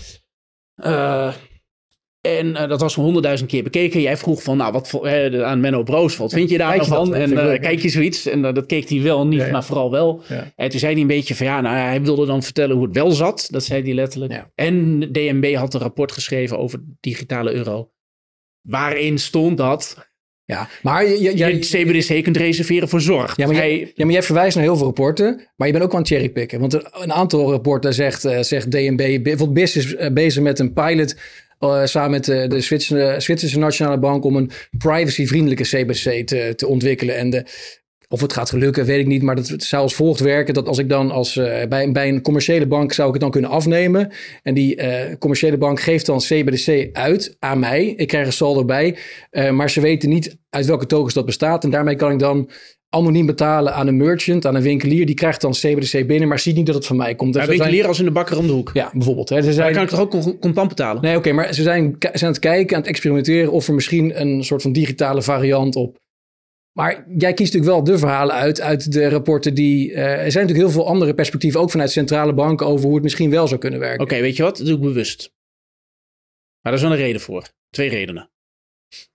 Eh, 0.76 1.34
en 2.26 2.56
eh, 2.56 2.68
dat 2.68 2.80
was 2.80 2.94
honderdduizend 2.94 3.50
keer 3.50 3.62
bekeken. 3.62 4.00
Jij 4.00 4.16
vroeg 4.16 4.42
van, 4.42 4.56
nou, 4.56 4.72
wat 4.72 4.88
voor, 4.88 5.06
eh, 5.06 5.42
aan 5.42 5.60
Menno 5.60 5.82
Broos, 5.82 6.16
wat 6.16 6.32
vind 6.32 6.50
je 6.50 6.58
daar 6.58 6.76
nou 6.76 6.88
van? 6.88 7.14
En 7.14 7.30
eh, 7.30 7.44
leuk, 7.44 7.60
kijk 7.60 7.80
je 7.80 7.88
zoiets? 7.88 8.26
En 8.26 8.42
dat 8.42 8.66
keek 8.66 8.88
hij 8.88 9.02
wel 9.02 9.26
niet, 9.26 9.40
Ja, 9.40 9.46
ja. 9.46 9.52
maar 9.52 9.64
vooral 9.64 9.90
wel. 9.90 10.22
Ja. 10.28 10.52
En 10.56 10.70
toen 10.70 10.78
zei 10.78 10.92
hij 10.92 11.00
een 11.00 11.06
beetje 11.06 11.34
van, 11.34 11.46
ja, 11.46 11.60
nou, 11.60 11.76
hij 11.76 12.02
wilde 12.02 12.26
dan 12.26 12.42
vertellen 12.42 12.76
hoe 12.76 12.84
het 12.84 12.94
wel 12.94 13.10
zat. 13.10 13.48
Dat 13.50 13.64
zei 13.64 13.82
hij 13.82 13.94
letterlijk. 13.94 14.46
En 14.54 15.00
DNB 15.12 15.54
had 15.54 15.74
een 15.74 15.80
rapport 15.80 16.12
geschreven 16.12 16.58
over 16.58 16.82
digitale 17.00 17.52
euro. 17.52 17.90
Waarin 18.60 19.18
stond 19.18 19.56
dat 19.56 20.06
ja, 20.46 20.68
maar 20.82 21.06
je, 21.06 21.22
je, 21.22 21.36
je 21.36 21.58
CBDC 21.58 22.22
kunt 22.22 22.36
reserveren 22.36 22.88
voor 22.88 23.00
zorg. 23.00 23.36
Ja, 23.36 23.46
maar, 23.46 23.54
jij, 23.54 23.92
ja, 23.94 24.04
maar 24.04 24.14
jij 24.14 24.22
verwijst 24.22 24.56
naar 24.56 24.64
heel 24.64 24.76
veel 24.76 24.84
rapporten, 24.86 25.50
maar 25.56 25.66
je 25.66 25.72
bent 25.72 25.84
ook 25.84 25.92
aan 25.92 25.98
het 25.98 26.08
cherrypicken. 26.08 26.60
Want 26.60 26.74
een 27.02 27.12
aantal 27.12 27.50
rapporten 27.50 27.94
zegt, 27.94 28.20
zegt 28.40 28.70
DNB, 28.70 29.22
bijvoorbeeld 29.22 29.52
BIS 29.52 29.76
is 29.76 30.12
bezig 30.12 30.42
met 30.42 30.58
een 30.58 30.72
pilot 30.72 31.16
eh, 31.58 31.84
samen 31.84 32.10
met 32.10 32.24
de, 32.24 32.46
de 32.46 32.60
Zwitserse, 32.60 33.20
Zwitserse 33.20 33.58
Nationale 33.58 33.98
Bank 33.98 34.24
om 34.24 34.36
een 34.36 34.50
privacyvriendelijke 34.78 35.62
CBDC 35.62 36.26
te, 36.26 36.52
te 36.56 36.66
ontwikkelen. 36.66 37.16
En 37.16 37.46
of 38.08 38.20
het 38.20 38.32
gaat 38.32 38.50
gelukken, 38.50 38.84
weet 38.84 39.00
ik 39.00 39.06
niet, 39.06 39.22
maar 39.22 39.36
dat 39.36 39.54
zou 39.56 39.82
als 39.82 39.94
volgt 39.94 40.20
werken. 40.20 40.54
Dat 40.54 40.68
als 40.68 40.78
ik 40.78 40.88
dan 40.88 41.10
als, 41.10 41.36
eh, 41.36 41.66
bij, 41.68 41.92
bij 41.92 42.08
een 42.08 42.22
commerciële 42.22 42.66
bank 42.66 42.92
zou 42.92 43.06
ik 43.06 43.12
het 43.12 43.22
dan 43.22 43.30
kunnen 43.30 43.50
afnemen. 43.50 44.12
En 44.42 44.54
die 44.54 44.76
eh, 44.76 45.16
commerciële 45.18 45.58
bank 45.58 45.80
geeft 45.80 46.06
dan 46.06 46.18
CBDC 46.18 46.88
uit 46.92 47.36
aan 47.38 47.58
mij. 47.58 47.86
Ik 47.86 48.08
krijg 48.08 48.26
een 48.26 48.32
saldo 48.32 48.64
bij, 48.64 48.96
eh, 49.30 49.50
maar 49.50 49.70
ze 49.70 49.80
weten 49.80 50.08
niet 50.08 50.36
uit 50.50 50.66
welke 50.66 50.86
tokens 50.86 51.14
dat 51.14 51.26
bestaat. 51.26 51.64
En 51.64 51.70
daarmee 51.70 51.96
kan 51.96 52.12
ik 52.12 52.18
dan 52.18 52.50
anoniem 52.88 53.26
betalen 53.26 53.74
aan 53.74 53.86
een 53.86 53.96
merchant, 53.96 54.46
aan 54.46 54.54
een 54.54 54.62
winkelier. 54.62 55.06
Die 55.06 55.14
krijgt 55.14 55.40
dan 55.40 55.52
CBDC 55.52 56.06
binnen, 56.06 56.28
maar 56.28 56.38
ziet 56.38 56.56
niet 56.56 56.66
dat 56.66 56.74
het 56.74 56.86
van 56.86 56.96
mij 56.96 57.14
komt. 57.14 57.32
Dus 57.32 57.42
Hij 57.42 57.50
er 57.50 57.56
zijn- 57.56 57.58
winkelier 57.68 57.88
als 57.88 57.98
in 57.98 58.04
de 58.04 58.10
bakker 58.10 58.38
om 58.38 58.46
de 58.46 58.52
hoek. 58.52 58.70
Ja, 58.74 58.90
bijvoorbeeld. 58.92 59.28
Hè. 59.28 59.42
Ze 59.42 59.52
zijn, 59.52 59.72
kan 59.72 59.82
ik 59.82 59.88
toch 59.88 60.00
ook 60.00 60.10
con- 60.10 60.38
contant 60.38 60.68
betalen? 60.68 61.02
Nee, 61.02 61.16
oké, 61.16 61.32
maar 61.32 61.54
ze 61.54 61.62
zijn, 61.62 61.96
zijn 61.98 62.14
aan 62.22 62.28
het 62.28 62.38
kijken, 62.38 62.74
aan 62.76 62.80
het 62.82 62.90
experimenteren 62.90 63.52
of 63.52 63.68
er 63.68 63.74
misschien 63.74 64.20
een 64.20 64.44
soort 64.44 64.62
van 64.62 64.72
digitale 64.72 65.22
variant 65.22 65.76
op. 65.76 65.96
Maar 66.72 67.04
jij 67.18 67.32
kiest 67.34 67.52
natuurlijk 67.52 67.84
wel 67.84 67.84
de 67.94 67.98
verhalen 67.98 68.34
uit, 68.34 68.60
uit 68.60 68.92
de 68.92 69.08
rapporten 69.08 69.54
die. 69.54 69.92
eh, 69.92 70.02
er 70.02 70.30
zijn 70.32 70.46
natuurlijk 70.46 70.58
heel 70.58 70.70
veel 70.82 70.86
andere 70.86 71.14
perspectieven, 71.14 71.60
ook 71.60 71.70
vanuit 71.70 71.90
centrale 71.90 72.34
banken, 72.34 72.66
over 72.66 72.84
hoe 72.84 72.94
het 72.94 73.02
misschien 73.02 73.30
wel 73.30 73.48
zou 73.48 73.60
kunnen 73.60 73.80
werken. 73.80 74.00
Oké, 74.04 74.20
weet 74.20 74.36
je 74.36 74.42
wat? 74.42 74.56
Dat 74.56 74.66
doe 74.66 74.76
ik 74.76 74.82
bewust. 74.82 75.30
Maar 76.60 76.72
daar 76.72 76.74
is 76.74 76.88
wel 76.88 76.90
een 76.98 77.04
reden 77.04 77.20
voor. 77.20 77.48
Twee 77.70 77.88
redenen. 77.88 78.30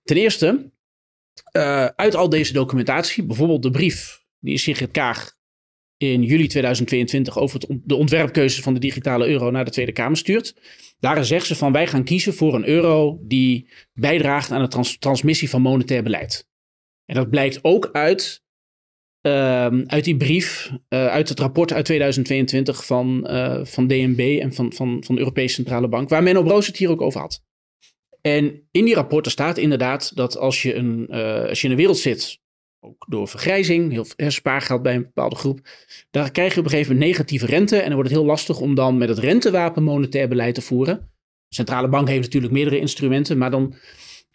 Ten 0.02 0.16
eerste, 0.16 0.71
eh, 1.52 1.84
uit 1.84 2.14
al 2.14 2.28
deze 2.28 2.52
documentatie, 2.52 3.24
bijvoorbeeld 3.24 3.62
de 3.62 3.70
brief 3.70 4.22
die 4.38 4.58
Sigrid 4.58 4.90
Kaag 4.90 5.40
in 5.96 6.22
juli 6.22 6.46
2022 6.46 7.38
over 7.38 7.60
de 7.84 7.94
ontwerpkeuzes 7.94 8.62
van 8.62 8.74
de 8.74 8.80
digitale 8.80 9.26
euro 9.26 9.50
naar 9.50 9.64
de 9.64 9.70
Tweede 9.70 9.92
Kamer 9.92 10.16
stuurt. 10.16 10.54
Daarin 11.00 11.24
zegt 11.24 11.46
ze 11.46 11.54
van 11.54 11.72
wij 11.72 11.86
gaan 11.86 12.04
kiezen 12.04 12.34
voor 12.34 12.54
een 12.54 12.68
euro 12.68 13.18
die 13.22 13.68
bijdraagt 13.92 14.50
aan 14.50 14.62
de 14.62 14.68
trans- 14.68 14.98
transmissie 14.98 15.50
van 15.50 15.62
monetair 15.62 16.02
beleid. 16.02 16.48
En 17.04 17.14
dat 17.14 17.30
blijkt 17.30 17.58
ook 17.62 17.88
uit, 17.92 18.42
ehm, 19.20 19.82
uit 19.86 20.04
die 20.04 20.16
brief, 20.16 20.70
eh, 20.88 21.06
uit 21.06 21.28
het 21.28 21.40
rapport 21.40 21.72
uit 21.72 21.84
2022 21.84 22.86
van, 22.86 23.26
eh, 23.26 23.64
van 23.64 23.86
DNB 23.86 24.38
en 24.40 24.52
van, 24.52 24.72
van, 24.72 25.04
van 25.04 25.14
de 25.14 25.20
Europese 25.20 25.54
Centrale 25.54 25.88
Bank, 25.88 26.08
waar 26.08 26.22
Menno 26.22 26.42
Broos 26.42 26.66
het 26.66 26.76
hier 26.76 26.90
ook 26.90 27.00
over 27.00 27.20
had. 27.20 27.42
En 28.22 28.68
in 28.70 28.84
die 28.84 28.94
rapporten 28.94 29.32
staat 29.32 29.58
inderdaad 29.58 30.16
dat 30.16 30.38
als 30.38 30.62
je, 30.62 30.74
een, 30.74 31.06
eh, 31.08 31.48
als 31.48 31.60
je 31.60 31.64
in 31.66 31.72
een 31.72 31.78
wereld 31.78 31.98
zit, 31.98 32.40
ook 32.80 33.04
door 33.08 33.28
vergrijzing, 33.28 33.92
heel 33.92 34.04
veel 34.04 34.30
spaargeld 34.30 34.82
bij 34.82 34.94
een 34.94 35.02
bepaalde 35.02 35.36
groep, 35.36 35.60
daar 36.10 36.30
krijg 36.30 36.52
je 36.52 36.58
op 36.58 36.64
een 36.64 36.70
gegeven 36.70 36.92
moment 36.92 37.10
negatieve 37.10 37.46
rente 37.46 37.76
en 37.76 37.84
dan 37.84 37.94
wordt 37.94 38.08
het 38.08 38.18
heel 38.18 38.28
lastig 38.28 38.60
om 38.60 38.74
dan 38.74 38.98
met 38.98 39.08
het 39.08 39.18
rentewapen 39.18 39.82
monetair 39.82 40.28
beleid 40.28 40.54
te 40.54 40.60
voeren. 40.60 41.10
De 41.48 41.54
centrale 41.54 41.88
bank 41.88 42.08
heeft 42.08 42.22
natuurlijk 42.22 42.52
meerdere 42.52 42.78
instrumenten, 42.78 43.38
maar 43.38 43.50
dan 43.50 43.74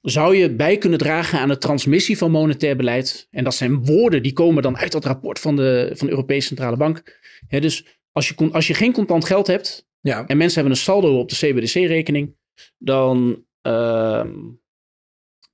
zou 0.01 0.35
je 0.35 0.51
bij 0.55 0.77
kunnen 0.77 0.99
dragen 0.99 1.39
aan 1.39 1.47
de 1.47 1.57
transmissie 1.57 2.17
van 2.17 2.31
monetair 2.31 2.75
beleid. 2.75 3.27
En 3.31 3.43
dat 3.43 3.55
zijn 3.55 3.85
woorden 3.85 4.23
die 4.23 4.33
komen 4.33 4.63
dan 4.63 4.77
uit 4.77 4.91
dat 4.91 5.05
rapport 5.05 5.39
van 5.39 5.55
de, 5.55 5.91
van 5.93 6.07
de 6.07 6.13
Europese 6.13 6.47
Centrale 6.47 6.77
Bank. 6.77 7.19
Dus 7.47 7.85
als 8.11 8.27
je, 8.27 8.33
kon- 8.33 8.51
als 8.51 8.67
je 8.67 8.73
geen 8.73 8.91
contant 8.91 9.25
geld 9.25 9.47
hebt 9.47 9.88
Ja, 10.01 10.25
en 10.27 10.38
mensen 10.38 10.59
hebben 10.59 10.77
een 10.77 10.83
saldo 10.83 11.19
op 11.19 11.29
de 11.29 11.35
CBDC-rekening, 11.35 12.35
dan, 12.77 13.45
ehm, 13.68 14.30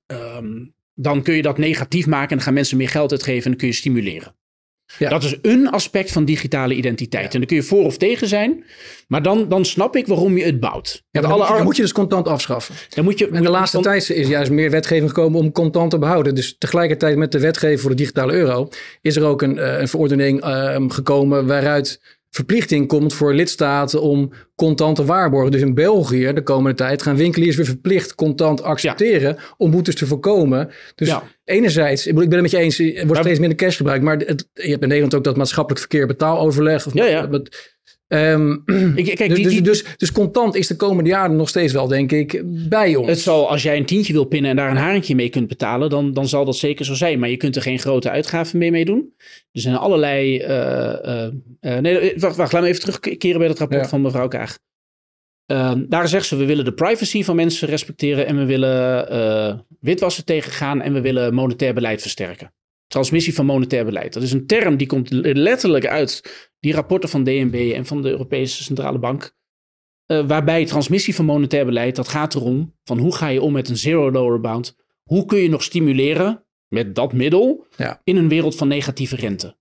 ehm, 0.06 0.64
dan 0.94 1.22
kun 1.22 1.34
je 1.34 1.42
dat 1.42 1.58
negatief 1.58 2.06
maken 2.06 2.28
en 2.28 2.34
dan 2.36 2.44
gaan 2.44 2.54
mensen 2.54 2.76
meer 2.76 2.88
geld 2.88 3.10
uitgeven 3.10 3.42
en 3.44 3.50
dan 3.50 3.58
kun 3.58 3.68
je 3.68 3.74
stimuleren. 3.74 4.36
Ja. 4.98 5.08
Dat 5.08 5.22
is 5.22 5.36
een 5.42 5.70
aspect 5.70 6.12
van 6.12 6.24
digitale 6.24 6.74
identiteit. 6.74 7.32
En 7.32 7.38
daar 7.38 7.48
kun 7.48 7.56
je 7.56 7.62
voor 7.62 7.84
of 7.84 7.96
tegen 7.96 8.28
zijn, 8.28 8.64
maar 9.08 9.22
dan, 9.22 9.48
dan 9.48 9.64
snap 9.64 9.96
ik 9.96 10.06
waarom 10.06 10.36
je 10.36 10.44
het 10.44 10.60
bouwt. 10.60 11.02
ja 11.10 11.20
dan, 11.20 11.30
moet 11.30 11.38
je, 11.38 11.44
alle- 11.46 11.56
dan 11.56 11.64
moet 11.66 11.76
je 11.76 11.82
dus 11.82 11.92
contant 11.92 12.28
afschaffen. 12.28 12.74
dan 12.88 13.04
moet 13.04 13.18
je, 13.18 13.28
En 13.28 13.42
de 13.42 13.50
laatste 13.50 13.80
tijd 13.80 14.10
is 14.10 14.28
juist 14.28 14.50
meer 14.50 14.70
wetgeving 14.70 15.08
gekomen 15.08 15.40
om 15.40 15.52
contant 15.52 15.90
te 15.90 15.98
behouden. 15.98 16.34
Dus 16.34 16.58
tegelijkertijd 16.58 17.16
met 17.16 17.32
de 17.32 17.40
wetgeving 17.40 17.80
voor 17.80 17.90
de 17.90 17.96
digitale 17.96 18.32
euro 18.32 18.68
is 19.00 19.16
er 19.16 19.24
ook 19.24 19.42
een, 19.42 19.58
eh, 19.58 19.78
een 19.80 19.88
verordening 19.88 20.40
eh, 20.40 20.84
gekomen 20.88 21.46
waaruit 21.46 22.00
verplichting 22.34 22.88
komt 22.88 23.14
voor 23.14 23.34
lidstaten 23.34 24.02
om 24.02 24.32
contant 24.56 24.96
te 24.96 25.04
waarborgen. 25.04 25.50
Dus 25.50 25.60
in 25.60 25.74
België 25.74 26.32
de 26.32 26.42
komende 26.42 26.76
tijd 26.76 27.02
gaan 27.02 27.16
winkeliers 27.16 27.56
weer 27.56 27.64
verplicht 27.64 28.14
contant 28.14 28.62
accepteren 28.62 29.36
om 29.56 29.70
boetes 29.70 29.94
te 29.94 30.06
voorkomen. 30.06 30.70
Dus 30.94 31.08
Ja. 31.08 31.22
enerzijds, 31.44 32.06
ik 32.06 32.14
ben 32.14 32.30
het 32.30 32.40
met 32.40 32.50
je 32.50 32.58
eens, 32.58 32.78
er 32.78 33.06
wordt 33.06 33.22
steeds 33.22 33.38
minder 33.38 33.58
cash 33.58 33.76
gebruikt, 33.76 34.04
maar 34.04 34.16
het, 34.16 34.48
je 34.52 34.68
hebt 34.68 34.82
in 34.82 34.88
Nederland 34.88 35.14
ook 35.14 35.24
dat 35.24 35.36
maatschappelijk 35.36 35.80
verkeer 35.80 36.06
betaaloverleg. 36.06 36.86
Of, 36.86 36.94
Ja, 36.94 37.04
ja. 37.04 37.26
met- 37.26 37.73
Ehm, 38.08 38.52
Ik, 38.96 39.14
kijk, 39.14 39.28
dus, 39.28 39.38
die, 39.38 39.62
dus, 39.62 39.82
dus, 39.82 39.96
dus 39.96 40.12
contant 40.12 40.54
is 40.54 40.66
de 40.66 40.76
komende 40.76 41.10
jaren 41.10 41.36
nog 41.36 41.48
steeds 41.48 41.72
wel, 41.72 41.86
denk 41.88 42.12
ik, 42.12 42.42
bij 42.68 42.96
ons. 42.96 43.08
Het 43.08 43.18
zal, 43.20 43.50
als 43.50 43.62
jij 43.62 43.76
een 43.76 43.86
tientje 43.86 44.12
wil 44.12 44.24
pinnen 44.24 44.50
en 44.50 44.56
daar 44.56 44.70
een 44.70 44.76
haringje 44.76 45.14
mee 45.14 45.28
kunt 45.28 45.48
betalen, 45.48 45.90
dan, 45.90 46.12
dan 46.12 46.28
zal 46.28 46.44
dat 46.44 46.56
zeker 46.56 46.84
zo 46.84 46.94
zijn. 46.94 47.18
Maar 47.18 47.28
je 47.28 47.36
kunt 47.36 47.56
er 47.56 47.62
geen 47.62 47.78
grote 47.78 48.10
uitgaven 48.10 48.58
mee 48.58 48.70
mee 48.70 48.84
doen. 48.84 49.12
Er 49.52 49.60
zijn 49.60 49.76
allerlei. 49.76 50.38
eh, 50.38 51.24
eh, 51.24 51.32
eh, 51.60 51.78
nee, 51.78 52.14
wacht, 52.16 52.36
wacht, 52.36 52.52
laat 52.52 52.62
me 52.62 52.68
even 52.68 52.80
terugkeren 52.80 53.38
bij 53.38 53.48
het 53.48 53.58
rapport 53.58 53.82
Ja. 53.82 53.88
van 53.88 54.00
mevrouw 54.02 54.28
Kaag. 54.28 54.58
Ehm, 55.46 55.84
daar 55.88 56.08
zegt 56.08 56.26
ze: 56.26 56.36
we 56.36 56.44
willen 56.44 56.64
de 56.64 56.72
privacy 56.74 57.22
van 57.22 57.36
mensen 57.36 57.68
respecteren 57.68 58.26
en 58.26 58.36
we 58.36 58.44
willen 58.44 59.66
witwassen 59.80 60.24
tegengaan 60.24 60.82
en 60.82 60.92
we 60.92 61.00
willen 61.00 61.34
monetair 61.34 61.74
beleid 61.74 62.00
versterken. 62.02 62.52
Transmissie 62.86 63.34
van 63.34 63.46
monetair 63.46 63.84
beleid. 63.84 64.12
Dat 64.12 64.22
is 64.22 64.32
een 64.32 64.46
term 64.46 64.76
die 64.76 64.86
komt 64.86 65.10
letterlijk 65.20 65.86
uit 65.86 66.22
die 66.64 66.72
rapporten 66.72 67.08
van 67.08 67.24
DNB 67.24 67.72
en 67.74 67.86
van 67.86 68.02
de 68.02 68.08
Europese 68.08 68.62
Centrale 68.62 68.98
Bank. 68.98 69.36
Eh, 70.06 70.26
waarbij 70.26 70.64
transmissie 70.64 71.14
van 71.14 71.24
monetair 71.24 71.64
beleid, 71.64 71.96
dat 71.96 72.08
gaat 72.08 72.34
erom 72.34 72.74
van 72.84 72.98
hoe 72.98 73.14
ga 73.14 73.28
je 73.28 73.42
om 73.42 73.52
met 73.52 73.68
een 73.68 73.76
zero 73.76 74.10
lower 74.10 74.40
bound 74.40 74.76
hoe 75.02 75.24
kun 75.24 75.38
je 75.38 75.48
nog 75.48 75.62
stimuleren 75.62 76.44
met 76.68 76.94
dat 76.94 77.12
middel 77.12 77.66
Ja. 77.76 78.00
in 78.04 78.16
een 78.16 78.28
wereld 78.28 78.56
van 78.56 78.68
negatieve 78.68 79.16
rente. 79.16 79.56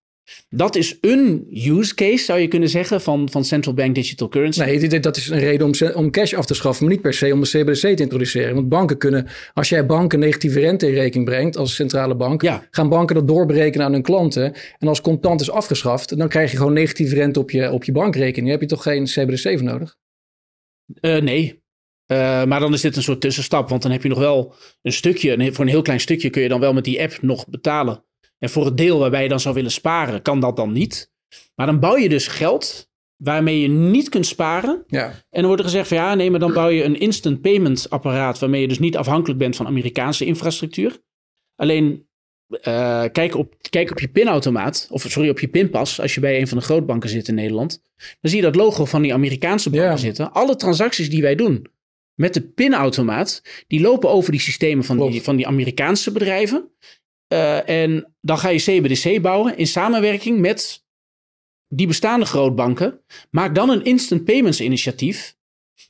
Dat 0.49 0.76
is 0.76 0.97
een 1.01 1.47
use 1.51 1.95
case, 1.95 2.24
zou 2.24 2.39
je 2.39 2.47
kunnen 2.47 2.69
zeggen, 2.69 3.01
van, 3.01 3.30
van 3.30 3.45
central 3.45 3.74
bank 3.74 3.95
digital 3.95 4.30
currency. 4.30 4.59
Nee, 4.61 4.99
dat 4.99 5.17
is 5.17 5.30
een 5.30 5.39
reden 5.39 5.67
om, 5.67 5.74
om 5.95 6.11
cash 6.11 6.34
af 6.34 6.45
te 6.45 6.53
schaffen, 6.53 6.84
maar 6.86 6.93
niet 6.93 7.01
per 7.03 7.13
se 7.13 7.34
om 7.34 7.41
de 7.41 7.47
CBDC 7.47 7.80
te 7.95 8.03
introduceren. 8.03 8.55
Want 8.55 8.69
banken 8.69 8.97
kunnen, 8.97 9.28
als 9.53 9.69
jij 9.69 9.86
banken 9.86 10.19
negatieve 10.19 10.59
rente 10.59 10.88
in 10.88 10.93
rekening 10.93 11.26
brengt 11.30 11.57
als 11.57 11.76
centrale 11.76 12.15
bank, 12.15 12.41
Ja. 12.41 12.67
gaan 12.71 12.89
banken 12.89 13.15
dat 13.15 13.28
doorberekenen 13.28 13.86
aan 13.86 13.93
hun 13.93 14.01
klanten. 14.01 14.53
En 14.80 14.88
als 14.88 15.01
contant 15.01 15.41
is 15.41 15.51
afgeschaft, 15.51 16.17
dan 16.17 16.28
krijg 16.30 16.51
je 16.51 16.57
gewoon 16.57 16.74
negatieve 16.74 17.15
rente 17.15 17.39
op 17.39 17.51
je, 17.51 17.71
op 17.71 17.84
je 17.84 17.91
bankrekening. 17.91 18.41
Daar 18.51 18.59
heb 18.59 18.69
je 18.69 18.76
toch 18.76 18.84
geen 18.84 19.03
CBDC 19.05 19.41
voor 19.57 19.63
nodig? 19.63 19.95
Eh, 20.99 21.21
nee. 21.21 21.61
Eh, 22.05 22.43
maar 22.45 22.59
dan 22.59 22.74
is 22.74 22.82
dit 22.82 22.95
een 22.95 23.03
soort 23.03 23.21
tussenstap. 23.21 23.69
Want 23.69 23.82
dan 23.82 23.91
heb 23.91 24.03
je 24.03 24.09
nog 24.09 24.19
wel 24.19 24.53
een 24.82 24.91
stukje. 24.93 25.32
een- 25.32 25.53
Voor 25.53 25.65
een 25.65 25.71
heel 25.71 25.82
klein 25.82 25.99
stukje 25.99 26.30
kun 26.30 26.41
je 26.41 26.47
dan 26.49 26.59
wel 26.59 26.74
met 26.74 26.84
die 26.84 27.01
app 27.01 27.17
nog 27.21 27.47
betalen. 27.47 28.03
En 28.43 28.49
voor 28.49 28.65
het 28.65 28.77
deel 28.77 28.99
waarbij 28.99 29.23
je 29.23 29.29
dan 29.29 29.39
zou 29.39 29.55
willen 29.55 29.71
sparen, 29.71 30.21
kan 30.21 30.39
dat 30.39 30.55
dan 30.55 30.71
niet. 30.71 31.11
Maar 31.55 31.65
dan 31.65 31.79
bouw 31.79 31.97
je 31.97 32.09
dus 32.09 32.27
geld 32.27 32.89
waarmee 33.15 33.61
je 33.61 33.67
niet 33.67 34.09
kunt 34.09 34.25
sparen. 34.25 34.83
Ja. 34.87 35.05
En 35.05 35.23
dan 35.29 35.45
wordt 35.45 35.59
er 35.59 35.67
gezegd 35.67 35.87
van 35.87 35.97
ja, 35.97 36.15
nee, 36.15 36.31
maar 36.31 36.39
dan 36.39 36.53
bouw 36.53 36.69
je 36.69 36.83
een 36.83 36.99
instant 36.99 37.41
payment 37.41 37.89
apparaat. 37.89 38.39
waarmee 38.39 38.61
je 38.61 38.67
dus 38.67 38.79
niet 38.79 38.97
afhankelijk 38.97 39.39
bent 39.39 39.55
van 39.55 39.67
Amerikaanse 39.67 40.25
infrastructuur. 40.25 41.01
Alleen 41.55 42.07
eh, 42.61 43.03
kijk, 43.11 43.35
op, 43.35 43.55
kijk 43.69 43.91
op 43.91 43.99
je 43.99 44.07
pinautomaat, 44.07 44.87
of 44.91 45.05
sorry, 45.07 45.29
op 45.29 45.39
je 45.39 45.47
pinpas. 45.47 46.01
als 46.01 46.13
je 46.13 46.19
bij 46.19 46.39
een 46.39 46.47
van 46.47 46.57
de 46.57 46.63
grootbanken 46.63 47.09
zit 47.09 47.27
in 47.27 47.35
Nederland. 47.35 47.81
dan 47.95 48.31
zie 48.31 48.35
je 48.35 48.45
dat 48.45 48.55
logo 48.55 48.85
van 48.85 49.01
die 49.01 49.13
Amerikaanse 49.13 49.69
banken 49.69 49.99
zitten. 49.99 50.31
Alle 50.31 50.55
transacties 50.55 51.09
die 51.09 51.21
wij 51.21 51.35
doen 51.35 51.67
met 52.13 52.33
de 52.33 52.41
pinautomaat. 52.41 53.41
die 53.67 53.81
lopen 53.81 54.09
over 54.09 54.31
die 54.31 54.41
systemen 54.41 54.83
van, 54.83 55.09
die, 55.11 55.21
van 55.21 55.35
die 55.35 55.47
Amerikaanse 55.47 56.11
bedrijven. 56.11 56.71
Eh, 57.34 57.69
en 57.84 58.13
dan 58.21 58.38
ga 58.38 58.49
je 58.49 58.59
CBDC 58.59 59.21
bouwen 59.21 59.57
in 59.57 59.67
samenwerking 59.67 60.39
met 60.39 60.86
die 61.67 61.88
bestaande 61.88 62.25
grootbanken. 62.25 63.01
Maak 63.29 63.55
dan 63.55 63.69
een 63.69 63.84
instant 63.84 64.23
payments 64.23 64.61
initiatief. 64.61 65.36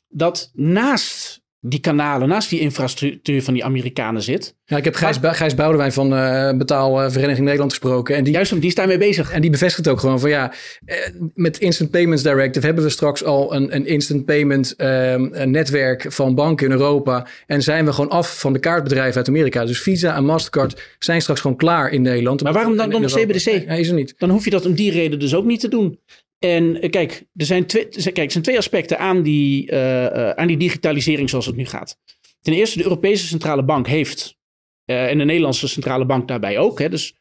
dat 0.07 0.51
naast 0.53 1.42
die 1.65 1.79
kanalen, 1.79 2.27
naast 2.27 2.49
die 2.49 2.59
infrastructuur 2.59 3.43
van 3.43 3.53
die 3.53 3.63
Amerikanen 3.65 4.21
zit. 4.21 4.55
ja, 4.65 4.77
ik 4.77 4.83
heb 4.83 4.95
Gijs, 4.95 5.19
Bu- 5.19 5.27
Gijs 5.33 5.55
Boudewijn 5.55 5.91
van 5.91 6.15
eh 6.15 6.51
Betaalvereniging 6.57 7.43
Nederland 7.45 7.71
gesproken. 7.71 8.15
En 8.15 8.23
die, 8.23 8.33
Juist 8.33 8.51
om 8.51 8.59
die 8.59 8.69
is 8.69 8.75
daarmee 8.75 8.97
bezig. 8.97 9.31
En 9.31 9.41
die 9.41 9.49
bevestigt 9.49 9.87
ook 9.87 9.99
gewoon 9.99 10.19
van 10.19 10.29
ja, 10.29 10.53
eh, 10.85 10.95
met 11.33 11.57
Instant 11.59 11.91
Payments 11.91 12.23
Directive 12.23 12.65
hebben 12.65 12.83
we 12.83 12.89
straks 12.89 13.23
al 13.23 13.55
een, 13.55 13.75
een 13.75 13.85
instant 13.85 14.25
payment 14.25 14.75
ehm, 14.75 15.27
een 15.31 15.51
netwerk 15.51 16.05
van 16.09 16.35
banken 16.35 16.65
in 16.65 16.71
Europa. 16.71 17.27
En 17.47 17.61
zijn 17.61 17.85
we 17.85 17.93
gewoon 17.93 18.09
af 18.09 18.39
van 18.39 18.53
de 18.53 18.59
kaartbedrijven 18.59 19.17
uit 19.17 19.27
Amerika. 19.27 19.65
Dus 19.65 19.81
Visa 19.81 20.15
en 20.15 20.25
Mastercard 20.25 20.81
zijn 20.99 21.21
straks 21.21 21.41
gewoon 21.41 21.57
klaar 21.57 21.89
in 21.91 22.01
Nederland. 22.01 22.43
Maar 22.43 22.53
waarom 22.53 22.77
dan 22.77 22.91
In- 22.91 23.01
nog. 23.01 23.11
CBDC? 23.11 23.45
Nee, 23.67 23.79
is 23.79 23.87
er 23.87 23.93
niet. 23.95 24.13
dan 24.17 24.29
hoef 24.29 24.43
je 24.43 24.49
dat 24.49 24.65
om 24.65 24.73
die 24.73 24.91
reden 24.91 25.19
dus 25.19 25.35
ook 25.35 25.45
niet 25.45 25.59
te 25.59 25.67
doen. 25.67 25.99
En 26.43 26.81
eh, 26.81 26.89
kijk, 26.89 27.25
er 27.35 27.45
zijn 27.45 27.65
twee, 27.65 27.89
kijk, 27.89 28.17
er 28.17 28.31
zijn 28.31 28.43
twee 28.43 28.57
aspecten 28.57 28.99
aan 28.99 29.23
die, 29.23 29.69
eh, 29.69 30.05
eh, 30.05 30.29
aan 30.29 30.47
die 30.47 30.57
digitalisering 30.57 31.29
zoals 31.29 31.45
het 31.45 31.55
nu 31.55 31.65
gaat. 31.65 31.99
Ten 32.41 32.53
eerste, 32.53 32.77
de 32.77 32.83
Europese 32.83 33.27
Centrale 33.27 33.63
Bank 33.63 33.87
heeft, 33.87 34.37
en 34.85 35.17
de 35.17 35.23
Nederlandse 35.23 35.67
Centrale 35.67 36.05
Bank 36.05 36.27
daarbij 36.27 36.57
ook, 36.57 36.79
hè, 36.79 36.89
dus 36.89 37.15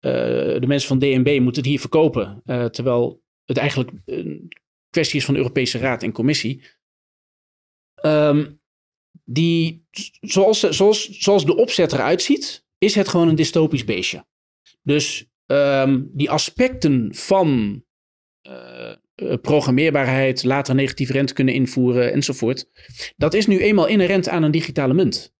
de 0.00 0.64
mensen 0.66 0.88
van 0.88 0.98
DNB 0.98 1.38
moeten 1.40 1.62
het 1.62 1.70
hier 1.70 1.80
verkopen, 1.80 2.42
terwijl 2.70 3.22
het 3.44 3.56
eigenlijk 3.56 3.90
een 4.04 4.48
kwestie 4.90 5.18
is 5.18 5.24
van 5.24 5.34
de 5.34 5.40
Europese 5.40 5.78
Raad 5.78 6.02
en 6.02 6.12
Commissie. 6.12 6.62
Ehm, 7.94 8.46
die, 9.24 9.86
zoals, 10.20 10.60
zoals, 10.60 11.08
zoals 11.08 11.46
de 11.46 11.56
opzet 11.56 11.92
eruit 11.92 12.22
ziet, 12.22 12.66
is 12.78 12.94
het 12.94 13.08
gewoon 13.08 13.28
een 13.28 13.34
dystopisch 13.34 13.84
beestje. 13.84 14.26
Dus 14.82 15.26
ehm, 15.46 16.02
die 16.12 16.30
aspecten 16.30 17.14
van 17.14 17.82
programmeerbaarheid, 19.42 20.44
later 20.44 20.74
negatieve 20.74 21.12
rente 21.12 21.34
kunnen 21.34 21.54
invoeren 21.54 22.12
enzovoort. 22.12 22.66
Dat 23.16 23.34
is 23.34 23.46
nu 23.46 23.58
eenmaal 23.58 23.86
inherent 23.86 24.28
aan 24.28 24.42
een 24.42 24.50
digitale 24.50 24.94
munt. 24.94 25.32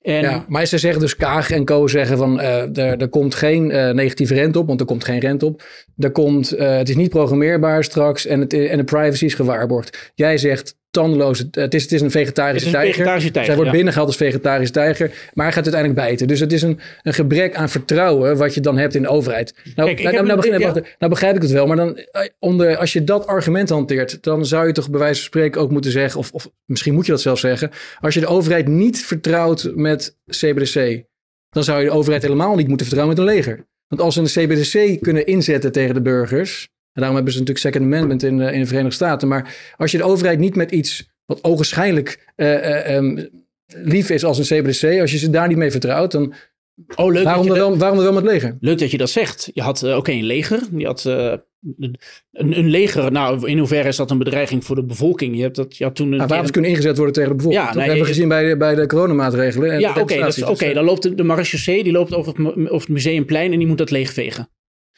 En 0.00 0.44
maar 0.48 0.66
ze 0.66 0.78
zeggen 0.78 1.00
dus 1.00 1.16
Kaag 1.16 1.50
en 1.50 1.64
Co 1.64 1.86
zeggen 1.86 2.18
van 2.18 2.40
eh, 2.40 2.76
er, 2.76 3.00
er 3.00 3.08
komt 3.08 3.34
geen 3.34 3.70
eh, 3.70 3.90
negatieve 3.90 4.34
rente 4.34 4.58
op, 4.58 4.66
want 4.66 4.80
er 4.80 4.86
komt 4.86 5.04
geen 5.04 5.18
rente 5.18 5.46
op. 5.46 5.62
Er 5.98 6.10
komt, 6.10 6.52
eh, 6.52 6.76
het 6.76 6.88
is 6.88 6.96
niet 6.96 7.10
programmeerbaar 7.10 7.84
straks 7.84 8.26
en, 8.26 8.40
het, 8.40 8.52
en 8.52 8.76
de 8.76 8.84
privacy 8.84 9.24
is 9.24 9.34
gewaarborgd. 9.34 10.12
Jij 10.14 10.38
zegt 10.38 10.76
tandeloos, 10.90 11.38
het, 11.38 11.54
het 11.54 11.74
is, 11.74 11.82
het 11.82 11.92
is 11.92 12.00
een 12.00 12.10
vegetarische 12.10 12.68
is 12.68 12.72
een 12.72 12.78
tijger. 12.78 12.94
vegetarische 12.94 13.30
tijger. 13.30 13.46
Zij 13.46 13.54
wordt 13.54 13.70
ja. 13.70 13.76
binnengehaald 13.76 14.08
als 14.08 14.18
vegetarische 14.18 14.72
tijger, 14.72 15.06
maar 15.34 15.44
hij 15.44 15.54
gaat 15.54 15.64
uiteindelijk 15.64 16.06
bijten. 16.06 16.28
Dus 16.28 16.40
het 16.40 16.52
is 16.52 16.62
een, 16.62 16.80
een 17.02 17.14
gebrek 17.14 17.54
aan 17.54 17.68
vertrouwen 17.68 18.36
wat 18.36 18.54
je 18.54 18.60
dan 18.60 18.78
hebt 18.78 18.94
in 18.94 19.02
de 19.02 19.08
overheid. 19.08 19.54
Nou, 19.74 19.88
Kijk, 19.88 19.98
ik 19.98 20.04
nou, 20.04 20.26
nou, 20.26 20.58
ja. 20.58 20.58
wacht, 20.58 20.96
nou 20.98 21.12
begrijp 21.12 21.36
ik 21.36 21.42
het 21.42 21.50
wel, 21.50 21.66
maar 21.66 21.76
dan, 21.76 21.96
eh, 21.96 22.22
onder, 22.38 22.76
als 22.76 22.92
je 22.92 23.04
dat 23.04 23.26
argument 23.26 23.68
hanteert, 23.68 24.22
dan 24.22 24.46
zou 24.46 24.66
je 24.66 24.72
toch 24.72 24.90
bij 24.90 25.00
wijze 25.00 25.14
van 25.14 25.24
spreken 25.24 25.60
ook 25.60 25.70
moeten 25.70 25.90
zeggen, 25.90 26.20
of, 26.20 26.32
of 26.32 26.50
misschien 26.64 26.94
moet 26.94 27.06
je 27.06 27.12
dat 27.12 27.20
zelf 27.20 27.38
zeggen, 27.38 27.70
als 28.00 28.14
je 28.14 28.20
de 28.20 28.26
overheid 28.26 28.68
niet 28.68 29.04
vertrouwt 29.04 29.70
met 29.74 30.16
CBDC, 30.26 31.04
dan 31.50 31.64
zou 31.64 31.78
je 31.78 31.84
de 31.84 31.92
overheid 31.94 32.22
helemaal 32.22 32.56
niet 32.56 32.68
moeten 32.68 32.86
vertrouwen 32.86 33.16
met 33.16 33.26
een 33.26 33.34
leger. 33.34 33.66
Want 33.88 34.00
als 34.00 34.14
ze 34.14 34.20
een 34.20 34.46
CBDC 34.46 35.00
kunnen 35.02 35.26
inzetten 35.26 35.72
tegen 35.72 35.94
de 35.94 36.02
burgers, 36.02 36.68
daarom 36.98 37.16
hebben 37.16 37.32
ze 37.32 37.38
natuurlijk 37.38 37.66
Second 37.66 37.84
Amendment 37.84 38.22
in, 38.22 38.40
eh, 38.40 38.54
in 38.54 38.60
de 38.60 38.66
Verenigde 38.66 38.94
Staten, 38.94 39.28
maar 39.28 39.74
als 39.76 39.90
je 39.90 39.98
de 39.98 40.04
overheid 40.04 40.38
niet 40.38 40.56
met 40.56 40.70
iets 40.70 41.08
wat 41.26 41.44
ogenschijnlijk 41.44 42.32
eh, 42.36 42.54
eh, 42.54 42.96
ehm, 42.96 43.24
lief 43.66 44.10
is 44.10 44.24
als 44.24 44.38
een 44.38 44.62
CBDC, 44.62 45.00
als 45.00 45.10
je 45.10 45.18
ze 45.18 45.30
daar 45.30 45.48
niet 45.48 45.56
mee 45.56 45.70
vertrouwt, 45.70 46.12
dan 46.12 46.34
Oh, 46.96 47.12
leuk, 47.12 47.24
waarom 47.24 47.46
dat 47.46 47.56
dan, 47.56 47.64
je 47.64 47.70
wel, 47.70 47.78
waarom 47.78 47.96
dan 47.96 48.06
wel 48.06 48.22
met 48.22 48.32
leger? 48.32 48.56
leuk 48.60 48.78
dat 48.78 48.90
je 48.90 48.98
dat 48.98 49.10
zegt. 49.10 49.50
Je 49.54 49.62
had, 49.62 49.82
eh, 49.82 49.96
oké, 49.96 50.10
een 50.10 50.24
leger. 50.24 50.60
Je 50.76 50.86
had 50.86 51.04
een, 51.04 51.96
een 52.32 52.68
leger. 52.68 53.12
Nou, 53.12 53.48
in 53.48 53.58
hoeverre 53.58 53.88
is 53.88 53.96
dat 53.96 54.10
een 54.10 54.18
bedreiging 54.18 54.64
voor 54.64 54.76
de 54.76 54.84
bevolking? 54.84 55.36
Je, 55.36 55.42
hebt 55.42 55.56
dat, 55.56 55.76
je 55.76 55.84
had 55.84 55.94
toen 55.94 56.10
een 56.10 56.16
Nou, 56.16 56.28
wapens 56.28 56.50
kunnen 56.50 56.70
ingezet 56.70 56.96
worden 56.96 57.14
tegen 57.14 57.30
de 57.30 57.36
bevolking. 57.36 57.64
Ja, 57.64 57.68
nee, 57.68 57.78
dat 57.78 57.86
hebben 57.86 58.06
we 58.06 58.12
gezien 58.12 58.28
bij 58.28 58.48
de, 58.48 58.56
bij 58.56 58.74
de 58.74 58.86
coronamaatregelen. 58.86 59.70
en 59.70 59.80
Ja, 59.80 59.94
oké. 60.00 60.24
Dus, 60.24 60.36
dan 60.74 60.84
loopt 60.84 61.02
de, 61.02 61.14
de 61.14 61.22
marechaussee, 61.22 61.82
die 61.82 61.92
loopt 61.92 62.14
over 62.14 62.32
het, 62.36 62.46
over 62.56 62.80
het 62.80 62.88
museumplein 62.88 63.52
en 63.52 63.58
die 63.58 63.68
moet 63.68 63.78
dat 63.78 63.90
leegvegen. 63.90 64.48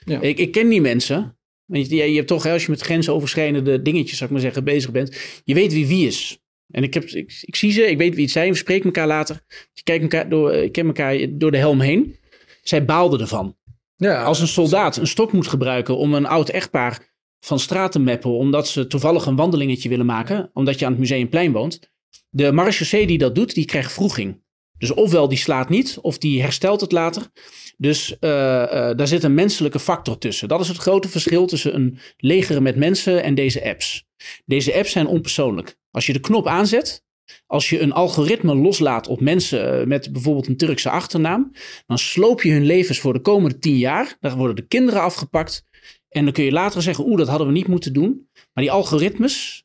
Ja. 0.05 0.21
Ik, 0.21 0.39
ik 0.39 0.53
ken 0.53 0.69
die 0.69 0.81
mensen. 0.81 1.39
Want 1.71 1.89
je, 1.91 1.97
je 1.97 2.17
hebt 2.17 2.29
toch, 2.29 2.47
als 2.47 2.65
je 2.65 2.71
met 2.71 2.81
grensoverschrijdende 2.81 3.83
dingetjes, 3.83 4.17
zou 4.17 4.25
ik 4.25 4.31
maar 4.31 4.45
zeggen, 4.45 4.65
bezig 4.65 4.91
bent. 4.91 5.17
Je 5.45 5.55
weet 5.55 5.73
wie 5.73 5.87
wie 5.87 6.07
is. 6.07 6.39
En 6.71 6.83
ik, 6.83 6.95
heb, 6.95 7.05
ik, 7.05 7.41
ik 7.41 7.57
zie 7.57 7.73
ze, 7.73 7.91
ik 7.91 7.99
weet 7.99 8.15
wie 8.15 8.25
het 8.25 8.33
zijn, 8.33 8.51
we 8.51 8.57
spreken 8.57 8.85
elkaar 8.85 9.07
later. 9.07 9.41
Je 9.73 9.83
kijkt 9.83 10.03
elkaar 10.03 10.29
door, 10.29 10.53
ik 10.53 10.73
ken 10.73 10.87
elkaar 10.87 11.27
door 11.31 11.51
de 11.51 11.57
helm 11.57 11.81
heen. 11.81 12.17
Zij 12.63 12.85
baalden 12.85 13.21
ervan. 13.21 13.57
ja, 13.97 14.23
Als 14.23 14.41
een 14.41 14.49
soldaat 14.49 14.97
een 14.97 15.07
stok 15.07 15.33
moet 15.33 15.47
gebruiken 15.47 15.97
om 15.97 16.15
een 16.15 16.27
oud 16.27 16.49
echtpaar 16.49 17.09
van 17.41 17.59
straat 17.59 17.93
te 17.93 17.99
meppen, 17.99 18.31
omdat 18.31 18.69
ze 18.69 18.87
toevallig 18.87 19.27
een 19.27 19.37
wandelingetje 19.37 19.89
willen 19.89 20.07
maken, 20.07 20.51
omdat 20.53 20.79
je 20.79 20.85
aan 20.85 20.91
het 20.91 21.01
museumplein 21.01 21.53
woont. 21.53 21.81
De 22.29 22.53
marechaussee 22.53 23.07
die 23.07 23.19
dat 23.19 23.35
doet, 23.35 23.55
die 23.55 23.65
krijgt 23.65 23.93
vroeging. 23.93 24.43
Dus 24.81 24.95
ofwel 24.95 25.29
die 25.29 25.39
slaat 25.39 25.69
niet, 25.69 25.99
of 26.03 26.19
die 26.19 26.43
herstelt 26.43 26.81
het 26.81 26.93
later. 26.93 27.31
Dus 27.77 28.19
eh, 28.19 28.63
eh, 28.63 28.97
daar 28.97 29.09
zit 29.09 29.23
een 29.23 29.35
menselijke 29.35 29.79
factor 29.79 30.19
tussen. 30.19 30.49
Dat 30.49 30.61
is 30.61 30.69
het 30.69 30.77
grote 30.77 31.09
verschil 31.09 31.47
tussen 31.47 31.75
een 31.75 31.99
leger 32.17 32.63
met 32.63 32.77
mensen 32.77 33.23
en 33.23 33.35
deze 33.35 33.65
apps. 33.65 34.05
Deze 34.45 34.75
apps 34.75 34.91
zijn 34.91 35.07
onpersoonlijk. 35.07 35.77
Als 35.91 36.07
je 36.07 36.13
de 36.13 36.21
knop 36.21 36.47
aanzet, 36.47 37.05
als 37.47 37.71
je 37.71 37.81
een 37.81 37.93
algoritme 37.93 38.55
loslaat 38.55 39.09
op 39.09 39.21
mensen 39.21 39.81
eh, 39.81 39.87
met 39.87 40.13
bijvoorbeeld 40.13 40.47
een 40.47 40.57
Turkse 40.57 40.91
achternaam, 40.91 41.53
dan 41.87 41.99
sloop 41.99 42.43
je 42.43 42.53
hun 42.53 42.67
levens 42.67 42.99
voor 42.99 43.13
de 43.13 43.21
komende 43.21 43.59
tien 43.59 43.79
jaar. 43.79 44.17
Dan 44.21 44.37
worden 44.37 44.57
de 44.57 44.67
kinderen 44.67 45.03
afgepakt. 45.03 45.65
En 46.09 46.25
dan 46.25 46.33
kun 46.33 46.45
je 46.45 46.53
later 46.53 46.83
zeggen, 46.83 47.07
oeh, 47.07 47.19
dat 47.19 47.29
hadden 47.29 47.47
we 47.47 47.53
niet 47.53 47.69
moeten 47.69 47.93
doen. 47.93 48.29
Maar 48.33 48.65
die 48.65 48.73
algoritmes, 48.73 49.65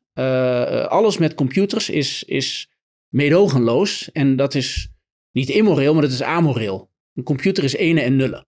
alles 0.88 1.18
met 1.18 1.34
computers 1.34 1.90
is, 1.90 2.24
is 2.24 2.70
meedogenloos. 3.10 4.12
En 4.12 4.36
dat 4.36 4.56
is 4.56 4.95
niet 5.36 5.50
immoreel, 5.50 5.94
maar 5.94 6.02
dat 6.02 6.12
is 6.12 6.24
amoreel. 6.24 6.90
Een 7.14 7.24
computer 7.24 7.64
is 7.64 7.76
ene 7.76 8.02
en 8.02 8.16
nullen. 8.16 8.48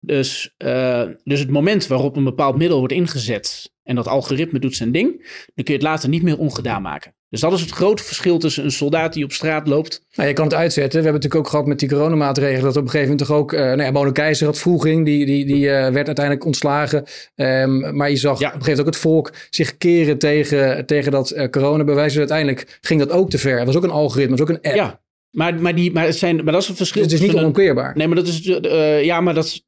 Dus, 0.00 0.54
eh, 0.56 1.02
dus 1.24 1.40
het 1.40 1.50
moment 1.50 1.86
waarop 1.86 2.16
een 2.16 2.24
bepaald 2.24 2.56
middel 2.56 2.78
wordt 2.78 2.92
ingezet 2.92 3.72
en 3.82 3.94
dat 3.94 4.08
algoritme 4.08 4.58
doet 4.58 4.76
zijn 4.76 4.92
ding, 4.92 5.10
dan 5.54 5.64
kun 5.64 5.64
je 5.64 5.72
het 5.72 5.82
later 5.82 6.08
niet 6.08 6.22
meer 6.22 6.38
ongedaan 6.38 6.82
maken. 6.82 7.14
Dus 7.28 7.40
dat 7.40 7.52
is 7.52 7.60
het 7.60 7.70
grote 7.70 8.02
verschil 8.02 8.38
tussen 8.38 8.64
een 8.64 8.70
soldaat 8.70 9.12
die 9.12 9.24
op 9.24 9.32
straat 9.32 9.66
loopt. 9.66 10.04
Nou, 10.14 10.28
je 10.28 10.34
kan 10.34 10.44
het 10.44 10.54
uitzetten. 10.54 10.98
We 10.98 11.04
hebben 11.04 11.12
het 11.12 11.22
natuurlijk 11.22 11.44
ook 11.44 11.50
gehad 11.50 11.66
met 11.66 11.78
die 11.78 11.88
coronamaatregelen. 11.88 12.62
Dat 12.62 12.76
op 12.76 12.82
een 12.82 12.90
gegeven 12.90 13.10
moment 13.10 13.28
toch 13.28 13.36
ook... 13.38 13.52
eh 13.52 13.60
nou 13.60 13.82
ja, 13.82 13.90
Mona 13.90 14.10
Keizer 14.12 14.46
had 14.46 14.58
vroeging. 14.58 15.04
Die, 15.04 15.26
die, 15.26 15.46
die 15.46 15.70
eh, 15.70 15.92
werd 15.92 16.06
uiteindelijk 16.06 16.44
ontslagen. 16.46 17.04
Ehm, 17.34 17.96
maar 17.96 18.10
je 18.10 18.16
zag 18.16 18.38
Ja. 18.38 18.48
op 18.48 18.54
een 18.54 18.62
gegeven 18.62 18.70
moment 18.70 18.80
ook 18.80 18.86
het 18.86 18.96
volk 18.96 19.32
zich 19.50 19.76
keren 19.76 20.18
tegen, 20.18 20.86
tegen 20.86 21.12
dat 21.12 21.30
eh 21.30 21.48
coronabewijs. 21.50 22.08
Dus 22.10 22.18
uiteindelijk 22.18 22.78
ging 22.80 23.00
dat 23.00 23.10
ook 23.10 23.30
te 23.30 23.38
ver. 23.38 23.56
Het 23.56 23.66
was 23.66 23.76
ook 23.76 23.84
een 23.84 23.90
algoritme. 23.90 24.30
Het 24.36 24.40
was 24.40 24.48
ook 24.48 24.54
een 24.56 24.70
app. 24.70 24.76
Ja, 24.76 25.01
maar, 25.32 25.54
maar, 25.60 25.74
die, 25.74 25.92
maar, 25.92 26.04
het 26.04 26.16
zijn, 26.16 26.36
maar 26.36 26.52
dat 26.52 26.62
is 26.62 26.68
een 26.68 26.76
verschil. 26.76 27.02
Dus 27.02 27.12
het 27.12 27.20
is 27.20 27.26
niet 27.26 27.36
onomkeerbaar. 27.36 27.96
Nee, 27.96 28.06
maar 28.06 28.16
dat 28.16 28.26
is. 28.26 28.46
eh, 28.48 29.04
ja, 29.04 29.20
maar 29.20 29.34
dat. 29.34 29.44
is- 29.44 29.66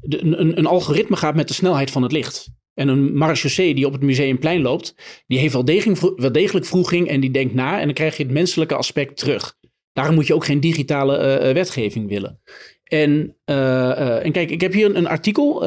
de- 0.00 0.22
een, 0.22 0.58
een 0.58 0.66
algoritme 0.66 1.16
gaat 1.16 1.34
met 1.34 1.48
de 1.48 1.54
snelheid 1.54 1.90
van 1.90 2.02
het 2.02 2.12
licht. 2.12 2.48
En 2.74 2.88
een 2.88 3.16
marechaussee 3.16 3.74
die 3.74 3.86
op 3.86 3.92
het 3.92 4.02
museumplein 4.02 4.60
loopt, 4.62 4.94
die 5.26 5.38
heeft 5.38 5.52
wel 5.52 5.64
degelijk, 5.64 6.00
wel 6.16 6.32
degelijk 6.32 6.66
vroeging 6.66 7.08
en 7.08 7.20
die 7.20 7.30
denkt 7.30 7.54
na. 7.54 7.78
En 7.78 7.84
dan 7.84 7.94
krijg 7.94 8.16
je 8.16 8.22
het 8.22 8.32
menselijke 8.32 8.74
aspect 8.74 9.16
terug. 9.16 9.54
Daarom 9.92 10.14
moet 10.14 10.26
je 10.26 10.34
ook 10.34 10.44
geen 10.44 10.60
digitale 10.60 11.16
wetgeving 11.54 12.08
willen. 12.08 12.40
En, 12.84 13.36
en 13.44 14.32
kijk, 14.32 14.50
ik 14.50 14.60
heb 14.60 14.72
hier 14.72 14.86
een, 14.86 14.96
een 14.96 15.08
artikel. 15.08 15.60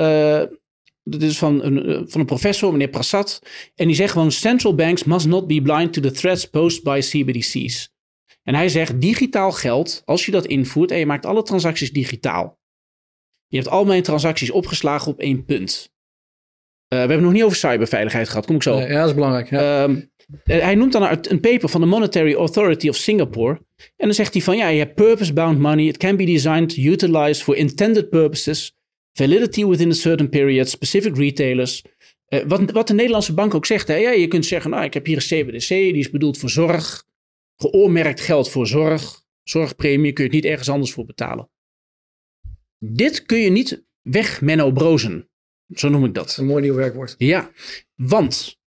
Dat 1.04 1.22
is 1.22 1.38
van 1.38 1.64
een, 1.64 2.06
van 2.10 2.20
een 2.20 2.26
professor, 2.26 2.72
meneer 2.72 2.88
Prasad. 2.90 3.42
En 3.76 3.88
die 3.88 3.96
zegt 3.96 4.12
gewoon: 4.12 4.32
Central 4.32 4.76
banks 4.76 5.04
must 5.04 5.28
not 5.28 5.48
be 5.48 5.62
blind 5.62 5.94
to 5.94 6.02
the 6.02 6.12
threats 6.12 6.46
posed 6.46 6.84
by 6.84 7.00
CBDC's. 7.00 7.90
En 8.44 8.56
hij 8.56 8.70
zegt: 8.70 9.02
digitaal 9.02 9.52
geld, 9.52 10.02
als 10.06 10.26
je 10.26 10.32
dat 10.32 10.46
invoert 10.46 10.92
en 10.92 11.00
je 11.00 11.06
maakt 11.06 11.26
alle 11.26 11.44
transacties 11.44 11.92
digitaal. 11.92 12.60
Je 13.48 13.58
hebt 13.58 13.70
al 13.70 13.86
mijn 13.86 14.04
transacties 14.04 14.52
opgeslagen 14.52 15.12
op 15.12 15.20
één 15.20 15.46
punt. 15.46 15.92
Uh, 16.94 17.00
we 17.00 17.08
hebben 17.08 17.22
nog 17.22 17.32
niet 17.32 17.44
over 17.44 17.58
cyberveiligheid 17.58 18.30
gehad, 18.30 18.46
kom 18.46 18.56
ik 18.56 18.64
zo. 18.64 18.80
ja, 18.80 19.00
dat 19.00 19.08
is 19.08 19.14
belangrijk. 19.14 19.50
Ja. 19.50 19.88
Uh, 19.88 19.98
hij 20.44 20.76
noemt 20.76 20.92
dan 20.92 21.20
een 21.22 21.40
paper 21.40 21.70
van 21.70 21.82
de 21.82 21.88
Monetary 21.88 22.34
Authority 22.34 22.90
of 22.90 22.96
Singapore. 22.96 23.62
En 23.78 24.06
dan 24.06 24.14
zegt 24.14 24.34
hij 24.34 24.42
van 24.42 24.58
ja, 24.58 24.68
je 24.68 24.80
hebt 24.80 24.96
purpose-bound 24.96 25.60
money. 25.60 25.86
It 25.86 25.98
can 25.98 26.16
be 26.16 26.26
designed, 26.26 26.78
utilized 26.78 27.44
for 27.44 27.56
intended 27.56 28.10
purposes. 28.10 28.76
Validity 29.14 29.66
within 29.66 29.90
a 29.90 29.94
certain 29.94 30.30
period, 30.30 30.70
specific 30.70 31.18
retailers. 31.18 31.84
Uh, 32.30 32.40
wat, 32.48 32.72
wat 32.72 32.88
de 32.88 32.94
Nederlandse 32.94 33.34
bank 33.34 33.54
ook 33.54 33.66
zegt. 33.66 33.88
Hè? 33.88 33.96
Ja, 33.96 34.12
je 34.12 34.28
kunt 34.28 34.46
zeggen, 34.46 34.70
nou, 34.70 34.84
ik 34.84 34.94
heb 34.94 35.06
hier 35.06 35.16
een 35.16 35.46
CBDC, 35.46 35.68
die 35.68 35.98
is 35.98 36.10
bedoeld 36.10 36.38
voor 36.38 36.50
zorg. 36.50 37.04
Geoormerkt 37.62 38.20
geld 38.20 38.50
voor 38.50 38.68
zorg. 38.68 39.24
Zorgpremie 39.44 40.14
kun 40.14 40.24
je 40.24 40.30
het 40.30 40.42
niet 40.42 40.52
ergens 40.52 40.70
anders 40.70 40.94
voor 40.94 41.06
betalen. 41.06 41.50
Dit 42.78 43.26
kun 43.26 43.38
je 43.38 43.50
niet 43.50 43.86
weg 44.02 44.42
Menno 44.42 44.72
Brozen. 44.72 45.30
Zo 45.74 45.90
noem 45.90 46.06
ik 46.06 46.14
dat. 46.14 46.38
Een 46.38 46.46
mooi 46.46 46.62
nieuw 46.62 46.76
werkwoord. 46.76 47.16
Ja, 47.18 47.52
want 47.96 48.60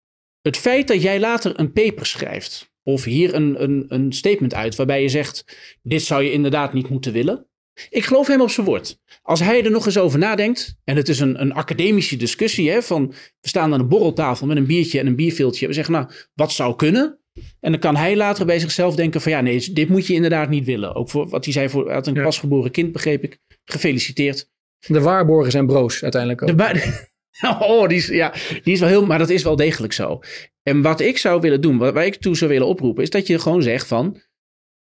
het 0.40 0.56
feit 0.56 0.88
dat 0.88 1.02
jij 1.02 1.20
later 1.20 1.58
een 1.58 1.72
paper 1.72 2.06
schrijft. 2.06 2.70
Of 2.82 3.04
hier 3.04 3.34
een, 3.34 3.62
een, 3.62 3.84
een 3.88 4.12
statement 4.12 4.54
uit 4.54 4.74
waarbij 4.74 5.02
je 5.02 5.08
zegt: 5.08 5.44
Dit 5.82 6.02
zou 6.02 6.22
je 6.22 6.32
inderdaad 6.32 6.72
niet 6.72 6.88
moeten 6.88 7.12
willen. 7.12 7.46
Ik 7.90 8.04
geloof 8.04 8.26
hem 8.26 8.40
op 8.40 8.50
zijn 8.50 8.66
woord. 8.66 8.98
Als 9.22 9.40
hij 9.40 9.64
er 9.64 9.70
nog 9.70 9.86
eens 9.86 9.98
over 9.98 10.18
nadenkt, 10.18 10.76
en 10.84 10.96
het 10.96 11.08
is 11.08 11.20
een, 11.20 11.40
een 11.40 11.52
academische 11.52 12.16
discussie, 12.16 12.70
hè, 12.70 12.82
van 12.82 13.08
we 13.40 13.48
staan 13.48 13.72
aan 13.72 13.80
een 13.80 13.88
borreltafel 13.88 14.46
met 14.46 14.56
een 14.56 14.66
biertje 14.66 14.98
en 14.98 15.06
een 15.06 15.16
bierveeltje. 15.16 15.66
We 15.66 15.72
zeggen, 15.72 15.94
nou, 15.94 16.10
wat 16.34 16.52
zou 16.52 16.76
kunnen? 16.76 17.21
En 17.60 17.70
dan 17.70 17.80
kan 17.80 17.96
hij 17.96 18.16
later 18.16 18.46
bij 18.46 18.58
zichzelf 18.58 18.94
denken 18.94 19.20
van 19.20 19.32
ja, 19.32 19.40
nee, 19.40 19.72
dit 19.72 19.88
moet 19.88 20.06
je 20.06 20.14
inderdaad 20.14 20.48
niet 20.48 20.64
willen. 20.64 20.94
Ook 20.94 21.10
voor 21.10 21.28
wat 21.28 21.44
hij 21.44 21.52
zei 21.52 21.68
voor 21.68 21.92
had 21.92 22.06
een 22.06 22.14
ja. 22.14 22.22
pasgeboren 22.22 22.70
kind, 22.70 22.92
begreep 22.92 23.22
ik. 23.24 23.38
Gefeliciteerd. 23.64 24.50
De 24.86 25.00
waarborgen 25.00 25.50
zijn 25.50 25.66
broos 25.66 26.02
uiteindelijk 26.02 26.42
ook. 26.42 26.48
De 26.58 27.08
oh, 27.60 27.88
die 27.88 27.98
is, 27.98 28.06
ja, 28.06 28.34
die 28.62 28.72
is 28.72 28.80
wel 28.80 28.88
heel, 28.88 29.06
maar 29.06 29.18
dat 29.18 29.30
is 29.30 29.42
wel 29.42 29.56
degelijk 29.56 29.92
zo. 29.92 30.20
En 30.62 30.82
wat 30.82 31.00
ik 31.00 31.18
zou 31.18 31.40
willen 31.40 31.60
doen, 31.60 31.78
wat, 31.78 31.94
waar 31.94 32.06
ik 32.06 32.16
toe 32.16 32.36
zou 32.36 32.50
willen 32.50 32.66
oproepen, 32.66 33.02
is 33.02 33.10
dat 33.10 33.26
je 33.26 33.38
gewoon 33.38 33.62
zegt 33.62 33.86
van 33.86 34.20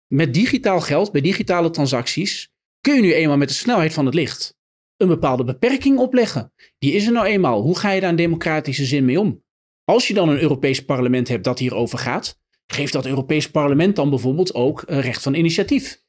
met 0.06 0.34
digitaal 0.34 0.80
geld, 0.80 1.12
bij 1.12 1.20
digitale 1.20 1.70
transacties, 1.70 2.50
kun 2.80 2.94
je 2.94 3.00
nu 3.00 3.12
eenmaal 3.12 3.36
met 3.36 3.48
de 3.48 3.54
snelheid 3.54 3.92
van 3.92 4.06
het 4.06 4.14
licht 4.14 4.56
een 4.96 5.08
bepaalde 5.08 5.44
beperking 5.44 5.98
opleggen. 5.98 6.52
Die 6.78 6.92
is 6.92 7.06
er 7.06 7.12
nou 7.12 7.26
eenmaal. 7.26 7.62
Hoe 7.62 7.78
ga 7.78 7.90
je 7.90 8.00
daar 8.00 8.10
in 8.10 8.16
democratische 8.16 8.84
zin 8.84 9.04
mee 9.04 9.20
om? 9.20 9.41
Als 9.84 10.08
je 10.08 10.14
dan 10.14 10.28
een 10.28 10.40
Europees 10.40 10.84
parlement 10.84 11.28
hebt 11.28 11.44
dat 11.44 11.58
hierover 11.58 11.98
gaat, 11.98 12.40
geeft 12.66 12.92
dat 12.92 13.06
Europees 13.06 13.50
parlement 13.50 13.96
dan 13.96 14.10
bijvoorbeeld 14.10 14.54
ook 14.54 14.82
een 14.86 15.00
recht 15.00 15.22
van 15.22 15.34
initiatief. 15.34 16.02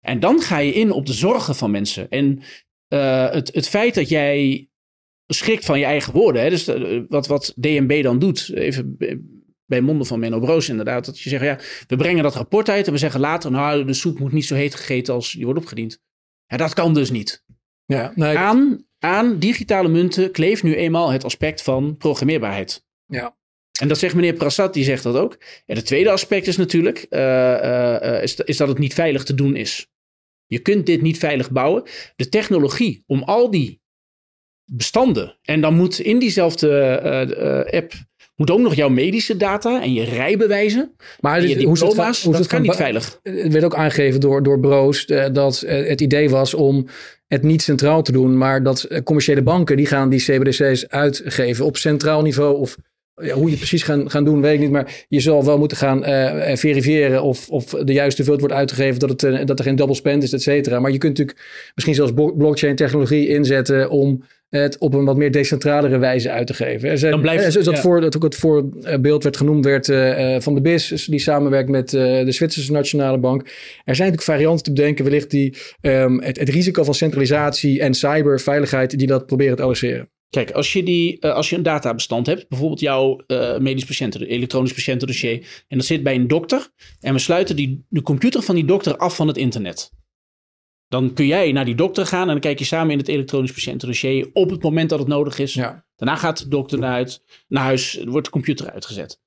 En 0.00 0.20
dan 0.20 0.40
ga 0.40 0.58
je 0.58 0.72
in 0.72 0.90
op 0.90 1.06
de 1.06 1.12
zorgen 1.12 1.54
van 1.54 1.70
mensen. 1.70 2.08
En 2.08 2.42
uh, 2.88 3.30
het, 3.30 3.54
het 3.54 3.68
feit 3.68 3.94
dat 3.94 4.08
jij 4.08 4.68
schrikt 5.26 5.64
van 5.64 5.78
je 5.78 5.84
eigen 5.84 6.12
woorden, 6.12 6.42
hè, 6.42 6.50
dus 6.50 6.68
uh, 6.68 7.02
wat, 7.08 7.26
wat 7.26 7.52
DNB 7.56 8.02
dan 8.02 8.18
doet, 8.18 8.50
even 8.54 8.96
bij 9.66 9.80
monden 9.80 10.06
van 10.06 10.18
Menno 10.18 10.40
Broos 10.40 10.68
inderdaad, 10.68 11.04
dat 11.04 11.20
je 11.20 11.28
zegt, 11.28 11.44
ja, 11.44 11.58
we 11.86 11.96
brengen 11.96 12.22
dat 12.22 12.34
rapport 12.34 12.68
uit 12.68 12.86
en 12.86 12.92
we 12.92 12.98
zeggen 12.98 13.20
later, 13.20 13.50
nou, 13.50 13.84
de 13.84 13.92
soep 13.92 14.18
moet 14.18 14.32
niet 14.32 14.44
zo 14.44 14.54
heet 14.54 14.74
gegeten 14.74 15.14
als 15.14 15.32
die 15.32 15.44
wordt 15.44 15.60
opgediend. 15.60 15.98
Ja, 16.46 16.56
dat 16.56 16.74
kan 16.74 16.94
dus 16.94 17.10
niet. 17.10 17.44
Ja, 17.84 18.12
nee, 18.14 18.36
aan, 18.36 18.86
aan 18.98 19.38
digitale 19.38 19.88
munten 19.88 20.30
kleeft 20.30 20.62
nu 20.62 20.74
eenmaal 20.74 21.10
het 21.10 21.24
aspect 21.24 21.62
van 21.62 21.96
programmeerbaarheid. 21.96 22.84
Ja. 23.12 23.36
En 23.80 23.88
dat 23.88 23.98
zegt 23.98 24.14
meneer 24.14 24.32
Prasad, 24.32 24.74
die 24.74 24.84
zegt 24.84 25.02
dat 25.02 25.16
ook. 25.16 25.38
En 25.66 25.76
het 25.76 25.86
tweede 25.86 26.10
aspect 26.10 26.46
is 26.46 26.56
natuurlijk, 26.56 27.06
uh, 27.10 27.20
uh, 27.20 28.22
is, 28.22 28.34
is 28.34 28.56
dat 28.56 28.68
het 28.68 28.78
niet 28.78 28.94
veilig 28.94 29.24
te 29.24 29.34
doen 29.34 29.56
is. 29.56 29.90
Je 30.46 30.58
kunt 30.58 30.86
dit 30.86 31.02
niet 31.02 31.18
veilig 31.18 31.50
bouwen. 31.50 31.82
De 32.16 32.28
technologie 32.28 33.02
om 33.06 33.22
al 33.22 33.50
die 33.50 33.80
bestanden, 34.64 35.38
en 35.42 35.60
dan 35.60 35.74
moet 35.74 35.98
in 35.98 36.18
diezelfde 36.18 37.66
app 37.70 37.92
moet 38.36 38.50
ook 38.50 38.60
nog 38.60 38.74
jouw 38.74 38.88
medische 38.88 39.36
data 39.36 39.82
en 39.82 39.92
je 39.92 40.04
rijbewijzen. 40.04 40.96
Maar 41.20 41.46
je 41.46 41.64
hoe 41.64 41.72
het, 41.72 42.22
hoe 42.22 42.32
dat 42.32 42.46
kan 42.46 42.62
niet 42.62 42.74
veilig. 42.74 43.20
Het 43.22 43.52
werd 43.52 43.64
ook 43.64 43.74
aangegeven 43.74 44.20
door, 44.20 44.42
door 44.42 44.60
Broos 44.60 45.06
dat 45.32 45.60
het 45.66 46.00
idee 46.00 46.30
was 46.30 46.54
om 46.54 46.86
het 47.26 47.42
niet 47.42 47.62
centraal 47.62 48.02
te 48.02 48.12
doen, 48.12 48.38
maar 48.38 48.62
dat 48.62 49.02
commerciële 49.04 49.42
banken 49.42 49.76
die 49.76 49.86
gaan 49.86 50.08
die 50.08 50.20
CBDC's 50.20 50.86
uitgeven 50.88 51.64
op 51.64 51.76
centraal 51.76 52.22
niveau 52.22 52.58
of 52.58 52.76
ja, 53.14 53.34
hoe 53.34 53.44
je 53.44 53.50
het 53.50 53.58
precies 53.58 53.82
gaan, 53.82 54.10
gaan 54.10 54.24
doen, 54.24 54.40
weet 54.40 54.54
ik 54.54 54.60
niet. 54.60 54.70
Maar 54.70 55.04
je 55.08 55.20
zal 55.20 55.44
wel 55.44 55.58
moeten 55.58 55.76
gaan 55.76 56.08
uh, 56.08 56.56
verifiëren 56.56 57.22
of, 57.22 57.48
of 57.48 57.64
de 57.64 57.92
juiste 57.92 58.24
vult 58.24 58.40
wordt 58.40 58.54
uitgegeven, 58.54 59.00
dat, 59.00 59.10
het, 59.10 59.22
uh, 59.22 59.44
dat 59.44 59.58
er 59.58 59.64
geen 59.64 59.76
double 59.76 59.94
spend 59.94 60.22
is, 60.22 60.32
et 60.32 60.42
cetera. 60.42 60.80
Maar 60.80 60.90
je 60.90 60.98
kunt 60.98 61.18
natuurlijk 61.18 61.70
misschien 61.74 61.94
zelfs 61.94 62.12
blockchain 62.14 62.76
technologie 62.76 63.28
inzetten 63.28 63.90
om 63.90 64.22
het 64.48 64.78
op 64.78 64.94
een 64.94 65.04
wat 65.04 65.16
meer 65.16 65.30
decentralere 65.30 65.98
wijze 65.98 66.30
uit 66.30 66.46
te 66.46 66.54
geven. 66.54 66.90
Er 66.90 66.98
zijn, 66.98 67.12
Dan 67.12 67.20
blijft, 67.20 67.64
dat, 67.64 67.64
ja. 67.64 67.80
voor, 67.80 68.00
dat 68.00 68.16
ook 68.16 68.22
het 68.22 68.36
voorbeeld 68.36 69.22
werd 69.22 69.36
genoemd 69.36 69.64
werd 69.64 69.88
uh, 69.88 70.40
van 70.40 70.54
de 70.54 70.60
BIS, 70.60 71.06
die 71.10 71.18
samenwerkt 71.18 71.68
met 71.68 71.92
uh, 71.92 72.24
de 72.24 72.32
Zwitserse 72.32 72.72
Nationale 72.72 73.18
Bank. 73.18 73.40
Er 73.40 73.50
zijn 73.94 74.10
natuurlijk 74.10 74.22
varianten 74.22 74.64
te 74.64 74.72
bedenken, 74.72 75.04
wellicht 75.04 75.30
die 75.30 75.56
um, 75.80 76.20
het, 76.22 76.38
het, 76.38 76.48
risico 76.48 76.84
van 76.84 76.94
centralisatie 76.94 77.80
en 77.80 77.94
cyberveiligheid, 77.94 78.98
die 78.98 79.06
dat 79.06 79.26
proberen 79.26 79.56
te 79.56 79.62
adresseren. 79.62 80.08
Kijk, 80.32 80.50
als 80.50 80.72
je, 80.72 80.82
die, 80.82 81.16
uh, 81.20 81.32
als 81.32 81.50
je 81.50 81.56
een 81.56 81.62
databestand 81.62 82.26
hebt, 82.26 82.48
bijvoorbeeld 82.48 82.80
jouw 82.80 83.20
medisch 83.58 83.84
patiënten, 83.84 84.26
elektronisch 84.26 84.72
patiëntendossier, 84.72 85.64
en 85.68 85.78
dat 85.78 85.86
zit 85.86 86.02
bij 86.02 86.14
een 86.14 86.28
dokter, 86.28 86.70
en 87.00 87.12
we 87.12 87.18
sluiten 87.18 87.56
die, 87.56 87.86
de 87.88 88.02
computer 88.02 88.42
van 88.42 88.54
die 88.54 88.64
dokter 88.64 88.96
af 88.96 89.16
van 89.16 89.26
het 89.26 89.36
internet. 89.36 89.92
Dan 90.88 91.12
kun 91.12 91.26
jij 91.26 91.52
naar 91.52 91.64
die 91.64 91.74
dokter 91.74 92.06
gaan 92.06 92.20
en 92.20 92.28
dan 92.28 92.40
kijk 92.40 92.58
je 92.58 92.64
samen 92.64 92.92
in 92.92 92.98
het 92.98 93.08
elektronisch 93.08 93.52
patiëntendossier 93.52 94.30
op 94.32 94.50
het 94.50 94.62
moment 94.62 94.90
dat 94.90 94.98
het 94.98 95.08
nodig 95.08 95.38
is. 95.38 95.54
Ja. 95.54 95.86
Daarna 95.96 96.16
gaat 96.16 96.38
de 96.38 96.48
dokter 96.48 96.78
naar, 96.78 96.92
uit, 96.92 97.22
naar 97.48 97.64
huis, 97.64 98.02
wordt 98.04 98.26
de 98.26 98.32
computer 98.32 98.70
uitgezet. 98.70 99.20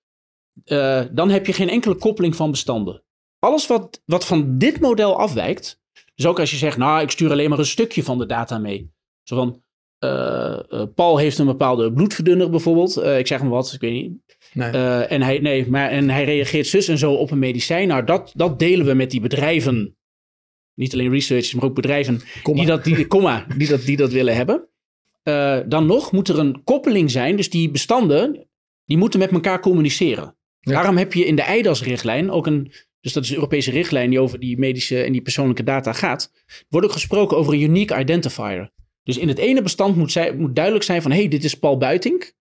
Uh, 0.66 1.03
dan 1.12 1.30
heb 1.30 1.45
je 1.45 1.53
geen 1.53 1.70
enkele 1.70 1.95
koppeling 1.95 2.36
van 2.36 2.51
bestanden. 2.51 3.03
Alles 3.39 3.68
wat, 3.68 4.01
wat 4.06 4.26
van 4.26 4.58
dit 4.58 4.80
model 4.80 5.18
afwijkt, 5.18 5.82
dus 6.16 6.26
ook 6.26 6.39
als 6.39 6.51
je 6.51 6.58
zegt, 6.58 6.78
nou, 6.78 7.01
ik 7.01 7.12
stuur 7.12 7.32
alleen 7.32 7.49
maar 7.49 7.60
een 7.60 7.66
stukje 7.66 8.03
van 8.03 8.18
de 8.18 8.26
data 8.26 8.58
mee. 8.58 8.91
Zo 9.24 9.36
van, 9.36 9.64
uh, 10.06 10.80
uh, 10.80 10.86
Paul 10.95 11.18
heeft 11.18 11.38
een 11.38 11.45
bepaalde 11.45 11.93
bloedverdunner 11.93 12.49
bijvoorbeeld. 12.49 13.03
ik 13.03 13.28
zeg 13.28 13.41
maar 13.41 13.49
wat, 13.49 13.72
ik 13.74 13.82
weet 13.82 13.91
niet. 13.91 14.12
Nee. 14.53 14.72
en, 15.06 15.22
hij, 15.22 15.39
nee, 15.39 15.70
maar, 15.70 15.89
en 15.89 16.10
hij 16.10 16.24
reageert 16.24 16.68
zus 16.68 16.88
en 16.88 16.97
zo 16.97 17.14
op 17.14 17.32
een 17.32 17.39
medicijn. 17.39 17.88
Nou, 17.88 18.03
dat, 18.03 18.32
dat 18.36 18.60
delen 18.60 18.86
we 18.86 18.93
met 18.93 19.12
die 19.12 19.22
bedrijven 19.22 19.95
niet 20.74 20.93
alleen 20.93 21.12
researchers, 21.12 21.53
maar 21.53 21.64
ook 21.64 21.76
bedrijven 21.76 22.22
die 22.43 22.66
dat, 22.66 22.84
die, 22.84 23.08
comma, 23.08 23.45
die, 23.58 23.68
dat, 23.68 23.82
die 23.82 23.97
dat 23.97 24.12
willen 24.12 24.36
hebben. 24.36 24.68
Dan 25.70 25.86
nog 25.86 26.12
moet 26.12 26.30
er 26.30 26.39
een 26.39 26.64
koppeling 26.64 27.12
zijn. 27.12 27.36
Dus 27.36 27.49
die 27.49 27.72
bestanden, 27.72 28.47
die 28.86 28.97
moeten 28.97 29.20
met 29.20 29.32
elkaar 29.32 29.60
communiceren. 29.60 30.36
Ja. 30.60 30.72
Daarom 30.74 30.97
heb 30.97 31.14
je 31.14 31.26
in 31.26 31.36
de 31.36 31.41
EIDAS-richtlijn 31.41 32.32
ook 32.32 32.47
een... 32.47 32.72
Dus 33.01 33.14
dat 33.14 33.24
is 33.24 33.30
de 33.30 33.36
Europese 33.36 33.72
richtlijn 33.72 34.10
die 34.10 34.20
over 34.20 34.39
die 34.39 34.58
medische 34.58 35.03
en 35.03 35.12
die 35.12 35.22
persoonlijke 35.22 35.64
data 35.64 35.93
gaat. 35.93 36.32
Wordt 36.70 36.88
ook 36.88 36.93
gesproken 36.93 37.38
over 37.38 37.53
een 37.53 37.62
unique 37.62 37.99
identifier. 37.99 38.72
Dus 39.06 39.18
in 39.18 39.28
het 39.28 39.38
ene 39.38 39.62
bestand 39.62 39.95
moet, 39.95 40.12
zij, 40.12 40.36
moet 40.36 40.56
duidelijk 40.56 40.86
zijn 40.86 41.01
van... 41.01 41.12
hé, 41.12 41.18
hey, 41.18 41.28
dit 41.28 41.43
is 41.43 41.60
Paul 41.60 41.78
Buitink. 41.78 42.34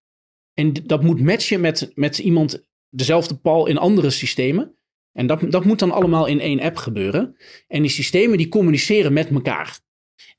En 0.54 0.72
dat 0.72 1.02
moet 1.02 1.20
matchen 1.20 1.60
met, 1.60 1.92
met 1.94 2.18
iemand, 2.18 2.64
dezelfde 2.88 3.36
Paul 3.36 3.66
in 3.66 3.78
andere 3.78 4.10
systemen. 4.10 4.76
En 5.12 5.26
dat, 5.26 5.50
dat 5.50 5.64
moet 5.64 5.78
dan 5.78 5.90
allemaal 5.90 6.26
in 6.26 6.40
één 6.40 6.60
app 6.60 6.76
gebeuren. 6.76 7.36
En 7.66 7.82
die 7.82 7.90
systemen 7.90 8.38
die 8.38 8.48
communiceren 8.48 9.12
met 9.12 9.30
elkaar. 9.30 9.80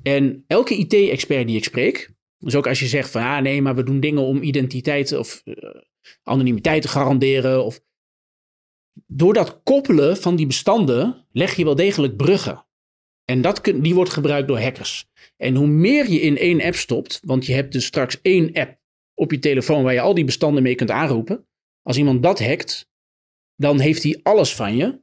En 0.01 0.43
elke 0.47 0.75
IT-expert 0.75 1.47
die 1.47 1.57
ik 1.57 1.63
spreek, 1.63 2.13
dus 2.37 2.55
ook 2.55 2.67
als 2.67 2.79
je 2.79 2.87
zegt 2.87 3.09
van 3.09 3.21
ja, 3.21 3.39
nee, 3.39 3.61
maar 3.61 3.75
we 3.75 3.83
doen 3.83 3.99
dingen 3.99 4.21
om 4.21 4.41
identiteit 4.41 5.11
of 5.17 5.41
uh, 5.45 5.55
anonimiteit 6.23 6.81
te 6.81 6.87
garanderen. 6.87 7.65
Of... 7.65 7.81
Door 9.07 9.33
dat 9.33 9.61
koppelen 9.63 10.17
van 10.17 10.35
die 10.35 10.47
bestanden 10.47 11.27
leg 11.31 11.55
je 11.55 11.63
wel 11.63 11.75
degelijk 11.75 12.15
bruggen. 12.15 12.64
En 13.25 13.41
dat 13.41 13.63
die 13.63 13.95
wordt 13.95 14.13
gebruikt 14.13 14.47
door 14.47 14.59
hackers. 14.59 15.05
En 15.37 15.55
hoe 15.55 15.67
meer 15.67 16.09
je 16.09 16.19
in 16.19 16.37
één 16.37 16.61
app 16.61 16.75
stopt, 16.75 17.19
want 17.23 17.45
je 17.45 17.53
hebt 17.53 17.71
dus 17.71 17.85
straks 17.85 18.21
één 18.21 18.53
app 18.53 18.77
op 19.13 19.31
je 19.31 19.39
telefoon 19.39 19.83
waar 19.83 19.93
je 19.93 20.01
al 20.01 20.13
die 20.13 20.25
bestanden 20.25 20.63
mee 20.63 20.75
kunt 20.75 20.91
aanroepen. 20.91 21.47
Als 21.81 21.97
iemand 21.97 22.23
dat 22.23 22.39
hackt, 22.39 22.89
dan 23.55 23.79
heeft 23.79 24.03
hij 24.03 24.19
alles 24.23 24.55
van 24.55 24.75
je. 24.75 25.01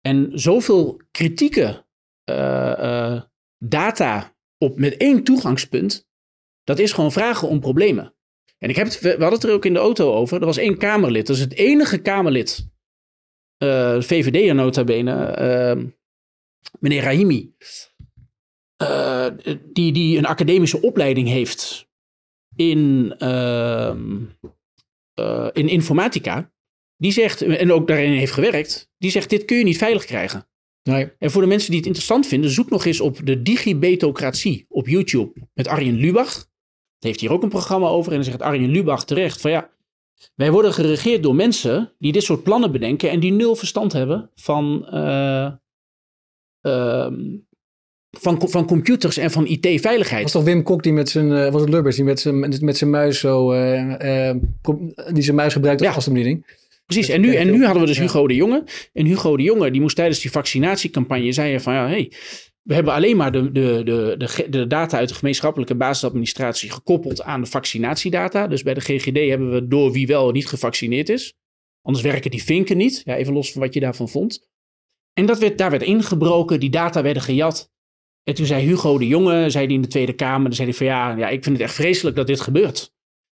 En 0.00 0.30
zoveel 0.34 1.00
kritieke 1.10 1.84
uh, 2.30 2.36
uh, 2.78 3.22
data 3.58 4.36
op, 4.58 4.78
met 4.78 4.96
één 4.96 5.24
toegangspunt, 5.24 6.06
dat 6.64 6.78
is 6.78 6.92
gewoon 6.92 7.12
vragen 7.12 7.48
om 7.48 7.60
problemen. 7.60 8.14
En 8.58 8.68
ik 8.68 8.76
heb 8.76 8.86
het, 8.86 9.00
we 9.00 9.08
hadden 9.08 9.32
het 9.32 9.44
er 9.44 9.52
ook 9.52 9.64
in 9.64 9.72
de 9.72 9.78
auto 9.78 10.12
over. 10.12 10.40
Er 10.40 10.46
was 10.46 10.56
één 10.56 10.78
Kamerlid, 10.78 11.26
dat 11.26 11.36
is 11.36 11.42
het 11.42 11.54
enige 11.54 11.98
Kamerlid, 11.98 12.68
uh, 13.58 14.00
VVD 14.00 14.52
nota 14.52 14.84
bene, 14.84 15.12
meneer 16.80 17.02
Rahimi, 17.02 17.54
eh, 18.76 19.26
die, 19.72 19.92
die 19.92 20.18
een 20.18 20.26
academische 20.26 20.82
opleiding 20.82 21.28
heeft 21.28 21.88
in, 22.56 23.14
ehm, 23.18 24.22
eh, 25.14 25.48
in 25.52 25.68
informatica, 25.68 26.52
die 26.96 27.12
zegt, 27.12 27.42
en 27.42 27.72
ook 27.72 27.88
daarin 27.88 28.12
heeft 28.12 28.32
gewerkt, 28.32 28.90
die 28.98 29.10
zegt: 29.10 29.30
dit 29.30 29.44
kun 29.44 29.56
je 29.56 29.64
niet 29.64 29.78
veilig 29.78 30.04
krijgen. 30.04 30.48
Nee. 30.82 31.12
En 31.18 31.30
voor 31.30 31.42
de 31.42 31.48
mensen 31.48 31.68
die 31.68 31.78
het 31.78 31.86
interessant 31.86 32.26
vinden, 32.26 32.50
zoek 32.50 32.70
nog 32.70 32.84
eens 32.84 33.00
op 33.00 33.26
de 33.26 33.42
digibetocratie 33.42 34.66
op 34.68 34.88
YouTube 34.88 35.32
met 35.54 35.66
Arjen 35.66 35.96
Lubach. 35.96 36.34
Daar 36.34 37.12
heeft 37.12 37.20
hier 37.20 37.32
ook 37.32 37.42
een 37.42 37.48
programma 37.48 37.88
over. 37.88 38.10
En 38.10 38.16
dan 38.16 38.26
zegt 38.26 38.42
Arjen 38.42 38.70
Lubach 38.70 39.04
terecht 39.04 39.40
van 39.40 39.50
ja, 39.50 39.70
wij 40.34 40.50
worden 40.50 40.72
geregeerd 40.72 41.22
door 41.22 41.34
mensen 41.34 41.92
die 41.98 42.12
dit 42.12 42.22
soort 42.22 42.42
plannen 42.42 42.72
bedenken 42.72 43.10
en 43.10 43.20
die 43.20 43.32
nul 43.32 43.56
verstand 43.56 43.92
hebben 43.92 44.30
van, 44.34 44.86
eh, 44.86 45.52
van, 48.10 48.48
van 48.48 48.66
computers 48.66 49.16
en 49.16 49.30
van 49.30 49.46
IT-veiligheid. 49.46 50.22
Was 50.22 50.32
toch 50.32 50.44
Wim 50.44 50.62
Kok 50.62 50.82
die 50.82 50.92
met 50.92 51.08
zijn, 51.08 51.32
eh, 51.32 51.52
was 51.52 51.60
het 51.60 51.70
Lubbers, 51.70 51.96
die 51.96 52.04
met 52.04 52.20
zijn, 52.20 52.38
met 52.64 52.76
zijn 52.76 52.90
muis 52.90 53.18
zo, 53.18 53.52
eh, 53.52 54.28
eh, 54.28 54.36
pro- 54.60 54.92
die 55.12 55.22
zijn 55.22 55.36
muis 55.36 55.52
gebruikt 55.52 55.80
als 55.80 55.88
Ja. 55.90 55.94
afstandsbediening? 55.96 56.62
Precies, 56.86 57.08
en 57.08 57.20
nu, 57.20 57.34
en 57.34 57.50
nu 57.50 57.64
hadden 57.64 57.82
we 57.82 57.88
dus. 57.88 57.98
Hugo 57.98 58.26
de 58.26 58.34
Jonge. 58.34 58.64
En 58.92 59.06
Hugo 59.06 59.36
de 59.36 59.42
Jonge, 59.42 59.70
die 59.70 59.80
moest 59.80 59.96
tijdens 59.96 60.20
die 60.20 60.30
vaccinatiecampagne 60.30 61.32
zeggen 61.32 61.60
van 61.60 61.74
ja, 61.74 61.86
hey, 61.88 62.12
we 62.62 62.74
hebben 62.74 62.92
alleen 62.92 63.16
maar 63.16 63.32
de, 63.32 63.52
de, 63.52 63.82
de, 63.84 64.46
de, 64.50 64.66
data 64.66 64.96
uit 64.98 65.08
de 65.08 65.14
gemeenschappelijke 65.14 65.74
basisadministratie 65.74 66.70
gekoppeld 66.70 67.22
aan 67.22 67.40
de 67.40 67.46
vaccinatiedata. 67.46 68.46
Dus 68.46 68.62
bij 68.62 68.74
de 68.74 68.80
GGD 68.80 69.28
hebben 69.28 69.52
we 69.52 69.68
door 69.68 69.92
wie 69.92 70.06
wel 70.06 70.26
en 70.28 70.34
niet 70.34 70.46
gevaccineerd 70.46 71.08
is. 71.08 71.34
Anders 71.82 72.04
werken 72.04 72.30
die 72.30 72.42
vinken 72.42 72.76
niet. 72.76 73.02
Ja, 73.04 73.16
even 73.16 73.32
los 73.32 73.52
van 73.52 73.60
wat 73.62 73.74
je 73.74 73.80
daarvan 73.80 74.08
vond. 74.08 74.48
En 75.14 75.26
dat 75.26 75.38
werd, 75.38 75.58
daar 75.58 75.70
werd 75.70 75.82
ingebroken, 75.82 76.60
die 76.60 76.70
data 76.70 77.02
werden 77.02 77.22
gejat. 77.22 77.72
En 78.24 78.34
toen 78.34 78.46
zei 78.46 78.66
Hugo 78.66 78.98
de 78.98 79.06
Jonge, 79.06 79.50
zei 79.50 79.66
die 79.66 79.76
in 79.76 79.82
de 79.82 79.88
Tweede 79.88 80.12
Kamer, 80.12 80.44
dan 80.44 80.52
zei 80.52 80.68
hij 80.68 80.76
van 80.76 80.86
ja, 80.86 81.16
ja, 81.16 81.28
ik 81.28 81.42
vind 81.44 81.56
het 81.56 81.66
echt 81.66 81.74
vreselijk 81.74 82.16
dat 82.16 82.26
dit 82.26 82.40
gebeurt. 82.40 82.92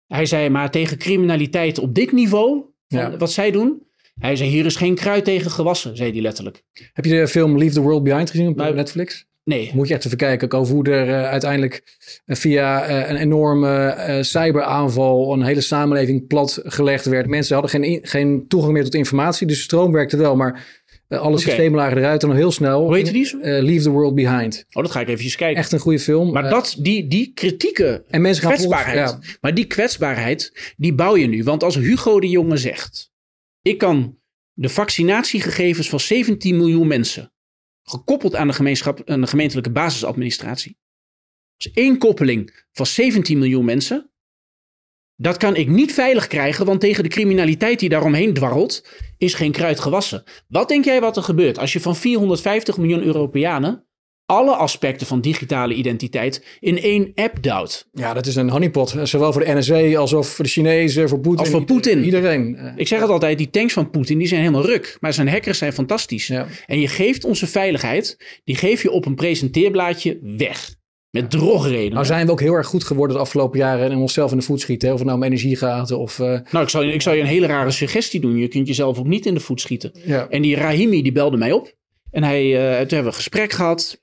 Hij 0.06 0.26
zei, 0.26 0.48
maar 0.48 0.70
tegen 0.70 0.98
criminaliteit 0.98 1.78
op 1.78 1.94
dit 1.94 2.12
niveau, 2.12 2.62
Ja. 2.86 3.16
wat 3.16 3.32
zij 3.32 3.50
doen. 3.50 3.82
Hij 4.20 4.36
zei, 4.36 4.50
hier 4.50 4.64
is 4.66 4.76
geen 4.76 4.94
kruid 4.94 5.24
tegen 5.24 5.50
gewassen, 5.50 5.96
zei 5.96 6.12
hij 6.12 6.20
letterlijk. 6.20 6.62
Heb 6.92 7.04
je 7.04 7.10
de 7.10 7.28
film 7.28 7.58
Leave 7.58 7.74
the 7.74 7.80
World 7.80 8.02
Behind 8.04 8.30
gezien 8.30 8.48
op 8.48 8.56
Nou, 8.56 8.74
Netflix? 8.74 9.26
Nee, 9.44 9.70
Moet 9.74 9.88
je 9.88 9.94
echt 9.94 10.04
even 10.04 10.16
kijken 10.16 10.52
over 10.52 10.74
hoe 10.74 10.84
er 10.84 11.08
eh, 11.08 11.28
uiteindelijk 11.28 11.82
eh, 12.24 12.36
via 12.36 12.84
eh, 12.84 13.10
een 13.10 13.16
enorme 13.16 14.18
cyberaanval 14.20 15.32
een 15.32 15.42
hele 15.42 15.60
samenleving 15.60 16.26
platgelegd 16.26 17.04
werd. 17.04 17.26
Mensen 17.26 17.56
hadden 17.56 17.70
geen, 17.82 17.98
geen 18.02 18.44
toegang 18.48 18.72
meer 18.72 18.84
tot 18.84 18.94
informatie, 18.94 19.46
dus 19.46 19.62
stroom 19.62 19.92
werkte 19.92 20.16
wel, 20.16 20.36
maar 20.36 20.84
eh, 21.08 21.18
alle 21.18 21.32
Oké. 21.32 21.40
systemen 21.40 21.78
lagen 21.78 21.96
eruit 21.98 22.22
en 22.22 22.28
dan 22.28 22.36
heel 22.36 22.50
snel. 22.52 22.84
Hoe 22.84 22.94
heette 22.96 23.12
die? 23.12 23.40
Eh, 23.40 23.62
Leave 23.62 23.82
the 23.82 23.90
World 23.90 24.14
Behind. 24.14 24.64
oh, 24.72 24.82
dat 24.82 24.92
ga 24.92 25.00
ik 25.00 25.06
eventjes 25.08 25.36
kijken. 25.36 25.58
Echt 25.58 25.72
een 25.72 25.78
goede 25.78 25.98
film. 25.98 26.32
Maar 26.32 26.44
Eh, 26.44 26.50
dat, 26.50 26.76
die, 26.78 27.06
die 27.08 27.32
kritieke 27.34 28.04
en 28.08 28.20
mensen 28.20 28.42
gaan 28.42 28.52
kwetsbaarheid. 28.52 29.08
volgens- 29.08 29.30
ja, 29.30 29.36
Maar 29.40 29.54
die 29.54 29.64
kwetsbaarheid, 29.66 30.72
die 30.76 30.94
bouw 30.94 31.16
je 31.16 31.26
nu. 31.26 31.44
Want 31.44 31.62
als 31.62 31.74
Hugo 31.76 32.20
de 32.20 32.28
Jonge 32.28 32.56
zegt, 32.56 33.10
ik 33.62 33.78
kan 33.78 34.18
de 34.52 34.68
vaccinatiegegevens 34.68 35.88
van 35.88 36.00
17 36.00 36.56
miljoen 36.56 36.86
mensen, 36.86 37.32
gekoppeld 37.82 38.34
aan 38.34 38.46
de, 38.46 38.52
gemeenschap, 38.52 39.02
aan 39.04 39.20
de 39.20 39.26
gemeentelijke 39.26 39.70
basisadministratie, 39.70 40.78
dus 41.56 41.72
één 41.72 41.98
koppeling 41.98 42.64
van 42.72 42.86
17 42.86 43.38
miljoen 43.38 43.64
mensen, 43.64 44.10
dat 45.16 45.36
kan 45.36 45.56
ik 45.56 45.68
niet 45.68 45.92
veilig 45.92 46.26
krijgen, 46.26 46.66
want 46.66 46.80
tegen 46.80 47.02
de 47.02 47.08
criminaliteit 47.08 47.78
die 47.78 47.88
daaromheen 47.88 48.34
dwarrelt, 48.34 48.82
is 49.18 49.34
geen 49.34 49.52
kruid 49.52 49.80
gewassen. 49.80 50.22
Wat 50.48 50.68
denk 50.68 50.84
jij 50.84 51.00
wat 51.00 51.16
er 51.16 51.22
gebeurt 51.22 51.58
als 51.58 51.72
je 51.72 51.80
van 51.80 51.96
450 51.96 52.76
miljoen 52.76 53.02
Europeanen 53.02 53.84
alle 54.26 54.54
aspecten 54.54 55.06
van 55.06 55.20
digitale 55.20 55.74
identiteit 55.74 56.44
in 56.60 56.78
één 56.82 57.12
app 57.14 57.42
duwt? 57.42 57.88
ja, 57.92 58.14
dat 58.14 58.26
is 58.26 58.36
een 58.36 58.50
honeypot. 58.50 58.94
Eh, 58.94 59.04
Zowel 59.04 59.32
voor 59.32 59.44
de 59.44 59.52
NSA 59.54 59.98
als 59.98 60.10
voor 60.10 60.44
de 60.44 60.50
Chinezen, 60.50 61.08
voor 61.08 61.18
Poetin. 61.20 61.40
Als 61.40 61.48
voor 61.48 61.64
Poetin. 61.64 62.04
Iedereen. 62.04 62.56
Eh, 62.56 62.72
Ik 62.76 62.88
zeg 62.88 63.00
het 63.00 63.10
altijd, 63.10 63.38
die 63.38 63.50
tanks 63.50 63.72
van 63.72 63.90
Poetin 63.90 64.18
die 64.18 64.26
zijn 64.26 64.40
helemaal 64.40 64.66
ruk. 64.66 64.96
Maar 65.00 65.12
zijn 65.12 65.28
hackers 65.28 65.58
zijn 65.58 65.72
fantastisch. 65.72 66.26
ja. 66.26 66.46
En 66.66 66.80
je 66.80 66.88
geeft 66.88 67.24
onze 67.24 67.46
veiligheid, 67.46 68.40
die 68.44 68.56
geef 68.56 68.82
je 68.82 68.90
op 68.90 69.06
een 69.06 69.14
presenteerblaadje 69.14 70.18
weg. 70.22 70.74
Met 71.20 71.30
drogredenen. 71.30 71.92
Nou 71.92 72.04
zijn 72.04 72.26
we 72.26 72.32
ook 72.32 72.40
heel 72.40 72.52
erg 72.54 72.66
goed 72.66 72.84
geworden 72.84 73.16
de 73.16 73.22
afgelopen 73.22 73.58
jaren 73.58 73.90
en 73.90 73.96
onszelf 73.96 74.30
in 74.30 74.36
de 74.38 74.42
voet 74.44 74.60
schieten. 74.60 74.88
hè. 74.88 74.94
Of 74.94 75.00
het 75.00 75.08
nou 75.08 75.20
om 75.20 75.26
energie 75.26 75.56
gaat 75.56 75.90
of... 75.90 76.18
eh, 76.18 76.38
Nou, 76.50 76.64
ik 76.64 76.68
je, 76.68 76.92
ik 76.92 77.02
zal 77.02 77.12
je 77.12 77.20
een 77.20 77.26
hele 77.26 77.46
rare 77.46 77.70
suggestie 77.70 78.20
doen. 78.20 78.36
Je 78.36 78.48
kunt 78.48 78.66
jezelf 78.66 78.98
ook 78.98 79.06
niet 79.06 79.26
in 79.26 79.34
de 79.34 79.40
voet 79.40 79.60
schieten. 79.60 79.92
ja. 80.04 80.28
En 80.28 80.42
die 80.42 80.56
Rahimi 80.56 81.02
die 81.02 81.12
belde 81.12 81.36
mij 81.36 81.52
op. 81.52 81.74
En 82.10 82.22
hij, 82.22 82.42
eh, 82.56 82.60
toen 82.70 82.76
hebben 82.78 82.98
we 83.00 83.06
een 83.06 83.12
gesprek 83.12 83.52
gehad. 83.52 84.02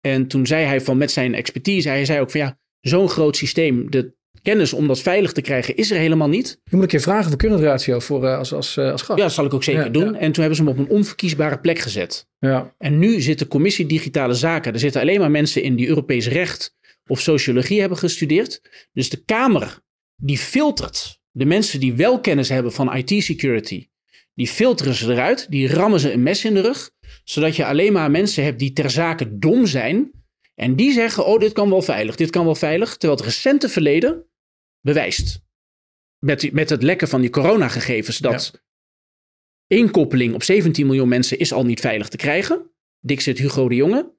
En 0.00 0.26
toen 0.26 0.46
zei 0.46 0.64
hij 0.64 0.80
van 0.80 0.96
met 0.96 1.10
zijn 1.10 1.34
expertise, 1.34 1.88
hij 1.88 2.04
zei 2.04 2.20
ook 2.20 2.30
van 2.30 2.40
ja, 2.40 2.58
zo'n 2.80 3.08
groot 3.08 3.36
systeem, 3.36 3.90
de 3.90 4.14
kennis 4.48 4.72
om 4.72 4.86
dat 4.86 5.00
veilig 5.00 5.32
te 5.32 5.40
krijgen 5.40 5.76
is 5.76 5.90
er 5.90 5.98
helemaal 5.98 6.28
niet. 6.28 6.60
Je 6.64 6.70
moet 6.70 6.82
een 6.82 6.88
keer 6.88 7.00
vragen 7.00 7.28
voor 7.28 7.38
current 7.38 7.60
ratio 7.60 7.98
voor, 7.98 8.26
eh, 8.26 8.38
als, 8.38 8.52
als, 8.52 8.76
eh, 8.76 8.90
als 8.90 9.02
gast. 9.02 9.18
Ja, 9.18 9.24
dat 9.24 9.34
zal 9.34 9.44
ik 9.44 9.54
ook 9.54 9.64
zeker 9.64 9.84
Ja, 9.84 9.88
doen. 9.88 10.12
ja. 10.12 10.18
En 10.18 10.32
toen 10.32 10.40
hebben 10.44 10.56
ze 10.56 10.62
hem 10.62 10.72
op 10.72 10.78
een 10.78 10.88
onverkiesbare 10.96 11.58
plek 11.58 11.78
gezet. 11.78 12.26
Ja. 12.38 12.74
En 12.78 12.98
nu 12.98 13.20
zit 13.20 13.38
de 13.38 13.46
commissie 13.48 13.86
Digitale 13.86 14.34
Zaken. 14.34 14.72
Er 14.72 14.78
zitten 14.78 15.00
alleen 15.00 15.20
maar 15.20 15.30
mensen 15.30 15.62
in 15.62 15.76
die 15.76 15.88
Europees 15.88 16.28
recht 16.28 16.76
of 17.06 17.20
sociologie 17.20 17.80
hebben 17.80 17.98
gestudeerd. 17.98 18.60
Dus 18.92 19.08
de 19.10 19.24
Kamer 19.24 19.78
die 20.16 20.38
filtert 20.38 21.20
de 21.30 21.44
mensen 21.44 21.80
die 21.80 21.94
wel 21.94 22.20
kennis 22.20 22.48
hebben 22.48 22.72
van 22.72 22.96
IT-security. 22.96 23.88
Die 24.34 24.46
filteren 24.48 24.94
ze 24.94 25.12
eruit. 25.12 25.46
Die 25.50 25.68
rammen 25.68 26.00
ze 26.00 26.12
een 26.12 26.22
mes 26.22 26.44
in 26.44 26.54
de 26.54 26.60
rug. 26.60 26.90
Zodat 27.24 27.56
je 27.56 27.66
alleen 27.66 27.92
maar 27.92 28.10
mensen 28.10 28.44
hebt 28.44 28.58
die 28.58 28.72
ter 28.72 28.90
zake 28.90 29.38
dom 29.38 29.66
zijn. 29.66 30.10
En 30.54 30.76
die 30.76 30.92
zeggen, 30.92 31.26
oh 31.26 31.40
dit 31.40 31.52
kan 31.52 31.70
wel 31.70 31.82
veilig, 31.82 32.16
dit 32.16 32.30
kan 32.30 32.44
wel 32.44 32.54
veilig. 32.54 32.90
Terwijl 32.96 33.18
het 33.18 33.24
recente 33.28 33.68
verleden 33.68 34.27
bewijst. 34.88 35.40
Met, 36.18 36.52
met 36.52 36.70
het 36.70 36.82
lekken 36.82 37.08
van 37.08 37.20
die 37.20 37.30
coronagegevens 37.30 38.18
dat 38.18 38.62
één 39.66 39.90
koppeling 39.90 40.34
op 40.34 40.42
17 40.42 40.86
miljoen 40.86 41.08
mensen 41.08 41.38
is 41.38 41.52
al 41.52 41.64
niet 41.64 41.80
veilig 41.80 42.08
te 42.08 42.16
krijgen. 42.16 42.70
Dik 43.00 43.20
zit 43.20 43.38
Hugo 43.38 43.68
de 43.68 43.74
Jonge. 43.74 44.12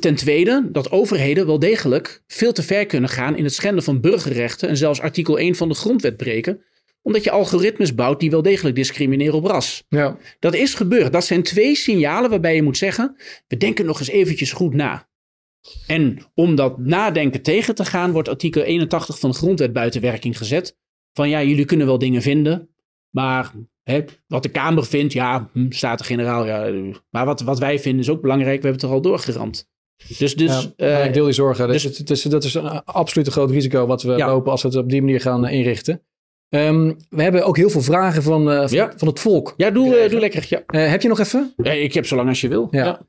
Ten 0.00 0.14
tweede 0.14 0.68
dat 0.72 0.90
overheden 0.90 1.46
wel 1.46 1.58
degelijk 1.58 2.22
veel 2.26 2.52
te 2.52 2.62
ver 2.62 2.86
kunnen 2.86 3.10
gaan 3.10 3.36
in 3.36 3.44
het 3.44 3.54
schenden 3.54 3.84
van 3.84 4.00
burgerrechten 4.00 4.68
en 4.68 4.76
zelfs 4.76 5.00
artikel 5.00 5.38
1 5.38 5.54
van 5.54 5.68
de 5.68 5.74
grondwet 5.74 6.16
breken, 6.16 6.64
omdat 7.02 7.24
je 7.24 7.30
algoritmes 7.30 7.94
bouwt 7.94 8.20
die 8.20 8.30
wel 8.30 8.42
degelijk 8.42 8.76
discrimineren 8.76 9.34
op 9.34 9.44
ras. 9.44 9.84
Ja. 9.88 10.16
Dat 10.38 10.54
is 10.54 10.74
gebeurd. 10.74 11.12
Dat 11.12 11.24
zijn 11.24 11.42
twee 11.42 11.74
signalen 11.74 12.30
waarbij 12.30 12.54
je 12.54 12.62
moet 12.62 12.78
zeggen, 12.78 13.16
we 13.48 13.56
denken 13.56 13.84
nog 13.84 13.98
eens 13.98 14.08
eventjes 14.08 14.52
goed 14.52 14.74
na. 14.74 15.10
En 15.86 16.18
om 16.34 16.54
dat 16.54 16.78
nadenken 16.78 17.42
tegen 17.42 17.74
te 17.74 17.84
gaan, 17.84 18.12
wordt 18.12 18.28
artikel 18.28 18.62
81 18.62 19.18
van 19.18 19.30
de 19.30 19.36
grondwet 19.36 19.72
buiten 19.72 20.00
werking 20.00 20.38
gezet. 20.38 20.76
Van 21.12 21.28
ja, 21.28 21.42
jullie 21.42 21.64
kunnen 21.64 21.86
wel 21.86 21.98
dingen 21.98 22.22
vinden, 22.22 22.68
maar 23.10 23.52
hè, 23.82 24.04
wat 24.26 24.42
de 24.42 24.48
Kamer 24.48 24.86
vindt, 24.86 25.12
ja, 25.12 25.50
hm, 25.52 25.70
staat 25.70 25.98
de 25.98 26.04
generaal. 26.04 26.46
Ja, 26.46 26.90
maar 27.10 27.24
wat, 27.24 27.40
wat 27.40 27.58
wij 27.58 27.78
vinden 27.78 28.00
is 28.00 28.08
ook 28.10 28.20
belangrijk, 28.20 28.60
we 28.62 28.66
hebben 28.68 28.80
het 28.80 28.82
er 28.90 28.96
al 28.96 29.00
doorgeramd. 29.02 29.70
Dus, 30.18 30.36
dus 30.36 30.72
ja, 30.76 30.98
eh, 31.00 31.04
ik 31.06 31.12
deel 31.14 31.24
die 31.24 31.32
zorgen. 31.34 31.68
dus- 31.68 31.82
Dus, 31.82 31.98
het, 31.98 32.10
is, 32.10 32.22
dat 32.22 32.44
is 32.44 32.54
een 32.54 32.84
absoluut 32.84 33.26
een 33.26 33.32
groot 33.32 33.50
risico 33.50 33.86
wat 33.86 34.02
we 34.02 34.16
Ja. 34.16 34.26
lopen 34.26 34.50
als 34.50 34.62
we 34.62 34.68
het 34.68 34.76
op 34.76 34.88
die 34.90 35.00
manier 35.00 35.20
gaan 35.20 35.46
eh, 35.46 35.58
inrichten. 35.58 36.02
Ehm, 36.48 36.92
we 37.08 37.22
hebben 37.22 37.44
ook 37.46 37.56
heel 37.56 37.70
veel 37.70 37.80
vragen 37.82 38.22
van, 38.22 38.50
eh, 38.50 38.58
van, 38.58 38.70
Ja. 38.76 38.92
van 38.96 39.08
het 39.08 39.20
volk. 39.20 39.54
ja, 39.56 39.70
doe, 39.70 40.06
doe 40.10 40.20
lekker. 40.20 40.46
Ja. 40.48 40.62
Heb 40.78 41.02
je 41.02 41.08
nog 41.08 41.18
even? 41.18 41.52
Ik 41.62 41.94
heb 41.94 42.06
zo 42.06 42.16
lang 42.16 42.28
als 42.28 42.40
je 42.40 42.48
wil. 42.48 42.68
Ja. 42.70 43.00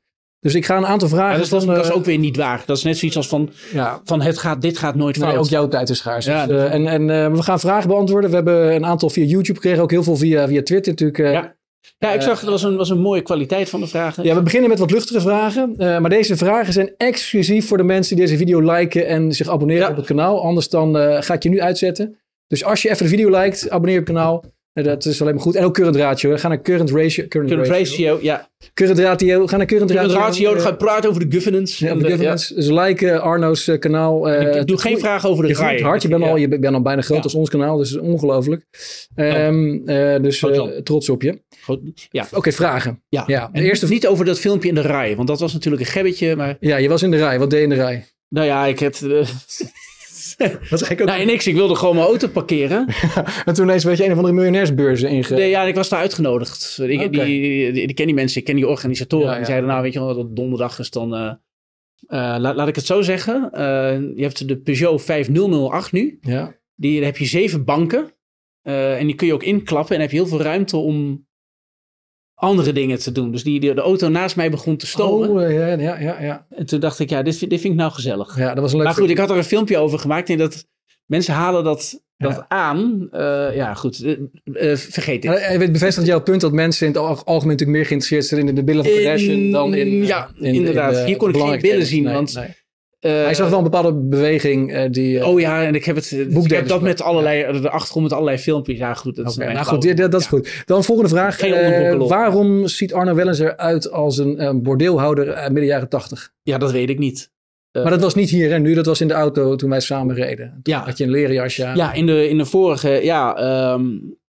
Dus 0.44 0.54
ik 0.54 0.64
ga 0.66 0.76
een 0.76 0.86
aantal 0.86 1.08
vragen 1.08 1.30
Ja, 1.30 1.34
dat, 1.36 1.42
is, 1.44 1.48
dat, 1.48 1.60
is, 1.60 1.66
van... 1.66 1.74
dat 1.74 1.84
is 1.84 1.90
eh, 1.90 1.96
ook 1.96 2.04
weer 2.04 2.18
niet 2.18 2.36
waar. 2.36 2.62
Dat 2.66 2.76
is 2.76 2.82
net 2.82 2.98
zoiets 2.98 3.16
als 3.16 3.28
van, 3.28 3.50
ja, 3.72 4.00
van 4.04 4.20
het 4.22 4.38
gaat, 4.38 4.62
dit 4.62 4.78
gaat 4.78 4.94
nooit 4.94 5.16
Nee, 5.18 5.28
fout. 5.28 5.38
ook 5.44 5.48
jouw 5.50 5.68
tijd 5.68 5.88
is 5.88 5.98
schaars. 5.98 6.24
Ja, 6.26 6.46
Dus, 6.46 6.56
eh, 6.56 6.72
en 6.74 6.86
en 6.86 7.10
eh, 7.10 7.32
we 7.32 7.42
gaan 7.42 7.60
vragen 7.60 7.88
beantwoorden. 7.88 8.30
We 8.30 8.36
hebben 8.36 8.74
een 8.74 8.84
aantal 8.86 9.10
via 9.10 9.24
YouTube 9.24 9.54
gekregen, 9.60 9.82
ook 9.82 9.90
heel 9.90 10.02
veel 10.02 10.16
via, 10.16 10.48
via 10.48 10.62
Twitter 10.62 10.92
natuurlijk. 10.92 11.18
Ja. 11.18 11.54
Ja, 11.98 12.12
ik 12.12 12.20
zag, 12.22 12.40
dat 12.40 12.50
was 12.50 12.62
een, 12.62 12.76
was 12.76 12.90
een 12.90 13.00
mooie 13.00 13.22
kwaliteit 13.22 13.68
van 13.68 13.80
de 13.80 13.86
vragen. 13.86 14.24
Ja, 14.24 14.34
we 14.34 14.42
beginnen 14.42 14.68
met 14.70 14.78
wat 14.78 14.90
luchtige 14.90 15.20
vragen. 15.20 15.74
eh, 15.78 15.98
maar 15.98 16.10
deze 16.10 16.36
vragen 16.36 16.72
zijn 16.72 16.90
exclusief 16.96 17.66
voor 17.68 17.76
de 17.76 17.82
mensen 17.82 18.16
die 18.16 18.24
deze 18.24 18.36
video 18.38 18.60
liken 18.72 19.06
en 19.06 19.32
zich 19.32 19.48
abonneren 19.48 19.82
Ja. 19.84 19.90
op 19.90 19.96
het 19.96 20.06
kanaal. 20.06 20.42
Anders 20.42 20.68
dan 20.68 20.98
eh, 20.98 21.22
ga 21.22 21.34
ik 21.34 21.42
je 21.42 21.48
nu 21.48 21.60
uitzetten. 21.60 22.18
Dus 22.46 22.64
als 22.64 22.82
je 22.82 22.90
even 22.90 23.02
de 23.04 23.10
video 23.10 23.40
liked, 23.40 23.70
abonneer 23.70 24.00
op 24.00 24.06
het 24.06 24.14
kanaal. 24.16 24.44
Eh, 24.74 24.84
dat 24.84 25.04
is 25.04 25.20
alleen 25.20 25.34
maar 25.34 25.42
goed. 25.42 25.54
En 25.54 25.64
ook 25.64 25.74
current 25.74 25.96
ratio. 25.96 26.30
hè. 26.30 26.38
Ga 26.38 26.48
naar 26.48 26.62
current 26.62 26.90
ratio. 26.90 27.26
Current, 27.26 27.50
Current 27.52 27.68
ratio. 27.70 28.06
ratio, 28.06 28.18
ja. 28.22 28.50
Current 28.74 28.98
ratio. 28.98 29.46
Ga 29.46 29.56
naar 29.56 29.66
current, 29.66 29.90
Current 29.90 30.10
ratio. 30.10 30.26
ratio, 30.26 30.48
dan 30.48 30.56
eh, 30.56 30.62
ga 30.64 30.70
ik 30.70 30.78
praten 30.78 31.10
over 31.10 31.28
de 31.28 31.36
governance. 31.36 31.84
ja, 31.86 31.94
de 31.94 32.04
eh, 32.04 32.10
governance. 32.10 32.54
Dus 32.54 32.66
like 32.70 33.18
Arno's 33.18 33.68
eh, 33.68 33.78
kanaal. 33.78 34.28
ja. 34.28 34.34
eh, 34.34 34.60
Ik 34.60 34.66
doe 34.66 34.78
geen 34.78 34.98
vragen 34.98 35.28
over 35.28 35.42
de 35.42 35.48
Je 35.48 35.54
groeit 35.54 35.70
RAI. 35.70 35.82
hard. 35.82 36.02
Je 36.02 36.08
bent, 36.08 36.22
al, 36.22 36.28
Ja. 36.36 36.40
je 36.48 36.58
bent 36.58 36.74
al 36.74 36.82
bijna 36.82 37.00
groot 37.02 37.16
Ja. 37.16 37.22
als 37.24 37.34
ons 37.34 37.50
kanaal. 37.50 37.76
Dus 37.76 37.96
ongelooflijk. 37.98 38.64
Eh, 39.14 40.16
dus 40.22 40.42
eh, 40.42 40.62
trots 40.62 41.08
op 41.08 41.22
je. 41.22 41.42
Goed, 41.62 41.80
Ja, 42.10 42.26
Oké, 42.32 42.52
vragen. 42.52 43.02
ja. 43.08 43.24
Ja, 43.26 43.48
de 43.52 43.58
En 43.58 43.64
eerste- 43.64 43.88
niet 43.88 44.06
over 44.06 44.24
dat 44.24 44.38
filmpje 44.38 44.68
in 44.68 44.74
de 44.74 44.80
RAI, 44.82 45.16
want 45.16 45.28
dat 45.28 45.40
was 45.40 45.52
natuurlijk 45.52 45.82
een 45.84 45.88
gebbetje. 45.90 46.36
Maar 46.36 46.56
Ja, 46.60 46.76
je 46.76 46.88
was 46.88 47.02
in 47.02 47.10
de 47.10 47.16
rij. 47.16 47.38
Wat 47.38 47.50
deed 47.50 47.58
je 47.58 47.64
in 47.64 47.70
de 47.70 47.74
rij? 47.74 48.04
nou 48.28 48.46
ja, 48.46 48.66
ik 48.66 48.78
heb... 48.78 48.94
zeg 50.70 50.90
ik 50.90 51.00
ook? 51.00 51.06
Nou, 51.06 51.24
niks. 51.24 51.46
Ik 51.46 51.54
wilde 51.54 51.74
gewoon 51.74 51.94
mijn 51.94 52.06
auto 52.06 52.28
parkeren. 52.28 52.86
en 53.46 53.54
toen 53.54 53.64
ineens 53.64 53.84
werd 53.84 53.98
je 53.98 54.04
een 54.04 54.10
of 54.10 54.16
andere 54.16 54.34
miljonairsbeurzen 54.34 55.08
inge... 55.08 55.34
Nee, 55.34 55.48
ja, 55.48 55.62
ik 55.62 55.74
was 55.74 55.88
daar 55.88 56.00
uitgenodigd. 56.00 56.78
Ik, 56.82 57.12
die, 57.12 57.24
die, 57.24 57.72
die 57.72 57.94
ken 57.94 58.06
die 58.06 58.14
mensen, 58.14 58.38
ik 58.40 58.44
ken 58.46 58.56
die 58.56 58.68
organisatoren. 58.68 59.26
Ja, 59.26 59.32
ja. 59.32 59.38
Die 59.38 59.46
zeiden, 59.46 59.68
nou 59.68 59.82
weet 59.82 59.92
je 59.92 59.98
wel, 59.98 60.14
dat 60.14 60.36
donderdag 60.36 60.78
is 60.78 60.90
dan... 60.90 61.14
eh, 61.14 61.32
eh, 62.06 62.40
laat, 62.40 62.56
laat 62.56 62.68
ik 62.68 62.74
het 62.76 62.86
zo 62.86 63.02
zeggen. 63.02 63.50
eh, 63.52 64.00
je 64.16 64.22
hebt 64.22 64.48
de 64.48 64.56
Peugeot 64.56 65.02
5008 65.02 65.92
nu. 65.92 66.18
Ja. 66.20 66.56
Die, 66.74 66.96
daar 66.96 67.06
heb 67.06 67.16
je 67.16 67.24
zeven 67.24 67.64
banken. 67.64 68.12
en 68.62 69.06
die 69.06 69.14
kun 69.14 69.26
je 69.26 69.34
ook 69.34 69.42
inklappen. 69.42 69.94
En 69.94 70.00
dan 70.00 70.08
heb 70.08 70.10
je 70.10 70.16
heel 70.16 70.36
veel 70.36 70.46
ruimte 70.46 70.76
om 70.76 71.26
andere 72.44 72.72
dingen 72.72 72.98
te 72.98 73.12
doen. 73.12 73.30
Dus 73.32 73.42
die, 73.44 73.60
die- 73.60 73.74
de 73.74 73.80
auto 73.80 74.08
naast 74.08 74.36
mij 74.36 74.50
begon 74.50 74.76
te 74.76 74.86
stomen. 74.86 75.28
Oh, 75.28 75.40
ja, 75.52 75.66
ja, 75.66 75.98
ja, 76.00 76.20
ja. 76.22 76.46
En 76.50 76.66
toen 76.66 76.80
dacht 76.80 76.98
ik, 76.98 77.10
ja, 77.10 77.22
dit, 77.22 77.36
vind- 77.36 77.50
dit 77.50 77.60
vind 77.60 77.72
ik 77.72 77.78
nou 77.78 77.92
gezellig. 77.92 78.38
Ja, 78.38 78.48
dat 78.54 78.58
was 78.62 78.70
een 78.70 78.76
leuk 78.76 78.86
Maar 78.86 78.96
goed, 78.96 79.10
ik 79.10 79.18
had 79.18 79.30
er 79.30 79.36
een 79.36 79.44
filmpje 79.44 79.78
over 79.78 79.98
gemaakt. 79.98 80.30
En 80.30 80.38
dat 80.38 80.66
mensen 81.06 81.34
halen 81.34 81.64
dat, 81.64 82.02
dat 82.16 82.32
Ja. 82.32 82.44
aan. 82.48 83.08
Eh, 83.10 83.54
ja, 83.54 83.74
goed. 83.74 84.02
eh, 84.02 84.70
eh, 84.72 84.76
vergeet 84.76 85.22
dit. 85.22 85.40
Het 85.46 85.72
bevestigt 85.72 86.06
jouw 86.06 86.22
punt 86.22 86.40
dat 86.40 86.52
mensen 86.52 86.86
in 86.86 86.92
het 86.92 87.02
al- 87.02 87.08
algemeen 87.24 87.50
natuurlijk 87.50 87.78
meer 87.78 87.86
geïnteresseerd 87.86 88.24
zijn 88.26 88.48
in 88.48 88.54
de 88.54 88.64
billen 88.64 88.84
van 88.84 88.92
Kardashian 88.94 89.50
dan 89.50 89.74
in... 89.74 90.04
ja, 90.06 90.28
in- 90.38 90.44
in 90.44 90.54
inderdaad. 90.54 90.94
de 90.94 91.04
Hier 91.04 91.16
kon 91.16 91.28
ik 91.28 91.36
geen 91.36 91.60
billen 91.60 91.86
zien, 91.86 92.02
Nee, 92.02 92.14
want- 92.14 92.34
nee. 92.34 92.62
Hij 93.10 93.34
zag 93.34 93.48
wel 93.48 93.58
een 93.58 93.64
bepaalde 93.64 93.92
beweging 93.94 94.72
eh, 94.72 94.90
die... 94.90 95.18
eh, 95.18 95.28
Oh 95.28 95.40
ja, 95.40 95.64
en 95.64 95.74
ik 95.74 95.84
heb 95.84 95.96
het. 95.96 96.10
Ik 96.12 96.50
heb 96.52 96.68
dat 96.68 96.82
met 96.82 97.02
allerlei. 97.02 97.60
De 97.60 97.70
achtergrond 97.70 98.04
met 98.04 98.12
allerlei 98.12 98.38
filmpjes. 98.38 98.78
Ja, 98.78 98.94
goed. 98.94 99.16
Dat 99.16 99.26
is 99.30 99.36
nou 99.36 99.64
goed, 99.64 99.82
dit- 99.82 99.96
dat 99.96 100.14
is 100.20 100.26
goed. 100.26 100.62
Dan 100.64 100.84
volgende 100.84 101.10
vraag. 101.10 101.38
Geen 101.38 101.52
Eh, 101.52 102.06
waarom 102.08 102.66
ziet 102.66 102.92
Arno 102.92 103.14
Wellens 103.14 103.38
eruit 103.38 103.90
als 103.90 104.18
een 104.18 104.62
bordeelhouder 104.62 105.26
midden 105.26 105.64
jaren 105.64 105.88
tachtig? 105.88 106.32
Ja, 106.42 106.58
dat 106.58 106.72
weet 106.72 106.90
ik 106.90 106.98
niet. 106.98 107.32
Maar 107.72 107.90
dat 107.90 108.00
was 108.02 108.14
niet 108.14 108.30
hier 108.30 108.52
en 108.52 108.62
nu, 108.62 108.74
dat 108.74 108.86
was 108.86 109.00
in 109.00 109.08
de 109.08 109.14
auto 109.14 109.56
toen 109.56 109.70
wij 109.70 109.80
samen 109.80 110.14
reden. 110.14 110.60
Toen 110.62 110.74
Ja. 110.74 110.84
had 110.84 110.98
je 110.98 111.04
een 111.04 111.10
leren 111.10 111.34
jasje 111.34 111.64
aan. 111.64 111.76
Ja, 111.76 111.92
in 111.92 112.06
de, 112.06 112.28
in 112.28 112.38
de 112.38 112.44
vorige. 112.44 112.88
Ja, 112.88 113.36
ehm, 113.36 113.84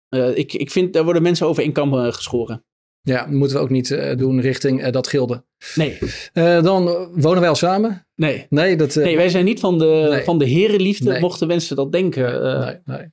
eh, 0.10 0.38
ik, 0.38 0.54
ik 0.54 0.72
vind 0.72 0.94
daar 0.94 1.04
worden 1.04 1.22
mensen 1.22 1.48
over 1.48 1.64
in 1.64 1.72
kampen 1.72 2.14
geschoren. 2.14 2.64
Ja, 3.06 3.20
dat 3.24 3.32
moeten 3.32 3.58
we 3.58 3.64
ook 3.64 3.70
niet 3.70 3.92
eh, 3.92 4.18
doen 4.18 4.42
richting 4.42 4.82
eh, 4.84 4.92
dat 4.92 5.08
gilde. 5.08 5.44
Nee, 5.76 5.98
Eh, 6.34 6.64
dan 6.64 6.84
wonen 7.14 7.40
wij 7.40 7.50
al 7.50 7.56
samen? 7.56 8.08
nee. 8.16 8.46
Nee, 8.50 8.76
dat... 8.76 8.96
Nee, 8.96 9.16
wij 9.18 9.30
zijn 9.30 9.46
niet 9.46 9.60
van 9.60 9.78
de, 9.80 10.08
Nee. 10.10 10.24
van 10.24 10.38
de 10.40 10.46
herenliefde, 10.46 11.10
Nee. 11.12 11.20
mochten 11.20 11.48
mensen 11.48 11.76
dat 11.76 11.92
denken. 11.92 12.42
nee, 12.60 12.76
nee. 12.86 13.08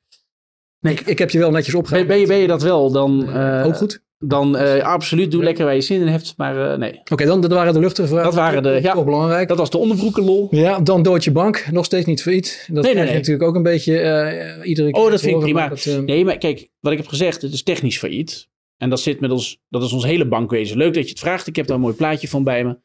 nee. 0.80 0.92
Ik, 0.94 1.00
ik 1.00 1.18
heb 1.18 1.30
je 1.30 1.38
wel 1.38 1.50
netjes 1.50 1.74
opgehaald. 1.74 2.06
ben, 2.06 2.18
je, 2.18 2.26
ben 2.26 2.36
je 2.36 2.46
dat 2.46 2.62
wel, 2.62 2.90
dan, 2.92 3.34
ook 3.64 3.76
goed. 3.76 4.02
dan 4.18 4.56
absoluut 4.82 5.30
doe 5.30 5.40
Ja. 5.40 5.46
lekker 5.46 5.64
waar 5.64 5.74
je 5.74 5.80
zin 5.80 6.00
in 6.00 6.06
hebt. 6.06 6.34
Maar 6.36 6.78
nee, 6.78 7.00
Oké, 7.12 7.24
dan 7.24 7.40
dat 7.40 7.52
waren 7.52 7.72
de 7.72 7.80
luchtige 7.80 8.08
vragen. 8.08 8.24
Dat 8.24 8.34
waren 8.34 8.62
de- 8.62 8.78
ja. 8.82 8.92
Toch 8.94 9.04
belangrijk. 9.04 9.48
dat 9.48 9.58
was 9.58 9.70
de 9.70 9.78
onderbroekenlol. 9.78 10.48
Ja, 10.50 10.80
dan 10.80 11.02
Deutsche 11.02 11.32
Bank. 11.32 11.66
Nog 11.70 11.84
steeds 11.84 12.06
niet 12.06 12.22
failliet. 12.22 12.68
Dat 12.72 12.84
Nee, 12.84 12.94
nee, 12.94 13.12
natuurlijk 13.14 13.42
ook 13.48 13.54
een 13.54 13.62
beetje 13.62 13.92
iedere 14.64 14.90
keer 14.90 15.02
Oh, 15.02 15.10
dat 15.10 15.20
vind 15.20 15.34
ik 15.36 15.40
prima. 15.42 15.68
dat, 15.68 15.84
Nee, 16.06 16.24
maar 16.24 16.38
kijk, 16.38 16.68
wat 16.80 16.92
ik 16.92 16.98
heb 16.98 17.08
gezegd, 17.08 17.42
het 17.42 17.52
is 17.52 17.62
technisch 17.62 17.98
failliet. 17.98 18.50
En 18.76 18.90
dat 18.90 19.00
zit 19.00 19.20
met 19.20 19.30
ons, 19.30 19.60
dat 19.68 19.82
is 19.82 19.92
ons 19.92 20.04
hele 20.04 20.28
bankwezen. 20.28 20.76
Leuk 20.76 20.94
dat 20.94 21.04
je 21.04 21.10
het 21.10 21.18
vraagt. 21.18 21.46
Ik 21.46 21.56
heb 21.56 21.66
daar 21.66 21.76
een 21.76 21.82
mooi 21.82 21.94
plaatje 21.94 22.28
van 22.28 22.44
bij 22.44 22.64
me. 22.64 22.78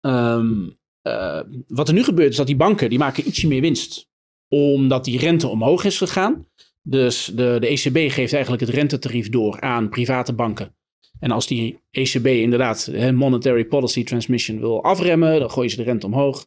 Ehm, 0.00 0.68
eh, 1.02 1.40
wat 1.66 1.88
er 1.88 1.94
nu 1.94 2.02
gebeurt 2.02 2.30
is 2.30 2.36
dat 2.36 2.46
die 2.46 2.56
banken, 2.56 2.90
die 2.90 2.98
maken 2.98 3.26
ietsje 3.26 3.46
meer 3.46 3.60
winst. 3.60 4.08
Omdat 4.48 5.04
die 5.04 5.18
rente 5.18 5.48
omhoog 5.48 5.84
is 5.84 5.98
gegaan. 5.98 6.46
Dus 6.82 7.24
de, 7.24 7.56
de 7.60 7.66
ECB 7.66 8.12
geeft 8.12 8.32
eigenlijk 8.32 8.62
het 8.62 8.74
rentetarief 8.74 9.28
door 9.28 9.60
aan 9.60 9.88
private 9.88 10.32
banken. 10.32 10.76
En 11.20 11.30
als 11.30 11.46
die 11.46 11.80
ECB 11.90 12.26
inderdaad 12.26 12.90
monetary 13.14 13.64
policy 13.64 14.04
transmission 14.04 14.60
wil 14.60 14.82
afremmen, 14.82 15.40
dan 15.40 15.50
gooien 15.50 15.70
ze 15.70 15.76
de 15.76 15.82
rente 15.82 16.06
omhoog. 16.06 16.46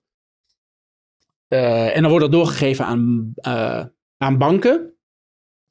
Eh, 1.47 1.95
en 1.95 2.01
dan 2.01 2.11
wordt 2.11 2.25
dat 2.25 2.33
doorgegeven 2.33 2.85
aan, 2.85 3.31
eh, 3.35 3.85
aan 4.17 4.37
banken 4.37 4.93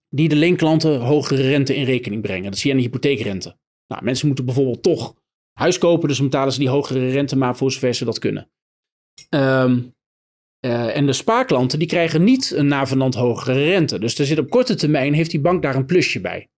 die 0.08 0.28
de 0.28 0.36
leenklanten 0.36 1.00
hogere 1.00 1.42
rente 1.42 1.76
in 1.76 1.84
rekening 1.84 2.22
brengen. 2.22 2.50
Dat 2.50 2.58
zie 2.58 2.70
je 2.70 2.76
aan 2.76 2.82
de 2.82 2.88
hypotheekrente. 2.88 3.56
Nou, 3.86 4.04
mensen 4.04 4.26
moeten 4.26 4.44
bijvoorbeeld 4.44 4.82
toch 4.82 5.14
huis 5.52 5.78
kopen, 5.78 6.08
dus 6.08 6.16
dan 6.16 6.26
betalen 6.26 6.52
ze 6.52 6.58
die 6.58 6.68
hogere 6.68 7.10
rente 7.10 7.36
maar 7.36 7.56
voor 7.56 7.72
zover 7.72 7.94
ze 7.94 8.04
dat 8.04 8.18
kunnen. 8.18 8.50
Ehm, 9.28 9.80
eh, 10.60 10.96
en 10.96 11.06
de 11.06 11.12
spaarklanten 11.12 11.78
die 11.78 11.88
krijgen 11.88 12.24
niet 12.24 12.50
een 12.50 12.66
navenant 12.66 13.14
hogere 13.14 13.64
rente. 13.64 13.98
Dus 13.98 14.18
er 14.18 14.26
zit 14.26 14.38
op 14.38 14.50
korte 14.50 14.74
termijn, 14.74 15.14
heeft 15.14 15.30
die 15.30 15.40
bank 15.40 15.62
daar 15.62 15.74
een 15.74 15.86
plusje 15.86 16.20
bij. 16.20 16.48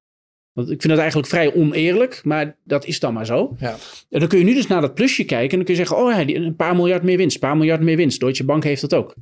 Want 0.53 0.71
ik 0.71 0.81
vind 0.81 0.93
dat 0.93 0.99
eigenlijk 0.99 1.29
vrij 1.29 1.55
oneerlijk, 1.55 2.21
maar 2.25 2.57
dat 2.65 2.87
is 2.87 3.01
dan 3.01 3.15
maar 3.15 3.27
zo. 3.27 3.57
Ja. 3.59 3.77
En 4.09 4.21
dan 4.21 4.29
kun 4.29 4.39
je 4.39 4.45
nu 4.45 4.55
dus 4.55 4.67
naar 4.67 4.81
dat 4.81 4.95
plusje 4.95 5.25
kijken 5.25 5.51
en 5.51 5.57
dan 5.57 5.65
kun 5.65 5.75
je 5.75 5.81
zeggen, 5.81 5.97
oh 5.97 6.11
ja, 6.11 6.35
een 6.35 6.57
paar 6.57 6.77
miljard 6.77 7.03
meer 7.03 7.17
winst, 7.17 7.35
een 7.35 7.41
paar 7.41 7.57
miljard 7.57 7.81
meer 7.81 7.97
winst. 7.97 8.21
Deutsche 8.21 8.45
Bank 8.45 8.65
heeft 8.65 8.81
dat 8.81 8.95
ook. 8.95 9.15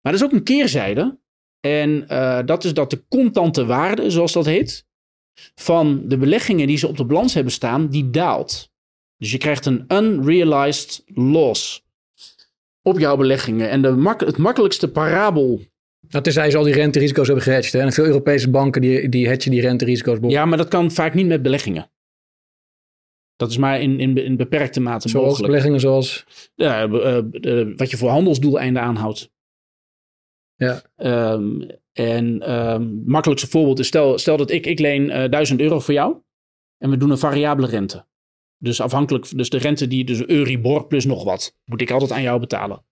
Maar 0.00 0.12
er 0.12 0.18
is 0.18 0.24
ook 0.24 0.32
een 0.32 0.42
keerzijde. 0.42 1.18
En 1.64 2.08
eh, 2.08 2.38
dat 2.44 2.64
is 2.64 2.74
dat 2.74 2.90
de 2.90 3.04
contante 3.08 3.64
waarde, 3.64 4.10
zoals 4.10 4.32
dat 4.32 4.44
heet, 4.44 4.86
van 5.54 6.02
de 6.08 6.16
beleggingen 6.16 6.66
die 6.66 6.76
ze 6.76 6.88
op 6.88 6.96
de 6.96 7.04
balans 7.04 7.34
hebben 7.34 7.52
staan, 7.52 7.88
die 7.88 8.10
daalt. 8.10 8.70
Dus 9.16 9.30
je 9.30 9.38
krijgt 9.38 9.66
een 9.66 9.84
unrealized 9.88 11.02
loss 11.06 11.84
op 12.82 12.98
jouw 12.98 13.16
beleggingen. 13.16 13.70
En 13.70 13.82
de 13.82 13.90
mak 13.90 14.20
het 14.20 14.36
makkelijkste 14.36 14.90
parabel. 14.90 15.60
Dat 16.00 16.26
is 16.26 16.34
zij 16.34 16.56
al 16.56 16.62
die 16.62 16.74
renterisico's 16.74 17.26
hebben 17.26 17.44
gehedged. 17.44 17.72
Hè? 17.72 17.80
En 17.80 17.92
veel 17.92 18.04
Europese 18.04 18.50
banken 18.50 18.80
die, 18.80 19.08
die 19.08 19.28
hedgen 19.28 19.50
die 19.50 19.60
renterisico's. 19.60 20.18
Ja, 20.22 20.28
Ja, 20.28 20.44
maar 20.44 20.58
dat 20.58 20.68
kan 20.68 20.90
vaak 20.90 21.14
niet 21.14 21.26
met 21.26 21.42
beleggingen. 21.42 21.90
Dat 23.36 23.50
is 23.50 23.56
maar 23.56 23.80
in, 23.80 24.00
in, 24.00 24.16
in 24.16 24.36
beperkte 24.36 24.80
mate 24.80 25.08
zoals 25.08 25.26
mogelijk. 25.26 25.48
beleggingen 25.50 25.80
zoals... 25.80 26.24
Ja, 26.54 26.88
eh, 26.88 27.18
eh, 27.18 27.68
wat 27.76 27.90
je 27.90 27.96
voor 27.96 28.08
handelsdoeleinden 28.08 28.82
aanhoudt. 28.82 29.32
Ehm, 30.96 31.60
en 31.92 32.42
ehm 32.42 33.02
makkelijkste 33.04 33.50
voorbeeld 33.50 33.78
is, 33.78 33.86
stel, 33.86 34.18
stel 34.18 34.36
dat 34.36 34.50
ik, 34.50 34.66
ik 34.66 34.78
leen 34.78 35.10
eh 35.10 35.30
1000 35.30 35.60
euro 35.60 35.80
voor 35.80 35.94
jou. 35.94 36.16
En 36.78 36.90
we 36.90 36.96
doen 36.96 37.10
een 37.10 37.18
variabele 37.18 37.66
rente. 37.66 38.06
Dus 38.58 38.80
afhankelijk, 38.80 39.36
dus 39.36 39.48
de 39.50 39.58
rente 39.58 39.86
die, 39.86 40.04
dus 40.04 40.26
Euribor 40.26 40.86
plus 40.86 41.04
nog 41.04 41.24
wat, 41.24 41.56
moet 41.64 41.80
ik 41.80 41.90
altijd 41.90 42.12
aan 42.12 42.22
jou 42.22 42.40
betalen. 42.40 42.84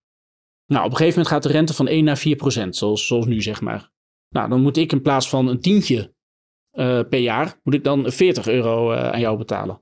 Nou, 0.66 0.84
op 0.84 0.90
een 0.90 0.96
gegeven 0.96 1.18
moment 1.18 1.34
gaat 1.34 1.42
de 1.42 1.58
rente 1.58 1.74
van 1.74 1.88
1 1.88 2.04
naar 2.04 2.18
4 2.18 2.36
procent, 2.36 2.76
zoals, 2.76 3.06
zoals 3.06 3.26
nu 3.26 3.42
zeg 3.42 3.60
maar. 3.60 3.90
Nou, 4.28 4.48
dan 4.48 4.60
moet 4.60 4.76
ik 4.76 4.92
in 4.92 5.02
plaats 5.02 5.28
van 5.28 5.48
een 5.48 5.60
tientje 5.60 6.14
eh, 6.70 7.00
per 7.08 7.18
jaar, 7.18 7.60
moet 7.62 7.74
ik 7.74 7.84
dan 7.84 8.12
40 8.12 8.48
euro 8.48 8.92
eh, 8.92 9.10
aan 9.10 9.20
jou 9.20 9.38
betalen. 9.38 9.74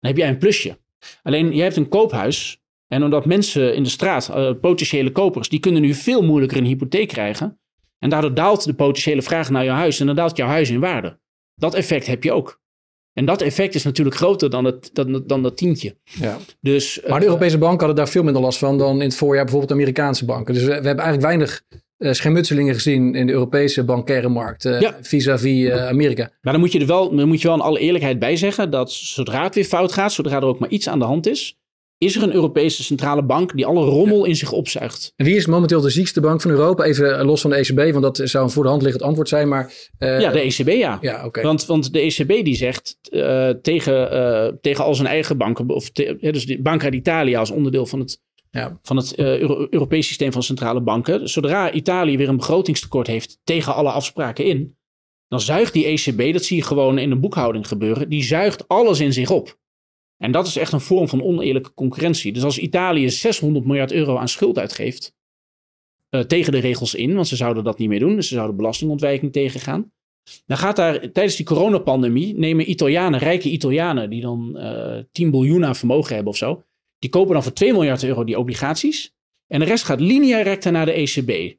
Dan 0.00 0.10
heb 0.10 0.16
jij 0.16 0.28
een 0.28 0.38
plusje. 0.38 0.78
Alleen, 1.22 1.54
jij 1.54 1.64
hebt 1.64 1.76
een 1.76 1.88
koophuis 1.88 2.62
en 2.88 3.02
omdat 3.02 3.26
mensen 3.26 3.74
in 3.74 3.82
de 3.82 3.88
straat, 3.88 4.28
eh, 4.28 4.50
potentiële 4.60 5.12
kopers, 5.12 5.48
die 5.48 5.60
kunnen 5.60 5.82
nu 5.82 5.94
veel 5.94 6.22
moeilijker 6.22 6.58
een 6.58 6.64
hypotheek 6.64 7.08
krijgen. 7.08 7.58
En 7.98 8.10
daardoor 8.10 8.34
daalt 8.34 8.64
de 8.64 8.74
potentiële 8.74 9.22
vraag 9.22 9.50
naar 9.50 9.64
jouw 9.64 9.76
huis 9.76 10.00
en 10.00 10.06
dan 10.06 10.16
daalt 10.16 10.36
jouw 10.36 10.48
huis 10.48 10.70
in 10.70 10.80
waarde. 10.80 11.18
Dat 11.54 11.74
effect 11.74 12.06
heb 12.06 12.24
je 12.24 12.32
ook. 12.32 12.60
En 13.12 13.24
dat 13.24 13.40
effect 13.40 13.74
is 13.74 13.82
natuurlijk 13.82 14.16
groter 14.16 14.50
dan, 14.50 14.64
het, 14.64 14.90
dan, 14.92 15.22
dan 15.26 15.42
dat 15.42 15.56
tientje. 15.56 15.96
Ja. 16.04 16.36
Dus, 16.60 17.00
Maar 17.08 17.20
de 17.20 17.26
Europese 17.26 17.58
banken 17.58 17.78
hadden 17.78 17.96
daar 17.96 18.08
veel 18.12 18.22
minder 18.22 18.42
last 18.42 18.58
van 18.58 18.78
dan 18.78 18.94
in 18.94 19.00
het 19.08 19.16
voorjaar 19.16 19.42
bijvoorbeeld 19.44 19.72
de 19.72 19.78
Amerikaanse 19.78 20.24
banken. 20.24 20.54
Dus 20.54 20.62
we, 20.62 20.68
we 20.68 20.74
hebben 20.74 21.04
eigenlijk 21.04 21.22
weinig 21.22 21.62
eh, 21.96 22.12
schermutselingen 22.12 22.74
gezien 22.74 23.14
in 23.14 23.26
de 23.26 23.32
Europese 23.32 23.84
bankaire 23.84 24.28
markt. 24.28 24.64
eh, 24.64 24.80
Ja. 24.80 24.98
Vis-à-vis 25.00 25.68
eh, 25.68 25.86
Amerika. 25.88 26.30
Maar 26.40 26.52
dan 26.52 26.62
moet, 26.62 26.72
je 26.72 26.80
er 26.80 26.86
wel, 26.86 27.16
dan 27.16 27.28
moet 27.28 27.40
je 27.40 27.46
wel 27.48 27.56
in 27.56 27.62
alle 27.62 27.78
eerlijkheid 27.78 28.18
bij 28.18 28.36
zeggen 28.36 28.70
dat 28.70 28.92
zodra 28.92 29.42
het 29.42 29.54
weer 29.54 29.64
fout 29.64 29.92
gaat, 29.92 30.12
zodra 30.12 30.36
er 30.36 30.44
ook 30.44 30.58
maar 30.58 30.68
iets 30.70 30.88
aan 30.88 30.98
de 30.98 31.04
hand 31.04 31.26
is, 31.26 31.58
is 31.98 32.16
er 32.16 32.22
een 32.22 32.32
Europese 32.34 32.82
centrale 32.82 33.22
bank 33.24 33.56
die 33.56 33.66
alle 33.66 33.84
rommel 33.84 34.24
in 34.24 34.36
zich 34.36 34.52
opzuigt. 34.52 35.12
En 35.16 35.24
wie 35.24 35.36
is 35.36 35.46
momenteel 35.46 35.80
de 35.80 35.90
ziekste 35.90 36.20
bank 36.20 36.40
van 36.40 36.50
Europa? 36.50 36.84
Even 36.84 37.24
los 37.24 37.40
van 37.40 37.50
de 37.50 37.56
ECB, 37.56 37.92
want 37.92 38.02
dat 38.16 38.20
zou 38.30 38.44
een 38.44 38.50
voor 38.50 38.62
de 38.62 38.68
hand 38.68 38.82
liggend 38.82 39.02
antwoord 39.02 39.28
zijn. 39.28 39.48
Maar 39.48 39.72
eh, 39.98 40.20
ja, 40.20 40.30
de 40.30 40.40
ECB 40.40 40.68
ja. 40.68 40.98
ja. 41.00 41.30
Want, 41.42 41.66
want 41.66 41.92
de 41.92 42.00
ECB 42.00 42.44
die 42.44 42.56
zegt 42.56 42.98
eh, 43.02 43.48
tegen, 43.48 44.10
eh, 44.10 44.52
tegen 44.60 44.84
al 44.84 44.94
zijn 44.94 45.08
eigen 45.08 45.36
banken, 45.36 45.68
of 45.68 45.90
te- 45.90 46.16
dus 46.20 46.46
de 46.46 46.62
Banca 46.62 46.90
d'Italia 46.90 47.38
als 47.38 47.50
onderdeel 47.50 47.86
van 47.86 47.98
het, 47.98 48.20
Ja. 48.50 48.78
van 48.82 48.96
het 48.96 49.14
eh, 49.14 49.38
Euro- 49.38 49.66
Europees 49.70 50.06
systeem 50.06 50.32
van 50.32 50.42
centrale 50.42 50.80
banken. 50.82 51.28
Zodra 51.28 51.72
Italië 51.72 52.16
weer 52.16 52.28
een 52.28 52.36
begrotingstekort 52.36 53.06
heeft 53.06 53.38
tegen 53.44 53.74
alle 53.74 53.90
afspraken 53.90 54.44
in, 54.44 54.76
dan 55.28 55.40
zuigt 55.40 55.72
die 55.72 55.84
ECB, 55.86 56.32
dat 56.32 56.44
zie 56.44 56.56
je 56.56 56.62
gewoon 56.62 56.98
in 56.98 57.08
de 57.10 57.16
boekhouding 57.18 57.68
gebeuren, 57.68 58.08
die 58.08 58.22
zuigt 58.22 58.68
alles 58.68 59.00
in 59.00 59.12
zich 59.12 59.30
op. 59.30 59.56
En 60.18 60.32
dat 60.32 60.46
is 60.46 60.56
echt 60.56 60.72
een 60.72 60.80
vorm 60.80 61.08
van 61.08 61.22
oneerlijke 61.22 61.74
concurrentie. 61.74 62.32
Dus 62.32 62.42
als 62.42 62.58
Italië 62.58 63.10
600 63.10 63.66
miljard 63.66 63.92
euro 63.92 64.16
aan 64.16 64.28
schuld 64.28 64.58
uitgeeft, 64.58 65.16
eh, 66.08 66.20
tegen 66.20 66.52
de 66.52 66.58
regels 66.58 66.94
in, 66.94 67.14
want 67.14 67.28
ze 67.28 67.36
zouden 67.36 67.64
dat 67.64 67.78
niet 67.78 67.88
meer 67.88 67.98
doen, 67.98 68.14
dus 68.14 68.28
ze 68.28 68.34
zouden 68.34 68.56
belastingontwijking 68.56 69.32
tegengaan. 69.32 69.92
Dan 70.46 70.56
gaat 70.56 70.76
daar 70.76 71.00
tijdens 71.12 71.36
die 71.36 71.46
coronapandemie 71.46 72.38
nemen 72.38 72.70
Italianen, 72.70 73.20
rijke 73.20 73.50
Italianen, 73.50 74.10
die 74.10 74.20
dan 74.20 74.56
eh 74.56 75.02
10 75.12 75.30
biljoen 75.30 75.64
aan 75.64 75.76
vermogen 75.76 76.14
hebben 76.14 76.32
of 76.32 76.38
zo, 76.38 76.62
die 76.98 77.10
kopen 77.10 77.32
dan 77.32 77.42
voor 77.42 77.52
2 77.52 77.72
miljard 77.72 78.04
euro 78.04 78.24
die 78.24 78.38
obligaties. 78.38 79.14
En 79.46 79.58
de 79.60 79.64
rest 79.64 79.84
gaat 79.84 80.00
linea 80.00 80.42
recta 80.42 80.70
naar 80.70 80.86
de 80.86 80.92
ECB. 80.92 81.56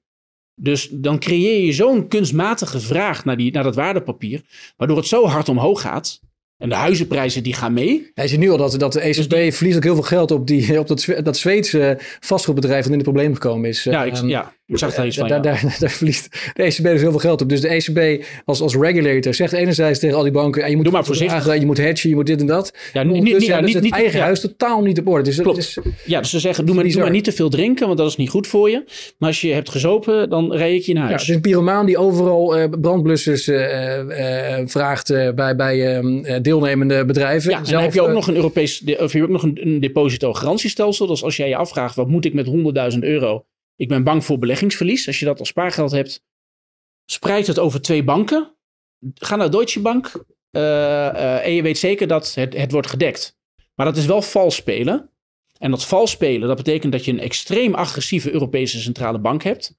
Dus 0.55 0.89
dan 0.91 1.19
creëer 1.19 1.65
je 1.65 1.73
zo'n 1.73 2.07
kunstmatige 2.07 2.79
vraag 2.79 3.25
naar, 3.25 3.37
die, 3.37 3.51
naar 3.51 3.63
dat 3.63 3.75
waardepapier, 3.75 4.41
waardoor 4.77 4.97
het 4.97 5.07
zo 5.07 5.25
hard 5.25 5.49
omhoog 5.49 5.81
gaat. 5.81 6.21
En 6.59 6.69
de 6.69 6.75
huizenprijzen 6.75 7.43
die 7.43 7.53
gaan 7.53 7.73
mee. 7.73 8.11
Hij 8.13 8.27
ziet 8.27 8.39
nu 8.39 8.49
al 8.49 8.57
dat, 8.57 8.79
dat 8.79 8.93
de 8.93 8.99
ECB 8.99 9.53
verliest 9.53 9.77
ook 9.77 9.83
heel 9.83 9.93
veel 9.93 10.03
geld 10.03 10.31
op, 10.31 10.47
die, 10.47 10.79
op 10.79 10.87
dat, 10.87 11.05
dat 11.23 11.37
Zweedse 11.37 11.97
vastgoedbedrijf 12.19 12.83
dat 12.83 12.91
in 12.91 12.97
de 12.97 13.03
problemen 13.03 13.33
gekomen 13.33 13.69
is. 13.69 13.83
Ja, 13.83 14.03
ik, 14.03 14.13
Ehm, 14.13 14.27
ja. 14.27 14.53
Ik 14.69 14.77
zag 14.77 14.95
daar 14.95 15.05
iets 15.05 15.17
van. 15.17 15.27
Daar, 15.27 15.41
daar, 15.41 15.63
daar, 15.79 15.89
verliest 15.89 16.51
de 16.53 16.63
ECB 16.63 16.83
dus 16.83 17.01
heel 17.01 17.11
veel 17.11 17.19
geld 17.19 17.41
op. 17.41 17.49
Dus 17.49 17.61
de 17.61 17.67
ECB 17.67 18.25
als, 18.45 18.61
als 18.61 18.75
regulator 18.75 19.33
zegt 19.33 19.53
enerzijds 19.53 19.99
tegen 19.99 20.17
al 20.17 20.23
die 20.23 20.31
banken... 20.31 20.63
En 20.63 20.69
je 20.69 20.75
moet 20.75 20.85
Doe 20.85 20.93
maar 20.93 21.05
voorzichtig. 21.05 21.59
je 21.59 21.65
moet 21.65 21.77
hedgen, 21.77 22.09
je 22.09 22.15
moet 22.15 22.25
dit 22.25 22.39
en 22.39 22.45
dat. 22.45 22.73
Ja, 22.93 23.03
niet, 23.03 23.23
niet, 23.23 23.33
dus, 23.33 23.45
ja, 23.45 23.61
dus 23.61 23.73
niet, 23.73 23.83
het 23.83 23.93
eigen 23.93 24.21
huis 24.21 24.39
totaal 24.39 24.81
niet 24.81 24.99
op 24.99 25.07
orde. 25.07 25.23
Dus 25.23 25.37
Klopt. 25.41 25.57
Is, 25.57 25.77
ja, 26.05 26.19
dus 26.19 26.29
ze 26.29 26.39
zeggen, 26.39 26.65
doe 26.65 26.75
maar, 26.75 26.83
doe 26.83 27.01
maar 27.01 27.11
niet 27.11 27.23
te 27.23 27.31
veel 27.31 27.49
drinken, 27.49 27.85
want 27.85 27.97
dat 27.97 28.07
is 28.07 28.15
niet 28.15 28.29
goed 28.29 28.47
voor 28.47 28.69
je. 28.69 28.83
Maar 29.17 29.29
als 29.29 29.41
je 29.41 29.53
hebt 29.53 29.69
gezopen, 29.69 30.29
dan 30.29 30.53
rij 30.53 30.75
ik 30.75 30.81
je 30.81 30.93
naar 30.93 31.03
Ja, 31.03 31.09
huis. 31.09 31.21
het 31.21 31.29
is 31.29 31.35
een 31.35 31.41
pyromaan 31.41 31.85
die 31.85 31.97
overal 31.97 32.59
uh, 32.59 32.65
brandblussers 32.81 33.47
uh, 33.47 33.97
uh, 33.97 34.57
vraagt 34.65 35.07
bij, 35.35 35.55
bij 35.55 35.95
ehm, 35.95 36.41
deelnemende 36.41 37.05
bedrijven. 37.05 37.51
Ja, 37.51 37.57
en 37.57 37.63
dan 37.63 37.81
heb 37.81 37.93
je 37.93 38.01
ook 38.01 38.13
nog 38.13 38.27
een 38.27 38.35
Europees, 38.35 38.81
of 38.81 38.85
je 38.87 38.95
hebt 38.97 39.21
ook 39.21 39.29
nog 39.29 39.43
een, 39.43 39.59
een 39.61 39.79
depositogarantiestelsel. 39.79 41.07
Dus 41.07 41.23
als 41.23 41.37
jij 41.37 41.47
je 41.47 41.55
afvraagt, 41.55 41.95
wat 41.95 42.07
moet 42.07 42.25
ik 42.25 42.33
met 42.33 42.45
100.000 42.93 42.99
euro? 42.99 43.45
Ik 43.79 43.87
ben 43.87 44.03
bang 44.03 44.25
voor 44.25 44.39
beleggingsverlies. 44.39 45.07
Als 45.07 45.19
je 45.19 45.25
dat 45.25 45.39
als 45.39 45.47
spaargeld 45.47 45.91
hebt, 45.91 46.23
spreid 47.05 47.47
het 47.47 47.59
over 47.59 47.81
twee 47.81 48.03
banken. 48.03 48.55
Ga 49.13 49.35
naar 49.35 49.51
Deutsche 49.51 49.81
Bank 49.81 50.25
en 50.51 51.53
je 51.53 51.61
weet 51.61 51.77
zeker 51.77 52.07
dat 52.07 52.33
het, 52.33 52.57
het 52.57 52.71
wordt 52.71 52.87
gedekt. 52.87 53.37
Maar 53.75 53.85
dat 53.85 53.97
is 53.97 54.05
wel 54.05 54.21
vals 54.21 54.55
spelen. 54.55 55.11
En 55.57 55.71
dat 55.71 55.85
vals 55.85 56.11
spelen, 56.11 56.47
dat 56.47 56.57
betekent 56.57 56.91
dat 56.91 57.05
je 57.05 57.11
een 57.11 57.19
extreem 57.19 57.73
agressieve 57.73 58.31
Europese 58.31 58.79
centrale 58.79 59.19
bank 59.19 59.43
hebt. 59.43 59.77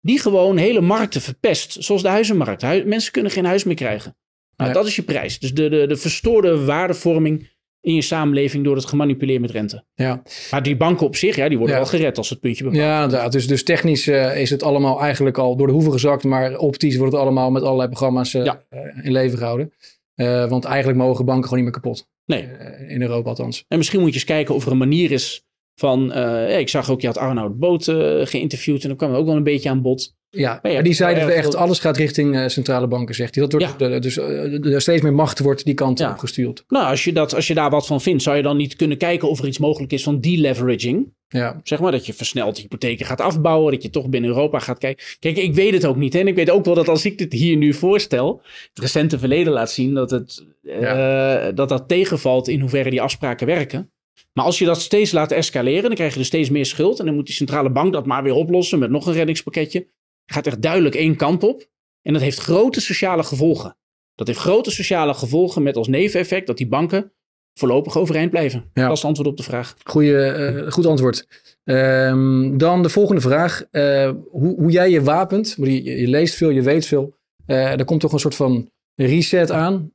Die 0.00 0.18
gewoon 0.18 0.56
hele 0.56 0.80
markten 0.80 1.20
verpest. 1.20 1.76
Zoals 1.84 2.02
de 2.02 2.08
huizenmarkt. 2.08 2.62
Hu 2.62 2.84
mensen 2.84 3.12
kunnen 3.12 3.32
geen 3.32 3.44
huis 3.44 3.64
meer 3.64 3.74
krijgen. 3.74 4.16
Nou. 4.56 4.72
Dat 4.72 4.86
is 4.86 4.96
je 4.96 5.02
prijs. 5.02 5.38
Dus 5.38 5.54
de, 5.54 5.68
de, 5.68 5.86
de 5.86 5.96
verstoorde 5.96 6.64
waardevorming 6.64 7.50
in 7.80 7.94
je 7.94 8.02
samenleving 8.02 8.64
door 8.64 8.76
het 8.76 8.84
gemanipuleerd 8.84 9.40
met 9.40 9.50
rente. 9.50 9.84
Ja, 9.94 10.22
Maar 10.50 10.62
die 10.62 10.76
banken 10.76 11.06
op 11.06 11.16
zich, 11.16 11.36
ja, 11.36 11.48
die 11.48 11.58
worden 11.58 11.76
Ja. 11.76 11.82
wel 11.82 11.90
gered 11.90 12.18
als 12.18 12.30
het 12.30 12.40
puntje 12.40 12.64
bepaalt. 12.64 12.82
ja 12.82 13.02
inderdaad. 13.02 13.32
Dus, 13.32 13.46
dus 13.46 13.64
technisch 13.64 14.06
eh, 14.06 14.40
is 14.40 14.50
het 14.50 14.62
allemaal 14.62 15.00
eigenlijk 15.00 15.38
al 15.38 15.56
door 15.56 15.66
de 15.66 15.72
hoeven 15.72 15.92
gezakt. 15.92 16.24
Maar 16.24 16.56
optisch 16.58 16.96
wordt 16.96 17.12
het 17.12 17.22
allemaal 17.22 17.50
met 17.50 17.62
allerlei 17.62 17.88
programma's 17.88 18.34
eh, 18.34 18.44
Ja. 18.44 18.64
eh, 18.68 18.80
in 19.04 19.12
leven 19.12 19.38
gehouden. 19.38 19.72
Eh, 20.14 20.48
want 20.48 20.64
eigenlijk 20.64 20.98
mogen 20.98 21.24
banken 21.24 21.44
gewoon 21.48 21.64
niet 21.64 21.72
meer 21.72 21.82
kapot. 21.82 22.08
Nee. 22.26 22.48
In 22.88 23.02
Europa 23.02 23.28
althans. 23.28 23.64
En 23.68 23.76
misschien 23.78 24.00
moet 24.00 24.08
je 24.08 24.14
eens 24.14 24.24
kijken 24.24 24.54
of 24.54 24.66
er 24.66 24.72
een 24.72 24.78
manier 24.78 25.10
is 25.10 25.44
van... 25.74 26.12
ik 26.48 26.68
zag 26.68 26.90
ook, 26.90 27.00
je 27.00 27.06
had 27.06 27.18
Arnoud 27.18 27.58
Boot 27.58 27.84
geïnterviewd 28.28 28.82
en 28.82 28.88
dan 28.88 28.96
kwam 28.96 29.10
er 29.12 29.16
ook 29.16 29.26
wel 29.26 29.36
een 29.36 29.42
beetje 29.42 29.68
aan 29.70 29.82
bod. 29.82 30.14
Ja, 30.30 30.60
die 30.82 30.92
zeiden 30.92 31.22
erg 31.22 31.32
we 31.32 31.38
echt, 31.38 31.54
alles 31.54 31.78
gaat 31.78 31.96
richting 31.96 32.36
eh, 32.36 32.48
centrale 32.48 32.86
banken, 32.86 33.14
zegt 33.14 33.34
hij. 33.34 33.46
Dat 33.48 33.52
wordt, 33.52 33.74
Ja. 33.78 33.98
dus 33.98 34.16
eh, 34.18 34.72
er 34.72 34.80
steeds 34.80 35.02
meer 35.02 35.14
macht 35.14 35.38
wordt 35.38 35.64
die 35.64 35.74
kant 35.74 35.98
Ja. 35.98 36.10
op 36.10 36.18
gestuurd. 36.18 36.64
Nou, 36.68 36.86
als 36.86 37.04
je, 37.04 37.12
dat, 37.12 37.34
als 37.34 37.46
je 37.46 37.54
daar 37.54 37.70
wat 37.70 37.86
van 37.86 38.00
vindt, 38.00 38.22
zou 38.22 38.36
je 38.36 38.42
dan 38.42 38.56
niet 38.56 38.76
kunnen 38.76 38.96
kijken 38.96 39.28
of 39.28 39.38
er 39.38 39.46
iets 39.46 39.58
mogelijk 39.58 39.92
is 39.92 40.02
van 40.02 40.20
deleveraging? 40.20 41.12
Ja, 41.28 41.60
Zeg 41.64 41.80
maar 41.80 41.92
dat 41.92 42.06
je 42.06 42.12
versneld 42.14 42.58
hypotheken 42.58 43.06
gaat 43.06 43.20
afbouwen, 43.20 43.72
dat 43.72 43.82
je 43.82 43.90
toch 43.90 44.08
binnen 44.08 44.30
Europa 44.30 44.58
gaat 44.58 44.78
kijken. 44.78 45.04
Kijk, 45.18 45.36
ik 45.36 45.54
weet 45.54 45.72
het 45.72 45.84
ook 45.84 45.96
niet. 45.96 46.12
Hè? 46.12 46.18
En 46.18 46.26
ik 46.26 46.34
weet 46.34 46.50
ook 46.50 46.64
wel 46.64 46.74
dat 46.74 46.88
als 46.88 47.04
ik 47.04 47.18
dit 47.18 47.32
hier 47.32 47.56
nu 47.56 47.74
voorstel, 47.74 48.42
het 48.68 48.78
recente 48.82 49.18
verleden 49.18 49.52
laat 49.52 49.70
zien, 49.70 49.94
dat 49.94 50.10
het, 50.10 50.46
eh, 50.62 51.46
dat, 51.54 51.68
dat 51.68 51.88
tegenvalt 51.88 52.48
in 52.48 52.60
hoeverre 52.60 52.90
die 52.90 53.02
afspraken 53.02 53.46
werken. 53.46 53.90
Maar 54.32 54.44
als 54.44 54.58
je 54.58 54.64
dat 54.64 54.80
steeds 54.80 55.12
laat 55.12 55.32
escaleren, 55.32 55.82
dan 55.82 55.94
krijg 55.94 56.12
je 56.14 56.18
er 56.18 56.24
steeds 56.24 56.50
meer 56.50 56.66
schuld. 56.66 56.98
En 57.00 57.06
dan 57.06 57.14
moet 57.14 57.26
die 57.26 57.34
centrale 57.34 57.70
bank 57.70 57.92
dat 57.92 58.06
maar 58.06 58.22
weer 58.22 58.34
oplossen 58.34 58.78
met 58.78 58.90
nog 58.90 59.06
een 59.06 59.12
reddingspakketje. 59.12 59.86
Gaat 60.32 60.46
echt 60.46 60.62
duidelijk 60.62 60.94
één 60.94 61.16
kant 61.16 61.42
op. 61.42 61.68
En 62.02 62.12
dat 62.12 62.22
heeft 62.22 62.38
grote 62.38 62.80
sociale 62.80 63.22
gevolgen. 63.22 63.76
Dat 64.14 64.26
heeft 64.26 64.38
grote 64.38 64.70
sociale 64.70 65.14
gevolgen 65.14 65.62
met 65.62 65.76
als 65.76 65.88
neveneffect 65.88 66.46
dat 66.46 66.56
die 66.56 66.68
banken 66.68 67.12
voorlopig 67.54 67.96
overeind 67.98 68.30
blijven. 68.30 68.70
Ja. 68.74 68.82
Dat 68.82 68.92
is 68.92 68.98
het 68.98 69.06
antwoord 69.06 69.28
op 69.28 69.36
de 69.36 69.42
vraag. 69.42 69.74
Goeie, 69.84 70.16
eh, 70.26 70.70
goed 70.72 70.86
antwoord. 70.86 71.26
Ehm, 71.64 72.56
dan 72.56 72.82
de 72.82 72.88
volgende 72.88 73.20
vraag. 73.20 73.62
Eh, 73.70 74.10
hoe, 74.30 74.54
hoe 74.54 74.70
jij 74.70 74.90
je 74.90 75.02
wapent. 75.02 75.56
Je, 75.58 75.82
je 75.84 76.08
leest 76.08 76.34
veel, 76.34 76.50
je 76.50 76.62
weet 76.62 76.86
veel. 76.86 77.14
Eh 77.46 77.78
er 77.78 77.84
komt 77.84 78.00
toch 78.00 78.12
een 78.12 78.18
soort 78.18 78.34
van 78.34 78.70
reset 78.94 79.50
aan. 79.50 79.92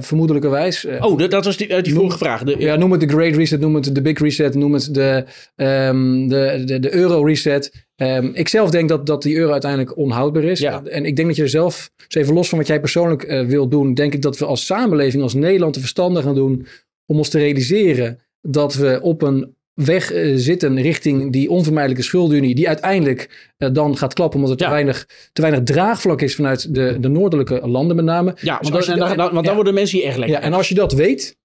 vermoedelijkerwijs. 0.00 0.84
Oh, 0.84 1.18
dat- 1.18 1.30
dat 1.30 1.44
was 1.44 1.56
die, 1.56 1.74
uit 1.74 1.84
die 1.84 1.94
vorige 1.94 2.18
vraag. 2.18 2.42
De, 2.42 2.54
Ja, 2.58 2.76
noem 2.76 2.90
het 2.92 3.00
de 3.00 3.08
Great 3.08 3.34
Reset, 3.34 3.60
noem 3.60 3.74
het 3.74 3.94
de 3.94 4.02
Big 4.02 4.18
Reset, 4.18 4.54
noem 4.54 4.72
het 4.74 4.94
de, 4.94 5.24
ehm, 5.56 6.28
de, 6.28 6.62
de, 6.64 6.78
de 6.80 6.94
Euro 6.94 7.22
Reset. 7.22 7.86
Ehm, 7.98 8.30
ik 8.32 8.48
zelf 8.48 8.70
denk 8.70 8.88
dat, 8.88 9.06
dat 9.06 9.22
die 9.22 9.36
euro 9.36 9.52
uiteindelijk 9.52 9.96
onhoudbaar 9.96 10.44
is. 10.44 10.58
Ja. 10.58 10.82
En 10.84 11.04
ik 11.04 11.16
denk 11.16 11.28
dat 11.28 11.36
je 11.36 11.42
er 11.42 11.48
zelf, 11.48 11.90
dus 12.06 12.14
even 12.22 12.34
los 12.34 12.48
van 12.48 12.58
wat 12.58 12.66
jij 12.66 12.80
persoonlijk 12.80 13.22
eh 13.22 13.46
wilt 13.46 13.70
doen, 13.70 13.94
denk 13.94 14.14
ik 14.14 14.22
dat 14.22 14.38
we 14.38 14.44
als 14.44 14.66
samenleving, 14.66 15.22
als 15.22 15.34
Nederland, 15.34 15.74
de 15.74 15.80
verstandig 15.80 16.24
gaan 16.24 16.34
doen 16.34 16.66
om 17.06 17.16
ons 17.16 17.28
te 17.28 17.38
realiseren 17.38 18.18
dat 18.40 18.74
we 18.74 18.98
op 19.02 19.22
een 19.22 19.56
weg 19.74 20.12
eh, 20.12 20.32
zitten 20.36 20.80
richting 20.80 21.32
die 21.32 21.50
onvermijdelijke 21.50 22.02
schuldenunie, 22.04 22.54
die 22.54 22.68
uiteindelijk 22.68 23.52
eh, 23.56 23.68
dan 23.72 23.96
gaat 23.96 24.14
klappen, 24.14 24.40
omdat 24.40 24.54
er 24.54 24.60
Ja. 24.62 24.66
te, 24.68 24.74
weinig, 24.74 25.08
te 25.32 25.40
weinig 25.42 25.62
draagvlak 25.62 26.22
is 26.22 26.34
vanuit 26.34 26.74
de, 26.74 26.96
de 27.00 27.08
noordelijke 27.08 27.68
landen 27.68 27.96
met 27.96 28.04
name. 28.04 28.36
ja, 28.40 28.58
Dus 28.58 28.68
want, 28.70 28.86
dan, 28.86 29.08
en 29.10 29.16
want 29.16 29.32
dan 29.32 29.44
ja. 29.44 29.54
worden 29.54 29.74
mensen 29.74 29.98
hier 29.98 30.06
echt 30.06 30.16
lekker. 30.18 30.36
Ja, 30.38 30.42
en 30.42 30.52
als 30.52 30.68
je 30.68 30.74
dat 30.74 30.92
weet, 30.92 31.36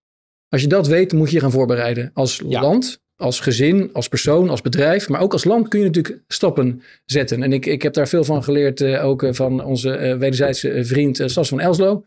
als 0.50 0.62
je 0.62 0.68
dat 0.68 0.88
weet, 0.88 1.14
moet 1.14 1.30
je 1.30 1.36
je 1.36 1.42
gaan 1.42 1.52
voorbereiden. 1.52 2.12
Als 2.14 2.42
land, 2.46 3.02
als 3.24 3.40
gezin, 3.40 3.90
als 3.94 4.08
persoon, 4.08 4.50
als 4.50 4.62
bedrijf. 4.62 5.10
Maar 5.10 5.22
ook 5.22 5.32
als 5.32 5.44
land 5.44 5.68
kun 5.68 5.80
je 5.80 5.86
natuurlijk 5.86 6.24
stappen 6.28 6.82
zetten. 7.06 7.44
En 7.44 7.54
ik, 7.54 7.66
ik 7.66 7.82
heb 7.82 7.94
daar 7.94 8.08
veel 8.08 8.24
van 8.24 8.44
geleerd, 8.44 8.82
eh, 8.82 9.06
ook 9.06 9.24
eh, 9.24 9.34
van 9.34 9.64
onze 9.66 9.91
eh, 9.91 10.18
wederzijdse 10.18 10.86
vriend 10.86 11.20
eh, 11.20 11.28
Sas 11.28 11.50
van 11.50 11.60
Elslo. 11.60 12.06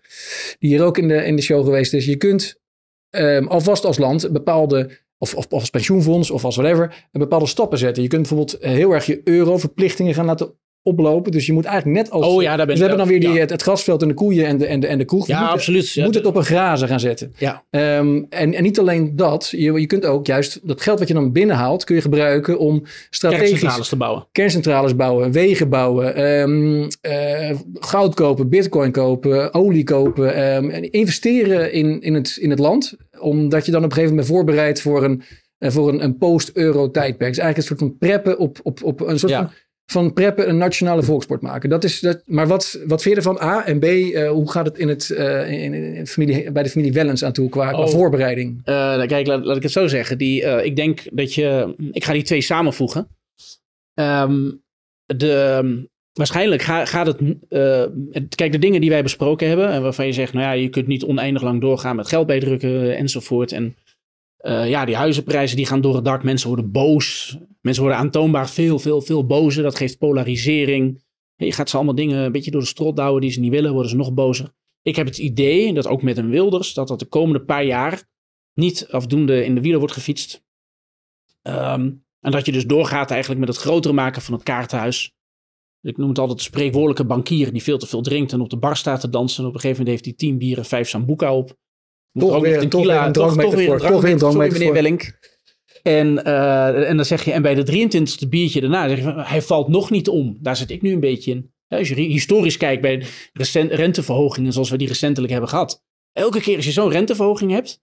Die 0.59 0.70
hier 0.70 0.84
ook 0.84 0.98
in 0.98 1.09
de, 1.09 1.24
in 1.24 1.36
de 1.36 1.43
show 1.43 1.64
geweest 1.64 1.93
is. 1.93 2.05
Je 2.05 2.16
kunt 2.16 2.60
ehm, 3.10 3.47
alvast 3.47 3.84
als 3.84 3.98
land 3.98 4.32
bepaalde, 4.32 4.90
of, 5.18 5.34
of 5.34 5.52
als 5.52 5.70
pensioenfonds 5.70 6.30
of 6.30 6.44
als 6.44 6.56
whatever, 6.56 7.09
bepaalde 7.12 7.47
stappen 7.47 7.78
zetten. 7.78 8.02
Je 8.02 8.09
kunt 8.09 8.28
bijvoorbeeld 8.28 8.56
heel 8.60 8.93
erg 8.93 9.06
je 9.06 9.20
euro-verplichtingen 9.24 10.14
gaan 10.14 10.26
laten 10.26 10.55
oplopen. 10.86 11.32
Dus 11.32 11.46
je 11.46 11.52
moet 11.52 11.64
eigenlijk 11.64 11.96
net 11.98 12.10
als... 12.10 12.26
Oh 12.26 12.42
ja, 12.42 12.56
daar 12.56 12.56
ben 12.56 12.66
dus 12.66 12.74
we 12.74 12.80
hebben 12.80 12.98
dan 12.98 13.08
weer 13.08 13.20
die, 13.20 13.32
ja. 13.32 13.40
het, 13.40 13.50
het 13.50 13.62
grasveld 13.62 14.02
en 14.02 14.08
de 14.08 14.14
koeien 14.14 14.46
en 14.46 14.58
de, 14.58 14.66
en 14.66 14.80
de, 14.80 14.86
en 14.86 14.98
de 14.98 15.04
kroeg. 15.04 15.26
Je 15.26 15.32
Ja, 15.32 15.40
moet- 15.40 15.48
absoluut. 15.50 15.90
je 15.90 16.02
moet 16.02 16.14
het 16.14 16.22
de- 16.22 16.28
op 16.28 16.36
een 16.36 16.44
grazen 16.44 16.88
gaan 16.88 17.00
zetten. 17.00 17.32
Ja, 17.38 17.64
Ehm, 17.70 18.22
en, 18.28 18.54
en 18.54 18.62
niet 18.62 18.78
alleen 18.78 19.16
dat, 19.16 19.48
je, 19.50 19.72
je 19.80 19.86
kunt 19.86 20.04
ook 20.06 20.26
juist 20.26 20.60
dat 20.62 20.80
geld 20.82 20.98
wat 20.98 21.08
je 21.08 21.14
dan 21.14 21.32
binnenhaalt, 21.32 21.84
kun 21.84 21.94
je 21.94 22.00
gebruiken 22.00 22.58
om 22.58 22.82
strategisch 23.10 23.48
kerncentrales 23.48 23.88
te 23.88 23.96
bouwen. 23.96 24.26
kerncentrales 24.32 24.96
bouwen, 24.96 25.32
wegen 25.32 25.68
bouwen, 25.68 26.14
ehm, 26.14 26.88
eh, 27.00 27.56
goud 27.74 28.14
kopen, 28.14 28.48
bitcoin 28.48 28.92
kopen, 28.92 29.54
olie 29.54 29.84
kopen. 29.84 30.34
ehm, 30.34 30.68
en 30.70 30.90
investeren 30.90 31.72
in, 31.72 32.00
in, 32.02 32.14
het, 32.14 32.36
in 32.40 32.50
het 32.50 32.58
land, 32.58 32.96
omdat 33.18 33.66
je 33.66 33.70
dan 33.72 33.84
op 33.84 33.86
een 33.90 33.92
gegeven 33.96 34.14
moment 34.16 34.28
bent 34.28 34.38
voorbereid 34.38 34.80
voor 34.80 35.04
een, 35.04 35.22
eh, 35.58 35.70
voor 35.70 35.88
een, 35.88 36.04
een 36.04 36.16
post-euro 36.16 36.90
tijdperk. 36.90 37.34
Dus 37.34 37.42
eigenlijk 37.42 37.56
een 37.56 37.62
soort 37.76 37.90
van 37.90 37.98
preppen 37.98 38.38
op, 38.38 38.58
op, 38.62 38.82
op 38.84 39.00
een 39.00 39.18
soort 39.18 39.32
Ja. 39.32 39.38
van, 39.38 39.50
van 39.86 40.12
preppen 40.12 40.48
een 40.48 40.56
nationale 40.56 41.02
volksport 41.02 41.40
maken. 41.42 41.68
Dat 41.70 41.84
is, 41.84 42.00
dat, 42.00 42.22
maar 42.24 42.46
wat, 42.46 42.78
wat 42.86 43.02
vind 43.02 43.14
je 43.14 43.20
ervan? 43.20 43.48
A 43.48 43.66
en 43.66 43.78
B, 43.78 43.84
eh, 43.84 44.30
hoe 44.30 44.50
gaat 44.50 44.66
het 44.66 44.78
in 44.78 44.88
het, 44.88 45.10
eh, 45.10 45.50
in, 45.52 45.74
in, 45.74 45.94
in 45.94 46.06
familie, 46.06 46.52
bij 46.52 46.62
de 46.62 46.68
familie 46.68 46.92
Wellens 46.92 47.24
aan 47.24 47.32
toe 47.32 47.48
qua, 47.48 47.68
qua 47.70 47.82
Oh. 47.82 47.88
voorbereiding? 47.88 48.60
Eh, 48.64 48.74
nou, 48.74 49.06
kijk, 49.06 49.26
laat, 49.26 49.44
laat 49.44 49.56
ik 49.56 49.62
het 49.62 49.72
zo 49.72 49.86
zeggen. 49.86 50.18
Die, 50.18 50.42
ik 50.64 50.76
denk 50.76 51.02
dat 51.12 51.34
je. 51.34 51.74
Ik 51.92 52.04
ga 52.04 52.12
die 52.12 52.22
twee 52.22 52.40
samenvoegen. 52.40 53.08
Ehm, 53.94 54.50
de, 55.16 55.88
waarschijnlijk 56.12 56.62
ga- 56.62 56.84
gaat 56.84 57.06
het. 57.06 57.18
het- 58.10 58.34
kijk, 58.34 58.52
de 58.52 58.58
dingen 58.58 58.80
die 58.80 58.90
wij 58.90 59.02
besproken 59.02 59.48
hebben. 59.48 59.68
En 59.70 59.82
waarvan 59.82 60.06
je 60.06 60.12
zegt, 60.12 60.32
nou 60.32 60.44
ja, 60.44 60.52
je 60.52 60.68
kunt 60.68 60.86
niet 60.86 61.04
oneindig 61.04 61.42
lang 61.42 61.60
doorgaan 61.60 61.96
met 61.96 62.08
geld 62.08 62.26
bijdrukken 62.26 62.96
enzovoort. 62.96 63.52
En 63.52 63.76
eh, 64.47 64.68
ja, 64.68 64.85
die 64.85 64.97
huizenprijzen 64.97 65.56
die 65.56 65.66
gaan 65.66 65.81
door 65.81 65.94
het 65.94 66.05
dak. 66.05 66.23
Mensen 66.23 66.48
worden 66.48 66.70
boos. 66.70 67.36
Mensen 67.60 67.82
worden 67.82 68.01
aantoonbaar 68.01 68.48
veel, 68.48 68.78
veel, 68.78 69.01
veel 69.01 69.27
bozer. 69.27 69.62
Dat 69.62 69.77
geeft 69.77 69.98
polarisering. 69.98 71.05
Je 71.36 71.52
gaat 71.52 71.70
ze 71.70 71.77
allemaal 71.77 71.94
dingen 71.94 72.18
een 72.18 72.32
beetje 72.32 72.51
door 72.51 72.60
de 72.60 72.66
strot 72.66 72.97
douwen 72.97 73.20
die 73.20 73.31
ze 73.31 73.40
niet 73.40 73.51
willen, 73.51 73.73
worden 73.73 73.90
ze 73.90 73.97
nog 73.97 74.14
bozer. 74.14 74.52
Ik 74.82 74.97
heb 74.97 75.06
het 75.06 75.18
idee, 75.18 75.73
dat 75.74 75.86
ook 75.86 76.02
met 76.02 76.16
een 76.16 76.31
Wilders, 76.31 76.74
dat 76.74 76.89
dat 76.89 76.98
de 76.98 77.06
komende 77.06 77.44
paar 77.44 77.64
jaar 77.64 78.05
niet 78.55 78.89
afdoende 78.90 79.44
in 79.44 79.55
de 79.55 79.60
wielen 79.60 79.78
wordt 79.78 79.94
gefietst. 79.94 80.44
Ehm, 81.43 81.90
en 82.20 82.31
dat 82.31 82.47
je 82.47 82.52
dus 82.52 82.66
doorgaat 82.66 83.10
eigenlijk 83.10 83.40
met 83.40 83.48
het 83.48 83.59
groter 83.59 83.94
maken 83.94 84.23
van 84.23 84.35
het 84.35 84.43
kaartenhuis. 84.43 85.14
Ik 85.81 85.97
noem 85.97 86.09
het 86.09 86.18
altijd 86.18 86.39
de 86.39 86.44
spreekwoordelijke 86.44 87.05
bankier 87.05 87.52
die 87.52 87.62
veel 87.62 87.78
te 87.78 87.86
veel 87.86 88.02
drinkt 88.02 88.32
en 88.32 88.40
op 88.40 88.51
de 88.51 88.59
bar 88.59 88.77
staat 88.77 89.01
te 89.01 89.09
dansen. 89.09 89.43
En 89.43 89.48
op 89.48 89.55
een 89.55 89.60
gegeven 89.60 89.85
moment 89.85 90.05
heeft 90.05 90.18
hij 90.18 90.28
tien 90.28 90.39
bieren, 90.39 90.64
vijf 90.64 90.89
sambuca 90.89 91.35
op. 91.35 91.56
Toch 92.18 92.34
er 92.34 92.40
weer- 92.40 92.68
toch 92.68 92.84
weer 92.84 92.97
een 92.97 93.12
toch- 93.12 93.24
toch 93.24 93.34
drankmetafoor, 93.34 93.56
weer 93.56 93.72
een 93.72 93.93
toch 93.93 94.02
weer 94.02 94.12
een 94.12 94.18
drankmetafoor. 94.18 94.59
Meneer. 94.59 94.72
Welling. 94.72 95.14
En, 95.82 96.24
eh, 96.24 96.88
en 96.88 96.97
dan 96.97 97.05
zeg 97.05 97.24
je, 97.24 97.32
en 97.32 97.43
bij 97.43 97.55
de 97.55 97.62
23e 97.62 98.28
biertje 98.28 98.60
daarna 98.60 98.88
zeg 98.88 98.97
je, 98.97 99.02
van, 99.02 99.18
hij 99.18 99.43
valt 99.43 99.68
nog 99.68 99.90
niet 99.90 100.09
om. 100.09 100.38
Daar 100.40 100.56
zit 100.56 100.70
ik 100.70 100.82
nu 100.82 100.93
een 100.93 101.01
beetje 101.01 101.30
in. 101.30 101.51
Ja, 101.68 101.78
als 101.78 101.88
je 101.88 101.94
historisch 101.94 102.56
kijkt 102.56 102.82
bij 102.82 103.06
recent, 103.32 103.72
renteverhogingen 103.72 104.52
zoals 104.52 104.70
we 104.70 104.76
die 104.76 104.88
recentelijk 104.88 105.32
hebben 105.32 105.51
gehad. 105.51 105.84
Elke 106.12 106.40
keer 106.40 106.56
als 106.56 106.64
je 106.64 106.72
zo'n 106.72 106.90
renteverhoging 106.90 107.51
hebt, 107.51 107.80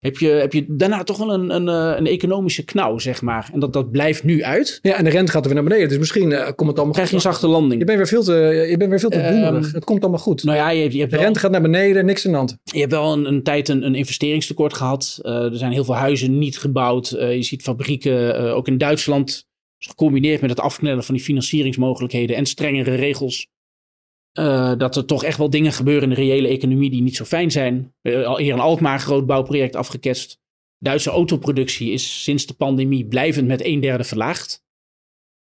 heb 0.00 0.18
je, 0.18 0.28
heb 0.28 0.52
je 0.52 0.64
daarna 0.68 1.02
toch 1.02 1.16
wel 1.16 1.32
een, 1.32 1.54
een, 1.54 1.68
eh, 1.68 1.98
een 1.98 2.06
economische 2.06 2.64
knauw, 2.64 2.98
zeg 2.98 3.22
maar. 3.22 3.50
En 3.52 3.60
dat, 3.60 3.72
dat 3.72 3.90
blijft 3.90 4.24
nu 4.24 4.44
uit. 4.44 4.78
Ja, 4.82 4.96
en 4.96 5.04
de 5.04 5.10
rente 5.10 5.32
gaat 5.32 5.40
er 5.40 5.46
weer 5.52 5.60
naar 5.60 5.68
beneden. 5.68 5.88
Dus 5.88 5.98
misschien 5.98 6.32
eh, 6.32 6.38
komt 6.38 6.68
het 6.68 6.76
allemaal 6.76 6.94
krijg 6.94 7.08
je 7.08 7.14
een 7.14 7.20
zachte 7.20 7.46
landing. 7.46 7.80
Je 7.80 7.86
bent 7.86 7.98
weer 7.98 8.06
veel 8.06 8.22
te, 8.22 8.66
je 8.70 8.76
bent 8.76 8.90
weer 8.90 9.00
veel 9.00 9.10
te 9.10 9.18
Ehm, 9.18 9.32
boemerig. 9.32 9.72
Het 9.72 9.84
komt 9.84 10.00
allemaal 10.02 10.20
goed. 10.20 10.44
Nou 10.44 10.56
ja, 10.56 10.70
je 10.70 10.80
hebt, 10.80 10.92
je 10.92 10.98
hebt 10.98 11.10
de 11.10 11.16
wel, 11.16 11.24
rente 11.26 11.40
gaat 11.40 11.50
naar 11.50 11.62
beneden, 11.62 12.04
niks 12.04 12.26
aan 12.26 12.32
de 12.32 12.38
hand. 12.38 12.56
je 12.62 12.78
hebt 12.78 12.92
wel 12.92 13.12
een, 13.12 13.24
een 13.24 13.42
tijd 13.42 13.68
een, 13.68 13.86
een 13.86 13.94
investeringstekort 13.94 14.74
gehad. 14.74 15.18
Eh, 15.22 15.44
er 15.44 15.56
zijn 15.56 15.72
heel 15.72 15.84
veel 15.84 15.96
huizen 15.96 16.38
niet 16.38 16.58
gebouwd. 16.58 17.08
Je 17.08 17.42
ziet 17.42 17.62
fabrieken, 17.62 18.54
ook 18.54 18.68
in 18.68 18.78
Duitsland, 18.78 19.46
gecombineerd 19.78 20.40
met 20.40 20.50
het 20.50 20.60
afknellen 20.60 21.04
van 21.04 21.14
die 21.14 21.24
financieringsmogelijkheden 21.24 22.36
en 22.36 22.46
strengere 22.46 22.94
regels. 22.94 23.48
Uh, 24.38 24.72
dat 24.78 24.96
er 24.96 25.04
toch 25.04 25.24
echt 25.24 25.38
wel 25.38 25.50
dingen 25.50 25.72
gebeuren 25.72 26.02
in 26.02 26.08
de 26.08 26.14
reële 26.14 26.48
economie 26.48 26.90
die 26.90 27.02
niet 27.02 27.16
zo 27.16 27.24
fijn 27.24 27.50
zijn. 27.50 27.94
Hier 28.02 28.52
een 28.52 28.60
Alkmaar 28.60 29.00
groot 29.00 29.26
bouwproject 29.26 29.76
afgeketst. 29.76 30.40
Duitse 30.78 31.10
autoproductie 31.10 31.92
is 31.92 32.22
sinds 32.22 32.46
de 32.46 32.54
pandemie 32.54 33.06
blijvend 33.06 33.46
met 33.46 33.64
een 33.64 33.80
derde 33.80 34.04
verlaagd. 34.04 34.64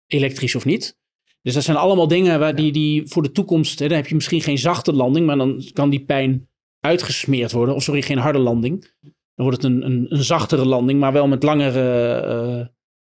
Elektrisch 0.06 0.55
of 0.55 0.64
niet. 0.64 0.98
Dus 1.43 1.55
dat 1.55 1.62
zijn 1.62 1.77
allemaal 1.77 2.09
dingen 2.09 2.39
waar 2.39 2.55
die, 2.55 2.73
die 2.73 3.02
voor 3.06 3.23
de 3.23 3.32
toekomst. 3.32 3.78
Hè, 3.78 3.89
dan 3.89 3.97
heb 3.97 4.06
je 4.06 4.14
misschien 4.14 4.40
geen 4.40 4.59
zachte 4.59 4.93
landing, 4.93 5.27
maar 5.27 5.36
dan 5.36 5.64
kan 5.73 5.90
die 5.90 6.05
pijn 6.05 6.48
uitgesmeerd 6.81 7.52
worden. 7.52 7.74
Of 7.74 7.82
sorry, 7.82 8.02
geen 8.02 8.19
harde 8.19 8.39
landing. 8.39 8.90
Dan 9.35 9.47
wordt 9.47 9.62
het 9.62 9.73
een, 9.73 9.85
een, 9.85 10.06
een 10.09 10.24
zachtere 10.24 10.64
landing, 10.64 11.01
maar 11.01 11.12
wel 11.12 11.28
met 11.28 11.43
langere. 11.43 12.59
Uh, 12.59 12.66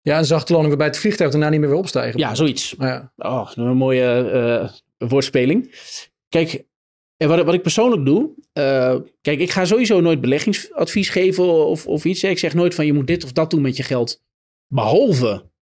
ja, 0.00 0.18
een 0.18 0.24
zachte 0.24 0.52
landing 0.52 0.68
waarbij 0.68 0.92
het 0.92 1.02
vliegtuig 1.02 1.30
daarna 1.30 1.48
niet 1.48 1.60
meer 1.60 1.68
weer 1.68 1.78
opstijgen. 1.78 2.18
Ja, 2.18 2.34
zoiets. 2.34 2.74
Ja. 2.78 3.12
Oh, 3.16 3.50
een 3.54 3.76
mooie 3.76 4.30
uh, 4.34 4.70
woordspeling. 4.98 5.74
Kijk, 6.28 6.64
wat, 7.16 7.44
wat 7.44 7.54
ik 7.54 7.62
persoonlijk 7.62 8.04
doe. 8.04 8.30
Uh, 8.52 8.96
kijk, 9.20 9.40
ik 9.40 9.50
ga 9.50 9.64
sowieso 9.64 10.00
nooit 10.00 10.20
beleggingsadvies 10.20 11.08
geven 11.08 11.66
of, 11.66 11.86
of 11.86 12.04
iets. 12.04 12.22
Ik 12.22 12.38
zeg 12.38 12.54
nooit 12.54 12.74
van 12.74 12.86
je 12.86 12.92
moet 12.92 13.06
dit 13.06 13.24
of 13.24 13.32
dat 13.32 13.50
doen 13.50 13.62
met 13.62 13.76
je 13.76 13.82
geld. 13.82 14.22
Behalve 14.68 15.52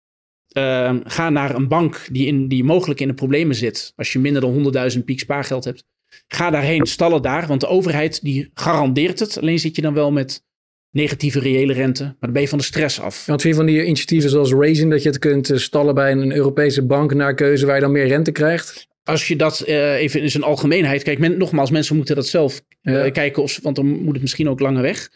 uh, 0.58 0.96
ga 1.04 1.30
naar 1.30 1.54
een 1.54 1.68
bank 1.68 2.06
die, 2.10 2.26
in, 2.26 2.48
die 2.48 2.64
mogelijk 2.64 3.00
in 3.00 3.08
de 3.08 3.14
problemen 3.14 3.54
zit. 3.54 3.92
Als 3.96 4.12
je 4.12 4.18
minder 4.18 4.42
dan 4.42 4.92
100.000 4.96 5.04
piek 5.04 5.18
spaargeld 5.18 5.64
hebt. 5.64 5.84
Ga 6.26 6.50
daarheen, 6.50 6.86
stallen 6.86 7.22
daar. 7.22 7.46
Want 7.46 7.60
de 7.60 7.66
overheid 7.66 8.22
die 8.22 8.50
garandeert 8.54 9.18
het. 9.18 9.38
Alleen 9.38 9.58
zit 9.58 9.76
je 9.76 9.82
dan 9.82 9.94
wel 9.94 10.12
met 10.12 10.44
negatieve 10.90 11.40
reële 11.40 11.72
rente. 11.72 12.02
Maar 12.02 12.16
dan 12.20 12.32
ben 12.32 12.42
je 12.42 12.48
van 12.48 12.58
de 12.58 12.64
stress 12.64 13.00
af. 13.00 13.26
Want 13.26 13.40
vind 13.40 13.54
je 13.54 13.60
van 13.60 13.70
die 13.70 13.84
initiatieven 13.84 14.30
zoals 14.30 14.52
Raising 14.52 14.90
dat 14.90 15.02
je 15.02 15.08
het 15.08 15.18
kunt 15.18 15.50
eh, 15.50 15.58
stallen 15.58 15.94
bij 15.94 16.12
een 16.12 16.32
Europese 16.32 16.86
bank 16.86 17.14
naar 17.14 17.34
keuze 17.34 17.66
waar 17.66 17.74
je 17.74 17.80
dan 17.80 17.92
meer 17.92 18.06
rente 18.06 18.32
krijgt? 18.32 18.88
Als 19.04 19.28
je 19.28 19.36
dat 19.36 19.64
uh, 19.68 19.94
even 19.94 20.20
in 20.20 20.30
zijn 20.30 20.42
algemeenheid 20.42 21.02
kijkt. 21.02 21.20
Men, 21.20 21.38
nogmaals, 21.38 21.70
mensen 21.70 21.96
moeten 21.96 22.14
dat 22.14 22.26
zelf 22.26 22.62
uh, 22.82 23.10
kijken. 23.10 23.42
Of, 23.42 23.58
want 23.62 23.76
dan 23.76 23.86
moet 23.86 24.12
het 24.12 24.22
misschien 24.22 24.48
ook 24.48 24.60
langer 24.60 24.82
weg. 24.82 25.10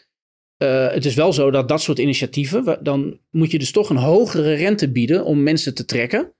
Uh, 0.63 0.91
het 0.91 1.05
is 1.05 1.15
wel 1.15 1.33
zo 1.33 1.51
dat 1.51 1.67
dat 1.67 1.81
soort 1.81 1.99
initiatieven, 1.99 2.79
dan 2.83 3.19
moet 3.29 3.51
je 3.51 3.59
dus 3.59 3.71
toch 3.71 3.89
een 3.89 3.97
hogere 3.97 4.53
rente 4.53 4.91
bieden 4.91 5.25
om 5.25 5.43
mensen 5.43 5.75
te 5.75 5.85
trekken. 5.85 6.33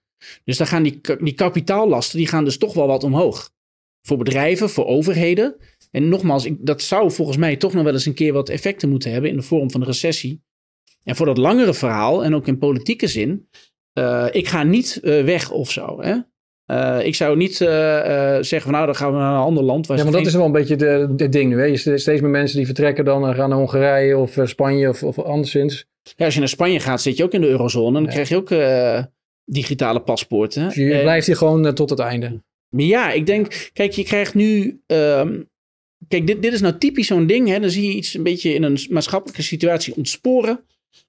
Dus 0.43 0.57
dan 0.57 0.67
gaan 0.67 0.83
die, 0.83 1.01
die 1.19 1.33
kapitaallasten, 1.33 2.17
die 2.17 2.27
gaan 2.27 2.43
dus 2.43 2.57
toch 2.57 2.73
wel 2.73 2.87
wat 2.87 3.03
omhoog. 3.03 3.51
Voor 4.01 4.17
bedrijven, 4.17 4.69
voor 4.69 4.85
overheden. 4.85 5.55
En 5.91 6.09
nogmaals, 6.09 6.45
ik, 6.45 6.55
dat 6.59 6.81
zou 6.81 7.11
volgens 7.11 7.37
mij 7.37 7.55
toch 7.55 7.73
nog 7.73 7.83
wel 7.83 7.93
eens 7.93 8.05
een 8.05 8.13
keer 8.13 8.33
wat 8.33 8.49
effecten 8.49 8.89
moeten 8.89 9.11
hebben 9.11 9.29
in 9.29 9.35
de 9.35 9.43
vorm 9.43 9.71
van 9.71 9.81
een 9.81 9.87
recessie. 9.87 10.41
En 11.03 11.15
voor 11.15 11.25
dat 11.25 11.37
langere 11.37 11.73
verhaal, 11.73 12.23
en 12.23 12.35
ook 12.35 12.47
in 12.47 12.57
politieke 12.57 13.07
zin, 13.07 13.49
uh, 13.93 14.27
ik 14.31 14.47
ga 14.47 14.63
niet 14.63 14.99
uh, 15.03 15.23
weg 15.23 15.51
of 15.51 15.71
zo. 15.71 16.01
Hè? 16.01 16.15
Uh, 16.71 16.99
ik 17.03 17.15
zou 17.15 17.37
niet 17.37 17.59
uh, 17.59 17.67
uh, 17.67 18.35
zeggen 18.35 18.61
van 18.61 18.71
nou, 18.71 18.85
dan 18.85 18.95
gaan 18.95 19.11
we 19.11 19.17
naar 19.17 19.33
een 19.33 19.41
ander 19.41 19.63
land. 19.63 19.87
ja, 19.87 20.03
maar 20.03 20.11
dat 20.11 20.25
is 20.25 20.33
wel 20.33 20.45
een 20.45 20.51
beetje 20.51 20.75
het 21.17 21.31
ding 21.31 21.49
nu. 21.49 21.59
Hè? 21.59 21.65
Je 21.65 21.77
steeds 21.77 22.21
meer 22.21 22.29
mensen 22.29 22.57
die 22.57 22.65
vertrekken 22.65 23.05
dan 23.05 23.35
gaan 23.35 23.49
naar 23.49 23.57
Hongarije 23.57 24.17
of 24.17 24.37
Spanje 24.43 24.89
of, 24.89 25.03
of 25.03 25.19
anderszins. 25.19 25.85
Ja, 26.15 26.25
als 26.25 26.33
je 26.33 26.39
naar 26.39 26.49
Spanje 26.49 26.79
gaat, 26.79 27.01
zit 27.01 27.17
je 27.17 27.23
ook 27.23 27.31
in 27.31 27.41
de 27.41 27.47
eurozone. 27.47 27.87
En 27.87 27.93
dan 27.93 28.03
ja. 28.03 28.09
krijg 28.09 28.29
je 28.29 28.35
ook 28.35 28.49
digitale 29.45 30.01
paspoorten. 30.01 30.65
Dus 30.65 30.75
je 30.75 30.99
blijft 31.01 31.27
hier 31.27 31.35
gewoon 31.35 31.73
tot 31.73 31.89
het 31.89 31.99
einde. 31.99 32.41
Maar 32.69 32.85
ja, 32.85 33.11
ik 33.11 33.25
denk, 33.25 33.69
kijk, 33.73 33.91
je 33.91 34.03
krijgt 34.03 34.33
nu... 34.33 34.81
Um, 34.87 35.49
kijk, 36.07 36.27
dit, 36.27 36.41
dit 36.41 36.53
is 36.53 36.61
nou 36.61 36.77
typisch 36.77 37.07
zo'n 37.07 37.27
ding. 37.27 37.47
Hè? 37.47 37.59
Dan 37.59 37.69
zie 37.69 37.87
je 37.87 37.95
iets 37.95 38.13
een 38.13 38.23
beetje 38.23 38.53
in 38.53 38.63
een 38.63 38.79
maatschappelijke 38.89 39.41
situatie 39.41 39.95
ontsporen. 39.95 40.59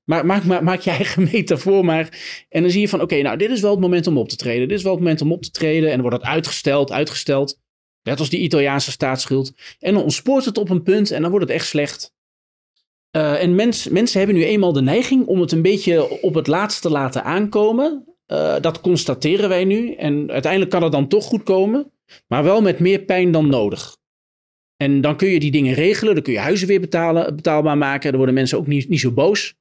Maar 0.04 0.26
maak, 0.26 0.44
maak, 0.44 0.62
maak 0.62 0.80
je 0.80 0.90
eigen 0.90 1.22
metafoor 1.32 1.84
maar. 1.84 2.18
En 2.48 2.62
dan 2.62 2.70
zie 2.70 2.80
je 2.80 2.88
van, 2.88 3.00
oké, 3.00 3.22
nou, 3.22 3.36
dit 3.36 3.50
is 3.50 3.60
wel 3.60 3.70
het 3.70 3.80
moment 3.80 4.06
om 4.06 4.18
op 4.18 4.28
te 4.28 4.36
treden. 4.36 4.68
Dit 4.68 4.76
is 4.76 4.82
wel 4.82 4.92
het 4.92 5.02
moment 5.02 5.20
om 5.20 5.32
op 5.32 5.42
te 5.42 5.50
treden. 5.50 5.88
En 5.88 5.92
dan 5.92 6.00
wordt 6.00 6.16
het 6.16 6.26
uitgesteld, 6.26 6.92
uitgesteld. 6.92 7.60
Net 8.02 8.18
als 8.18 8.30
die 8.30 8.40
Italiaanse 8.40 8.90
staatsschuld. 8.90 9.52
En 9.78 9.94
dan 9.94 10.02
ontspoort 10.02 10.44
het 10.44 10.58
op 10.58 10.70
een 10.70 10.82
punt 10.82 11.10
en 11.10 11.22
dan 11.22 11.30
wordt 11.30 11.46
het 11.46 11.54
echt 11.54 11.66
slecht. 11.66 12.12
Uh, 13.16 13.42
en 13.42 13.54
mens, 13.54 13.88
mensen 13.88 14.18
hebben 14.18 14.36
nu 14.36 14.44
eenmaal 14.44 14.72
de 14.72 14.82
neiging 14.82 15.26
om 15.26 15.40
het 15.40 15.52
een 15.52 15.62
beetje 15.62 16.20
op 16.22 16.34
het 16.34 16.46
laatste 16.46 16.80
te 16.80 16.90
laten 16.90 17.24
aankomen. 17.24 18.04
Uh, 18.26 18.60
dat 18.60 18.80
constateren 18.80 19.48
wij 19.48 19.64
nu. 19.64 19.92
En 19.92 20.30
uiteindelijk 20.30 20.70
kan 20.70 20.82
het 20.82 20.92
dan 20.92 21.08
toch 21.08 21.24
goed 21.24 21.42
komen. 21.42 21.92
Maar 22.26 22.44
wel 22.44 22.60
met 22.62 22.78
meer 22.78 22.98
pijn 22.98 23.30
dan 23.30 23.48
nodig. 23.48 23.96
En 24.76 25.00
dan 25.00 25.16
kun 25.16 25.28
je 25.28 25.40
die 25.40 25.50
dingen 25.50 25.74
regelen. 25.74 26.14
Dan 26.14 26.22
kun 26.22 26.32
je 26.32 26.38
huizen 26.38 26.68
weer 26.68 26.80
betalen, 26.80 27.36
betaalbaar 27.36 27.78
maken. 27.78 28.08
Dan 28.08 28.16
worden 28.16 28.34
mensen 28.34 28.58
ook 28.58 28.66
niet, 28.66 28.88
niet 28.88 29.00
zo 29.00 29.10
boos. 29.10 29.54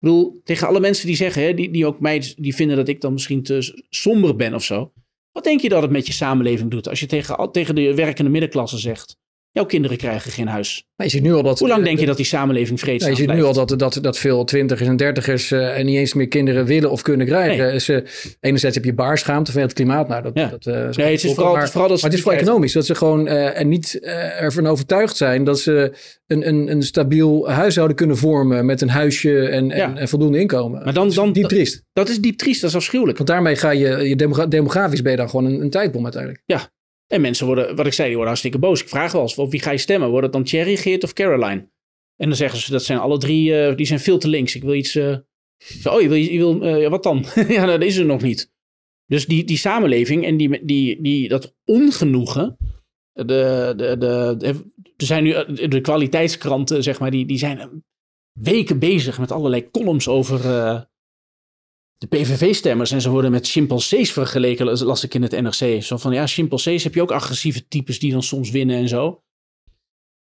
Ik 0.00 0.08
bedoel, 0.08 0.40
tegen 0.44 0.66
alle 0.66 0.80
mensen 0.80 1.06
die 1.06 1.16
zeggen, 1.16 1.42
hè, 1.42 1.54
die, 1.54 1.70
die 1.70 1.86
ook 1.86 2.00
mij 2.00 2.34
die 2.36 2.54
vinden 2.54 2.76
dat 2.76 2.88
ik 2.88 3.00
dan 3.00 3.12
misschien 3.12 3.42
te 3.42 3.84
somber 3.90 4.36
ben 4.36 4.54
of 4.54 4.64
zo. 4.64 4.92
Wat 5.32 5.44
denk 5.44 5.60
je 5.60 5.68
dat 5.68 5.82
het 5.82 5.90
met 5.90 6.06
je 6.06 6.12
samenleving 6.12 6.70
doet 6.70 6.88
als 6.88 7.00
je 7.00 7.06
tegen, 7.06 7.52
tegen 7.52 7.74
de 7.74 7.94
werkende 7.94 8.30
middenklasse 8.30 8.78
zegt: 8.78 9.16
Jouw 9.52 9.64
kinderen 9.64 9.96
krijgen 9.96 10.32
geen 10.32 10.48
huis. 10.48 10.84
Maar 10.96 11.06
je 11.06 11.12
ziet 11.12 11.22
nu 11.22 11.32
al 11.32 11.42
dat, 11.42 11.58
Hoe 11.58 11.68
lang 11.68 11.84
denk 11.84 11.98
je 11.98 12.06
dat 12.06 12.16
die 12.16 12.26
samenleving 12.26 12.80
vreedzaam 12.80 13.10
is? 13.10 13.18
je 13.18 13.22
ziet 13.22 13.34
nu 13.34 13.42
al 13.42 13.52
dat, 13.52 13.78
dat, 13.78 13.98
dat 14.02 14.18
veel 14.18 14.44
twintigers 14.44 14.88
en 14.88 14.96
dertigers 14.96 15.50
uh, 15.50 15.82
niet 15.82 15.96
eens 15.96 16.14
meer 16.14 16.28
kinderen 16.28 16.64
willen 16.64 16.90
of 16.90 17.02
kunnen 17.02 17.26
krijgen. 17.26 17.64
Nee. 17.64 17.72
Dus, 17.72 17.88
uh, 17.88 18.00
enerzijds 18.40 18.76
heb 18.76 18.84
je 18.84 18.94
baarschaamte 18.94 19.52
van 19.52 19.60
het 19.60 19.72
klimaat. 19.72 20.08
Nou, 20.08 20.22
dat, 20.22 20.32
ja. 20.34 20.48
dat, 20.48 20.66
uh, 20.66 20.74
nee, 20.74 21.12
het 21.12 21.24
is 21.24 21.34
vooral, 21.34 21.52
maar, 21.52 21.70
vooral 21.70 21.88
dat 21.88 22.00
maar 22.00 22.10
het 22.10 22.18
is 22.18 22.24
vooral 22.24 22.40
economisch. 22.40 22.72
Dat 22.72 22.86
ze 22.86 22.94
gewoon 22.94 23.26
er 23.28 23.64
niet 23.64 23.98
ervan 24.38 24.66
overtuigd 24.66 25.16
zijn 25.16 25.44
dat 25.44 25.60
ze 25.60 25.92
een, 26.26 26.48
een, 26.48 26.70
een 26.70 26.82
stabiel 26.82 27.50
huishouden 27.50 27.96
kunnen 27.96 28.16
vormen 28.16 28.66
met 28.66 28.80
een 28.80 28.90
huisje 28.90 29.48
en, 29.48 29.68
ja. 29.68 29.74
en, 29.74 29.98
en, 29.98 30.08
voldoende 30.08 30.38
inkomen. 30.38 30.84
Maar 30.84 30.94
dan, 30.94 31.06
dat 31.06 31.14
dan, 31.16 31.32
diep 31.32 31.48
triest. 31.48 31.84
Dat 31.92 32.08
is 32.08 32.20
diep 32.20 32.38
triest, 32.38 32.60
dat 32.60 32.70
is 32.70 32.76
afschuwelijk. 32.76 33.16
Want 33.16 33.28
daarmee 33.30 33.56
ga 33.56 33.70
je, 33.70 34.08
je 34.08 34.16
demogra 34.16 34.46
demografisch 34.46 35.02
ben 35.02 35.10
je 35.10 35.18
dan 35.18 35.30
gewoon 35.30 35.44
een, 35.44 35.60
een 35.60 35.70
tijdbom 35.70 36.02
uiteindelijk. 36.02 36.42
Ja, 36.46 36.70
en 37.10 37.20
mensen 37.20 37.46
worden, 37.46 37.76
wat 37.76 37.86
ik 37.86 37.92
zei, 37.92 38.06
die 38.06 38.16
worden 38.16 38.34
hartstikke 38.34 38.58
boos. 38.58 38.82
Ik 38.82 38.88
vraag 38.88 39.12
wel 39.12 39.22
eens, 39.22 39.34
op 39.34 39.50
wie 39.50 39.60
ga 39.60 39.70
je 39.70 39.78
stemmen? 39.78 40.08
Wordt 40.08 40.24
het 40.24 40.32
dan 40.32 40.44
Thierry, 40.44 40.76
Geert 40.76 41.04
of 41.04 41.12
Caroline? 41.12 41.68
En 42.16 42.28
dan 42.28 42.36
zeggen 42.36 42.58
ze, 42.58 42.70
dat 42.70 42.84
zijn 42.84 42.98
alle 42.98 43.18
drie, 43.18 43.50
uh, 43.50 43.76
die 43.76 43.86
zijn 43.86 44.00
veel 44.00 44.18
te 44.18 44.28
links. 44.28 44.54
Ik 44.54 44.62
wil 44.62 44.74
iets, 44.74 44.90
zo, 44.90 45.24
oh 45.84 46.00
je 46.00 46.08
wil, 46.08 46.16
je 46.16 46.38
wil 46.38 46.82
uh, 46.82 46.88
wat 46.88 47.02
dan? 47.02 47.24
ja, 47.48 47.66
dat 47.66 47.82
is 47.82 47.96
er 47.96 48.04
nog 48.04 48.22
niet. 48.22 48.52
Dus 49.06 49.26
die, 49.26 49.44
die 49.44 49.56
samenleving 49.56 50.24
en 50.24 50.36
die, 50.36 50.64
die, 50.64 51.02
die, 51.02 51.28
dat 51.28 51.56
ongenoegen, 51.64 52.56
de, 53.12 53.72
de, 53.76 53.96
de, 53.98 54.34
de, 54.38 54.46
er 54.96 55.06
zijn 55.06 55.24
nu 55.24 55.32
de 55.68 55.80
kwaliteitskranten, 55.80 56.82
zeg 56.82 57.00
maar, 57.00 57.10
die, 57.10 57.26
die 57.26 57.38
zijn 57.38 57.84
weken 58.32 58.78
bezig 58.78 59.18
met 59.18 59.32
allerlei 59.32 59.70
columns 59.70 60.08
over 60.08 60.40
de 62.00 62.06
PVV-stemmers 62.06 62.90
en 62.90 63.00
ze 63.00 63.10
worden 63.10 63.30
met 63.30 63.48
chimpansees 63.48 64.12
vergeleken, 64.12 64.66
las 64.84 65.04
ik 65.04 65.14
in 65.14 65.22
het 65.22 65.40
NRC. 65.40 65.82
Zo 65.82 65.96
van, 65.96 66.12
ja, 66.12 66.26
chimpansees 66.26 66.84
heb 66.84 66.94
je 66.94 67.02
ook 67.02 67.10
agressieve 67.10 67.68
types 67.68 67.98
die 67.98 68.12
dan 68.12 68.22
soms 68.22 68.50
winnen 68.50 68.76
en 68.76 68.88
zo. 68.88 69.22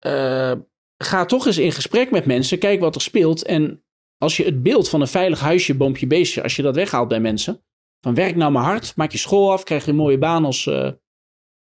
Uh, 0.06 0.52
ga 0.96 1.24
toch 1.24 1.46
eens 1.46 1.58
in 1.58 1.72
gesprek 1.72 2.10
met 2.10 2.26
mensen, 2.26 2.58
kijk 2.58 2.80
wat 2.80 2.94
er 2.94 3.00
speelt. 3.00 3.44
En 3.44 3.84
als 4.18 4.36
je 4.36 4.44
het 4.44 4.62
beeld 4.62 4.88
van 4.88 5.00
een 5.00 5.08
veilig 5.08 5.40
huisje, 5.40 5.74
boompje, 5.74 6.06
beestje, 6.06 6.42
als 6.42 6.56
je 6.56 6.62
dat 6.62 6.74
weghaalt 6.74 7.08
bij 7.08 7.20
mensen. 7.20 7.62
Van 8.00 8.14
werk 8.14 8.36
nou 8.36 8.52
maar 8.52 8.64
hard, 8.64 8.96
maak 8.96 9.12
je 9.12 9.18
school 9.18 9.52
af, 9.52 9.62
krijg 9.62 9.84
je 9.84 9.90
een 9.90 9.96
mooie 9.96 10.18
baan 10.18 10.44
als, 10.44 10.66
uh, 10.66 10.90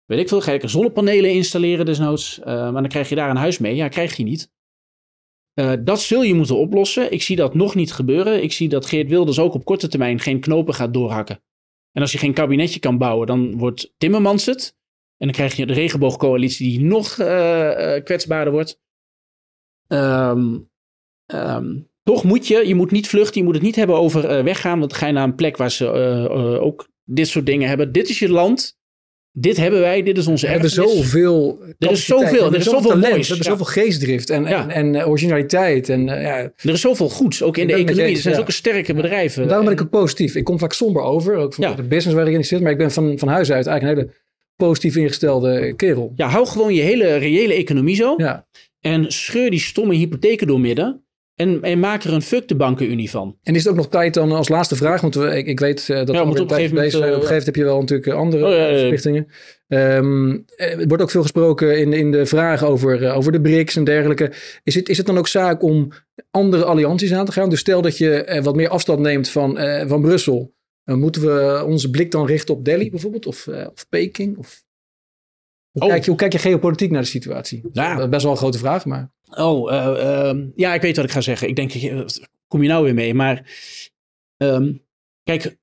weet 0.05 0.19
ik 0.19 0.27
veel, 0.27 0.41
ga 0.41 0.51
je 0.51 0.67
zonnepanelen 0.67 1.31
installeren 1.31 1.85
desnoods. 1.85 2.39
Uh, 2.39 2.45
maar 2.45 2.81
dan 2.81 2.87
krijg 2.87 3.09
je 3.09 3.15
daar 3.15 3.29
een 3.29 3.35
huis 3.35 3.57
mee. 3.57 3.75
Ja, 3.75 3.87
krijg 3.87 4.15
je 4.15 4.23
niet. 4.23 4.51
Uh, 5.55 5.73
dat 5.79 6.01
zul 6.01 6.23
je 6.23 6.33
moeten 6.33 6.57
oplossen. 6.57 7.11
Ik 7.11 7.21
zie 7.21 7.35
dat 7.35 7.53
nog 7.53 7.75
niet 7.75 7.93
gebeuren. 7.93 8.43
Ik 8.43 8.51
zie 8.51 8.69
dat 8.69 8.85
Geert 8.85 9.09
Wilders 9.09 9.39
ook 9.39 9.53
op 9.53 9.65
korte 9.65 9.87
termijn 9.87 10.19
geen 10.19 10.39
knopen 10.39 10.73
gaat 10.73 10.93
doorhakken. 10.93 11.43
En 11.91 12.01
als 12.01 12.11
je 12.11 12.17
geen 12.17 12.33
kabinetje 12.33 12.79
kan 12.79 12.97
bouwen, 12.97 13.27
dan 13.27 13.57
wordt 13.57 13.93
Timmermans 13.97 14.45
het. 14.45 14.75
En 15.17 15.27
dan 15.27 15.35
krijg 15.35 15.55
je 15.55 15.65
de 15.65 15.73
regenboogcoalitie 15.73 16.69
die 16.69 16.85
nog 16.85 17.17
uh, 17.17 17.27
uh, 17.27 18.03
kwetsbaarder 18.03 18.53
wordt. 18.53 18.81
Um, 19.87 20.69
um, 21.33 21.89
toch 22.03 22.23
moet 22.23 22.47
je, 22.47 22.67
je 22.67 22.75
moet 22.75 22.91
niet 22.91 23.07
vluchten, 23.07 23.39
je 23.39 23.43
moet 23.43 23.55
het 23.55 23.63
niet 23.63 23.75
hebben 23.75 23.95
over 23.95 24.43
weggaan. 24.43 24.79
Want 24.79 24.93
ga 24.93 25.07
je 25.07 25.13
naar 25.13 25.23
een 25.23 25.35
plek 25.35 25.57
waar 25.57 25.71
ze 25.71 25.87
ook 26.59 26.87
dit 27.03 27.27
soort 27.27 27.45
dingen 27.45 27.67
hebben. 27.67 27.91
Dit 27.91 28.09
is 28.09 28.19
je 28.19 28.29
land 28.29 28.77
dit 29.35 29.57
hebben 29.57 29.79
wij, 29.79 30.03
dit 30.03 30.17
is 30.17 30.27
onze 30.27 30.47
erfenis. 30.47 30.75
We 30.75 30.81
hebben 30.81 30.97
zoveel 30.99 31.59
Er 31.79 31.91
is 31.91 32.05
zoveel, 32.05 32.45
er 32.53 32.55
is 32.59 32.63
zoveel 32.63 32.89
talent, 32.89 33.09
moois. 33.13 33.27
We 33.27 33.35
hebben 33.35 33.51
zoveel 33.57 33.83
geestdrift 33.83 34.29
en, 34.29 34.43
Ja. 34.45 34.61
en, 34.61 34.69
en 34.69 34.95
eh, 35.01 35.07
originaliteit. 35.09 35.89
En, 35.89 36.09
eh, 36.09 36.21
ja. 36.21 36.37
Er 36.37 36.53
is 36.69 36.81
zoveel 36.81 37.09
goeds, 37.09 37.43
ook 37.43 37.57
in 37.57 37.67
de 37.67 37.73
economie. 37.73 38.15
Er 38.15 38.21
zijn 38.21 38.29
ja. 38.33 38.39
zulke 38.39 38.51
sterke 38.51 38.93
bedrijven. 38.93 39.47
Daarom 39.47 39.65
ben 39.65 39.75
En- 39.75 39.79
ik 39.79 39.85
ook 39.85 40.01
positief. 40.01 40.35
Ik 40.35 40.43
kom 40.43 40.59
vaak 40.59 40.73
somber 40.73 41.01
over, 41.01 41.35
ook 41.35 41.53
van 41.53 41.63
Ja. 41.69 41.73
de 41.75 41.83
business 41.83 42.13
waar 42.17 42.27
ik 42.27 42.33
in 42.33 42.45
zit. 42.45 42.61
Maar 42.61 42.71
ik 42.71 42.77
ben 42.77 42.91
van, 42.91 43.19
van 43.19 43.27
huis 43.27 43.51
uit 43.51 43.67
eigenlijk 43.67 43.99
een 43.99 44.05
hele 44.05 44.19
positief 44.55 44.95
ingestelde 44.95 45.73
kerel. 45.75 46.13
Ja, 46.15 46.27
hou 46.27 46.47
gewoon 46.47 46.73
je 46.73 46.81
hele 46.81 47.15
reële 47.15 47.53
economie 47.53 47.95
zo. 47.95 48.13
Ja. 48.17 48.47
En 48.79 49.11
scheur 49.11 49.49
die 49.49 49.59
stomme 49.59 49.95
hypotheken 49.95 50.47
door 50.47 50.59
midden. 50.59 51.02
En, 51.43 51.61
en 51.61 51.79
maak 51.79 52.03
er 52.03 52.13
een 52.13 52.21
fuck 52.21 52.47
de 52.47 52.55
bankenunie 52.55 53.09
van. 53.09 53.37
En 53.43 53.55
is 53.55 53.63
het 53.63 53.71
ook 53.71 53.77
nog 53.77 53.89
tijd 53.89 54.13
dan 54.13 54.31
als 54.31 54.49
laatste 54.49 54.75
vraag? 54.75 55.01
Want 55.01 55.15
we, 55.15 55.37
ik, 55.37 55.47
ik 55.47 55.59
weet 55.59 55.89
eh, 55.89 55.97
dat 55.97 56.09
we 56.09 56.21
op 56.21 56.27
een 56.27 56.33
tijd 56.33 56.51
gegeven 56.51 56.75
bezig 56.75 56.91
zijn. 56.91 57.03
Op 57.03 57.21
een 57.21 57.27
gegeven 57.27 57.27
moment 57.27 57.45
heb 57.45 57.55
je 57.55 57.63
wel 57.63 57.79
natuurlijk 57.79 58.07
eh, 58.07 58.15
andere 58.15 58.45
Oh, 58.45 58.51
ja, 58.51 58.77
verplichtingen. 58.77 59.27
Ehm, 59.73 60.37
eh, 60.55 60.79
er 60.79 60.87
wordt 60.87 61.03
ook 61.03 61.11
veel 61.11 61.21
gesproken 61.21 61.79
in, 61.79 61.93
in 61.93 62.11
de 62.11 62.25
vraag 62.25 62.63
over, 62.63 63.03
eh, 63.03 63.17
over 63.17 63.31
de 63.31 63.41
BRICS 63.41 63.75
en 63.75 63.83
dergelijke. 63.83 64.31
Is 64.63 64.75
het, 64.75 64.89
is 64.89 64.97
het 64.97 65.05
dan 65.05 65.17
ook 65.17 65.27
zaak 65.27 65.63
om 65.63 65.91
andere 66.31 66.63
allianties 66.63 67.13
aan 67.13 67.25
te 67.25 67.31
gaan? 67.31 67.49
Dus 67.49 67.59
stel 67.59 67.81
dat 67.81 67.97
je 67.97 68.23
eh, 68.23 68.43
wat 68.43 68.55
meer 68.55 68.69
afstand 68.69 68.99
neemt 68.99 69.29
van, 69.29 69.57
eh, 69.57 69.87
van 69.87 70.01
Brussel. 70.01 70.53
Moeten 70.83 71.21
we 71.21 71.63
onze 71.65 71.89
blik 71.89 72.11
dan 72.11 72.25
richten 72.25 72.55
op 72.55 72.65
Delhi 72.65 72.89
bijvoorbeeld? 72.89 73.25
Of, 73.25 73.47
of 73.47 73.89
Peking? 73.89 74.37
Of... 74.37 74.62
Hoe, 75.73 75.81
oh. 75.81 75.89
kijk 75.89 76.03
je, 76.03 76.09
hoe 76.09 76.19
kijk 76.19 76.31
je 76.31 76.39
geopolitiek 76.39 76.91
naar 76.91 77.01
de 77.01 77.07
situatie? 77.07 77.61
Ja. 77.71 77.93
Dat 77.93 78.03
is 78.03 78.09
best 78.09 78.23
wel 78.23 78.31
een 78.31 78.37
grote 78.37 78.57
vraag, 78.57 78.85
maar... 78.85 79.11
Oh, 79.29 79.71
uh, 79.71 80.33
ja, 80.55 80.73
ik 80.73 80.81
weet 80.81 80.95
wat 80.95 81.05
ik 81.05 81.11
ga 81.11 81.21
zeggen. 81.21 81.47
Ik 81.47 81.55
denk, 81.55 81.71
kom 82.47 82.61
je 82.61 82.67
nou 82.67 82.83
weer 82.83 82.93
mee? 82.93 83.13
Maar 83.13 83.51
um, 84.37 84.85
kijk, 85.23 85.57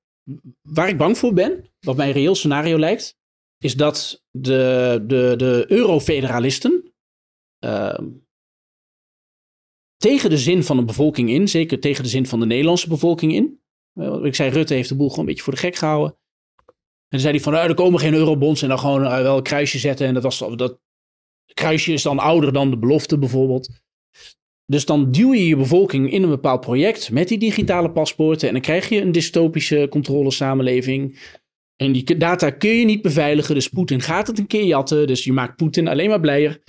waar 0.61 0.89
ik 0.89 0.97
bang 0.97 1.17
voor 1.17 1.33
ben, 1.33 1.69
wat 1.79 1.95
mijn 1.95 2.11
reëel 2.11 2.35
scenario 2.35 2.79
lijkt, 2.79 3.17
is 3.57 3.75
dat 3.75 4.23
de, 4.31 5.03
de, 5.07 5.33
de 5.37 5.65
eurofederalisten 5.67 6.93
uh, 7.65 7.99
tegen 9.97 10.29
de 10.29 10.37
zin 10.37 10.63
van 10.63 10.77
de 10.77 10.85
bevolking 10.85 11.29
in, 11.29 11.47
zeker 11.47 11.79
tegen 11.79 12.03
de 12.03 12.09
zin 12.09 12.25
van 12.25 12.39
de 12.39 12.45
Nederlandse 12.45 12.89
bevolking 12.89 13.33
in. 13.33 13.59
Ik 14.23 14.35
zei, 14.35 14.49
Rutte 14.49 14.73
heeft 14.73 14.89
de 14.89 14.95
boel 14.95 15.09
gewoon 15.09 15.19
een 15.19 15.29
beetje 15.29 15.43
voor 15.43 15.53
de 15.53 15.59
gek 15.59 15.75
gehouden. 15.75 16.17
En 17.11 17.17
dan 17.17 17.19
zei 17.19 17.33
hij 17.33 17.43
van, 17.43 17.53
nou, 17.53 17.69
er 17.69 17.75
komen 17.75 17.99
geen 17.99 18.13
eurobonds 18.13 18.61
en 18.61 18.67
dan 18.67 18.79
gewoon 18.79 19.03
uh, 19.03 19.21
wel 19.21 19.37
een 19.37 19.43
kruisje 19.43 19.79
zetten. 19.79 20.07
En 20.07 20.13
dat, 20.13 20.23
was, 20.23 20.43
dat 20.55 20.79
kruisje 21.53 21.93
is 21.93 22.01
dan 22.01 22.19
ouder 22.19 22.53
dan 22.53 22.69
de 22.69 22.77
belofte 22.77 23.17
bijvoorbeeld. 23.17 23.69
Dus 24.65 24.85
dan 24.85 25.11
duw 25.11 25.33
je 25.33 25.47
je 25.47 25.55
bevolking 25.55 26.11
in 26.11 26.23
een 26.23 26.29
bepaald 26.29 26.61
project 26.61 27.11
met 27.11 27.27
die 27.27 27.37
digitale 27.37 27.91
paspoorten. 27.91 28.47
En 28.47 28.53
dan 28.53 28.63
krijg 28.63 28.89
je 28.89 29.01
een 29.01 29.11
dystopische 29.11 29.87
controlesamenleving. 29.89 31.19
En 31.75 31.91
die 31.91 32.17
data 32.17 32.49
kun 32.49 32.69
je 32.69 32.85
niet 32.85 33.01
beveiligen. 33.01 33.55
Dus 33.55 33.69
Poetin 33.69 34.01
gaat 34.01 34.27
het 34.27 34.39
een 34.39 34.47
keer 34.47 34.63
jatten. 34.63 35.07
Dus 35.07 35.23
je 35.23 35.33
maakt 35.33 35.55
Poetin 35.55 35.87
alleen 35.87 36.09
maar 36.09 36.19
blijer. 36.19 36.61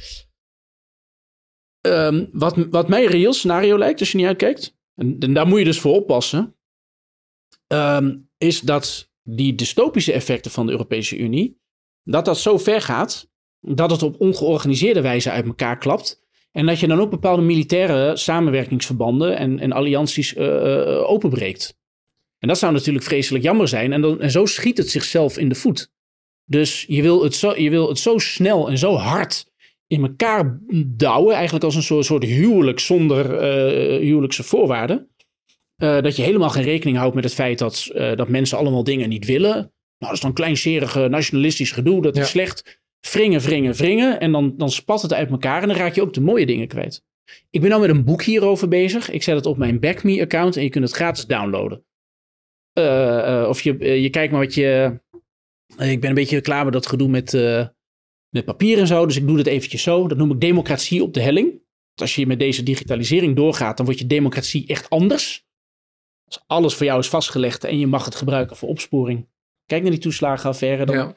Um, 1.87 2.29
wat, 2.33 2.57
wat 2.71 2.89
mij 2.89 3.05
een 3.05 3.11
reëel 3.11 3.33
scenario 3.33 3.79
lijkt, 3.79 4.01
als 4.01 4.11
je 4.11 4.17
niet 4.17 4.27
uitkijkt. 4.27 4.77
En, 4.95 5.17
en 5.19 5.35
daar 5.35 5.47
moet 5.47 5.59
je 5.59 5.65
dus 5.65 5.81
voor 5.81 5.95
oppassen. 5.95 6.57
Um, 7.67 8.31
is 8.39 8.61
dat 8.61 9.12
die 9.23 9.55
dystopische 9.55 10.13
effecten 10.13 10.51
van 10.51 10.67
de 10.67 10.73
Europese 10.73 11.17
Unie. 11.17 11.61
Dat 12.03 12.25
dat 12.25 12.39
zo 12.39 12.59
ver 12.59 12.81
gaat. 12.81 13.31
Dat 13.61 13.91
het 13.91 14.03
op 14.03 14.21
ongeorganiseerde 14.21 15.01
wijze 15.01 15.31
uit 15.31 15.47
elkaar 15.47 15.79
klapt. 15.79 16.21
En 16.53 16.67
dat 16.67 16.81
je 16.81 16.87
dan 16.87 17.01
ook 17.01 17.11
bepaalde 17.11 17.43
militaire 17.43 18.17
samenwerkingsverbanden 18.17 19.37
en, 19.37 19.59
en 19.59 19.73
allianties 19.73 20.35
uh, 20.35 21.11
openbreekt. 21.11 21.77
En 22.39 22.49
dat 22.49 22.59
zou 22.59 22.73
natuurlijk 22.73 23.05
vreselijk 23.05 23.45
jammer 23.45 23.69
zijn. 23.69 23.93
En, 23.93 24.01
dan, 24.01 24.21
en 24.21 24.31
zo 24.31 24.47
schiet 24.47 24.79
het 24.79 24.91
zichzelf 24.91 25.39
in 25.39 25.49
de 25.49 25.55
voet. 25.55 25.93
Dus 26.45 26.85
je 26.89 27.03
wil 27.03 27.23
het 27.23 27.35
zo, 27.35 27.61
je 27.61 27.71
wil 27.71 27.89
het 27.89 27.99
zo 27.99 28.19
snel 28.19 28.69
en 28.69 28.79
zo 28.79 28.95
hard 28.95 29.47
in 29.87 30.03
elkaar 30.03 30.61
douwen. 30.87 31.35
Eigenlijk 31.35 31.65
als 31.65 31.75
een 31.75 31.83
soort, 31.83 32.05
soort 32.05 32.25
huwelijk 32.25 32.79
zonder 32.79 33.33
uh, 33.33 34.01
huwelijkse 34.01 34.43
voorwaarden. 34.43 35.12
Uh, 35.83 36.01
dat 36.01 36.17
je 36.17 36.23
helemaal 36.23 36.51
geen 36.51 36.63
rekening 36.63 36.97
houdt 36.97 37.15
met 37.15 37.25
het 37.25 37.35
feit 37.35 37.59
dat, 37.59 37.91
dat 37.95 38.29
mensen 38.29 38.59
allemaal 38.59 38.85
dingen 38.85 39.09
niet 39.09 39.27
willen. 39.27 39.53
Nou, 39.53 39.65
dat 39.99 40.13
is 40.13 40.21
dan 40.21 40.33
kleinserige 40.33 41.09
nationalistisch 41.09 41.71
gedoe. 41.71 42.03
Dat 42.03 42.17
is 42.17 42.29
slecht 42.29 42.81
wringen, 43.11 43.41
wringen, 43.41 43.75
wringen. 43.75 44.21
En 44.21 44.33
dan, 44.33 44.55
dan 44.57 44.71
spat 44.71 45.03
het 45.03 45.13
uit 45.13 45.31
elkaar 45.31 45.63
en 45.63 45.69
dan 45.69 45.77
raak 45.77 45.95
je 45.95 46.03
ook 46.03 46.15
de 46.15 46.21
mooie 46.21 46.47
dingen 46.47 46.69
kwijt. 46.69 47.05
Ik 47.51 47.61
ben 47.61 47.73
al 47.73 47.81
met 47.81 47.91
een 47.91 48.05
boek 48.05 48.23
hierover 48.23 48.69
bezig. 48.69 49.11
Ik 49.11 49.23
zet 49.23 49.37
het 49.37 49.47
op 49.47 49.57
mijn 49.57 49.81
BackMe-account 49.81 50.57
en 50.57 50.63
je 50.63 50.69
kunt 50.69 50.85
het 50.85 50.95
gratis 50.95 51.27
downloaden. 51.27 51.85
Uh, 52.79 52.85
uh, 52.85 53.47
of 53.49 53.61
je, 53.61 54.03
je 54.03 54.11
kijkt 54.11 54.33
maar 54.33 54.41
wat 54.41 54.55
je. 54.55 55.01
ik 55.79 56.01
ben 56.01 56.09
een 56.09 56.15
beetje 56.15 56.41
klaar 56.41 56.65
met 56.65 56.73
dat 56.73 56.87
gedoe 56.87 57.09
met, 57.09 57.33
met 58.29 58.45
papier 58.45 58.79
en 58.79 58.87
zo. 58.87 59.07
Dus 59.07 59.17
ik 59.17 59.27
doe 59.27 59.39
het 59.39 59.47
eventjes 59.47 59.83
zo. 59.83 60.09
Dat 60.09 60.19
noem 60.19 60.31
ik 60.31 60.41
democratie 60.41 61.03
op 61.03 61.15
de 61.15 61.21
helling. 61.21 61.61
als 61.95 62.15
je 62.15 62.27
met 62.27 62.39
deze 62.39 62.63
digitalisering 62.63 63.37
doorgaat, 63.37 63.77
dan 63.77 63.87
wordt 63.87 64.01
je 64.01 64.07
democratie 64.07 64.67
echt 64.67 64.91
anders. 64.91 65.47
Als 66.33 66.45
alles 66.47 66.75
voor 66.75 66.87
jou 66.87 66.99
is 66.99 67.09
vastgelegd 67.09 67.65
en 67.65 67.79
je 67.79 67.87
mag 67.87 68.05
het 68.05 68.15
gebruiken 68.15 68.57
voor 68.57 68.69
opsporing. 68.69 69.29
Kijk 69.67 69.83
naar 69.83 69.91
die 69.91 70.01
toeslagenaffaire. 70.01 70.85
Dan, 70.87 70.97
ja. 70.97 71.15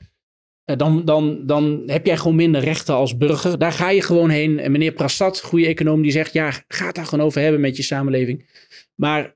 Eh, 0.63 0.77
dan, 0.77 1.05
dan, 1.05 1.45
dan 1.45 1.83
heb 1.85 2.05
jij 2.05 2.17
gewoon 2.17 2.35
minder 2.35 2.61
rechten 2.61 2.95
als 2.95 3.17
burger. 3.17 3.57
Daar 3.57 3.71
ga 3.71 3.89
je 3.89 4.01
gewoon 4.01 4.29
heen. 4.29 4.59
En 4.59 4.71
meneer 4.71 4.91
Prasad, 4.91 5.41
goede 5.41 5.65
econoom, 5.65 6.01
die 6.01 6.11
zegt: 6.11 6.33
ja, 6.33 6.51
ga 6.67 6.85
het 6.85 6.95
daar 6.95 7.05
gewoon 7.05 7.25
over 7.25 7.41
hebben 7.41 7.61
met 7.61 7.77
je 7.77 7.83
samenleving. 7.83 8.49
Maar 8.95 9.35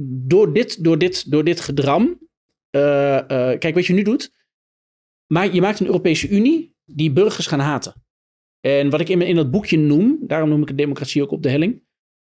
door 0.00 0.52
dit, 0.52 0.84
door 0.84 0.98
dit, 0.98 1.30
door 1.30 1.44
dit 1.44 1.60
gedram. 1.60 2.18
Uh, 2.70 2.82
uh, 2.82 3.18
kijk 3.58 3.74
wat 3.74 3.86
je 3.86 3.92
nu 3.92 4.02
doet. 4.02 4.32
Maar 5.26 5.54
je 5.54 5.60
maakt 5.60 5.80
een 5.80 5.86
Europese 5.86 6.28
Unie 6.28 6.74
die 6.84 7.12
burgers 7.12 7.46
gaan 7.46 7.60
haten. 7.60 8.04
En 8.60 8.90
wat 8.90 9.00
ik 9.00 9.08
in, 9.08 9.22
in 9.22 9.36
dat 9.36 9.50
boekje 9.50 9.78
noem, 9.78 10.18
daarom 10.20 10.48
noem 10.48 10.62
ik 10.62 10.68
het 10.68 10.78
democratie 10.78 11.22
ook 11.22 11.30
op 11.30 11.42
de 11.42 11.50
helling, 11.50 11.82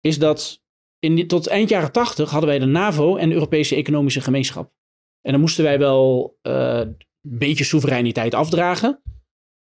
is 0.01 0.19
dat 0.19 0.63
in, 0.99 1.27
tot 1.27 1.47
eind 1.47 1.69
jaren 1.69 1.93
tachtig 1.93 2.31
hadden 2.31 2.49
wij 2.49 2.59
de 2.59 2.67
NAVO 2.67 3.17
en 3.17 3.29
de 3.29 3.35
Europese 3.35 3.75
Economische 3.75 4.21
Gemeenschap. 4.21 4.73
En 5.21 5.33
dan 5.33 5.41
moesten 5.41 5.65
wij 5.65 5.79
wel 5.79 6.37
uh, 6.43 6.81
beetje 7.21 7.65
soevereiniteit 7.65 8.35
afdragen. 8.35 9.03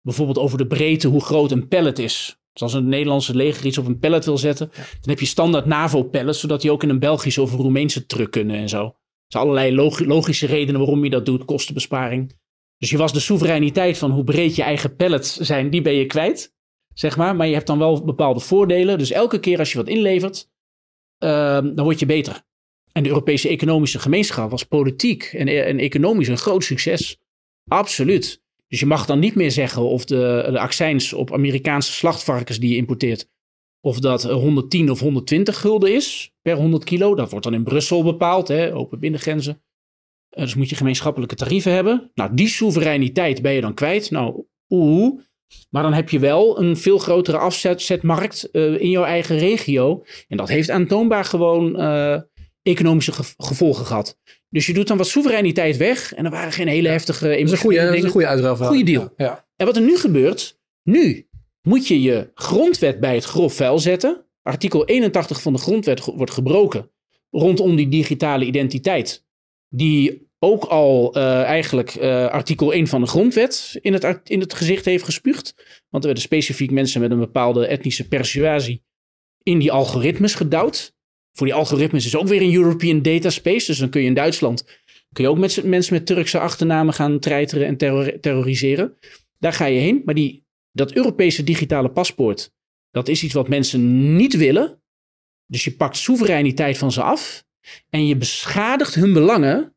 Bijvoorbeeld 0.02 0.38
over 0.38 0.58
de 0.58 0.66
breedte, 0.66 1.08
hoe 1.08 1.24
groot 1.24 1.50
een 1.50 1.68
pallet 1.68 1.98
is. 1.98 2.40
Dus 2.52 2.62
als 2.62 2.72
een 2.74 2.88
Nederlandse 2.88 3.34
leger 3.34 3.66
iets 3.66 3.78
op 3.78 3.86
een 3.86 3.98
pallet 3.98 4.24
wil 4.24 4.38
zetten, 4.38 4.70
dan 4.74 5.10
heb 5.10 5.20
je 5.20 5.26
standaard 5.26 5.66
NAVO-pallets, 5.66 6.40
zodat 6.40 6.60
die 6.60 6.70
ook 6.70 6.82
in 6.82 6.88
een 6.88 6.98
Belgische 6.98 7.42
of 7.42 7.52
een 7.52 7.58
Roemeense 7.58 8.06
truck 8.06 8.30
kunnen 8.30 8.56
en 8.56 8.68
zo. 8.68 8.84
Er 8.84 8.94
zijn 9.26 9.44
allerlei 9.44 9.74
logische 10.06 10.46
redenen 10.46 10.80
waarom 10.80 11.04
je 11.04 11.10
dat 11.10 11.26
doet, 11.26 11.44
kostenbesparing. 11.44 12.36
Dus 12.78 12.90
je 12.90 12.96
was 12.96 13.12
de 13.12 13.20
soevereiniteit 13.20 13.98
van 13.98 14.10
hoe 14.10 14.24
breed 14.24 14.56
je 14.56 14.62
eigen 14.62 14.96
pallets 14.96 15.36
zijn, 15.36 15.70
die 15.70 15.82
ben 15.82 15.92
je 15.92 16.06
kwijt, 16.06 16.54
zeg 16.94 17.16
maar. 17.16 17.36
Maar 17.36 17.46
je 17.46 17.54
hebt 17.54 17.66
dan 17.66 17.78
wel 17.78 18.04
bepaalde 18.04 18.40
voordelen. 18.40 18.98
Dus 18.98 19.10
elke 19.10 19.40
keer 19.40 19.58
als 19.58 19.72
je 19.72 19.78
wat 19.78 19.88
inlevert, 19.88 20.50
uh, 21.18 21.60
dan 21.74 21.82
word 21.82 21.98
je 21.98 22.06
beter. 22.06 22.42
En 22.92 23.02
de 23.02 23.08
Europese 23.08 23.48
Economische 23.48 23.98
Gemeenschap 23.98 24.50
was 24.50 24.64
politiek 24.64 25.22
en, 25.22 25.48
en 25.48 25.78
economisch 25.78 26.28
een 26.28 26.38
groot 26.38 26.64
succes. 26.64 27.18
Absoluut. 27.68 28.42
Dus 28.68 28.80
je 28.80 28.86
mag 28.86 29.06
dan 29.06 29.18
niet 29.18 29.34
meer 29.34 29.50
zeggen 29.50 29.82
of 29.82 30.04
de, 30.04 30.48
de 30.50 30.58
accijns 30.58 31.12
op 31.12 31.32
Amerikaanse 31.32 31.92
slachtvarkens 31.92 32.58
die 32.58 32.70
je 32.70 32.76
importeert, 32.76 33.28
of 33.80 34.00
dat 34.00 34.22
110 34.22 34.90
of 34.90 35.00
120 35.00 35.60
gulden 35.60 35.94
is 35.94 36.32
per 36.42 36.56
100 36.56 36.84
kilo. 36.84 37.14
Dat 37.14 37.30
wordt 37.30 37.44
dan 37.44 37.54
in 37.54 37.64
Brussel 37.64 38.02
bepaald, 38.02 38.48
hè, 38.48 38.74
open 38.74 38.98
binnengrenzen. 38.98 39.62
Uh, 40.30 40.44
dus 40.44 40.54
moet 40.54 40.68
je 40.68 40.76
gemeenschappelijke 40.76 41.34
tarieven 41.34 41.72
hebben. 41.72 42.10
Nou, 42.14 42.34
die 42.34 42.48
soevereiniteit 42.48 43.42
ben 43.42 43.52
je 43.52 43.60
dan 43.60 43.74
kwijt. 43.74 44.10
Nou, 44.10 44.44
oeh. 44.68 45.20
Maar 45.70 45.82
dan 45.82 45.92
heb 45.92 46.08
je 46.10 46.18
wel 46.18 46.60
een 46.60 46.76
veel 46.76 46.98
grotere 46.98 47.38
afzetmarkt 47.38 48.48
uh, 48.52 48.80
in 48.80 48.90
jouw 48.90 49.04
eigen 49.04 49.38
regio. 49.38 50.04
En 50.28 50.36
dat 50.36 50.48
heeft 50.48 50.70
aantoonbaar 50.70 51.24
gewoon 51.24 51.80
uh, 51.80 52.20
economische 52.62 53.12
gevolgen 53.36 53.86
gehad. 53.86 54.18
Dus 54.48 54.66
je 54.66 54.72
doet 54.72 54.86
dan 54.86 54.96
wat 54.96 55.08
soevereiniteit 55.08 55.76
weg. 55.76 56.14
En 56.14 56.24
er 56.24 56.30
waren 56.30 56.52
geen 56.52 56.68
hele 56.68 56.88
heftige... 56.88 57.28
Dat 57.28 57.38
is 57.38 57.50
een 57.50 57.58
goede, 57.58 57.84
dat 57.84 57.94
is 57.94 58.02
een 58.02 58.10
goede 58.10 58.26
uitruil. 58.26 58.56
Goede 58.56 58.84
deal. 58.84 59.12
Ja. 59.16 59.46
En 59.56 59.66
wat 59.66 59.76
er 59.76 59.82
nu 59.82 59.96
gebeurt... 59.96 60.56
Nu 60.82 61.28
moet 61.62 61.86
je 61.86 62.02
je 62.02 62.30
grondwet 62.34 63.00
bij 63.00 63.14
het 63.14 63.24
grof 63.24 63.54
vuil 63.54 63.78
zetten. 63.78 64.24
Artikel 64.42 64.86
81 64.86 65.42
van 65.42 65.52
de 65.52 65.58
grondwet 65.58 66.04
wordt 66.04 66.32
gebroken. 66.32 66.90
Rondom 67.30 67.76
die 67.76 67.88
digitale 67.88 68.44
identiteit. 68.44 69.26
Die 69.68 70.27
ook 70.38 70.64
al 70.64 71.16
uh, 71.16 71.42
eigenlijk 71.42 71.94
uh, 71.94 72.26
artikel 72.26 72.72
1 72.72 72.86
van 72.86 73.00
de 73.00 73.06
grondwet 73.06 73.78
in 73.80 73.92
het, 73.92 74.20
in 74.24 74.40
het 74.40 74.54
gezicht 74.54 74.84
heeft 74.84 75.04
gespuugd. 75.04 75.54
Want 75.88 76.04
er 76.04 76.10
werden 76.10 76.22
specifiek 76.22 76.70
mensen 76.70 77.00
met 77.00 77.10
een 77.10 77.18
bepaalde 77.18 77.66
etnische 77.66 78.08
persuasie 78.08 78.82
in 79.42 79.58
die 79.58 79.72
algoritmes 79.72 80.34
gedouwd 80.34 80.96
voor 81.38 81.46
die 81.46 81.56
algoritmes 81.56 82.06
is 82.06 82.16
ook 82.16 82.26
weer 82.26 82.42
een 82.42 82.54
European 82.54 83.02
Data 83.02 83.30
Space. 83.30 83.66
Dus 83.66 83.78
dan 83.78 83.90
kun 83.90 84.00
je 84.00 84.06
in 84.06 84.14
Duitsland 84.14 84.64
kun 85.12 85.24
je 85.24 85.30
ook 85.30 85.64
mensen 85.64 85.94
met 85.94 86.06
Turkse 86.06 86.38
achternamen 86.38 86.94
gaan 86.94 87.18
treiteren 87.18 87.66
en 87.66 87.76
terroriseren. 88.20 88.96
Daar 89.38 89.52
ga 89.52 89.64
je 89.64 89.80
heen. 89.80 90.02
Maar 90.04 90.14
die, 90.14 90.46
dat 90.72 90.92
Europese 90.92 91.44
digitale 91.44 91.90
paspoort, 91.90 92.52
dat 92.90 93.08
is 93.08 93.22
iets 93.22 93.34
wat 93.34 93.48
mensen 93.48 94.16
niet 94.16 94.36
willen. 94.36 94.82
Dus 95.46 95.64
je 95.64 95.72
pakt 95.72 95.96
soevereiniteit 95.96 96.78
van 96.78 96.92
ze 96.92 97.02
af 97.02 97.44
en 97.90 98.06
je 98.06 98.16
beschadigt 98.16 98.94
hun 98.94 99.12
belangen 99.12 99.76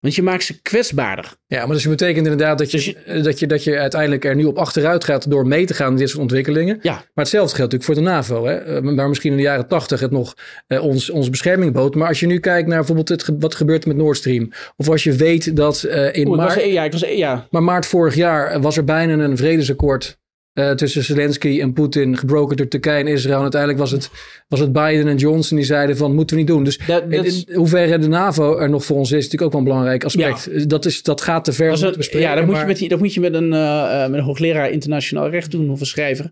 want 0.00 0.14
je 0.14 0.22
maakt 0.22 0.44
ze 0.44 0.62
kwetsbaarder. 0.62 1.36
Ja, 1.46 1.58
maar 1.58 1.74
dus 1.74 1.82
dat 1.82 1.96
betekent 1.96 2.26
inderdaad 2.26 2.58
dat 2.58 2.70
je, 2.70 2.76
dus 2.76 2.94
eh, 2.94 3.22
dat, 3.22 3.38
je, 3.38 3.46
dat 3.46 3.64
je 3.64 3.78
uiteindelijk 3.78 4.24
er 4.24 4.34
nu 4.34 4.44
op 4.44 4.56
achteruit 4.56 5.04
gaat 5.04 5.30
door 5.30 5.46
mee 5.46 5.66
te 5.66 5.74
gaan 5.74 5.90
in 5.90 5.96
dit 5.96 6.08
soort 6.08 6.22
ontwikkelingen. 6.22 6.78
Ja. 6.82 6.92
Maar 6.92 7.04
hetzelfde 7.14 7.56
geldt 7.56 7.72
natuurlijk 7.72 7.84
voor 7.84 7.94
de 7.94 8.10
NAVO. 8.10 8.46
Hè? 8.46 8.54
Eh, 8.54 8.96
waar 8.96 9.08
misschien 9.08 9.30
in 9.30 9.36
de 9.36 9.42
jaren 9.42 9.68
tachtig 9.68 10.00
het 10.00 10.10
nog 10.10 10.34
eh, 10.66 10.84
ons, 10.84 11.10
onze 11.10 11.30
bescherming 11.30 11.72
bood. 11.72 11.94
Maar 11.94 12.08
als 12.08 12.20
je 12.20 12.26
nu 12.26 12.38
kijkt 12.38 12.68
naar 12.68 12.78
bijvoorbeeld 12.78 13.08
het, 13.08 13.30
wat 13.38 13.54
gebeurt 13.54 13.86
met 13.86 13.96
Nord 13.96 14.16
Stream. 14.16 14.52
Of 14.76 14.88
als 14.88 15.04
je 15.04 15.12
weet 15.12 15.56
dat 15.56 15.84
uh, 15.86 16.14
in 16.14 16.28
maart... 16.28 16.64
ja, 16.64 16.84
ik 16.84 16.92
was, 16.92 17.00
ja. 17.00 17.46
Maar 17.50 17.62
maart 17.62 17.86
vorig 17.86 18.14
jaar 18.14 18.60
was 18.60 18.76
er 18.76 18.84
bijna 18.84 19.24
een 19.24 19.36
vredesakkoord 19.36 20.18
uh, 20.54 20.70
tussen 20.70 21.04
Zelensky 21.04 21.60
en 21.60 21.72
Poetin, 21.72 22.16
gebroken 22.16 22.56
door 22.56 22.68
Turkije 22.68 23.00
en 23.00 23.06
Israël. 23.06 23.36
En 23.36 23.42
uiteindelijk 23.42 23.80
was 23.80 23.90
het, 23.90 24.10
was 24.48 24.60
het 24.60 24.72
Biden 24.72 25.06
en 25.06 25.16
Johnson 25.16 25.56
die 25.56 25.66
zeiden 25.66 25.96
van, 25.96 26.14
moeten 26.14 26.36
we 26.36 26.42
niet 26.42 26.50
doen. 26.50 26.64
Dus 26.64 26.78
dat, 26.86 27.10
dat 27.10 27.24
is... 27.24 27.44
in, 27.44 27.54
hoeverre 27.54 27.98
de 27.98 28.08
NAVO 28.08 28.56
er 28.56 28.70
nog 28.70 28.84
voor 28.84 28.96
ons 28.96 29.10
is, 29.10 29.16
is 29.16 29.24
natuurlijk 29.24 29.42
ook 29.42 29.52
wel 29.52 29.60
een 29.60 29.68
belangrijk 29.68 30.04
aspect. 30.04 30.48
Ja. 30.52 30.66
Dat, 30.66 30.84
is, 30.84 31.02
dat 31.02 31.20
gaat 31.20 31.44
te 31.44 31.52
ver 31.52 31.70
om 31.70 31.76
te 31.76 31.94
bespreken. 31.96 32.28
Ja, 32.28 32.34
dat, 32.34 32.44
maar... 32.44 32.52
moet 32.52 32.60
je 32.60 32.66
met 32.66 32.78
die, 32.78 32.88
dat 32.88 32.98
moet 32.98 33.14
je 33.14 33.20
met 33.20 33.34
een, 33.34 33.52
uh, 33.52 34.00
met 34.00 34.18
een 34.18 34.24
hoogleraar 34.24 34.70
internationaal 34.70 35.28
recht 35.28 35.50
doen 35.50 35.70
of 35.70 35.80
een 35.80 35.86
schrijver. 35.86 36.24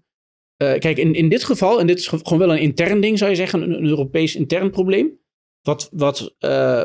Uh, 0.63 0.79
kijk, 0.79 0.99
in, 0.99 1.15
in 1.15 1.29
dit 1.29 1.45
geval, 1.45 1.81
en 1.81 1.87
dit 1.87 1.99
is 1.99 2.07
gewoon 2.07 2.39
wel 2.39 2.53
een 2.53 2.61
intern 2.61 3.01
ding 3.01 3.19
zou 3.19 3.31
je 3.31 3.37
zeggen, 3.37 3.63
een, 3.63 3.71
een 3.71 3.87
Europees 3.87 4.37
intern 4.37 4.71
probleem. 4.71 5.19
wat, 5.67 5.89
wat, 5.93 6.35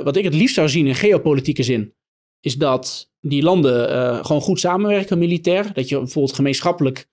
wat 0.04 0.16
ik 0.16 0.24
het 0.24 0.34
liefst 0.34 0.56
zou 0.56 0.70
zien 0.70 0.88
in 0.88 0.96
geopolitieke 0.96 1.64
zin, 1.64 1.94
is 2.40 2.56
dat 2.56 3.12
die 3.20 3.44
landen 3.44 3.86
gewoon 4.26 4.42
goed 4.42 4.60
samenwerken 4.60 5.18
militair. 5.18 5.74
Dat 5.74 5.90
je 5.90 5.98
bijvoorbeeld 5.98 6.36
gemeenschappelijk 6.36 7.10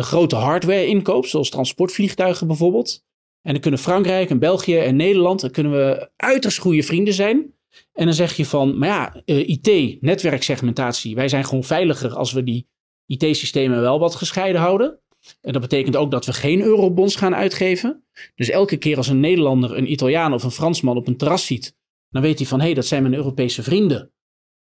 een 0.00 0.06
grote 0.06 0.36
hardware 0.36 0.86
inkoopt, 0.86 1.28
zoals 1.28 1.50
transportvliegtuigen 1.50 2.46
bijvoorbeeld. 2.46 3.04
En 3.42 3.52
dan 3.52 3.60
kunnen 3.60 3.80
Frankrijk 3.80 4.30
en 4.30 4.38
België 4.38 4.76
en 4.76 4.96
Nederland, 4.96 5.40
dan 5.40 5.50
kunnen 5.50 5.72
we 5.72 6.10
uiterst 6.16 6.58
goede 6.58 6.82
vrienden 6.82 7.14
zijn. 7.14 7.54
En 7.92 8.04
dan 8.04 8.14
zeg 8.14 8.36
je 8.36 8.46
van, 8.46 8.78
maar 8.78 8.88
ja, 8.88 9.22
uh, 9.24 9.48
IT, 9.48 10.00
netwerksegmentatie, 10.02 11.14
wij 11.14 11.28
zijn 11.28 11.44
gewoon 11.44 11.64
veiliger 11.64 12.14
als 12.14 12.32
we 12.32 12.42
die 12.42 12.68
IT-systemen 13.06 13.80
wel 13.80 13.98
wat 13.98 14.14
gescheiden 14.14 14.60
houden. 14.60 15.00
En 15.40 15.52
dat 15.52 15.62
betekent 15.62 15.96
ook 15.96 16.10
dat 16.10 16.26
we 16.26 16.32
geen 16.32 16.62
eurobonds 16.62 17.16
gaan 17.16 17.34
uitgeven. 17.34 18.04
Dus 18.34 18.48
elke 18.48 18.76
keer 18.76 18.96
als 18.96 19.08
een 19.08 19.20
Nederlander, 19.20 19.76
een 19.76 19.92
Italiaan 19.92 20.34
of 20.34 20.42
een 20.42 20.50
Fransman 20.50 20.96
op 20.96 21.06
een 21.06 21.16
terras 21.16 21.46
ziet, 21.46 21.76
dan 22.08 22.22
weet 22.22 22.38
hij 22.38 22.46
van 22.46 22.58
hé, 22.58 22.64
hey, 22.64 22.74
dat 22.74 22.86
zijn 22.86 23.02
mijn 23.02 23.14
Europese 23.14 23.62
vrienden. 23.62 24.12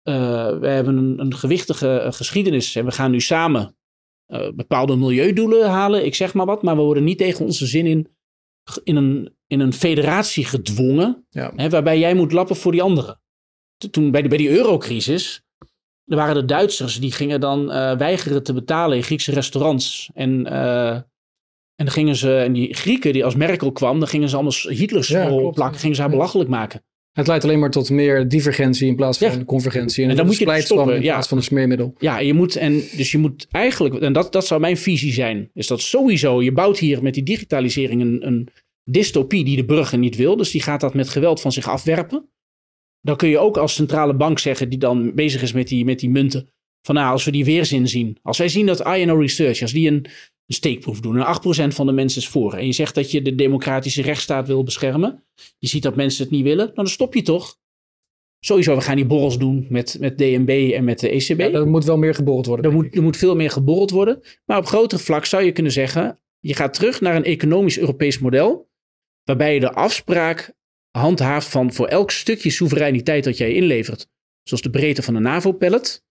Uh, 0.04 0.60
we 0.60 0.68
hebben 0.68 1.20
een, 1.20 1.36
gewichtige 1.36 2.04
uh, 2.06 2.12
geschiedenis 2.12 2.76
en 2.76 2.86
we 2.86 2.92
gaan 2.92 3.12
nu 3.12 3.22
samen 3.22 3.77
uh, 4.28 4.52
bepaalde 4.56 4.96
milieudoelen 4.96 5.70
halen, 5.70 6.06
ik 6.06 6.16
zeg 6.16 6.34
maar 6.34 6.46
wat, 6.46 6.64
maar 6.64 6.76
we 6.76 6.82
worden 6.82 7.04
niet 7.04 7.18
tegen 7.18 7.46
onze 7.46 7.66
zin 7.66 7.86
in, 7.86 8.08
in, 8.84 8.96
een, 8.96 9.36
in 9.48 9.60
een 9.60 9.74
federatie 9.74 10.46
gedwongen, 10.46 11.26
ja. 11.30 11.54
hè, 11.56 11.70
waarbij 11.70 12.00
jij 12.00 12.14
moet 12.14 12.32
lappen 12.32 12.56
voor 12.56 12.72
die 12.72 12.82
anderen. 12.82 13.22
Toen 13.92 14.12
bij, 14.12 14.22
de, 14.22 14.28
bij 14.28 14.38
die 14.38 14.50
eurocrisis, 14.50 15.42
er 16.06 16.16
waren 16.16 16.36
de 16.36 16.46
Duitsers 16.46 17.00
die 17.00 17.12
gingen 17.12 17.40
dan 17.40 17.72
uh, 17.72 17.98
weigeren 17.98 18.44
te 18.44 18.54
betalen 18.54 18.98
in 18.98 19.04
Griekse 19.04 19.32
restaurants. 19.32 20.10
En, 20.14 20.46
uh, 20.48 20.92
en 20.92 21.86
dan 21.86 21.92
gingen 21.92 22.16
ze, 22.16 22.38
en 22.38 22.54
die 22.54 22.74
Grieken, 22.74 23.14
die 23.14 23.26
als 23.26 23.36
Merkel 23.36 23.72
kwam, 23.72 24.00
dan 24.00 24.08
gingen 24.08 24.30
ze 24.30 24.36
allemaal 24.36 24.54
Hitlers 24.54 25.08
ja, 25.08 25.50
plakken, 25.50 25.80
gingen 25.80 25.96
ze 25.96 26.02
haar 26.02 26.12
belachelijk 26.12 26.50
maken. 26.50 26.84
Het 27.18 27.28
leidt 27.28 27.44
alleen 27.44 27.60
maar 27.60 27.72
tot 27.72 27.90
meer 27.90 28.28
divergentie 28.28 28.88
in 28.88 28.96
plaats 28.96 29.18
van 29.18 29.32
ja. 29.32 29.44
convergentie. 29.44 30.04
En, 30.04 30.10
en 30.10 30.16
dan 30.16 30.26
moet 30.26 30.38
je 30.38 30.62
stoppen. 30.62 30.96
in 30.96 31.02
plaats 31.02 31.28
van 31.28 31.38
een 31.38 31.44
smeermiddel. 31.44 31.94
Ja, 31.98 32.20
je 32.20 32.34
moet, 32.34 32.56
en 32.56 32.74
dus 32.74 33.12
je 33.12 33.18
moet 33.18 33.48
eigenlijk, 33.52 33.96
en 33.96 34.14
dat, 34.14 34.32
dat 34.32 34.48
zou 34.48 34.62
mijn 34.62 34.78
visie 34.78 35.14
zijn, 35.14 35.50
is 35.54 35.68
dat 35.68 35.82
sowieso, 35.82 36.42
je 36.42 36.52
bouwt 36.52 36.80
hier 36.80 37.04
met 37.04 37.14
die 37.14 37.24
digitalisering 37.24 38.02
een, 38.02 38.28
een 38.28 38.50
dystopie 38.84 39.46
die 39.46 39.56
de 39.56 39.66
burger 39.66 39.98
niet 39.98 40.16
wil. 40.16 40.38
Dus 40.38 40.52
die 40.52 40.62
gaat 40.62 40.82
dat 40.82 40.94
met 40.94 41.10
geweld 41.10 41.42
van 41.42 41.52
zich 41.52 41.68
afwerpen. 41.68 42.30
Dan 43.02 43.16
kun 43.16 43.30
je 43.30 43.40
ook 43.40 43.58
als 43.58 43.74
centrale 43.74 44.16
bank 44.16 44.40
zeggen, 44.40 44.70
die 44.70 44.80
dan 44.80 45.16
bezig 45.16 45.42
is 45.42 45.52
met 45.52 45.68
die, 45.68 45.86
met 45.86 46.00
die 46.00 46.10
munten, 46.10 46.50
van 46.82 46.96
nou, 46.96 47.12
als 47.12 47.26
we 47.26 47.32
die 47.32 47.46
weerzin 47.46 47.88
zien. 47.88 48.18
Als 48.22 48.38
wij 48.38 48.50
zien 48.50 48.66
dat 48.66 48.88
INO 48.88 49.20
Research, 49.20 49.62
als 49.62 49.72
die 49.72 49.90
een, 49.90 50.06
een 50.48 50.56
steekproef 50.56 51.00
doen 51.00 51.18
en 51.18 51.72
8% 51.72 51.76
van 51.76 51.86
de 51.86 51.92
mensen 51.92 52.22
is 52.22 52.28
voor. 52.28 52.54
En 52.54 52.66
je 52.66 52.72
zegt 52.72 52.96
dat 52.96 53.12
je 53.12 53.22
de 53.22 53.36
democratische 53.36 54.02
rechtsstaat 54.02 54.48
wil 54.48 54.64
beschermen. 54.64 55.24
Je 55.58 55.68
ziet 55.68 55.84
dat 55.84 55.96
mensen 55.96 56.24
het 56.24 56.32
niet 56.32 56.44
willen, 56.44 56.66
nou, 56.66 56.76
dan 56.76 56.88
stop 56.88 57.14
je 57.14 57.22
toch. 57.22 57.58
Sowieso, 58.40 58.76
we 58.76 58.82
gaan 58.82 58.96
die 58.96 59.06
borrels 59.06 59.38
doen 59.38 59.66
met, 59.70 59.98
met 60.00 60.18
DNB 60.18 60.72
en 60.74 60.84
met 60.84 61.00
de 61.00 61.10
ECB. 61.10 61.40
Ja, 61.40 61.52
er 61.52 61.68
moet 61.68 61.86
wel 61.86 61.98
meer 61.98 62.16
geborreld 62.16 62.46
worden. 62.46 62.66
Er 62.66 62.72
moet, 62.72 62.96
er 62.96 63.04
moet 63.04 63.18
veel 63.18 63.36
meer 63.36 63.52
geborreld 63.52 63.92
worden. 63.92 64.22
Maar 64.46 64.58
op 64.58 64.66
groter 64.66 65.00
vlak 65.00 65.26
zou 65.26 65.44
je 65.44 65.52
kunnen 65.52 65.72
zeggen, 65.72 66.20
je 66.40 66.54
gaat 66.54 66.74
terug 66.74 67.02
naar 67.02 67.16
een 67.16 67.24
economisch 67.24 67.80
Europees 67.80 68.20
model. 68.20 68.70
Waarbij 69.24 69.54
je 69.54 69.60
de 69.60 69.74
afspraak 69.74 70.54
handhaaft 70.92 71.48
van 71.48 71.74
voor 71.74 71.88
elk 71.88 72.12
stukje 72.12 72.50
soevereiniteit 72.50 73.24
dat 73.24 73.38
jij 73.38 73.54
inlevert, 73.54 74.10
zoals 74.44 74.64
de 74.64 74.70
breedte 74.70 75.04
van 75.04 75.14
de 75.14 75.20
NAVO-pallet, 75.20 76.06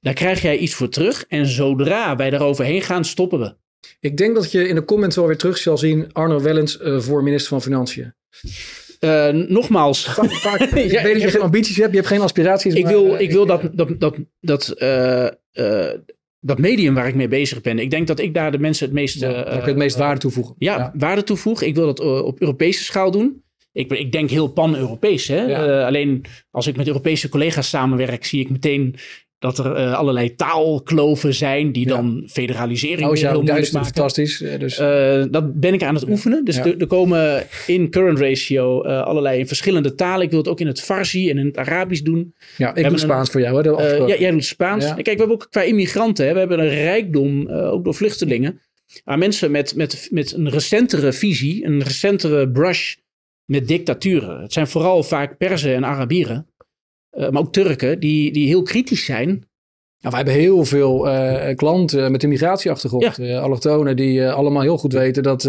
daar 0.00 0.14
krijg 0.14 0.42
jij 0.42 0.58
iets 0.58 0.74
voor 0.74 0.88
terug. 0.88 1.24
En 1.26 1.46
zodra 1.46 2.16
wij 2.16 2.30
daaroverheen 2.30 2.82
gaan, 2.82 3.04
stoppen 3.04 3.38
we. 3.38 3.56
Ik 4.00 4.16
denk 4.16 4.34
dat 4.34 4.52
je 4.52 4.68
in 4.68 4.74
de 4.74 4.84
comments 4.84 5.16
wel 5.16 5.26
weer 5.26 5.36
terug 5.36 5.58
zal 5.58 5.78
zien 5.78 6.12
Arno 6.12 6.40
Wellens 6.40 6.80
uh, 6.80 7.00
voor 7.00 7.22
minister 7.22 7.48
van 7.48 7.62
Financiën. 7.62 8.14
Uh, 9.00 9.28
nogmaals. 9.28 10.04
Vaak, 10.04 10.30
vaak, 10.30 10.60
ik 10.70 10.90
ja, 10.90 11.02
weet 11.02 11.12
dat 11.12 11.22
je 11.22 11.30
geen 11.30 11.40
ambities 11.40 11.76
hebt, 11.76 11.90
je 11.90 11.96
hebt 11.96 12.08
geen 12.08 12.20
aspiraties. 12.20 12.74
Ik 12.74 12.86
wil, 12.86 13.14
ik 13.14 13.30
wil 13.30 13.46
dat, 13.46 13.70
dat, 13.72 14.00
dat, 14.00 14.16
dat, 14.40 14.74
dat 16.40 16.58
medium 16.58 16.94
waar 16.94 17.08
ik 17.08 17.14
mee 17.14 17.28
bezig 17.28 17.60
ben. 17.60 17.78
Ik 17.78 17.90
denk 17.90 18.06
dat 18.06 18.18
ik 18.18 18.34
daar 18.34 18.52
de 18.52 18.58
mensen 18.58 18.84
het 18.84 18.94
meest... 18.94 19.20
Ja, 19.20 19.58
uh, 19.58 19.64
het 19.64 19.76
meest 19.76 19.96
waarde 19.96 20.20
toevoegen. 20.20 20.54
Ja, 20.58 20.76
ja, 20.76 20.92
waarde 20.94 21.22
toevoegen. 21.22 21.66
Ik 21.66 21.74
wil 21.74 21.86
dat 21.86 22.00
op 22.00 22.40
Europese 22.40 22.84
schaal 22.84 23.10
doen. 23.10 23.42
Ik, 23.72 23.90
ik 23.90 24.12
denk 24.12 24.30
heel 24.30 24.48
pan-Europees. 24.48 25.26
Ja. 25.26 25.48
Uh, 25.48 25.86
alleen 25.86 26.24
als 26.50 26.66
ik 26.66 26.76
met 26.76 26.86
Europese 26.86 27.28
collega's 27.28 27.68
samenwerk, 27.68 28.24
zie 28.24 28.40
ik 28.40 28.50
meteen 28.50 28.96
dat 29.40 29.58
er 29.58 29.78
uh, 29.78 29.94
allerlei 29.94 30.34
taalkloven 30.34 31.34
zijn 31.34 31.72
die 31.72 31.88
ja. 31.88 31.94
dan 31.94 32.24
federalisering 32.30 33.08
oh, 33.08 33.16
ja, 33.16 33.30
heel 33.30 33.42
moeilijk 33.42 33.72
maken. 33.72 33.92
fantastisch. 33.94 34.38
Dus. 34.58 34.78
Uh, 34.78 35.24
dat 35.30 35.60
ben 35.60 35.74
ik 35.74 35.82
aan 35.82 35.94
het 35.94 36.08
oefenen. 36.08 36.44
Dus 36.44 36.56
er, 36.56 36.78
er, 36.78 36.86
komen 36.86 37.46
in 37.66 37.90
current 37.90 38.18
ratio 38.18 38.82
allerlei 38.82 39.46
verschillende 39.46 39.94
talen. 39.94 40.24
Ik 40.24 40.30
wil 40.30 40.38
het 40.38 40.48
ook 40.48 40.60
in 40.60 40.66
het 40.66 40.80
Farsi 40.80 41.30
en 41.30 41.38
in 41.38 41.46
het 41.46 41.56
Arabisch 41.56 42.02
doen. 42.02 42.34
Ja, 42.56 42.74
ik 42.74 42.88
doe 42.88 42.98
Spaans 42.98 43.26
een, 43.26 43.32
voor 43.32 43.40
jou. 43.40 43.82
Hè, 43.82 43.92
ja, 43.92 44.16
jij 44.18 44.30
doet 44.30 44.44
Spaans. 44.44 44.84
Kijk, 44.84 45.04
we 45.04 45.10
hebben 45.10 45.32
ook 45.32 45.46
qua 45.50 45.62
immigranten, 45.62 46.26
hè, 46.26 46.32
we 46.32 46.38
hebben 46.38 46.58
een 46.58 46.68
rijkdom, 46.68 47.48
ook 47.48 47.84
door 47.84 47.94
vluchtelingen. 47.94 48.60
Maar 49.04 49.18
mensen 49.18 49.50
met, 49.50 49.74
met, 49.76 50.08
met 50.10 50.32
een 50.32 50.48
recentere 50.48 51.12
visie, 51.12 51.64
een 51.64 51.82
recentere 51.82 52.50
brush 52.50 52.94
met 53.44 53.68
dictaturen. 53.68 54.40
Het 54.40 54.52
zijn 54.52 54.66
vooral 54.66 55.02
vaak 55.02 55.36
Perzen 55.36 55.74
en 55.74 55.84
Arabieren, 55.84 56.46
maar 57.30 57.42
ook 57.42 57.52
Turken, 57.52 58.00
die, 58.00 58.32
die 58.32 58.46
heel 58.46 58.62
kritisch 58.62 59.04
zijn. 59.04 59.28
Nou, 60.00 60.14
wij 60.14 60.24
hebben 60.24 60.34
heel 60.34 60.64
veel 60.64 61.06
uh, 61.06 61.54
klanten 61.54 62.12
met 62.12 62.22
een 62.22 62.28
migratieachtergrond, 62.28 63.16
ja. 63.16 63.24
uh, 63.24 63.42
allochtonen, 63.42 63.96
die 63.96 64.30
allemaal 64.30 64.62
heel 64.62 64.78
goed 64.78 64.92
weten 64.92 65.22
dat, 65.22 65.42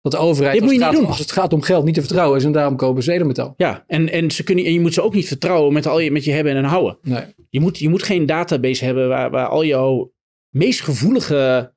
dat 0.00 0.12
de 0.12 0.16
overheid, 0.16 0.62
als 0.62 0.72
het, 0.72 0.82
gaat, 0.82 1.06
als 1.06 1.18
het, 1.18 1.32
gaat, 1.32 1.52
om 1.52 1.62
geld, 1.62 1.84
niet 1.84 1.94
te 1.94 2.00
vertrouwen 2.00 2.38
is. 2.38 2.44
En 2.44 2.52
daarom 2.52 2.76
kopen 2.76 3.02
ze 3.02 3.12
edelmetaal. 3.12 3.54
Ja, 3.56 3.84
en, 3.86 4.12
en, 4.12 4.30
ze 4.30 4.42
kunnen, 4.42 4.64
en 4.64 4.72
je 4.72 4.80
moet 4.80 4.94
ze 4.94 5.02
ook 5.02 5.14
niet 5.14 5.28
vertrouwen 5.28 5.72
met, 5.72 5.86
al 5.86 6.00
je, 6.00 6.10
met 6.10 6.24
je 6.24 6.32
hebben 6.32 6.56
en 6.56 6.64
houden. 6.64 6.98
Nee. 7.02 7.24
Je, 7.48 7.60
moet, 7.60 7.78
je 7.78 7.88
moet 7.88 8.02
geen 8.02 8.26
database 8.26 8.84
hebben 8.84 9.08
waar, 9.08 9.30
waar 9.30 9.48
al 9.48 9.64
jouw 9.64 10.12
meest 10.48 10.80
gevoelige 10.80 11.72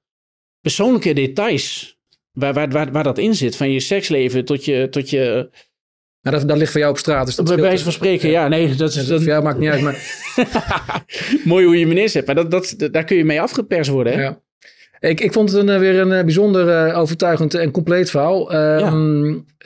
persoonlijke 0.62 1.14
details 1.14 1.98
waar, 2.32 2.54
waar, 2.54 2.70
waar, 2.70 2.92
waar 2.92 3.04
dat 3.04 3.18
in 3.18 3.36
zit. 3.36 3.56
Van 3.56 3.72
je 3.72 3.80
seksleven 3.80 4.46
tot 4.46 4.66
je. 4.66 4.88
Tot 4.90 5.10
je 5.10 5.50
nou, 6.22 6.38
dat, 6.38 6.48
dat 6.48 6.58
ligt 6.58 6.72
voor 6.72 6.80
jou 6.80 6.94
op 6.94 7.00
straat. 7.00 7.26
Dus 7.26 7.36
dat 7.36 7.46
bij 7.46 7.58
wijze 7.58 7.84
van 7.84 7.92
spreken, 7.92 8.30
ja. 8.30 8.48
nee, 8.48 8.76
dat, 8.76 8.96
is, 8.96 9.08
dat, 9.08 9.24
ja, 9.24 9.42
maakt 9.42 9.60
niet 9.60 9.70
uit. 9.70 9.82
Maar... 9.82 9.98
Mooi 11.44 11.66
hoe 11.66 11.80
je 11.80 11.88
minister 11.88 12.24
hebt. 12.24 12.26
Maar 12.26 12.50
dat, 12.50 12.78
dat, 12.78 12.92
daar 12.94 13.04
kun 13.04 13.18
je 13.18 13.26
mee 13.26 13.42
afgeperst 13.42 13.90
worden. 13.90 14.14
Hè? 14.14 14.22
Ja. 14.22 14.40
Ik, 15.00 15.22
ik 15.22 15.34
vond 15.34 15.52
het 15.52 15.68
een, 15.68 15.80
weer 15.80 16.00
een 16.00 16.26
bijzonder 16.26 16.88
uh, 16.88 16.98
overtuigend 16.98 17.54
en 17.54 17.72
compleet 17.72 18.10
verhaal. 18.10 18.54
Ja. 18.54 18.90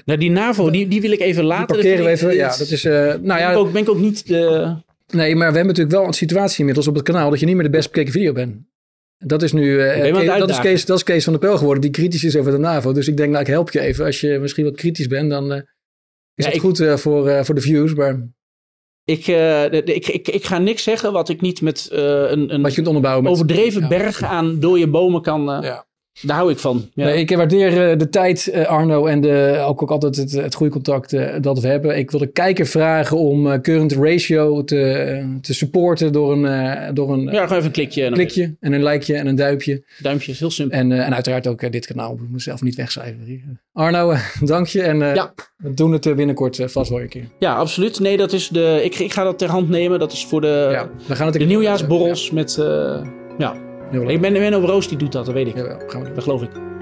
nou, 0.05 0.19
die 0.19 0.31
NAVO, 0.31 0.69
die, 0.69 0.87
die 0.87 1.01
wil 1.01 1.11
ik 1.11 1.19
even 1.19 1.43
laten. 1.43 1.65
parkeren 1.65 2.05
we 2.05 2.11
even. 2.11 2.35
Ja, 2.35 2.57
dat 2.57 2.69
is. 2.69 2.85
Uh, 2.85 2.93
nou 3.21 3.39
ja, 3.39 3.51
ik, 3.51 3.57
ook, 3.57 3.71
ben 3.71 3.81
ik 3.81 3.89
ook 3.89 3.99
niet 3.99 4.27
de. 4.27 4.75
Nee, 5.07 5.35
maar 5.35 5.49
we 5.49 5.55
hebben 5.55 5.75
natuurlijk 5.75 5.95
wel 5.95 6.05
een 6.07 6.13
situatie 6.13 6.59
inmiddels 6.59 6.87
op 6.87 6.95
het 6.95 7.03
kanaal 7.03 7.29
dat 7.29 7.39
je 7.39 7.45
niet 7.45 7.55
meer 7.55 7.63
de 7.63 7.69
best 7.69 7.91
bekeken 7.91 8.11
video 8.11 8.33
bent. 8.33 8.55
Dat 9.17 9.41
is 9.41 9.51
nu 9.51 9.63
uh, 9.63 10.37
dat, 10.39 10.49
is 10.49 10.59
Kees, 10.59 10.85
dat 10.85 10.97
is 10.97 11.03
Kees 11.03 11.23
van 11.23 11.33
der 11.33 11.41
Pel 11.41 11.57
geworden, 11.57 11.81
die 11.81 11.91
kritisch 11.91 12.23
is 12.23 12.37
over 12.37 12.51
de 12.51 12.57
NAVO. 12.57 12.93
Dus 12.93 13.07
ik 13.07 13.17
denk, 13.17 13.29
nou, 13.29 13.41
ik 13.41 13.49
help 13.49 13.71
je 13.71 13.79
even. 13.79 14.05
Als 14.05 14.21
je 14.21 14.39
misschien 14.39 14.63
wat 14.63 14.75
kritisch 14.75 15.07
bent, 15.07 15.29
dan 15.29 15.53
uh, 15.53 15.59
is 16.35 16.45
ja, 16.45 16.45
het 16.45 16.55
ik, 16.55 16.61
goed 16.61 16.79
uh, 16.79 16.97
voor, 16.97 17.45
voor 17.45 17.55
de 17.55 17.61
views. 17.61 17.93
Maar... 17.93 18.27
Ik, 19.05 19.27
ik, 19.85 20.07
ik, 20.07 20.27
ik 20.27 20.45
ga 20.45 20.57
niks 20.57 20.83
zeggen 20.83 21.13
wat 21.13 21.29
ik 21.29 21.41
niet 21.41 21.61
met 21.61 21.87
een, 21.91 22.53
een 22.53 22.61
wat 22.61 22.69
je 22.69 22.75
kunt 22.75 22.87
onderbouwen 22.87 23.23
met, 23.23 23.33
overdreven 23.33 23.81
ja. 23.81 23.87
berg 23.87 24.23
aan 24.23 24.59
dode 24.59 24.89
bomen 24.89 25.21
kan. 25.21 25.43
Ja. 25.43 25.85
Daar 26.21 26.37
hou 26.37 26.51
ik 26.51 26.57
van. 26.57 26.89
Ja. 26.93 27.05
Nee, 27.05 27.19
ik 27.19 27.35
waardeer 27.35 27.91
uh, 27.91 27.97
de 27.97 28.09
tijd, 28.09 28.51
uh, 28.53 28.65
Arno, 28.65 29.05
en 29.05 29.21
de, 29.21 29.63
ook, 29.67 29.81
ook 29.81 29.91
altijd 29.91 30.15
het, 30.15 30.31
het 30.31 30.55
goede 30.55 30.71
contact 30.71 31.13
uh, 31.13 31.33
dat 31.41 31.59
we 31.59 31.67
hebben. 31.67 31.97
Ik 31.97 32.11
wil 32.11 32.19
de 32.19 32.31
kijker 32.31 32.65
vragen 32.65 33.17
om 33.17 33.61
current 33.61 33.91
ratio 33.91 34.63
te, 34.63 35.37
te 35.41 35.53
supporten 35.53 36.11
door 36.11 36.31
een, 36.31 36.93
door 36.93 37.13
een... 37.13 37.23
Ja, 37.23 37.31
gewoon 37.31 37.47
even 37.51 37.65
een 37.65 37.71
klikje. 37.71 38.05
En 38.05 38.13
klikje 38.13 38.55
en 38.59 38.73
een 38.73 38.83
likeje 38.83 39.19
en 39.19 39.27
een 39.27 39.35
duimpje. 39.35 39.83
Duimpje 39.99 40.31
is 40.31 40.39
heel 40.39 40.51
simpel. 40.51 40.77
En, 40.77 40.91
en 40.91 41.13
uiteraard 41.13 41.47
ook 41.47 41.71
dit 41.71 41.85
kanaal. 41.85 42.13
Ik 42.13 42.29
moet 42.29 42.41
zelf 42.41 42.61
niet 42.61 42.75
wegcijferen. 42.75 43.61
Arno, 43.73 44.15
dank 44.41 44.67
je. 44.67 44.81
En 44.81 44.97
ja. 44.97 45.33
we 45.57 45.73
doen 45.73 45.91
het 45.91 46.15
binnenkort 46.15 46.59
vast 46.65 46.89
wel 46.89 47.01
een 47.01 47.09
keer. 47.09 47.27
Ja, 47.39 47.55
absoluut. 47.55 47.99
Nee, 47.99 48.17
dat 48.17 48.33
is 48.33 48.47
de... 48.47 48.81
Ik, 48.83 48.95
ik 48.95 49.13
ga 49.13 49.23
dat 49.23 49.37
ter 49.37 49.49
hand 49.49 49.69
nemen. 49.69 49.99
Dat 49.99 50.11
is 50.11 50.25
voor 50.25 50.41
de, 50.41 50.67
ja, 50.71 50.89
we 51.07 51.15
gaan 51.15 51.27
het 51.27 51.39
de 51.39 51.45
nieuwjaarsborrels 51.45 52.31
met... 52.31 52.55
ja, 53.37 53.72
ik 54.01 54.21
ben 54.21 54.31
Menno 54.31 54.59
Roos 54.59 54.87
die 54.87 54.97
doet 54.97 55.11
dat, 55.11 55.25
dat 55.25 55.33
weet 55.33 55.47
ik. 55.47 55.55
Jawel, 55.55 55.77
gaan 55.87 55.99
we 55.99 56.05
doen. 56.05 56.15
Dat 56.15 56.23
geloof 56.23 56.41
ik. 56.41 56.72